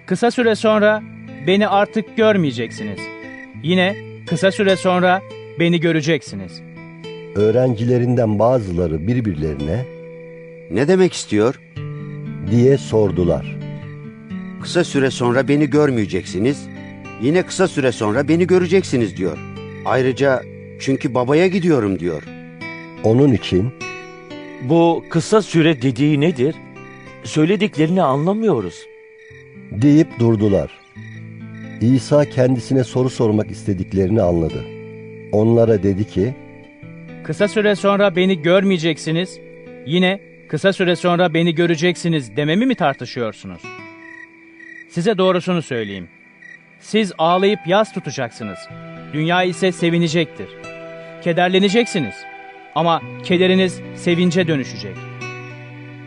Kısa 0.07 0.31
süre 0.31 0.55
sonra 0.55 1.03
beni 1.47 1.69
artık 1.69 2.17
görmeyeceksiniz. 2.17 2.99
Yine 3.63 3.97
kısa 4.27 4.51
süre 4.51 4.77
sonra 4.77 5.23
beni 5.59 5.81
göreceksiniz. 5.81 6.63
Öğrencilerinden 7.37 8.39
bazıları 8.39 9.07
birbirlerine 9.07 9.85
Ne 10.71 10.89
demek 10.89 11.13
istiyor? 11.13 11.61
diye 12.51 12.79
sordular. 12.79 13.57
Kısa 14.63 14.85
süre 14.85 15.11
sonra 15.11 15.49
beni 15.49 15.71
görmeyeceksiniz. 15.71 16.69
Yine 17.23 17.43
kısa 17.43 17.69
süre 17.69 17.93
sonra 17.93 18.29
beni 18.29 18.47
göreceksiniz 18.47 19.17
diyor. 19.17 19.39
Ayrıca 19.85 20.43
çünkü 20.81 21.15
babaya 21.15 21.47
gidiyorum 21.47 21.99
diyor. 21.99 22.23
Onun 23.05 23.33
için 23.33 23.71
Bu 24.63 25.05
kısa 25.11 25.43
süre 25.43 25.83
dediği 25.83 26.21
nedir? 26.21 26.55
Söylediklerini 27.25 28.03
anlamıyoruz. 28.03 28.75
deyip 29.71 30.19
durdular. 30.19 30.71
İsa 31.81 32.25
kendisine 32.25 32.85
soru 32.85 33.11
sormak 33.11 33.51
istediklerini 33.51 34.23
anladı. 34.23 34.65
Onlara 35.33 35.83
dedi 35.83 36.05
ki, 36.07 36.35
Kısa 37.25 37.49
süre 37.49 37.75
sonra 37.75 38.17
beni 38.17 38.43
görmeyeceksiniz. 38.43 39.39
Yine 39.87 40.21
kısa 40.49 40.73
süre 40.73 40.97
sonra 40.97 41.35
beni 41.35 41.55
göreceksiniz 41.55 42.37
dememi 42.37 42.67
mi 42.67 42.75
tartışıyorsunuz? 42.75 43.63
Size 44.91 45.19
doğrusunu 45.19 45.63
söyleyeyim. 45.63 46.09
Siz 46.83 47.13
ağlayıp 47.19 47.61
yas 47.67 47.93
tutacaksınız. 47.93 48.59
Dünya 49.13 49.43
ise 49.43 49.73
sevinecektir. 49.73 50.49
Kederleneceksiniz. 51.25 52.15
Ama 52.75 53.03
kederiniz 53.25 53.81
sevince 53.97 54.49
dönüşecek. 54.49 54.97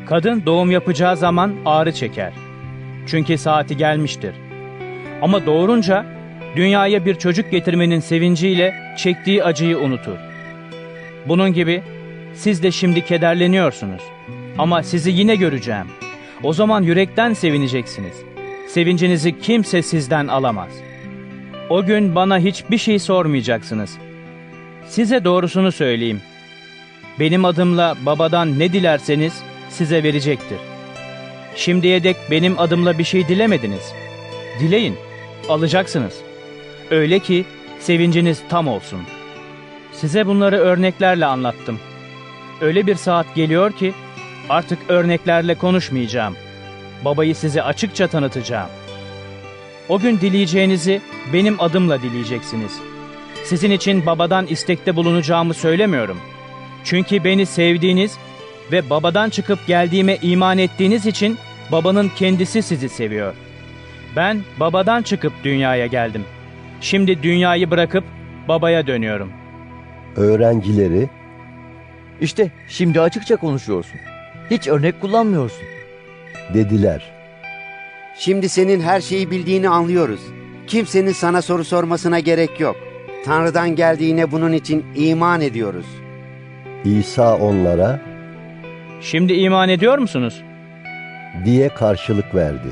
Kadın 0.06 0.46
doğum 0.46 0.72
yapacağı 0.72 1.18
zaman 1.18 1.56
ağrı 1.66 1.92
çeker. 1.92 2.34
Çünkü 3.08 3.38
saati 3.38 3.78
gelmiştir. 3.78 4.36
Ama 5.22 5.46
doğurunca 5.46 6.06
dünyaya 6.56 7.06
bir 7.06 7.16
çocuk 7.16 7.52
getirmenin 7.52 8.00
sevinciyle 8.00 8.76
çektiği 8.98 9.44
acıyı 9.44 9.78
unutur. 9.78 10.18
Bunun 11.28 11.54
gibi 11.54 11.84
siz 12.34 12.64
de 12.64 12.72
şimdi 12.72 13.06
kederleniyorsunuz. 13.06 14.02
Ama 14.58 14.84
sizi 14.84 15.12
yine 15.12 15.36
göreceğim. 15.36 15.88
O 16.44 16.54
zaman 16.54 16.84
yürekten 16.84 17.34
sevineceksiniz. 17.34 18.35
Sevincinizi 18.68 19.40
kimse 19.40 19.82
sizden 19.82 20.28
alamaz. 20.28 20.70
O 21.70 21.86
gün 21.86 22.16
bana 22.16 22.40
hiçbir 22.40 22.78
şey 22.78 23.00
sormayacaksınız. 23.00 23.98
Size 24.88 25.24
doğrusunu 25.24 25.72
söyleyeyim. 25.72 26.22
Benim 27.20 27.46
adımla 27.46 27.96
babadan 28.06 28.60
ne 28.60 28.74
dilerseniz 28.74 29.44
size 29.70 30.04
verecektir. 30.04 30.58
Şimdiye 31.56 32.04
dek 32.04 32.16
benim 32.32 32.60
adımla 32.60 32.98
bir 32.98 33.04
şey 33.04 33.28
dilemediniz. 33.28 33.94
Dileyin, 34.60 34.96
alacaksınız. 35.50 36.14
Öyle 36.92 37.20
ki 37.20 37.46
sevinciniz 37.80 38.42
tam 38.50 38.68
olsun. 38.68 39.02
Size 39.92 40.28
bunları 40.28 40.58
örneklerle 40.58 41.26
anlattım. 41.26 41.80
Öyle 42.62 42.88
bir 42.88 42.96
saat 42.96 43.36
geliyor 43.36 43.72
ki 43.72 43.94
artık 44.50 44.80
örneklerle 44.90 45.56
konuşmayacağım. 45.56 46.36
Babayı 47.06 47.36
size 47.36 47.64
açıkça 47.64 48.08
tanıtacağım. 48.08 48.70
O 49.90 50.00
gün 50.00 50.20
dileyeceğinizi 50.20 51.02
benim 51.34 51.62
adımla 51.62 52.02
dileyeceksiniz. 52.02 52.80
Sizin 53.44 53.72
için 53.72 54.06
babadan 54.06 54.48
istekte 54.48 54.96
bulunacağımı 54.96 55.54
söylemiyorum. 55.54 56.18
Çünkü 56.84 57.24
beni 57.24 57.46
sevdiğiniz 57.46 58.18
ve 58.72 58.90
babadan 58.90 59.30
çıkıp 59.30 59.68
geldiğime 59.68 60.18
iman 60.22 60.58
ettiğiniz 60.58 61.06
için 61.06 61.38
babanın 61.72 62.12
kendisi 62.16 62.62
sizi 62.62 62.90
seviyor. 62.90 63.34
Ben 64.16 64.42
babadan 64.60 65.02
çıkıp 65.02 65.34
dünyaya 65.44 65.86
geldim. 65.86 66.26
Şimdi 66.82 67.24
dünyayı 67.24 67.72
bırakıp 67.72 68.04
babaya 68.48 68.88
dönüyorum. 68.88 69.32
öğrencileri 70.16 71.10
İşte 72.22 72.52
şimdi 72.68 73.02
açıkça 73.02 73.36
konuşuyorsun. 73.36 74.00
Hiç 74.52 74.68
örnek 74.68 75.02
kullanmıyorsun. 75.02 75.75
Dediler. 76.54 77.02
Şimdi 78.18 78.50
senin 78.50 78.82
her 78.82 79.02
şeyi 79.02 79.32
bildiğini 79.32 79.70
anlıyoruz. 79.70 80.22
Kimsenin 80.68 81.12
sana 81.12 81.42
soru 81.42 81.64
sormasına 81.64 82.20
gerek 82.20 82.60
yok. 82.60 82.76
Tanrı'dan 83.26 83.76
geldiğine 83.76 84.32
bunun 84.32 84.54
için 84.54 84.86
iman 84.96 85.42
ediyoruz. 85.42 85.86
İsa 86.86 87.36
onlara 87.38 88.00
Şimdi 89.02 89.34
iman 89.34 89.70
ediyor 89.70 89.98
musunuz? 89.98 90.42
diye 91.46 91.70
karşılık 91.70 92.36
verdi. 92.36 92.68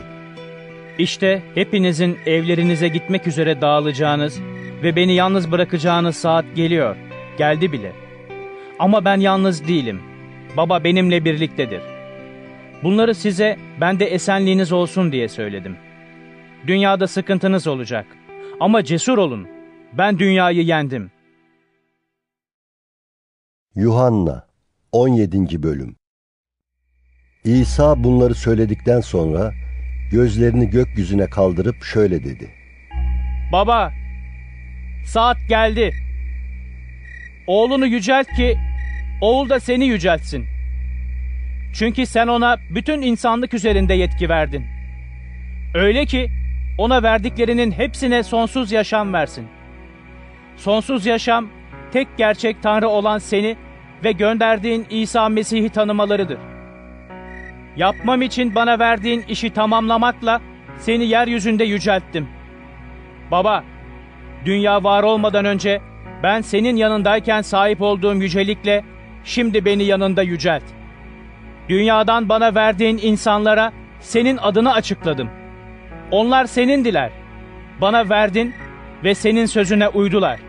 İşte 0.98 1.42
hepinizin 1.56 2.18
evlerinize 2.26 2.88
gitmek 2.88 3.28
üzere 3.28 3.62
dağılacağınız 3.62 4.40
ve 4.84 4.96
beni 4.96 5.14
yalnız 5.14 5.52
bırakacağınız 5.52 6.16
saat 6.16 6.46
geliyor. 6.56 6.96
Geldi 7.38 7.72
bile. 7.72 7.92
Ama 8.80 9.06
ben 9.06 9.18
yalnız 9.20 9.68
değilim. 9.68 10.02
Baba 10.58 10.84
benimle 10.84 11.26
birliktedir. 11.26 11.82
Bunları 12.84 13.16
size 13.16 13.58
ben 13.82 14.00
de 14.00 14.06
esenliğiniz 14.06 14.72
olsun 14.72 15.12
diye 15.12 15.30
söyledim. 15.30 15.78
Dünyada 16.68 17.08
sıkıntınız 17.08 17.68
olacak. 17.68 18.06
Ama 18.60 18.84
cesur 18.84 19.18
olun. 19.18 19.48
Ben 19.98 20.20
dünyayı 20.20 20.64
yendim. 20.64 21.12
Yuhanna 23.76 24.48
17. 24.92 25.64
Bölüm 25.64 25.96
İsa 27.44 28.04
bunları 28.04 28.36
söyledikten 28.36 29.02
sonra 29.02 29.54
gözlerini 30.12 30.70
gökyüzüne 30.70 31.30
kaldırıp 31.30 31.84
şöyle 31.84 32.24
dedi. 32.24 32.50
Baba, 33.52 33.92
saat 35.06 35.38
geldi. 35.50 35.94
Oğlunu 37.48 37.86
yücelt 37.86 38.28
ki 38.28 38.58
oğul 39.22 39.50
da 39.50 39.60
seni 39.60 39.86
yüceltsin. 39.86 40.53
Çünkü 41.74 42.06
sen 42.06 42.28
ona 42.28 42.58
bütün 42.70 43.02
insanlık 43.02 43.54
üzerinde 43.54 43.94
yetki 43.94 44.30
verdin. 44.30 44.66
Öyle 45.74 46.06
ki 46.06 46.30
ona 46.78 47.04
verdiklerinin 47.04 47.72
hepsine 47.72 48.24
sonsuz 48.24 48.72
yaşam 48.72 49.14
versin. 49.14 49.48
Sonsuz 50.58 51.06
yaşam 51.06 51.48
tek 51.94 52.08
gerçek 52.18 52.64
Tanrı 52.64 52.90
olan 52.90 53.18
seni 53.18 53.56
ve 54.04 54.12
gönderdiğin 54.12 54.86
İsa 54.90 55.30
Mesih'i 55.30 55.70
tanımalarıdır. 55.70 56.38
Yapmam 57.78 58.22
için 58.22 58.56
bana 58.56 58.80
verdiğin 58.80 59.24
işi 59.28 59.50
tamamlamakla 59.50 60.42
seni 60.80 61.06
yeryüzünde 61.06 61.64
yücelttim. 61.64 62.28
Baba, 63.32 63.64
dünya 64.46 64.84
var 64.84 65.04
olmadan 65.04 65.46
önce 65.46 65.82
ben 66.24 66.42
senin 66.42 66.76
yanındayken 66.76 67.42
sahip 67.42 67.82
olduğum 67.82 68.16
yücelikle 68.16 68.84
şimdi 69.24 69.66
beni 69.66 69.84
yanında 69.84 70.24
yücelt. 70.24 70.64
Dünyadan 71.70 72.30
bana 72.30 72.56
verdiğin 72.56 73.00
insanlara 73.02 73.72
senin 74.00 74.38
adını 74.38 74.74
açıkladım. 74.74 75.30
Onlar 76.12 76.46
senindiler. 76.46 77.10
Bana 77.82 78.10
verdin 78.10 78.54
ve 79.04 79.16
senin 79.16 79.46
sözüne 79.46 79.88
uydular. 79.88 80.40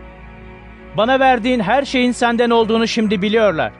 Bana 0.97 1.19
verdiğin 1.19 1.59
her 1.59 1.85
şeyin 1.85 2.11
senden 2.11 2.49
olduğunu 2.49 2.87
şimdi 2.87 3.21
biliyorlar. 3.21 3.71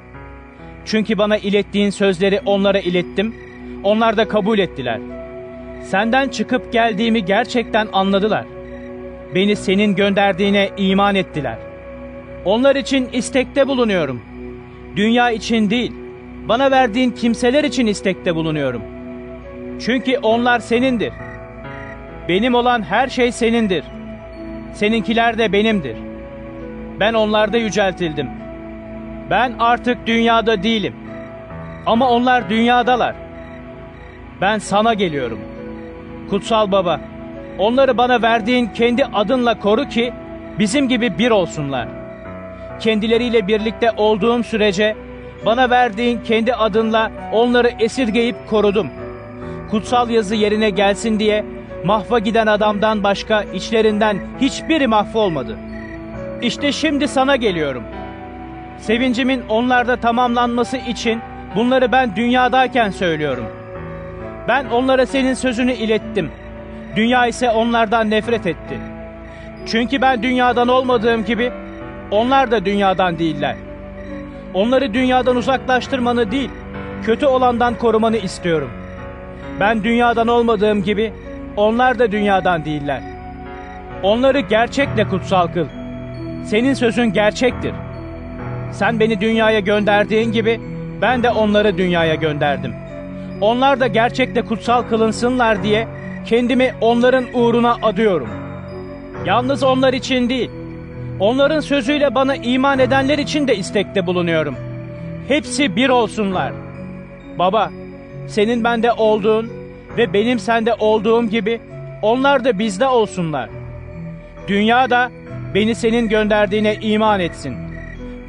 Çünkü 0.85 1.17
bana 1.17 1.37
ilettiğin 1.37 1.89
sözleri 1.89 2.41
onlara 2.45 2.79
ilettim. 2.79 3.35
Onlar 3.83 4.17
da 4.17 4.27
kabul 4.27 4.59
ettiler. 4.59 4.99
Senden 5.83 6.29
çıkıp 6.29 6.73
geldiğimi 6.73 7.25
gerçekten 7.25 7.87
anladılar. 7.93 8.45
beni 9.35 9.55
senin 9.55 9.95
gönderdiğine 9.95 10.69
iman 10.77 11.15
ettiler. 11.15 11.57
Onlar 12.45 12.75
için 12.75 13.09
istekte 13.13 13.67
bulunuyorum. 13.67 14.21
Dünya 14.95 15.31
için 15.31 15.69
değil, 15.69 15.91
bana 16.47 16.71
verdiğin 16.71 17.11
kimseler 17.11 17.63
için 17.63 17.87
istekte 17.87 18.35
bulunuyorum. 18.35 18.81
Çünkü 19.79 20.17
onlar 20.17 20.59
senindir. 20.59 21.13
Benim 22.29 22.55
olan 22.55 22.81
her 22.81 23.07
şey 23.07 23.31
senindir. 23.31 23.83
Seninkiler 24.73 25.37
de 25.37 25.51
benimdir. 25.51 25.97
Ben 26.99 27.13
onlarda 27.13 27.57
yüceltildim. 27.57 28.29
Ben 29.29 29.53
artık 29.59 30.07
dünyada 30.07 30.63
değilim. 30.63 30.95
Ama 31.85 32.09
onlar 32.09 32.49
dünyadalar. 32.49 33.15
Ben 34.41 34.57
sana 34.57 34.93
geliyorum. 34.93 35.39
Kutsal 36.29 36.71
Baba, 36.71 37.01
onları 37.57 37.97
bana 37.97 38.21
verdiğin 38.21 38.67
kendi 38.67 39.05
adınla 39.05 39.59
koru 39.59 39.89
ki 39.89 40.13
bizim 40.59 40.87
gibi 40.87 41.17
bir 41.17 41.31
olsunlar. 41.31 41.87
Kendileriyle 42.79 43.47
birlikte 43.47 43.91
olduğum 43.97 44.43
sürece 44.43 44.95
bana 45.45 45.69
verdiğin 45.69 46.19
kendi 46.23 46.53
adınla 46.53 47.11
onları 47.31 47.71
esirgeyip 47.79 48.35
korudum. 48.49 48.89
Kutsal 49.71 50.09
yazı 50.09 50.35
yerine 50.35 50.69
gelsin 50.69 51.19
diye 51.19 51.45
mahva 51.85 52.19
giden 52.19 52.47
adamdan 52.47 53.03
başka 53.03 53.43
içlerinden 53.43 54.19
hiçbiri 54.41 54.87
mahvolmadı. 54.87 55.57
İşte 56.41 56.71
şimdi 56.71 57.07
sana 57.07 57.35
geliyorum. 57.35 57.83
Sevincimin 58.79 59.43
onlarda 59.49 59.95
tamamlanması 59.95 60.77
için 60.77 61.21
bunları 61.55 61.91
ben 61.91 62.15
dünyadayken 62.15 62.89
söylüyorum. 62.89 63.45
Ben 64.47 64.65
onlara 64.65 65.05
senin 65.05 65.33
sözünü 65.33 65.73
ilettim. 65.73 66.31
Dünya 66.95 67.27
ise 67.27 67.49
onlardan 67.49 68.09
nefret 68.09 68.47
etti. 68.47 68.79
Çünkü 69.65 70.01
ben 70.01 70.23
dünyadan 70.23 70.67
olmadığım 70.67 71.25
gibi 71.25 71.51
onlar 72.11 72.51
da 72.51 72.65
dünyadan 72.65 73.19
değiller. 73.19 73.55
Onları 74.55 74.93
dünyadan 74.93 75.35
uzaklaştırmanı 75.35 76.31
değil, 76.31 76.49
kötü 77.03 77.25
olandan 77.25 77.75
korumanı 77.77 78.17
istiyorum. 78.17 78.69
Ben 79.59 79.83
dünyadan 79.83 80.27
olmadığım 80.27 80.83
gibi 80.83 81.13
onlar 81.57 81.99
da 81.99 82.11
dünyadan 82.11 82.65
değiller. 82.65 83.01
Onları 84.03 84.39
gerçekle 84.39 85.07
kutsal 85.07 85.47
kıl. 85.47 85.65
Senin 86.45 86.73
sözün 86.73 87.13
gerçektir. 87.13 87.73
Sen 88.71 88.99
beni 88.99 89.21
dünyaya 89.21 89.59
gönderdiğin 89.59 90.31
gibi 90.31 90.61
ben 91.01 91.23
de 91.23 91.29
onları 91.29 91.77
dünyaya 91.77 92.15
gönderdim. 92.15 92.73
Onlar 93.41 93.79
da 93.79 93.87
gerçekle 93.87 94.41
kutsal 94.41 94.83
kılınsınlar 94.83 95.63
diye 95.63 95.87
kendimi 96.25 96.73
onların 96.81 97.25
uğruna 97.33 97.77
adıyorum. 97.81 98.29
Yalnız 99.25 99.63
onlar 99.63 99.93
için 99.93 100.29
değil, 100.29 100.51
onların 101.19 101.59
sözüyle 101.59 102.15
bana 102.15 102.35
iman 102.35 102.79
edenler 102.79 103.17
için 103.17 103.47
de 103.47 103.55
istekte 103.55 104.05
bulunuyorum. 104.05 104.55
Hepsi 105.27 105.75
bir 105.75 105.89
olsunlar. 105.89 106.53
Baba, 107.39 107.71
senin 108.27 108.63
bende 108.63 108.91
olduğun 108.91 109.51
ve 109.97 110.13
benim 110.13 110.39
sende 110.39 110.73
olduğum 110.73 111.25
gibi 111.25 111.59
onlar 112.01 112.45
da 112.45 112.59
bizde 112.59 112.87
olsunlar. 112.87 113.49
Dünya 114.47 114.89
da 114.89 115.11
beni 115.53 115.75
senin 115.75 116.09
gönderdiğine 116.09 116.75
iman 116.75 117.19
etsin. 117.19 117.55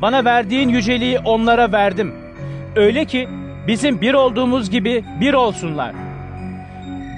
Bana 0.02 0.24
verdiğin 0.24 0.68
yüceliği 0.68 1.18
onlara 1.18 1.72
verdim. 1.72 2.14
Öyle 2.76 3.04
ki 3.04 3.28
bizim 3.66 4.00
bir 4.00 4.14
olduğumuz 4.14 4.70
gibi 4.70 5.04
bir 5.20 5.34
olsunlar. 5.34 5.92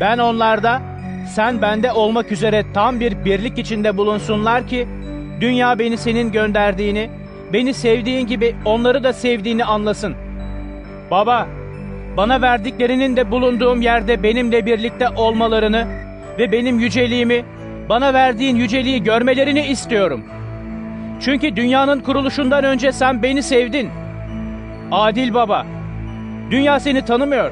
Ben 0.00 0.18
onlarda, 0.18 0.82
sen 1.34 1.62
bende 1.62 1.92
olmak 1.92 2.32
üzere 2.32 2.64
tam 2.74 3.00
bir 3.00 3.24
birlik 3.24 3.58
içinde 3.58 3.96
bulunsunlar 3.96 4.66
ki, 4.66 4.88
dünya 5.40 5.78
beni 5.78 5.96
senin 5.96 6.32
gönderdiğini, 6.32 7.10
beni 7.52 7.74
sevdiğin 7.74 8.26
gibi 8.26 8.56
onları 8.64 9.04
da 9.04 9.12
sevdiğini 9.12 9.64
anlasın. 9.64 10.14
Baba, 11.10 11.46
bana 12.16 12.42
verdiklerinin 12.42 13.16
de 13.16 13.30
bulunduğum 13.30 13.82
yerde 13.82 14.22
benimle 14.22 14.66
birlikte 14.66 15.08
olmalarını 15.08 15.86
ve 16.38 16.52
benim 16.52 16.78
yüceliğimi, 16.78 17.44
bana 17.88 18.14
verdiğin 18.14 18.56
yüceliği 18.56 19.02
görmelerini 19.02 19.66
istiyorum. 19.66 20.24
Çünkü 21.20 21.56
dünyanın 21.56 22.00
kuruluşundan 22.00 22.64
önce 22.64 22.92
sen 22.92 23.22
beni 23.22 23.42
sevdin. 23.42 23.90
Adil 24.92 25.34
baba, 25.34 25.66
dünya 26.50 26.80
seni 26.80 27.04
tanımıyor 27.04 27.50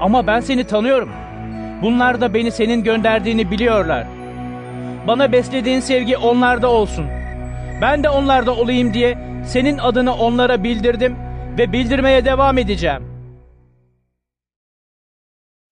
ama 0.00 0.26
ben 0.26 0.40
seni 0.40 0.64
tanıyorum. 0.64 1.08
Bunlar 1.82 2.20
da 2.20 2.34
beni 2.34 2.50
senin 2.50 2.84
gönderdiğini 2.84 3.50
biliyorlar. 3.50 4.06
Bana 5.06 5.32
beslediğin 5.32 5.80
sevgi 5.80 6.16
onlarda 6.16 6.70
olsun. 6.70 7.04
Ben 7.82 8.02
de 8.02 8.08
onlarda 8.08 8.56
olayım 8.56 8.94
diye 8.94 9.18
senin 9.46 9.78
adını 9.78 10.14
onlara 10.14 10.64
bildirdim 10.64 11.16
ve 11.58 11.72
bildirmeye 11.72 12.24
devam 12.24 12.58
edeceğim. 12.58 13.02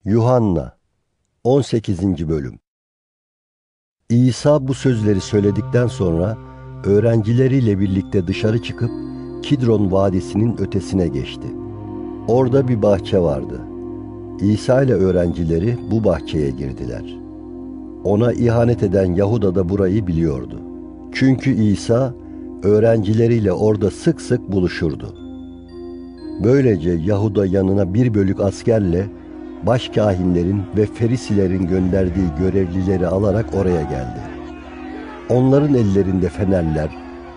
Yuhanna 0.05 0.79
18. 1.45 2.29
Bölüm 2.29 2.59
İsa 4.09 4.69
bu 4.69 4.75
sözleri 4.75 5.21
söyledikten 5.21 5.87
sonra 5.87 6.37
öğrencileriyle 6.85 7.81
birlikte 7.81 8.27
dışarı 8.27 8.63
çıkıp 8.63 8.91
Kidron 9.43 9.93
Vadisi'nin 9.93 10.59
ötesine 10.59 11.09
geçti. 11.09 11.47
Orada 12.29 12.69
bir 12.69 12.83
bahçe 12.83 13.19
vardı. 13.19 13.61
İsa 14.41 14.83
ile 14.83 14.95
öğrencileri 14.95 15.79
bu 15.91 16.05
bahçeye 16.05 16.51
girdiler. 16.51 17.22
Ona 18.05 18.33
ihanet 18.33 18.83
eden 18.83 19.15
Yahuda 19.15 19.55
da 19.55 19.69
burayı 19.69 20.07
biliyordu. 20.07 20.61
Çünkü 21.13 21.51
İsa 21.51 22.15
öğrencileriyle 22.63 23.53
orada 23.53 23.91
sık 23.91 24.21
sık 24.21 24.53
buluşurdu. 24.53 25.15
Böylece 26.45 26.91
Yahuda 26.91 27.47
yanına 27.47 27.95
bir 27.95 28.15
bölük 28.15 28.41
askerle 28.41 29.07
başkahinlerin 29.63 30.63
ve 30.77 30.87
ferisilerin 30.87 31.67
gönderdiği 31.67 32.27
görevlileri 32.39 33.07
alarak 33.07 33.47
oraya 33.55 33.83
geldi. 33.83 34.21
Onların 35.29 35.75
ellerinde 35.75 36.29
fenerler, 36.29 36.89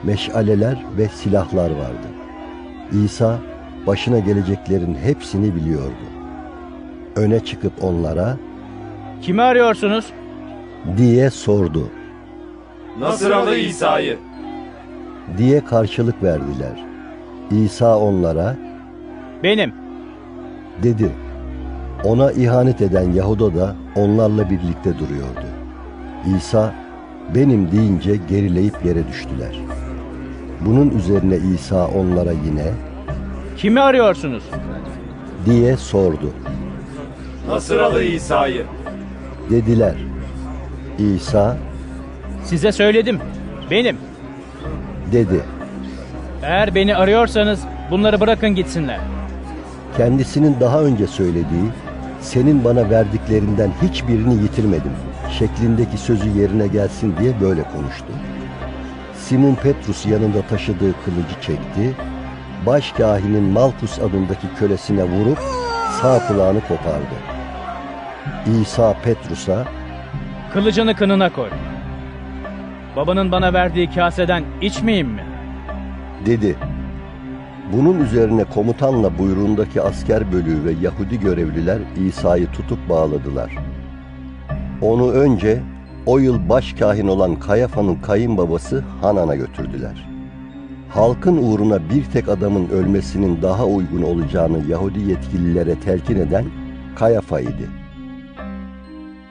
meşaleler 0.04 0.86
ve 0.98 1.08
silahlar 1.08 1.70
vardı. 1.72 2.08
İsa 3.06 3.40
başına 3.88 4.20
geleceklerin 4.20 4.96
hepsini 4.96 5.56
biliyordu. 5.56 6.06
Öne 7.16 7.40
çıkıp 7.40 7.84
onlara 7.84 8.38
Kimi 9.22 9.42
arıyorsunuz? 9.42 10.06
Diye 10.98 11.30
sordu. 11.30 11.90
Nasıralı 13.00 13.56
İsa'yı. 13.56 14.18
Diye 15.38 15.66
karşılık 15.66 16.24
verdiler. 16.24 16.86
İsa 17.52 17.98
onlara 18.00 18.56
Benim. 19.44 19.74
dedi. 20.84 21.10
Ona 22.04 22.32
ihanet 22.32 22.82
eden 22.82 23.12
Yahuda 23.12 23.56
da 23.56 23.76
onlarla 23.96 24.50
birlikte 24.50 24.94
duruyordu. 25.00 25.46
İsa 26.38 26.74
benim 27.36 27.72
deyince 27.72 28.16
gerileyip 28.30 28.86
yere 28.86 29.08
düştüler. 29.08 29.60
Bunun 30.66 30.90
üzerine 30.90 31.38
İsa 31.38 31.88
onlara 31.88 32.32
yine 32.32 32.66
Kimi 33.58 33.82
arıyorsunuz? 33.82 34.44
diye 35.46 35.78
sordu. 35.78 36.32
Nasıralı 37.50 38.04
İsa'yı. 38.04 38.64
Dediler. 39.50 39.96
İsa 41.00 41.58
Size 42.44 42.72
söyledim. 42.72 43.20
Benim. 43.72 43.98
dedi. 45.12 45.42
Eğer 46.44 46.76
beni 46.76 46.96
arıyorsanız 46.96 47.60
bunları 47.92 48.20
bırakın 48.20 48.56
gitsinler. 48.56 49.00
Kendisinin 49.98 50.60
daha 50.60 50.82
önce 50.82 51.08
söylediği 51.08 51.70
senin 52.22 52.64
bana 52.64 52.90
verdiklerinden 52.90 53.72
hiçbirini 53.82 54.34
yitirmedim 54.34 54.92
şeklindeki 55.40 55.98
sözü 55.98 56.30
yerine 56.30 56.68
gelsin 56.68 57.16
diye 57.20 57.42
böyle 57.42 57.64
konuştu. 57.64 58.06
Simon 59.18 59.56
Petrus 59.56 60.06
yanında 60.06 60.42
taşıdığı 60.42 60.94
kılıcı 61.06 61.42
çekti, 61.42 61.96
başkahinin 62.66 63.44
Malkus 63.44 64.00
adındaki 64.00 64.48
kölesine 64.60 65.04
vurup 65.04 65.40
sağ 66.02 66.28
kulağını 66.28 66.62
kopardı. 66.62 67.16
İsa 68.62 68.94
Petrus'a 69.04 69.66
Kılıcını 70.56 70.96
kınına 70.96 71.34
koy. 71.34 71.50
Babanın 72.96 73.32
bana 73.32 73.54
verdiği 73.54 73.92
kaseden 73.92 74.44
içmeyeyim 74.62 75.08
mi? 75.08 75.24
dedi. 76.26 76.56
Bunun 77.74 78.00
üzerine 78.00 78.44
komutanla 78.44 79.18
buyruğundaki 79.18 79.82
asker 79.82 80.32
bölüğü 80.32 80.66
ve 80.66 80.72
Yahudi 80.82 81.20
görevliler 81.20 81.80
İsa'yı 82.08 82.48
tutup 82.48 82.90
bağladılar. 82.90 83.56
Onu 84.82 85.12
önce 85.12 85.60
o 86.06 86.20
yıl 86.20 86.50
başkahin 86.50 87.08
olan 87.08 87.36
Kayafa'nın 87.36 87.96
kayınbabası 87.96 88.84
Hanan'a 89.02 89.36
götürdüler. 89.36 90.08
Halkın 90.90 91.38
uğruna 91.38 91.90
bir 91.90 92.06
tek 92.06 92.30
adamın 92.30 92.70
ölmesinin 92.70 93.42
daha 93.42 93.66
uygun 93.66 94.02
olacağını 94.02 94.72
Yahudi 94.72 95.00
yetkililere 95.00 95.80
telkin 95.80 96.16
eden 96.16 96.46
Kayafa 96.96 97.40
idi. 97.40 97.85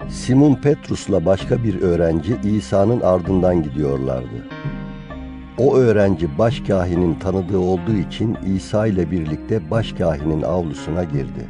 Simon 0.09 0.55
Petrus'la 0.55 1.25
başka 1.27 1.65
bir 1.65 1.81
öğrenci 1.81 2.37
İsa'nın 2.45 3.01
ardından 3.01 3.63
gidiyorlardı. 3.63 4.49
O 5.59 5.77
öğrenci 5.77 6.39
başkahinin 6.39 7.15
tanıdığı 7.15 7.59
olduğu 7.59 7.95
için 8.09 8.37
İsa 8.57 8.87
ile 8.87 9.11
birlikte 9.11 9.71
başkahinin 9.71 10.43
avlusuna 10.43 11.05
girdi. 11.05 11.47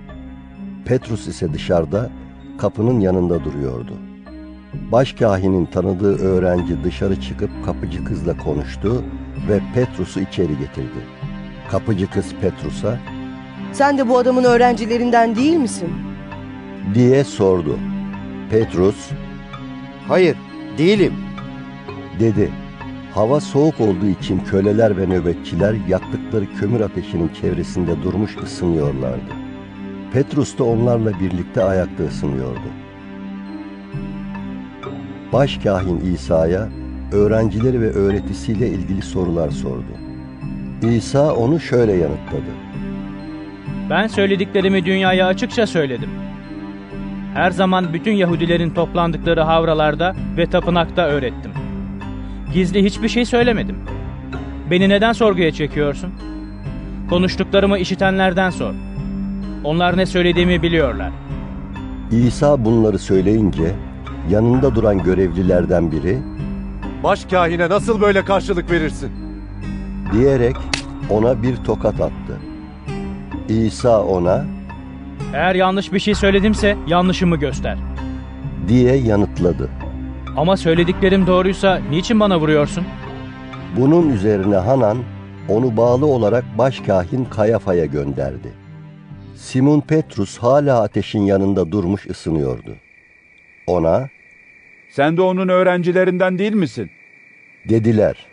Petrus 0.85 1.29
ise 1.29 1.53
dışarıda 1.53 2.11
kapının 2.59 3.01
yanında 3.01 3.45
duruyordu. 3.45 3.93
Başkahinin 4.93 5.67
tanıdığı 5.67 6.19
öğrenci 6.19 6.85
dışarı 6.85 7.21
çıkıp 7.21 7.51
kapıcı 7.65 8.05
kızla 8.05 8.37
konuştu 8.37 9.05
ve 9.49 9.61
Petrus'u 9.75 10.21
içeri 10.21 10.59
getirdi. 10.59 11.01
Kapıcı 11.71 12.11
kız 12.11 12.35
Petrus'a 12.41 12.99
Sen 13.73 13.99
de 13.99 14.09
bu 14.09 14.19
adamın 14.19 14.45
öğrencilerinden 14.45 15.37
değil 15.37 15.57
misin? 15.57 15.89
diye 16.95 17.25
sordu. 17.25 17.79
Petrus, 18.51 19.11
Hayır, 20.09 20.37
değilim. 20.79 21.13
dedi. 22.21 22.51
Hava 23.15 23.41
soğuk 23.41 23.81
olduğu 23.81 24.07
için 24.21 24.41
köleler 24.41 24.97
ve 24.97 25.07
nöbetçiler 25.07 25.75
yaktıkları 25.89 26.45
kömür 26.61 26.81
ateşinin 26.81 27.31
çevresinde 27.41 28.03
durmuş 28.03 28.37
ısınıyorlardı. 28.43 29.33
Petrus 30.13 30.59
da 30.59 30.65
onlarla 30.65 31.21
birlikte 31.21 31.65
ayakta 31.65 32.05
ısınıyordu. 32.05 32.69
Başkahin 35.33 36.01
İsa'ya 36.15 36.69
öğrencileri 37.13 37.81
ve 37.81 37.91
öğretisiyle 37.91 38.69
ilgili 38.69 39.03
sorular 39.03 39.51
sordu. 39.51 39.93
İsa 40.83 41.35
onu 41.35 41.61
şöyle 41.61 41.93
yanıtladı. 41.93 42.51
Ben 43.91 44.07
söylediklerimi 44.07 44.85
dünyaya 44.85 45.27
açıkça 45.27 45.67
söyledim. 45.67 46.11
Her 47.35 47.51
zaman 47.51 47.93
bütün 47.93 48.13
Yahudilerin 48.13 48.71
toplandıkları 48.71 49.41
havralarda 49.41 50.15
ve 50.37 50.47
tapınakta 50.47 51.03
öğrettim. 51.07 51.51
Gizli 52.53 52.85
hiçbir 52.85 53.09
şey 53.09 53.25
söylemedim. 53.25 53.77
Beni 54.71 54.89
neden 54.89 55.13
sorguya 55.13 55.53
çekiyorsun? 55.53 56.11
Konuştuklarımı 57.11 57.79
işitenlerden 57.79 58.51
sor. 58.51 58.75
Onlar 59.65 59.97
ne 59.97 60.07
söylediğimi 60.07 60.63
biliyorlar. 60.63 61.11
İsa 62.11 62.65
bunları 62.65 62.99
söyleyince 62.99 63.75
yanında 64.31 64.75
duran 64.75 65.03
görevlilerden 65.03 65.93
biri 65.93 66.19
Başkahine 67.05 67.69
nasıl 67.69 68.01
böyle 68.01 68.25
karşılık 68.25 68.71
verirsin? 68.71 69.11
diyerek 70.13 70.57
ona 71.11 71.43
bir 71.43 71.57
tokat 71.57 72.01
attı. 72.01 72.39
İsa 73.49 74.03
ona 74.03 74.45
Eğer 75.33 75.55
yanlış 75.55 75.93
bir 75.93 75.99
şey 75.99 76.15
söyledimse 76.15 76.77
yanlışımı 76.87 77.37
göster. 77.37 77.79
diye 78.69 78.95
yanıtladı. 78.97 79.71
Ama 80.37 80.57
söylediklerim 80.57 81.27
doğruysa 81.27 81.81
niçin 81.91 82.21
bana 82.21 82.41
vuruyorsun? 82.41 82.85
Bunun 83.77 84.11
üzerine 84.13 84.57
Hanan 84.57 84.99
onu 85.49 85.77
bağlı 85.77 86.07
olarak 86.07 86.45
başkahin 86.59 87.25
Kayafa'ya 87.25 87.85
gönderdi. 87.85 88.53
Simon 89.37 89.81
Petrus 89.81 90.39
hala 90.39 90.83
ateşin 90.83 91.23
yanında 91.23 91.73
durmuş 91.73 92.07
ısınıyordu. 92.07 92.77
Ona 93.67 94.09
Sen 94.91 95.17
de 95.17 95.23
onun 95.23 95.49
öğrencilerinden 95.49 96.39
değil 96.39 96.53
misin? 96.55 96.91
dediler 97.69 98.27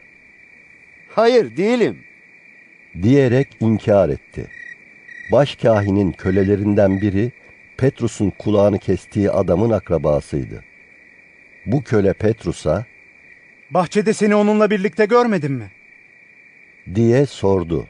Hayır, 1.15 1.57
değilim. 1.57 1.97
diyerek 3.03 3.47
inkar 3.59 4.09
etti. 4.09 4.47
Başkahinin 5.31 6.11
kölelerinden 6.11 7.01
biri 7.01 7.31
Petrus'un 7.77 8.29
kulağını 8.29 8.79
kestiği 8.79 9.31
adamın 9.31 9.69
akrabasıydı. 9.71 10.63
Bu 11.65 11.83
köle 11.83 12.13
Petrus'a 12.13 12.85
Bahçede 13.69 14.13
seni 14.13 14.35
onunla 14.35 14.69
birlikte 14.69 15.05
görmedim 15.05 15.53
mi? 15.53 15.71
diye 16.95 17.25
sordu. 17.25 17.87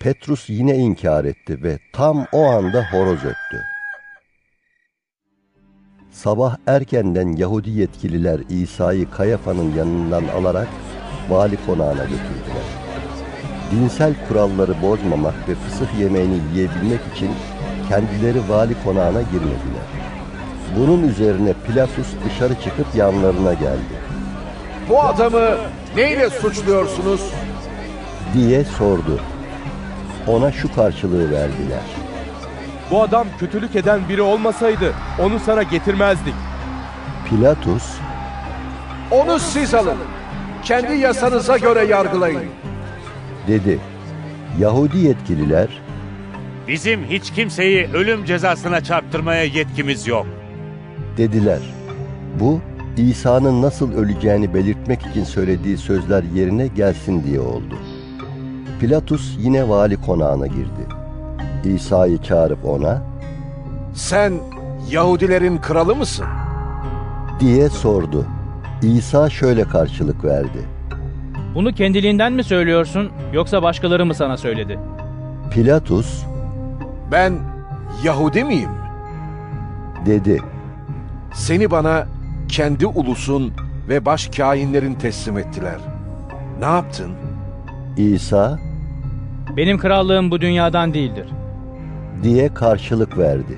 Petrus 0.00 0.50
yine 0.50 0.76
inkar 0.76 1.24
etti 1.24 1.62
ve 1.62 1.78
tam 1.92 2.26
o 2.32 2.44
anda 2.46 2.92
horoz 2.92 3.24
öttü. 3.24 3.64
Sabah 6.10 6.56
erkenden 6.66 7.36
Yahudi 7.36 7.70
yetkililer 7.70 8.40
İsa'yı 8.48 9.10
Kayafa'nın 9.10 9.74
yanından 9.76 10.24
alarak 10.24 10.68
vali 11.28 11.56
konağına 11.66 12.04
götürdüler. 12.04 12.89
Dinsel 13.70 14.14
kuralları 14.28 14.82
bozmamak 14.82 15.34
ve 15.48 15.54
fısıh 15.54 16.00
yemeğini 16.00 16.38
yiyebilmek 16.54 17.00
için 17.16 17.30
kendileri 17.88 18.48
vali 18.48 18.74
konağına 18.84 19.22
girmediler. 19.22 19.86
Bunun 20.76 21.08
üzerine 21.08 21.52
Pilatus 21.66 22.06
dışarı 22.24 22.54
çıkıp 22.54 22.86
yanlarına 22.96 23.54
geldi. 23.54 23.94
Bu 24.88 25.02
adamı 25.02 25.48
neyle 25.96 26.30
suçluyorsunuz? 26.30 27.20
diye 28.34 28.64
sordu. 28.64 29.20
Ona 30.26 30.52
şu 30.52 30.74
karşılığı 30.74 31.30
verdiler. 31.30 31.82
Bu 32.90 33.02
adam 33.02 33.26
kötülük 33.38 33.76
eden 33.76 34.00
biri 34.08 34.22
olmasaydı 34.22 34.92
onu 35.18 35.40
sana 35.40 35.62
getirmezdik. 35.62 36.34
Pilatus, 37.28 37.84
Onu 39.10 39.38
siz 39.38 39.74
alın. 39.74 39.96
Kendi 40.64 40.94
yasanıza 40.94 41.58
göre 41.58 41.84
yargılayın. 41.84 42.42
Dedi. 43.50 43.78
Yahudi 44.60 44.98
yetkililer, 44.98 45.68
Bizim 46.68 47.04
hiç 47.04 47.30
kimseyi 47.30 47.88
ölüm 47.94 48.24
cezasına 48.24 48.80
çarptırmaya 48.80 49.44
yetkimiz 49.44 50.06
yok. 50.06 50.26
dediler. 51.16 51.58
Bu, 52.40 52.60
İsa'nın 52.96 53.62
nasıl 53.62 53.92
öleceğini 53.92 54.54
belirtmek 54.54 55.06
için 55.06 55.24
söylediği 55.24 55.78
sözler 55.78 56.22
yerine 56.34 56.66
gelsin 56.66 57.24
diye 57.24 57.40
oldu. 57.40 57.74
Pilatus 58.80 59.36
yine 59.38 59.68
vali 59.68 59.96
konağına 60.00 60.46
girdi. 60.46 60.86
İsa'yı 61.64 62.18
çağırıp 62.18 62.64
ona, 62.64 63.02
Sen 63.94 64.32
Yahudilerin 64.90 65.58
kralı 65.58 65.96
mısın? 65.96 66.26
diye 67.40 67.68
sordu. 67.68 68.26
İsa 68.82 69.30
şöyle 69.30 69.64
karşılık 69.64 70.24
verdi. 70.24 70.64
Bunu 71.54 71.72
kendiliğinden 71.72 72.32
mi 72.32 72.44
söylüyorsun 72.44 73.10
yoksa 73.32 73.62
başkaları 73.62 74.06
mı 74.06 74.14
sana 74.14 74.36
söyledi? 74.36 74.78
Pilatus, 75.50 76.24
Ben 77.12 77.32
Yahudi 78.04 78.44
miyim? 78.44 78.70
dedi. 80.06 80.42
Seni 81.34 81.70
bana 81.70 82.06
kendi 82.48 82.86
ulusun 82.86 83.52
ve 83.88 84.04
baş 84.04 84.28
kainlerin 84.28 84.94
teslim 84.94 85.38
ettiler. 85.38 85.76
Ne 86.60 86.64
yaptın? 86.64 87.10
İsa, 87.96 88.58
Benim 89.56 89.78
krallığım 89.78 90.30
bu 90.30 90.40
dünyadan 90.40 90.94
değildir. 90.94 91.26
diye 92.22 92.54
karşılık 92.54 93.18
verdi. 93.18 93.56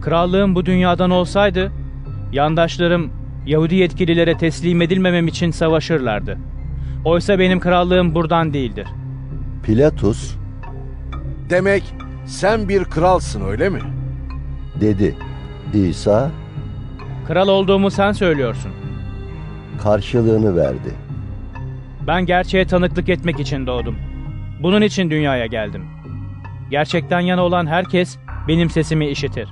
Krallığım 0.00 0.54
bu 0.54 0.66
dünyadan 0.66 1.10
olsaydı, 1.10 1.72
yandaşlarım 2.32 3.10
Yahudi 3.46 3.74
yetkililere 3.74 4.36
teslim 4.38 4.82
edilmemem 4.82 5.26
için 5.28 5.50
savaşırlardı. 5.50 6.38
Oysa 7.04 7.38
benim 7.38 7.60
krallığım 7.60 8.14
buradan 8.14 8.54
değildir. 8.54 8.86
Pilatus, 9.62 10.34
Demek 11.50 11.94
sen 12.26 12.68
bir 12.68 12.84
kralsın 12.84 13.44
öyle 13.44 13.68
mi? 13.68 13.80
dedi. 14.80 15.14
İsa, 15.74 16.30
Kral 17.26 17.48
olduğumu 17.48 17.90
sen 17.90 18.12
söylüyorsun. 18.12 18.72
karşılığını 19.82 20.56
verdi. 20.56 20.94
Ben 22.06 22.26
gerçeğe 22.26 22.66
tanıklık 22.66 23.08
etmek 23.08 23.40
için 23.40 23.66
doğdum. 23.66 23.96
Bunun 24.62 24.82
için 24.82 25.10
dünyaya 25.10 25.46
geldim. 25.46 25.84
Gerçekten 26.70 27.20
yana 27.20 27.42
olan 27.42 27.66
herkes 27.66 28.18
benim 28.48 28.70
sesimi 28.70 29.06
işitir. 29.08 29.48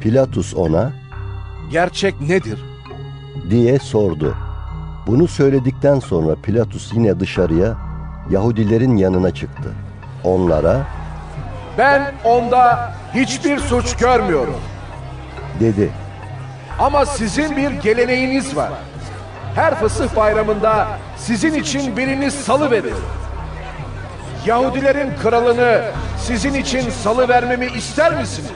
Pilatus 0.00 0.54
ona, 0.54 0.92
Gerçek 1.72 2.20
nedir? 2.20 2.58
diye 3.50 3.78
sordu. 3.78 4.34
Bunu 5.06 5.28
söyledikten 5.28 5.98
sonra 6.00 6.34
Pilatus 6.42 6.92
yine 6.92 7.20
dışarıya 7.20 7.74
Yahudilerin 8.30 8.96
yanına 8.96 9.30
çıktı. 9.34 9.72
Onlara 10.24 10.80
Ben 11.78 12.12
onda 12.24 12.92
hiçbir 13.14 13.58
suç 13.58 13.96
görmüyorum. 13.96 14.56
dedi. 15.60 15.90
Ama 16.78 17.06
sizin 17.06 17.56
bir 17.56 17.70
geleneğiniz 17.70 18.56
var. 18.56 18.72
Her 19.54 19.74
fısıh 19.74 20.16
bayramında 20.16 20.88
sizin 21.16 21.54
için 21.54 21.96
biriniz 21.96 22.34
salı 22.34 22.70
verir. 22.70 22.94
Yahudilerin 24.46 25.10
kralını 25.22 25.82
sizin 26.18 26.54
için 26.54 26.90
salı 26.90 27.28
vermemi 27.28 27.66
ister 27.66 28.20
misiniz? 28.20 28.50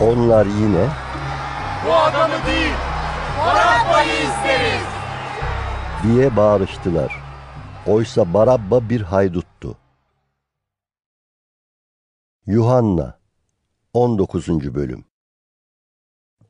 Onlar 0.00 0.46
yine 0.46 0.84
Bu 1.86 1.94
adamı 1.94 2.34
değil, 2.46 2.72
Barabba'yı 3.46 4.12
isteriz. 4.12 4.97
Diye 6.02 6.36
bağırıştılar. 6.36 7.12
Oysa 7.86 8.34
Barabba 8.34 8.88
bir 8.88 9.00
hayduttu. 9.00 9.76
Yuhanna 12.46 13.18
19. 13.94 14.74
Bölüm 14.74 15.04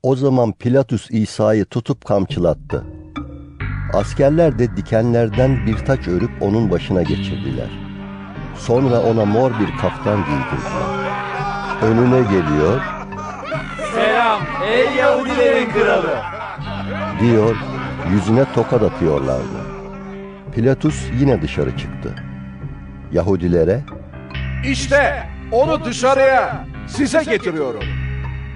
O 0.03 0.17
zaman 0.17 0.53
Pilatus 0.53 1.11
İsa'yı 1.11 1.65
tutup 1.65 2.05
kamçılattı. 2.05 2.85
Askerler 3.95 4.59
de 4.59 4.77
dikenlerden 4.77 5.67
bir 5.67 5.77
taç 5.77 6.09
örüp 6.09 6.43
onun 6.43 6.71
başına 6.71 7.03
geçirdiler. 7.03 7.71
Sonra 8.57 9.03
ona 9.03 9.25
mor 9.25 9.51
bir 9.61 9.79
kaftan 9.81 10.17
giydirdiler. 10.17 10.99
Önüne 11.83 12.23
geliyor, 12.23 12.81
Selam 13.95 14.41
ey 14.65 14.97
Yahudilerin 14.97 15.71
kralı. 15.71 16.17
diyor, 17.21 17.57
yüzüne 18.13 18.45
tokat 18.55 18.83
atıyorlardı. 18.83 19.59
Pilatus 20.55 21.05
yine 21.21 21.43
dışarı 21.43 21.77
çıktı. 21.77 22.15
Yahudilere, 23.13 23.81
İşte 24.71 25.23
onu 25.53 25.85
dışarıya 25.85 26.65
size 26.87 27.23
getiriyorum. 27.23 27.83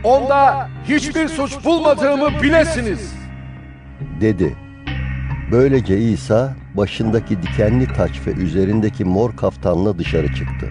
Onda 0.04 0.68
hiçbir 0.84 1.28
suç 1.28 1.64
bulmadığımı 1.64 2.42
bilesiniz. 2.42 3.14
dedi. 4.20 4.56
Böylece 5.52 5.98
İsa 5.98 6.54
başındaki 6.74 7.42
dikenli 7.42 7.86
taç 7.92 8.20
ve 8.26 8.30
üzerindeki 8.30 9.04
mor 9.04 9.36
kaftanla 9.36 9.98
dışarı 9.98 10.34
çıktı. 10.34 10.68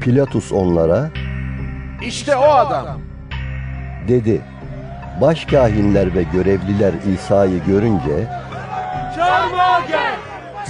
Pilatus 0.00 0.52
onlara 0.52 1.10
İşte 2.06 2.36
o 2.36 2.42
adam. 2.50 3.00
dedi. 4.08 4.40
Başkahinler 5.20 6.14
ve 6.14 6.22
görevliler 6.22 6.92
İsa'yı 7.14 7.64
görünce 7.64 8.28
Çarmıha 9.16 9.80
gel. 9.88 10.14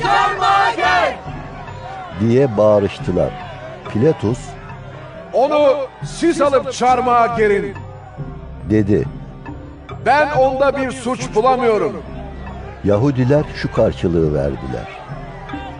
Çarmıha 0.02 0.72
gel. 0.76 1.16
diye 2.20 2.56
bağırıştılar. 2.56 3.30
Pilatus 3.92 4.38
Onu 5.32 5.76
siz 6.04 6.40
alıp 6.40 6.72
çarmıha 6.72 7.26
gerin. 7.36 7.74
dedi. 8.70 9.04
Ben 10.06 10.30
onda 10.30 10.76
bir 10.76 10.90
suç 10.90 11.34
bulamıyorum. 11.34 12.02
Yahudiler 12.84 13.44
şu 13.56 13.72
karşılığı 13.72 14.34
verdiler. 14.34 14.88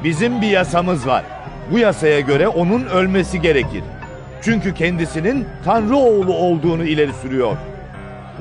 Bizim 0.05 0.43
bir 0.43 0.47
yasamız 0.49 1.07
var. 1.07 1.25
Bu 1.73 1.79
yasaya 1.79 2.21
göre 2.21 2.49
onun 2.49 2.87
ölmesi 2.87 3.41
gerekir. 3.41 3.85
Çünkü 4.43 4.75
kendisinin 4.75 5.47
Tanrı 5.65 5.97
oğlu 5.97 6.35
olduğunu 6.35 6.85
ileri 6.85 7.13
sürüyor. 7.13 7.57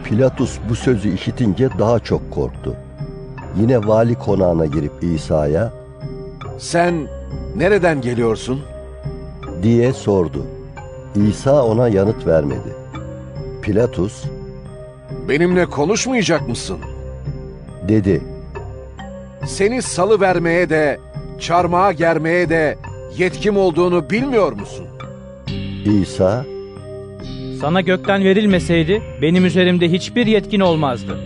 Pilatus 0.04 0.58
bu 0.70 0.76
sözü 0.76 1.14
işitince 1.16 1.70
daha 1.80 2.00
çok 2.00 2.32
korktu. 2.32 2.76
Yine 3.60 3.88
vali 3.88 4.16
konağına 4.16 4.66
girip 4.66 4.92
İsa'ya 5.02 5.72
Sen 6.60 7.08
nereden 7.56 8.02
geliyorsun? 8.02 8.62
diye 9.64 9.94
sordu. 9.94 10.46
İsa 11.30 11.64
ona 11.66 11.88
yanıt 11.88 12.28
vermedi. 12.28 12.76
Pilatus 13.62 14.24
Benimle 15.30 15.66
konuşmayacak 15.66 16.48
mısın? 16.50 16.78
dedi. 17.88 18.22
Seni 19.48 19.82
salı 19.82 20.22
vermeye 20.22 20.70
de, 20.70 21.00
çarmıha 21.40 21.92
germeye 21.92 22.50
de 22.50 22.78
yetkim 23.18 23.58
olduğunu 23.58 24.10
bilmiyor 24.10 24.52
musun? 24.54 24.86
İsa 25.86 26.46
Sana 27.62 27.82
gökten 27.82 28.24
verilmeseydi 28.24 29.02
benim 29.22 29.46
üzerimde 29.46 29.92
hiçbir 29.92 30.28
yetkin 30.28 30.60
olmazdı. 30.60 31.18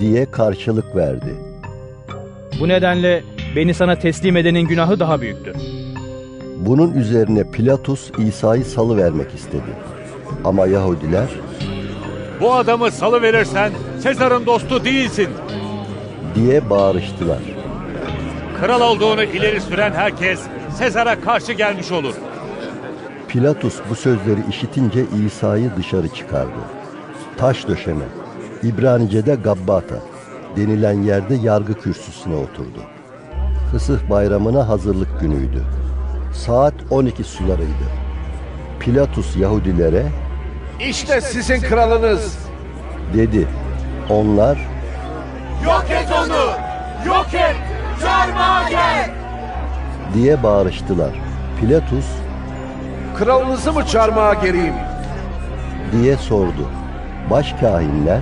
diye 0.00 0.30
karşılık 0.30 0.96
verdi. 0.96 1.34
Bu 2.60 2.68
nedenle 2.68 3.22
beni 3.56 3.74
sana 3.74 3.98
teslim 3.98 4.36
edenin 4.36 4.68
günahı 4.68 5.00
daha 5.00 5.20
büyüktür. 5.20 5.56
Bunun 6.58 6.92
üzerine 6.94 7.50
Pilatus 7.50 8.10
İsa'yı 8.18 8.64
salı 8.64 8.96
vermek 8.96 9.34
istedi. 9.34 9.70
Ama 10.44 10.66
Yahudiler 10.66 11.28
Bu 12.40 12.54
adamı 12.54 12.90
salı 12.90 13.22
verirsen 13.22 13.72
Sezar'ın 14.00 14.46
dostu 14.46 14.84
değilsin. 14.84 15.28
diye 16.34 16.70
bağırıştılar. 16.70 17.38
Kral 18.60 18.80
olduğunu 18.80 19.22
ileri 19.22 19.60
süren 19.60 19.92
herkes 19.92 20.40
Sezar'a 20.78 21.20
karşı 21.20 21.52
gelmiş 21.52 21.92
olur. 21.92 22.14
Pilatus 23.28 23.80
bu 23.90 23.94
sözleri 23.94 24.40
işitince 24.50 25.04
İsa'yı 25.26 25.70
dışarı 25.76 26.08
çıkardı. 26.08 26.58
Taş 27.36 27.68
döşeme, 27.68 28.04
İbranice'de 28.62 29.34
Gabbata 29.34 29.94
denilen 30.56 31.02
yerde 31.02 31.34
yargı 31.34 31.74
kürsüsüne 31.74 32.34
oturdu. 32.34 32.82
Fısıh 33.70 34.10
bayramına 34.10 34.68
hazırlık 34.68 35.20
günüydü. 35.20 35.62
Saat 36.34 36.74
12 36.90 37.24
sularıydı. 37.24 37.88
Pilatus 38.80 39.36
Yahudilere 39.36 40.06
İşte 40.88 41.20
sizin 41.20 41.60
kralınız. 41.60 42.38
dedi. 43.14 43.48
Onlar 44.10 44.58
Yok 45.64 45.84
et 45.90 46.08
onu. 46.24 46.50
Yok 47.06 47.26
et. 47.34 47.56
Çarmıha 48.02 48.70
gel. 48.70 49.10
diye 50.14 50.42
bağırıştılar. 50.42 51.10
Pilatus 51.60 52.06
Kralınızı 53.18 53.72
mı 53.72 53.86
çarmıha 53.86 54.34
gereyim? 54.34 54.74
diye 55.92 56.16
sordu. 56.16 56.68
Başkahinler 57.30 58.20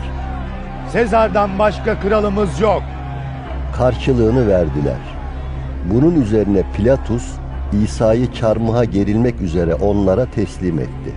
Sezar'dan 0.93 1.59
başka 1.59 2.01
kralımız 2.01 2.61
yok. 2.61 2.83
karşılığını 3.77 4.49
verdiler. 4.49 4.99
Bunun 5.93 6.21
üzerine 6.21 6.63
Pilatus 6.77 7.25
İsa'yı 7.85 8.33
çarmıha 8.33 8.85
gerilmek 8.85 9.41
üzere 9.41 9.75
onlara 9.75 10.27
teslim 10.27 10.79
etti. 10.79 11.13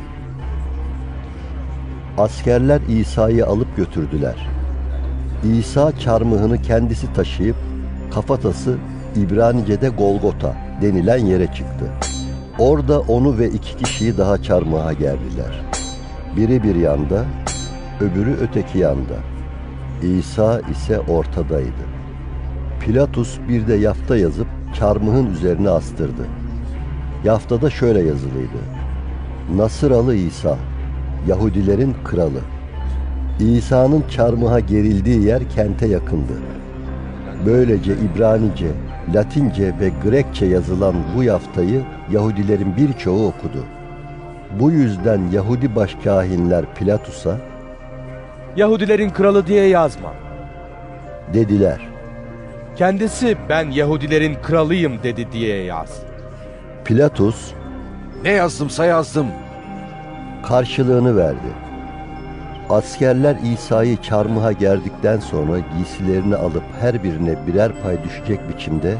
Askerler 2.17 2.81
İsa'yı 2.89 3.45
alıp 3.47 3.77
götürdüler. 3.77 4.47
İsa 5.53 5.99
çarmıhını 5.99 6.61
kendisi 6.61 7.13
taşıyıp 7.13 7.55
kafatası 8.13 8.75
İbranice'de 9.15 9.89
Golgota 9.89 10.53
denilen 10.81 11.17
yere 11.25 11.45
çıktı. 11.47 11.85
Orada 12.59 12.99
onu 12.99 13.37
ve 13.37 13.49
iki 13.49 13.75
kişiyi 13.77 14.17
daha 14.17 14.43
çarmıha 14.43 14.93
gerdiler. 14.93 15.61
Biri 16.35 16.63
bir 16.63 16.75
yanda, 16.75 17.25
öbürü 17.99 18.37
öteki 18.41 18.79
yanda. 18.79 19.15
İsa 20.03 20.61
ise 20.71 20.99
ortadaydı. 20.99 21.83
Pilatus 22.79 23.37
bir 23.49 23.67
de 23.67 23.75
yafta 23.75 24.17
yazıp 24.17 24.47
çarmıhın 24.79 25.33
üzerine 25.33 25.69
astırdı. 25.69 26.25
Yaftada 27.23 27.69
şöyle 27.69 27.99
yazılıydı. 27.99 28.59
Nasıralı 29.55 30.15
İsa, 30.15 30.57
Yahudilerin 31.27 31.95
kralı. 32.03 32.41
İsa'nın 33.39 34.03
çarmıha 34.09 34.59
gerildiği 34.59 35.23
yer 35.23 35.49
kente 35.49 35.87
yakındı. 35.87 36.33
Böylece 37.45 37.93
İbranice, 37.93 38.67
Latince 39.13 39.73
ve 39.79 39.91
Grekçe 40.03 40.45
yazılan 40.45 40.95
bu 41.15 41.23
yaftayı 41.23 41.81
Yahudilerin 42.11 42.75
birçoğu 42.77 43.27
okudu. 43.27 43.65
Bu 44.59 44.71
yüzden 44.71 45.21
Yahudi 45.31 45.75
başkahinler 45.75 46.65
Pilatus'a 46.75 47.37
Yahudilerin 48.55 49.09
kralı 49.09 49.47
diye 49.47 49.65
yazma. 49.67 50.13
dediler. 51.33 51.79
Kendisi 52.75 53.37
ben 53.49 53.71
Yahudilerin 53.71 54.37
kralıyım 54.43 55.03
dedi 55.03 55.31
diye 55.31 55.63
yaz. 55.63 55.99
Pilatus 56.85 57.51
Ne 58.23 58.29
yazdımsa 58.31 58.85
yazdım. 58.85 59.27
karşılığını 60.47 61.17
verdi. 61.17 61.68
Askerler 62.69 63.35
İsa'yı 63.53 63.97
çarmıha 63.97 64.51
gerdikten 64.51 65.19
sonra 65.19 65.59
giysilerini 65.77 66.35
alıp 66.35 66.63
her 66.81 67.03
birine 67.03 67.47
birer 67.47 67.71
pay 67.83 68.03
düşecek 68.03 68.39
biçimde 68.49 68.97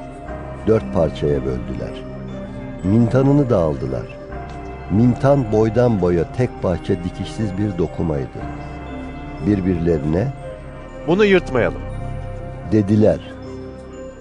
dört 0.67 0.93
parçaya 0.93 1.45
böldüler. 1.45 2.03
Mintanını 2.83 3.49
da 3.49 3.57
aldılar. 3.57 4.05
Mintan 4.91 5.51
boydan 5.51 6.01
boya 6.01 6.33
tek 6.37 6.49
parça 6.61 6.93
dikişsiz 7.03 7.57
bir 7.57 7.77
dokumaydı. 7.77 8.39
Birbirlerine 9.47 10.27
Bunu 11.07 11.25
yırtmayalım. 11.25 11.81
dediler. 12.71 13.19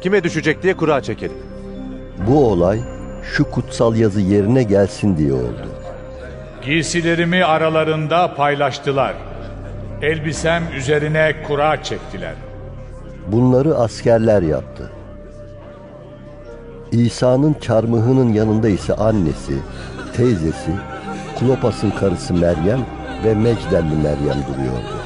Kime 0.00 0.24
düşecek 0.24 0.62
diye 0.62 0.74
kura 0.76 1.00
çekelim. 1.00 1.36
Bu 2.26 2.46
olay 2.50 2.80
şu 3.22 3.50
kutsal 3.50 3.96
yazı 3.96 4.20
yerine 4.20 4.62
gelsin 4.62 5.16
diye 5.16 5.32
oldu. 5.32 5.68
Giysilerimi 6.64 7.44
aralarında 7.44 8.34
paylaştılar. 8.34 9.14
Elbisem 10.02 10.62
üzerine 10.76 11.34
kura 11.46 11.82
çektiler. 11.82 12.34
Bunları 13.26 13.74
askerler 13.74 14.42
yaptı. 14.42 14.90
İsa'nın 16.92 17.56
çarmıhının 17.60 18.32
yanında 18.32 18.68
ise 18.68 18.94
annesi, 18.94 19.52
teyzesi, 20.16 20.70
Klopas'ın 21.38 21.90
karısı 21.90 22.34
Meryem 22.34 22.80
ve 23.24 23.34
Mecdelli 23.34 23.94
Meryem 24.02 24.38
duruyordu. 24.48 24.98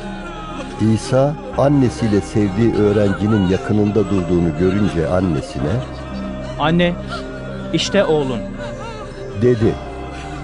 İsa 0.95 1.35
annesiyle 1.59 2.21
sevdiği 2.21 2.75
öğrencinin 2.75 3.49
yakınında 3.49 4.11
durduğunu 4.11 4.59
görünce 4.59 5.09
annesine 5.09 5.73
Anne, 6.59 6.93
işte 7.73 8.05
oğlun. 8.05 8.41
dedi. 9.43 9.75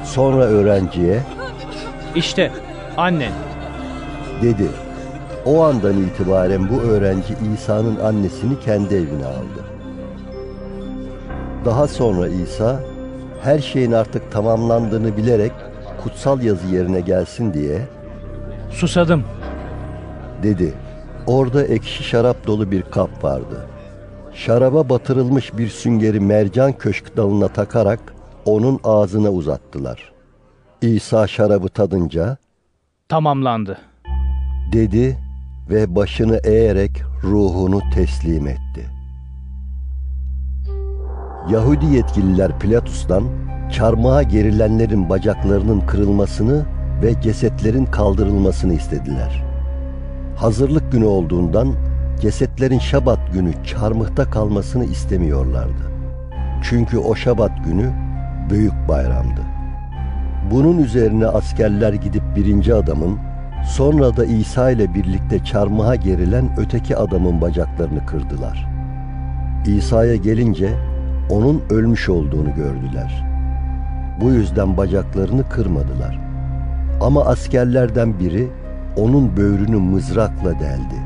Sonra 0.05 0.43
öğrenciye 0.45 1.21
İşte 2.15 2.53
annen. 2.97 3.33
Dedi. 4.43 4.69
O 5.45 5.63
andan 5.65 6.03
itibaren 6.03 6.69
bu 6.69 6.81
öğrenci 6.81 7.35
İsa'nın 7.55 7.97
annesini 8.01 8.61
kendi 8.61 8.95
evine 8.95 9.27
aldı. 9.27 9.65
Daha 11.65 11.89
sonra 11.89 12.29
İsa 12.29 12.81
her 13.43 13.59
şeyin 13.59 13.93
artık 13.93 14.33
tamamlandığını 14.33 15.17
bilerek 15.17 15.53
kutsal 16.03 16.43
yazı 16.43 16.67
yerine 16.67 17.01
gelsin 17.01 17.55
diye 17.55 17.83
Susadım. 18.71 19.25
dedi. 20.43 20.75
Orada 21.27 21.65
ekşi 21.65 22.05
şarap 22.05 22.47
dolu 22.47 22.71
bir 22.71 22.83
kap 22.83 23.25
vardı. 23.25 23.67
Şaraba 24.35 24.89
batırılmış 24.89 25.59
bir 25.59 25.69
süngeri 25.69 26.21
mercan 26.21 26.73
köşk 26.73 27.17
dalına 27.17 27.49
takarak 27.49 28.01
onun 28.45 28.81
ağzına 28.85 29.31
uzattılar. 29.31 30.13
İsa 30.83 31.27
şarabı 31.27 31.69
tadınca 31.69 32.37
Tamamlandı. 33.09 33.79
Dedi 34.73 35.19
ve 35.71 35.97
başını 35.97 36.41
eğerek 36.45 37.03
ruhunu 37.25 37.81
teslim 37.95 38.47
etti. 38.47 38.87
Yahudi 41.51 41.87
yetkililer 41.87 42.59
Pilatus'tan 42.59 43.25
çarmıha 43.73 44.23
gerilenlerin 44.23 45.09
bacaklarının 45.09 45.81
kırılmasını 45.81 46.67
ve 47.03 47.21
cesetlerin 47.21 47.87
kaldırılmasını 47.87 48.75
istediler. 48.75 49.45
Hazırlık 50.37 50.93
günü 50.93 51.05
olduğundan 51.05 51.75
cesetlerin 52.21 52.79
şabat 52.79 53.33
günü 53.33 53.53
çarmıhta 53.65 54.31
kalmasını 54.31 54.85
istemiyorlardı. 54.85 55.93
Çünkü 56.63 56.99
o 56.99 57.15
şabat 57.15 57.65
günü 57.65 57.93
büyük 58.51 58.89
bayramdı. 58.89 59.41
Bunun 60.51 60.79
üzerine 60.79 61.27
askerler 61.27 61.93
gidip 61.93 62.23
birinci 62.37 62.75
adamın, 62.75 63.19
sonra 63.69 64.17
da 64.17 64.25
İsa 64.25 64.71
ile 64.71 64.95
birlikte 64.95 65.45
çarmıha 65.45 65.95
gerilen 65.95 66.51
öteki 66.57 66.97
adamın 66.97 67.41
bacaklarını 67.41 68.07
kırdılar. 68.07 68.69
İsa'ya 69.67 70.17
gelince 70.17 70.71
onun 71.31 71.63
ölmüş 71.71 72.09
olduğunu 72.09 72.55
gördüler. 72.55 73.25
Bu 74.21 74.31
yüzden 74.31 74.77
bacaklarını 74.77 75.49
kırmadılar. 75.49 76.21
Ama 77.01 77.25
askerlerden 77.25 78.19
biri 78.19 78.49
onun 78.97 79.37
böğrünü 79.37 79.77
mızrakla 79.77 80.51
deldi. 80.61 81.03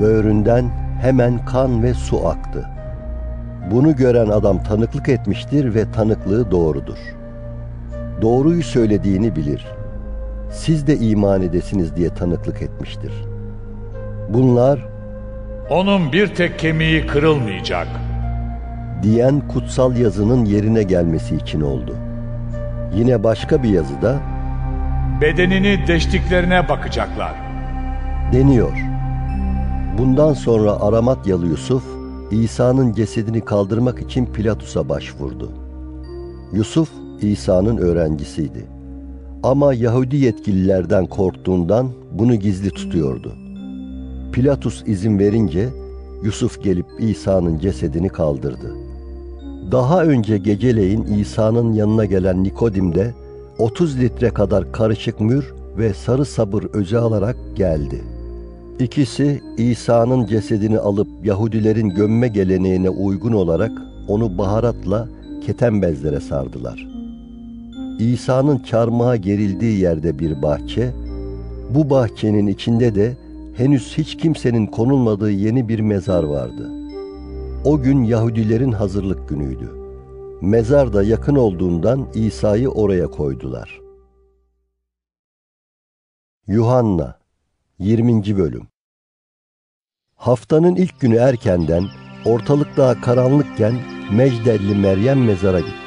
Böğründen 0.00 0.64
hemen 1.00 1.44
kan 1.44 1.82
ve 1.82 1.94
su 1.94 2.28
aktı. 2.28 2.68
Bunu 3.70 3.96
gören 3.96 4.28
adam 4.28 4.62
tanıklık 4.62 5.08
etmiştir 5.08 5.74
ve 5.74 5.92
tanıklığı 5.92 6.50
doğrudur. 6.50 6.98
Doğruyu 8.22 8.62
söylediğini 8.62 9.36
bilir. 9.36 9.66
Siz 10.54 10.86
de 10.86 10.96
iman 10.98 11.42
edesiniz 11.42 11.96
diye 11.96 12.08
tanıklık 12.14 12.62
etmiştir. 12.62 13.12
Bunlar 14.28 14.88
Onun 15.70 16.12
bir 16.12 16.26
tek 16.34 16.58
kemiği 16.58 17.06
kırılmayacak. 17.06 17.86
diyen 19.02 19.48
kutsal 19.48 19.96
yazının 19.96 20.44
yerine 20.44 20.82
gelmesi 20.82 21.36
için 21.36 21.60
oldu. 21.60 21.96
Yine 22.94 23.24
başka 23.24 23.62
bir 23.62 23.68
yazıda 23.68 24.16
Bedenini 25.20 25.86
deştiklerine 25.86 26.68
bakacaklar. 26.68 27.34
deniyor. 28.32 28.72
Bundan 29.98 30.32
sonra 30.32 30.80
Aramatyalı 30.80 31.46
Yusuf, 31.46 31.84
İsa'nın 32.30 32.92
cesedini 32.92 33.40
kaldırmak 33.40 34.02
için 34.02 34.26
Pilatus'a 34.26 34.88
başvurdu. 34.88 35.50
Yusuf, 36.52 36.88
İsa'nın 37.20 37.76
öğrencisiydi. 37.76 38.64
Ama 39.44 39.74
Yahudi 39.74 40.16
yetkililerden 40.16 41.06
korktuğundan 41.06 41.90
bunu 42.12 42.34
gizli 42.34 42.70
tutuyordu. 42.70 43.32
Pilatus 44.32 44.82
izin 44.86 45.18
verince 45.18 45.68
Yusuf 46.22 46.62
gelip 46.62 46.86
İsa'nın 46.98 47.58
cesedini 47.58 48.08
kaldırdı. 48.08 48.74
Daha 49.72 50.04
önce 50.04 50.38
geceleyin 50.38 51.02
İsa'nın 51.02 51.72
yanına 51.72 52.04
gelen 52.04 52.44
Nikodim 52.44 52.94
de 52.94 53.14
30 53.58 54.00
litre 54.00 54.30
kadar 54.30 54.72
karışık 54.72 55.20
mür 55.20 55.54
ve 55.78 55.94
sarı 55.94 56.24
sabır 56.24 56.62
özü 56.72 56.96
alarak 56.96 57.36
geldi. 57.54 58.04
İkisi 58.78 59.40
İsa'nın 59.58 60.26
cesedini 60.26 60.78
alıp 60.78 61.08
Yahudilerin 61.24 61.88
gömme 61.88 62.28
geleneğine 62.28 62.90
uygun 62.90 63.32
olarak 63.32 63.72
onu 64.08 64.38
baharatla 64.38 65.08
keten 65.46 65.82
bezlere 65.82 66.20
sardılar. 66.20 66.93
İsa'nın 67.98 68.58
çarmıha 68.58 69.16
gerildiği 69.16 69.80
yerde 69.80 70.18
bir 70.18 70.42
bahçe, 70.42 70.92
bu 71.70 71.90
bahçenin 71.90 72.46
içinde 72.46 72.94
de 72.94 73.16
henüz 73.56 73.98
hiç 73.98 74.16
kimsenin 74.16 74.66
konulmadığı 74.66 75.30
yeni 75.30 75.68
bir 75.68 75.80
mezar 75.80 76.24
vardı. 76.24 76.70
O 77.64 77.82
gün 77.82 78.02
Yahudilerin 78.02 78.72
hazırlık 78.72 79.28
günüydü. 79.28 79.70
Mezar 80.40 80.92
da 80.92 81.02
yakın 81.02 81.34
olduğundan 81.34 82.08
İsa'yı 82.14 82.68
oraya 82.68 83.06
koydular. 83.06 83.80
Yuhanna 86.46 87.18
20. 87.78 88.38
Bölüm 88.38 88.66
Haftanın 90.14 90.74
ilk 90.74 91.00
günü 91.00 91.16
erkenden, 91.16 91.84
ortalık 92.24 92.76
daha 92.76 93.00
karanlıkken 93.00 93.74
Mecdelli 94.12 94.74
Meryem 94.74 95.24
mezara 95.24 95.60
gitti. 95.60 95.83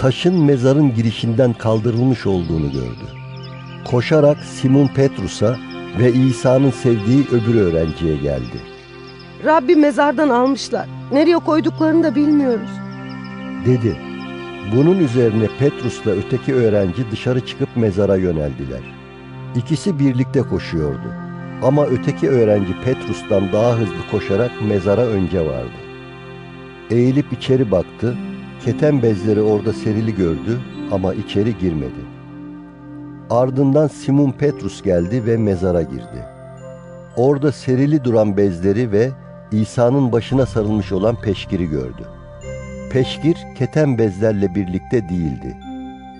Taşın 0.00 0.44
mezarın 0.44 0.94
girişinden 0.94 1.52
kaldırılmış 1.52 2.26
olduğunu 2.26 2.72
gördü. 2.72 3.06
Koşarak 3.84 4.38
Simon 4.38 4.86
Petrus'a 4.86 5.56
ve 5.98 6.12
İsa'nın 6.12 6.70
sevdiği 6.70 7.26
öbür 7.32 7.54
öğrenciye 7.54 8.16
geldi. 8.16 8.60
Rabbi 9.44 9.76
mezardan 9.76 10.28
almışlar. 10.28 10.88
Nereye 11.12 11.38
koyduklarını 11.38 12.02
da 12.02 12.14
bilmiyoruz. 12.14 12.70
Dedi. 13.66 13.96
Bunun 14.76 14.98
üzerine 14.98 15.48
Petrus'la 15.58 16.10
öteki 16.10 16.54
öğrenci 16.54 17.10
dışarı 17.10 17.46
çıkıp 17.46 17.68
mezara 17.76 18.16
yöneldiler. 18.16 18.82
İkisi 19.56 19.98
birlikte 19.98 20.42
koşuyordu. 20.42 21.14
Ama 21.62 21.86
öteki 21.86 22.28
öğrenci 22.30 22.72
Petrus'tan 22.84 23.52
daha 23.52 23.76
hızlı 23.76 24.10
koşarak 24.10 24.50
mezara 24.68 25.06
önce 25.06 25.46
vardı. 25.46 25.80
Eğilip 26.90 27.32
içeri 27.32 27.70
baktı, 27.70 28.16
keten 28.64 29.02
bezleri 29.02 29.42
orada 29.42 29.72
serili 29.72 30.14
gördü 30.14 30.60
ama 30.92 31.14
içeri 31.14 31.58
girmedi. 31.58 32.00
Ardından 33.30 33.88
Simon 33.88 34.32
Petrus 34.32 34.82
geldi 34.82 35.26
ve 35.26 35.36
mezara 35.36 35.82
girdi. 35.82 36.26
Orada 37.16 37.52
serili 37.52 38.04
duran 38.04 38.36
bezleri 38.36 38.92
ve 38.92 39.10
İsa'nın 39.52 40.12
başına 40.12 40.46
sarılmış 40.46 40.92
olan 40.92 41.16
peşkiri 41.16 41.66
gördü. 41.66 42.02
Peşkir 42.92 43.36
keten 43.58 43.98
bezlerle 43.98 44.54
birlikte 44.54 45.08
değildi. 45.08 45.56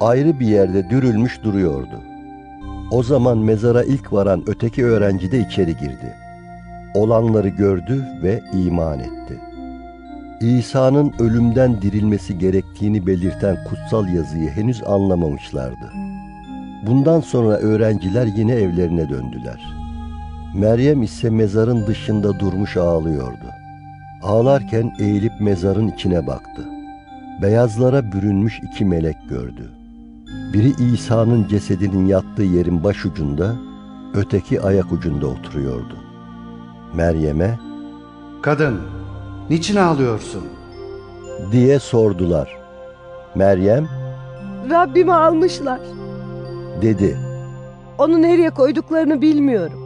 Ayrı 0.01 0.41
bir 0.41 0.47
yerde 0.47 0.91
dürülmüş 0.91 1.43
duruyordu. 1.45 2.01
O 2.91 3.03
zaman 3.03 3.39
mezara 3.39 3.83
ilk 3.83 4.13
varan 4.13 4.43
öteki 4.47 4.85
öğrenci 4.85 5.33
de 5.33 5.39
içeri 5.39 5.77
girdi. 5.77 6.17
Olanları 6.95 7.49
gördü 7.49 8.05
ve 8.23 8.41
iman 8.53 9.01
etti. 9.01 9.50
İsa'nın 10.41 11.13
ölümden 11.19 11.83
dirilmesi 11.83 12.39
gerektiğini 12.39 13.07
belirten 13.07 13.65
kutsal 13.65 14.09
yazıyı 14.09 14.51
henüz 14.51 14.83
anlamamışlardı. 14.83 15.93
Bundan 16.87 17.21
sonra 17.21 17.57
öğrenciler 17.57 18.27
yine 18.27 18.53
evlerine 18.53 19.09
döndüler. 19.09 19.75
Meryem 20.55 21.03
ise 21.03 21.31
mezarın 21.31 21.87
dışında 21.87 22.41
durmuş 22.41 22.77
ağlıyordu. 22.77 23.47
Ağlarken 24.23 24.93
eğilip 24.99 25.33
mezarın 25.41 25.89
içine 25.89 26.27
baktı. 26.27 26.65
Beyazlara 27.43 28.13
bürünmüş 28.13 28.61
iki 28.63 28.85
melek 28.85 29.17
gördü. 29.29 29.71
Biri 30.53 30.93
İsa'nın 30.95 31.49
cesedinin 31.49 32.07
yattığı 32.07 32.43
yerin 32.43 32.85
başucunda, 32.85 33.57
öteki 34.15 34.61
ayak 34.61 34.93
ucunda 34.93 35.27
oturuyordu. 35.27 35.97
Meryem'e, 36.95 37.59
Kadın, 38.43 38.81
niçin 39.51 39.77
ağlıyorsun? 39.77 40.43
diye 41.53 41.79
sordular. 41.79 42.57
Meryem, 43.35 43.89
Rabbimi 44.71 45.13
almışlar. 45.13 45.81
dedi. 46.83 47.19
Onu 47.99 48.23
nereye 48.23 48.51
koyduklarını 48.51 49.23
bilmiyorum. 49.23 49.81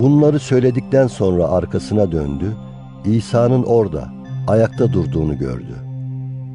Bunları 0.00 0.38
söyledikten 0.38 1.06
sonra 1.06 1.44
arkasına 1.48 2.12
döndü. 2.12 2.56
İsa'nın 3.04 3.62
orada, 3.62 4.08
ayakta 4.48 4.92
durduğunu 4.92 5.38
gördü. 5.38 5.74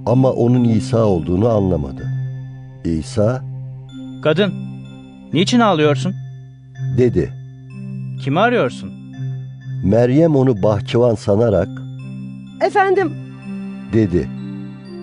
Ama 0.06 0.32
onun 0.32 0.64
İsa 0.64 1.06
olduğunu 1.06 1.50
anlamadı. 1.50 2.08
İsa, 2.86 3.42
Kadın, 4.24 4.54
niçin 5.34 5.60
ağlıyorsun? 5.60 6.14
dedi. 6.98 7.34
Kimi 8.24 8.40
arıyorsun? 8.40 8.92
Meryem 9.84 10.36
onu 10.36 10.64
bahçıvan 10.64 11.16
sanarak, 11.16 11.70
Efendim, 12.62 13.12
dedi. 13.94 14.28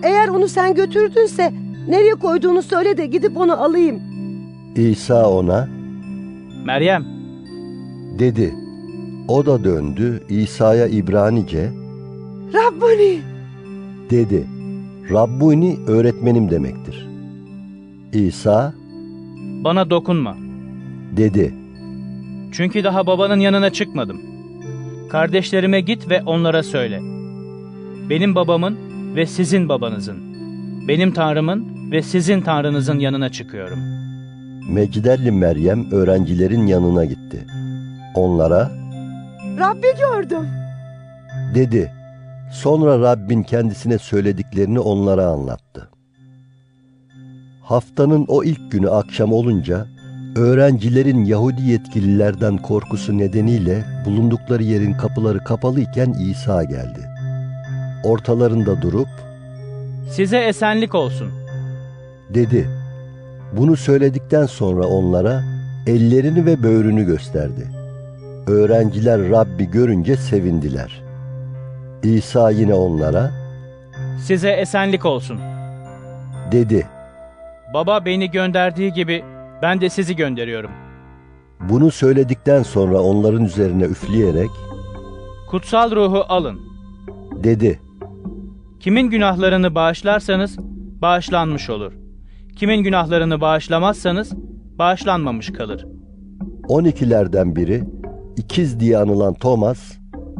eğer 0.03 0.27
onu 0.27 0.47
sen 0.47 0.75
götürdünse 0.75 1.53
nereye 1.87 2.13
koyduğunu 2.15 2.61
söyle 2.61 2.97
de 2.97 3.05
gidip 3.05 3.37
onu 3.37 3.63
alayım. 3.63 3.99
İsa 4.75 5.29
ona, 5.29 5.69
Meryem, 6.65 7.05
dedi. 8.19 8.53
O 9.27 9.45
da 9.45 9.63
döndü 9.63 10.23
İsa'ya 10.29 10.87
İbranice 10.87 11.71
Rabbani. 12.53 13.19
dedi. 14.09 14.47
Rabbuni 15.11 15.77
öğretmenim 15.87 16.51
demektir. 16.51 17.07
İsa 18.13 18.73
bana 19.63 19.89
dokunma. 19.89 20.35
dedi. 21.17 21.53
Çünkü 22.51 22.83
daha 22.83 23.07
babanın 23.07 23.39
yanına 23.39 23.69
çıkmadım. 23.69 24.21
Kardeşlerime 25.09 25.81
git 25.81 26.09
ve 26.09 26.21
onlara 26.25 26.63
söyle. 26.63 27.18
Benim 28.09 28.35
babamın 28.35 28.77
ve 29.15 29.25
sizin 29.25 29.69
babanızın, 29.69 30.17
benim 30.87 31.13
Tanrımın 31.13 31.91
ve 31.91 32.01
sizin 32.01 32.41
Tanrınızın 32.41 32.99
yanına 32.99 33.29
çıkıyorum. 33.29 33.79
Mecdelli 34.69 35.31
Meryem 35.31 35.91
öğrencilerin 35.91 36.67
yanına 36.67 37.05
gitti. 37.05 37.45
Onlara 38.15 38.71
Rabbi 39.59 39.87
gördüm. 39.99 40.47
dedi. 41.55 41.91
Sonra 42.53 42.99
Rabbin 42.99 43.43
kendisine 43.43 43.97
söylediklerini 43.97 44.79
onlara 44.79 45.25
anlattı. 45.25 45.89
Haftanın 47.63 48.25
o 48.27 48.43
ilk 48.43 48.71
günü 48.71 48.89
akşam 48.89 49.33
olunca 49.33 49.85
öğrencilerin 50.35 51.25
Yahudi 51.25 51.61
yetkililerden 51.61 52.57
korkusu 52.57 53.17
nedeniyle 53.17 53.85
bulundukları 54.05 54.63
yerin 54.63 54.93
kapıları 54.93 55.43
kapalıyken 55.43 56.13
İsa 56.13 56.63
geldi. 56.63 57.08
Ortalarında 58.03 58.81
durup 58.81 59.07
Size 60.11 60.37
esenlik 60.37 60.95
olsun. 60.95 61.31
dedi. 62.29 62.69
Bunu 63.57 63.75
söyledikten 63.75 64.45
sonra 64.45 64.85
onlara 64.87 65.43
ellerini 65.87 66.45
ve 66.45 66.63
böğrünü 66.63 67.05
gösterdi. 67.05 67.67
Öğrenciler 68.47 69.29
Rabbi 69.29 69.65
görünce 69.71 70.17
sevindiler. 70.17 71.01
İsa 72.03 72.51
yine 72.51 72.73
onlara 72.73 73.31
Size 74.25 74.49
esenlik 74.51 75.05
olsun. 75.05 75.39
dedi. 76.51 76.87
Baba 77.73 78.05
beni 78.05 78.31
gönderdiği 78.31 78.93
gibi 78.93 79.23
ben 79.61 79.81
de 79.81 79.89
sizi 79.89 80.15
gönderiyorum. 80.15 80.71
Bunu 81.69 81.91
söyledikten 81.91 82.63
sonra 82.63 83.01
onların 83.01 83.43
üzerine 83.45 83.83
üfleyerek 83.83 84.49
Kutsal 85.49 85.91
ruhu 85.95 86.25
alın. 86.29 86.59
dedi. 87.43 87.79
Kimin 88.79 89.09
günahlarını 89.09 89.75
bağışlarsanız 89.75 90.57
bağışlanmış 91.01 91.69
olur. 91.69 91.93
Kimin 92.55 92.83
günahlarını 92.83 93.41
bağışlamazsanız 93.41 94.33
bağışlanmamış 94.79 95.53
kalır. 95.53 95.85
12'lerden 96.63 97.55
biri 97.55 97.83
ikiz 98.37 98.79
diye 98.79 98.97
anılan 98.97 99.33
Thomas 99.33 99.79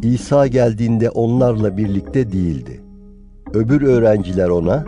İsa 0.03 0.47
geldiğinde 0.47 1.09
onlarla 1.09 1.77
birlikte 1.77 2.31
değildi. 2.31 2.81
Öbür 3.53 3.81
öğrenciler 3.81 4.49
ona 4.49 4.85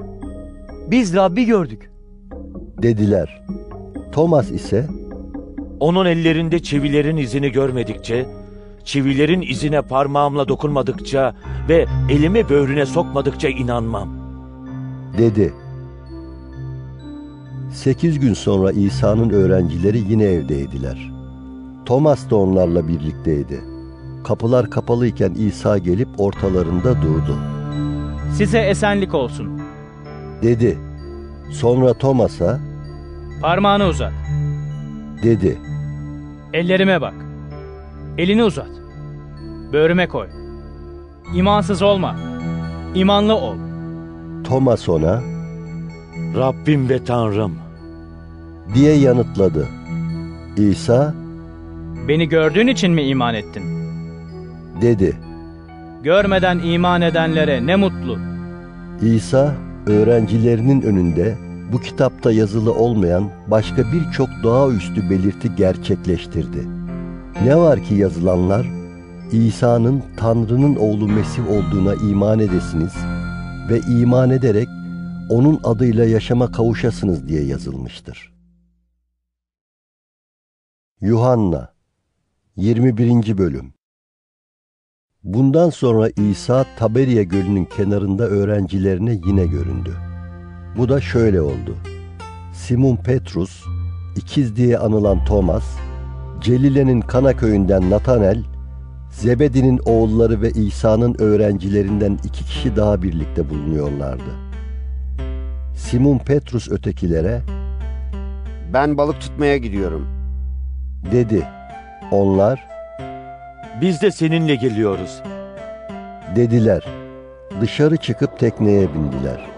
Biz 0.91 1.15
Rabbi 1.15 1.45
gördük. 1.45 1.91
dediler. 2.81 3.41
Thomas 4.11 4.51
ise 4.51 4.87
Onun 5.79 6.05
ellerinde 6.05 6.59
çivilerin 6.59 7.17
izini 7.17 7.51
görmedikçe, 7.51 8.25
çivilerin 8.85 9.41
izine 9.41 9.81
parmağımla 9.81 10.47
dokunmadıkça 10.47 11.33
ve 11.69 11.85
elimi 12.09 12.49
böğrüne 12.49 12.85
sokmadıkça 12.85 13.49
inanmam. 13.49 14.09
dedi. 15.17 15.53
Sekiz 17.73 18.19
gün 18.19 18.33
sonra 18.33 18.71
İsa'nın 18.71 19.29
öğrencileri 19.29 19.99
yine 20.09 20.23
evdeydiler. 20.23 21.11
Thomas 21.85 22.29
da 22.29 22.35
onlarla 22.35 22.87
birlikteydi. 22.87 23.61
Kapılar 24.23 24.69
kapalıyken 24.69 25.31
İsa 25.33 25.77
gelip 25.77 26.07
ortalarında 26.17 27.01
durdu. 27.01 27.37
Size 28.33 28.59
esenlik 28.59 29.13
olsun. 29.13 29.61
Dedi. 30.41 30.77
Sonra 31.51 31.93
Thomas'a 31.93 32.59
Parmağını 33.41 33.85
uzat. 33.87 34.11
dedi. 35.23 35.57
Ellerime 36.53 37.01
bak. 37.01 37.13
Elini 38.17 38.43
uzat. 38.43 38.69
Böğrüme 39.73 40.07
koy. 40.07 40.27
İmansız 41.35 41.81
olma. 41.81 42.15
İmanlı 42.95 43.35
ol. 43.35 43.55
Thomas 44.43 44.89
ona 44.89 45.21
Rabbim 46.35 46.89
ve 46.89 47.03
Tanrım. 47.03 47.55
diye 48.73 48.95
yanıtladı. 48.95 49.67
İsa 50.57 51.13
Beni 52.07 52.29
gördüğün 52.29 52.67
için 52.67 52.91
mi 52.91 53.01
iman 53.03 53.35
ettin? 53.35 53.63
dedi. 54.81 55.17
Görmeden 56.03 56.59
iman 56.59 57.01
edenlere 57.01 57.65
ne 57.67 57.75
mutlu. 57.75 58.17
İsa 59.01 59.55
öğrencilerinin 59.87 60.81
önünde 60.81 61.37
bu 61.73 61.79
kitapta 61.81 62.31
yazılı 62.31 62.73
olmayan 62.73 63.29
başka 63.47 63.83
birçok 63.91 64.29
doğaüstü 64.43 65.09
belirti 65.09 65.55
gerçekleştirdi. 65.55 66.67
Ne 67.45 67.57
var 67.57 67.83
ki 67.83 67.95
yazılanlar 67.95 68.67
İsa'nın 69.31 70.03
Tanrı'nın 70.17 70.75
oğlu 70.75 71.07
Mesih 71.07 71.49
olduğuna 71.49 71.93
iman 71.93 72.39
edesiniz 72.39 72.93
ve 73.69 73.79
iman 73.79 74.29
ederek 74.29 74.67
onun 75.29 75.59
adıyla 75.63 76.05
yaşama 76.05 76.51
kavuşasınız 76.51 77.27
diye 77.27 77.43
yazılmıştır. 77.43 78.33
Yuhanna 81.01 81.73
21. 82.55 83.37
Bölüm 83.37 83.73
Bundan 85.23 85.69
sonra 85.69 86.09
İsa 86.09 86.65
Taberiye 86.77 87.23
Gölü'nün 87.23 87.65
kenarında 87.65 88.23
öğrencilerine 88.27 89.19
yine 89.25 89.45
göründü. 89.45 89.97
Bu 90.77 90.89
da 90.89 91.01
şöyle 91.01 91.41
oldu. 91.41 91.77
Simon 92.53 92.95
Petrus, 92.95 93.63
ikiz 94.15 94.55
diye 94.55 94.77
anılan 94.77 95.25
Thomas, 95.25 95.65
Celile'nin 96.41 97.01
Kana 97.01 97.33
köyünden 97.33 97.89
Natanel, 97.89 98.43
Zebedi'nin 99.09 99.79
oğulları 99.85 100.41
ve 100.41 100.49
İsa'nın 100.51 101.15
öğrencilerinden 101.19 102.19
iki 102.23 102.45
kişi 102.45 102.75
daha 102.75 103.01
birlikte 103.03 103.49
bulunuyorlardı. 103.49 104.31
Simon 105.75 106.17
Petrus 106.17 106.71
ötekilere, 106.71 107.41
Ben 108.73 108.97
balık 108.97 109.21
tutmaya 109.21 109.57
gidiyorum. 109.57 110.07
dedi. 111.11 111.47
Onlar, 112.11 112.67
Biz 113.81 114.01
de 114.01 114.11
seninle 114.11 114.55
geliyoruz. 114.55 115.21
dediler. 116.35 116.85
Dışarı 117.61 117.97
çıkıp 117.97 118.39
tekneye 118.39 118.87
bindiler. 118.93 119.49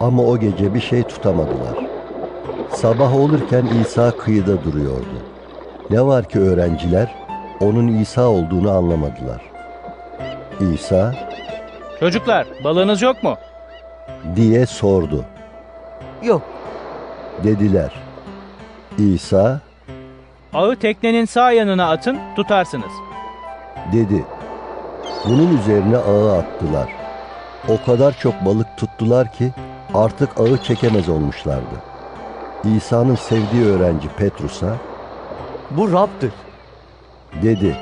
Ama 0.00 0.22
o 0.22 0.38
gece 0.38 0.74
bir 0.74 0.80
şey 0.80 1.02
tutamadılar. 1.02 1.78
Sabah 2.70 3.16
olurken 3.16 3.66
İsa 3.82 4.10
kıyıda 4.10 4.64
duruyordu. 4.64 5.18
Ne 5.90 6.02
var 6.06 6.24
ki 6.28 6.40
öğrenciler 6.40 7.14
onun 7.60 7.88
İsa 7.88 8.28
olduğunu 8.28 8.70
anlamadılar. 8.70 9.40
İsa 10.74 11.14
Çocuklar 12.00 12.46
balığınız 12.64 13.02
yok 13.02 13.22
mu? 13.22 13.36
diye 14.36 14.66
sordu. 14.66 15.24
Yok. 16.22 16.42
Dediler. 17.44 17.92
İsa 18.98 19.60
Ağı 20.54 20.76
teknenin 20.76 21.24
sağ 21.24 21.52
yanına 21.52 21.90
atın 21.90 22.18
tutarsınız. 22.36 22.92
dedi. 23.92 24.24
Bunun 25.28 25.58
üzerine 25.58 25.96
ağı 25.96 26.38
attılar. 26.38 26.88
O 27.68 27.84
kadar 27.86 28.18
çok 28.18 28.34
balık 28.44 28.66
tuttular 28.76 29.32
ki 29.32 29.52
artık 29.94 30.40
ağı 30.40 30.58
çekemez 30.62 31.08
olmuşlardı. 31.08 31.74
İsa'nın 32.76 33.14
sevdiği 33.14 33.64
öğrenci 33.66 34.08
Petrus'a 34.08 34.74
Bu 35.70 35.92
Rab'dır. 35.92 36.32
dedi. 37.42 37.76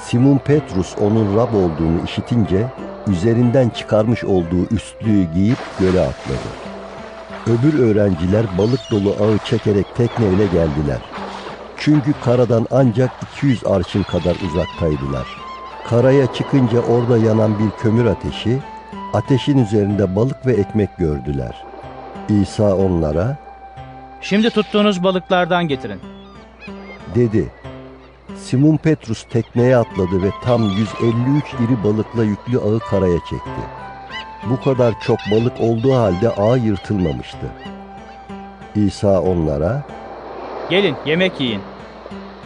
Simon 0.00 0.38
Petrus 0.38 0.94
onun 1.00 1.36
Rab 1.36 1.54
olduğunu 1.54 2.04
işitince 2.04 2.66
üzerinden 3.06 3.68
çıkarmış 3.68 4.24
olduğu 4.24 4.66
üstlüğü 4.70 5.24
giyip 5.34 5.58
göle 5.80 6.00
atladı. 6.00 6.48
Öbür 7.46 7.78
öğrenciler 7.78 8.46
balık 8.58 8.80
dolu 8.90 9.10
ağı 9.24 9.38
çekerek 9.44 9.96
tekneyle 9.96 10.46
geldiler. 10.46 10.98
Çünkü 11.76 12.12
karadan 12.24 12.66
ancak 12.70 13.10
200 13.36 13.66
arşın 13.66 14.02
kadar 14.02 14.36
uzaktaydılar. 14.46 15.26
Karaya 15.86 16.32
çıkınca 16.32 16.80
orada 16.80 17.18
yanan 17.18 17.58
bir 17.58 17.70
kömür 17.82 18.06
ateşi, 18.06 18.58
ateşin 19.12 19.58
üzerinde 19.58 20.16
balık 20.16 20.46
ve 20.46 20.52
ekmek 20.52 20.96
gördüler. 20.96 21.64
İsa 22.28 22.76
onlara 22.76 23.36
Şimdi 24.20 24.50
tuttuğunuz 24.50 25.04
balıklardan 25.04 25.68
getirin. 25.68 26.13
Dedi. 27.14 27.48
Simon 28.36 28.76
Petrus 28.76 29.24
tekneye 29.24 29.76
atladı 29.76 30.22
ve 30.22 30.30
tam 30.44 30.62
153 30.62 31.44
iri 31.54 31.84
balıkla 31.84 32.24
yüklü 32.24 32.58
ağı 32.58 32.78
karaya 32.78 33.18
çekti. 33.18 33.60
Bu 34.50 34.60
kadar 34.60 35.00
çok 35.00 35.18
balık 35.32 35.60
olduğu 35.60 35.94
halde 35.94 36.30
ağ 36.30 36.56
yırtılmamıştı. 36.56 37.46
İsa 38.74 39.20
onlara 39.20 39.82
Gelin 40.70 40.96
yemek 41.06 41.40
yiyin. 41.40 41.60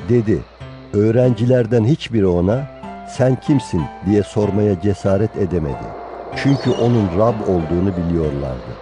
Dedi, 0.09 0.39
öğrencilerden 0.93 1.85
hiçbiri 1.85 2.27
ona 2.27 2.67
sen 3.09 3.37
kimsin 3.41 3.83
diye 4.07 4.23
sormaya 4.23 4.81
cesaret 4.81 5.37
edemedi. 5.37 5.87
Çünkü 6.37 6.71
onun 6.71 7.09
Rab 7.19 7.41
olduğunu 7.41 7.93
biliyorlardı. 7.97 8.73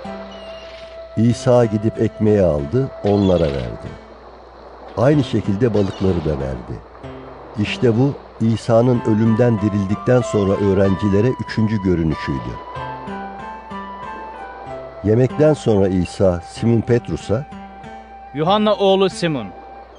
İsa 1.17 1.65
gidip 1.65 2.01
ekmeği 2.01 2.43
aldı, 2.43 2.91
onlara 3.05 3.45
verdi. 3.45 4.06
Aynı 4.97 5.25
şekilde 5.25 5.75
balıkları 5.75 6.25
da 6.25 6.41
verdi. 6.41 6.81
İşte 7.59 7.99
bu 7.99 8.15
İsa'nın 8.41 9.01
ölümden 9.07 9.59
dirildikten 9.61 10.21
sonra 10.21 10.53
öğrencilere 10.53 11.29
üçüncü 11.47 11.83
görünüşüydü. 11.83 12.51
Yemekten 15.05 15.55
sonra 15.55 15.89
İsa 15.89 16.41
Simon 16.41 16.81
Petrus'a 16.81 17.47
Yuhanna 18.35 18.75
oğlu 18.75 19.11
Simon, 19.11 19.47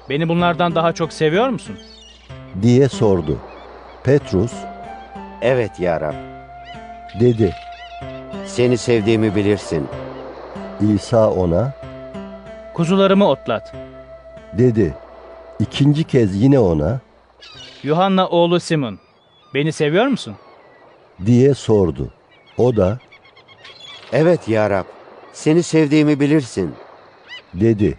beni 0.10 0.30
bunlardan 0.30 0.76
daha 0.76 0.94
çok 0.94 1.14
seviyor 1.14 1.50
musun? 1.50 1.76
diye 2.62 2.90
sordu. 2.90 3.38
Petrus 4.04 4.54
Evet 5.42 5.80
ya 5.80 6.02
Rab. 6.02 6.14
dedi. 7.20 7.56
Seni 8.46 8.78
sevdiğimi 8.78 9.36
bilirsin. 9.36 9.88
İsa 10.82 11.30
ona 11.32 11.74
Kuzularımı 12.74 13.28
otlat. 13.28 13.74
Dedi. 14.58 14.94
İkinci 15.60 16.04
kez 16.04 16.42
yine 16.42 16.60
ona 16.60 17.00
Yuhanna 17.84 18.28
oğlu 18.28 18.60
Simon, 18.60 19.00
beni 19.54 19.72
seviyor 19.72 20.06
musun? 20.08 20.36
diye 21.26 21.54
sordu. 21.54 22.10
O 22.58 22.76
da 22.76 23.00
Evet 24.14 24.48
ya 24.48 24.70
Rab. 24.70 24.84
Seni 25.34 25.64
sevdiğimi 25.64 26.20
bilirsin. 26.20 26.74
dedi. 27.54 27.98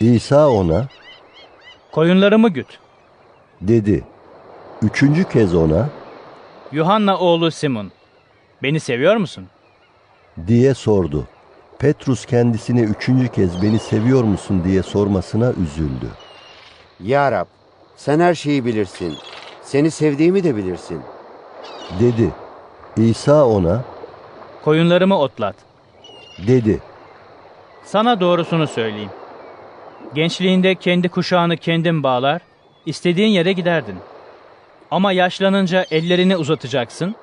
İsa 0.00 0.48
ona 0.48 0.86
Koyunlarımı 1.92 2.48
güt. 2.48 2.78
dedi. 3.60 4.04
Üçüncü 4.82 5.24
kez 5.28 5.54
ona 5.54 5.88
Yuhanna 6.72 7.18
oğlu 7.18 7.50
Simon, 7.50 7.90
beni 8.62 8.80
seviyor 8.80 9.16
musun? 9.16 9.46
diye 10.46 10.74
sordu. 10.74 11.28
Petrus 11.80 12.26
kendisine 12.26 12.80
üçüncü 12.80 13.28
kez 13.28 13.62
beni 13.62 13.78
seviyor 13.78 14.24
musun 14.24 14.64
diye 14.64 14.82
sormasına 14.82 15.52
üzüldü. 15.52 16.06
Ya 17.00 17.32
Rab. 17.32 17.46
Sen 17.96 18.20
her 18.20 18.34
şeyi 18.34 18.64
bilirsin. 18.64 19.16
Seni 19.62 19.90
sevdiğimi 19.90 20.44
de 20.44 20.56
bilirsin. 20.56 21.00
Dedi. 22.00 22.30
İsa 22.96 23.46
ona 23.46 23.84
Koyunlarımı 24.64 25.18
otlat. 25.18 25.56
dedi. 26.46 26.80
Sana 27.84 28.20
doğrusunu 28.20 28.66
söyleyeyim. 28.66 29.10
Gençliğinde 30.14 30.74
kendi 30.74 31.08
kuşağını 31.08 31.56
kendin 31.56 32.02
bağlar, 32.02 32.42
istediğin 32.86 33.28
yere 33.28 33.52
giderdin. 33.52 33.96
Ama 34.90 35.12
yaşlanınca 35.12 35.86
ellerini 35.90 36.36
uzatacaksın, 36.36 37.14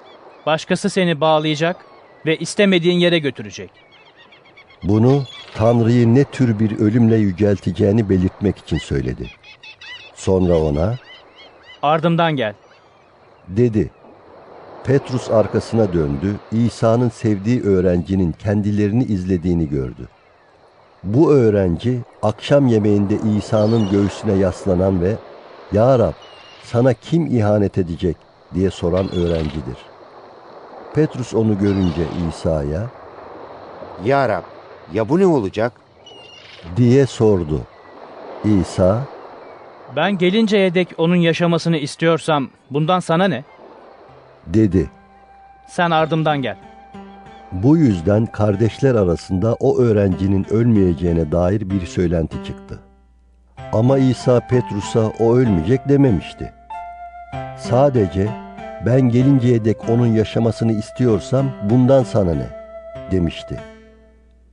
başkası 0.46 0.90
seni 0.90 1.22
bağlayacak 1.22 1.86
ve 2.26 2.38
istemediğin 2.38 3.00
yere 3.00 3.20
götürecek. 3.20 3.87
Bunu 4.84 5.22
Tanrı'yı 5.56 6.16
ne 6.16 6.24
tür 6.24 6.60
bir 6.60 6.80
ölümle 6.80 7.16
yücelteceğini 7.16 8.10
belirtmek 8.10 8.58
için 8.58 8.78
söyledi. 8.78 9.32
Sonra 10.16 10.58
ona 10.58 10.96
Ardımdan 11.82 12.36
gel. 12.36 12.54
dedi. 13.48 13.92
Petrus 14.84 15.32
arkasına 15.32 15.94
döndü. 15.94 16.36
İsa'nın 16.52 17.10
sevdiği 17.10 17.64
öğrencinin 17.64 18.32
kendilerini 18.32 19.04
izlediğini 19.04 19.70
gördü. 19.70 20.08
Bu 21.04 21.32
öğrenci 21.34 22.00
akşam 22.22 22.68
yemeğinde 22.68 23.16
İsa'nın 23.38 23.90
göğsüne 23.92 24.34
yaslanan 24.34 25.02
ve 25.02 25.16
"Ya 25.72 26.00
Rab, 26.00 26.14
sana 26.64 26.94
kim 26.94 27.26
ihanet 27.26 27.78
edecek?" 27.78 28.18
diye 28.54 28.70
soran 28.70 29.12
öğrencidir. 29.12 29.78
Petrus 30.94 31.34
onu 31.34 31.58
görünce 31.60 32.04
İsa'ya 32.30 32.84
Ya 34.06 34.30
Rab. 34.30 34.44
Ya 34.94 35.10
bu 35.10 35.20
ne 35.20 35.26
olacak? 35.26 35.74
diye 36.78 37.06
sordu. 37.06 37.62
İsa 38.46 39.02
Ben 39.96 40.18
gelinceye 40.18 40.74
dek 40.74 40.88
onun 40.98 41.16
yaşamasını 41.16 41.78
istiyorsam 41.78 42.50
bundan 42.72 43.00
sana 43.00 43.28
ne? 43.28 43.44
dedi. 44.48 44.90
Sen 45.68 45.92
ardımdan 45.92 46.42
gel. 46.42 46.58
Bu 47.52 47.78
yüzden 47.78 48.26
kardeşler 48.26 48.96
arasında 48.96 49.54
o 49.60 49.78
öğrencinin 49.80 50.46
ölmeyeceğine 50.50 51.32
dair 51.32 51.70
bir 51.70 51.86
söylenti 51.86 52.38
çıktı. 52.46 52.80
Ama 53.74 53.98
İsa 53.98 54.40
Petrus'a 54.40 55.00
o 55.20 55.36
ölmeyecek 55.36 55.90
dememişti. 55.90 56.54
Sadece 57.58 58.30
ben 58.86 59.02
gelinceye 59.02 59.66
dek 59.66 59.90
onun 59.90 60.08
yaşamasını 60.08 60.72
istiyorsam 60.72 61.46
bundan 61.70 62.04
sana 62.04 62.34
ne 62.34 62.48
demişti. 63.12 63.60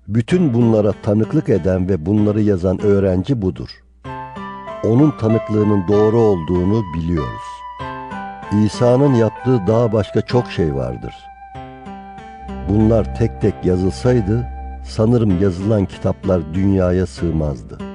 Bütün 0.08 0.54
bunlara 0.54 0.92
tanıklık 1.02 1.48
eden 1.48 1.88
ve 1.88 2.06
bunları 2.06 2.40
yazan 2.40 2.80
öğrenci 2.80 3.42
budur. 3.42 3.68
Onun 4.84 5.10
tanıklığının 5.10 5.88
doğru 5.88 6.18
olduğunu 6.18 6.82
biliyoruz. 6.94 7.44
İsa'nın 8.64 9.14
yaptığı 9.14 9.66
daha 9.66 9.92
başka 9.92 10.20
çok 10.20 10.50
şey 10.50 10.74
vardır. 10.74 11.14
Bunlar 12.68 13.16
tek 13.18 13.40
tek 13.40 13.54
yazılsaydı 13.64 14.46
sanırım 14.84 15.42
yazılan 15.42 15.84
kitaplar 15.84 16.54
dünyaya 16.54 17.06
sığmazdı. 17.06 17.93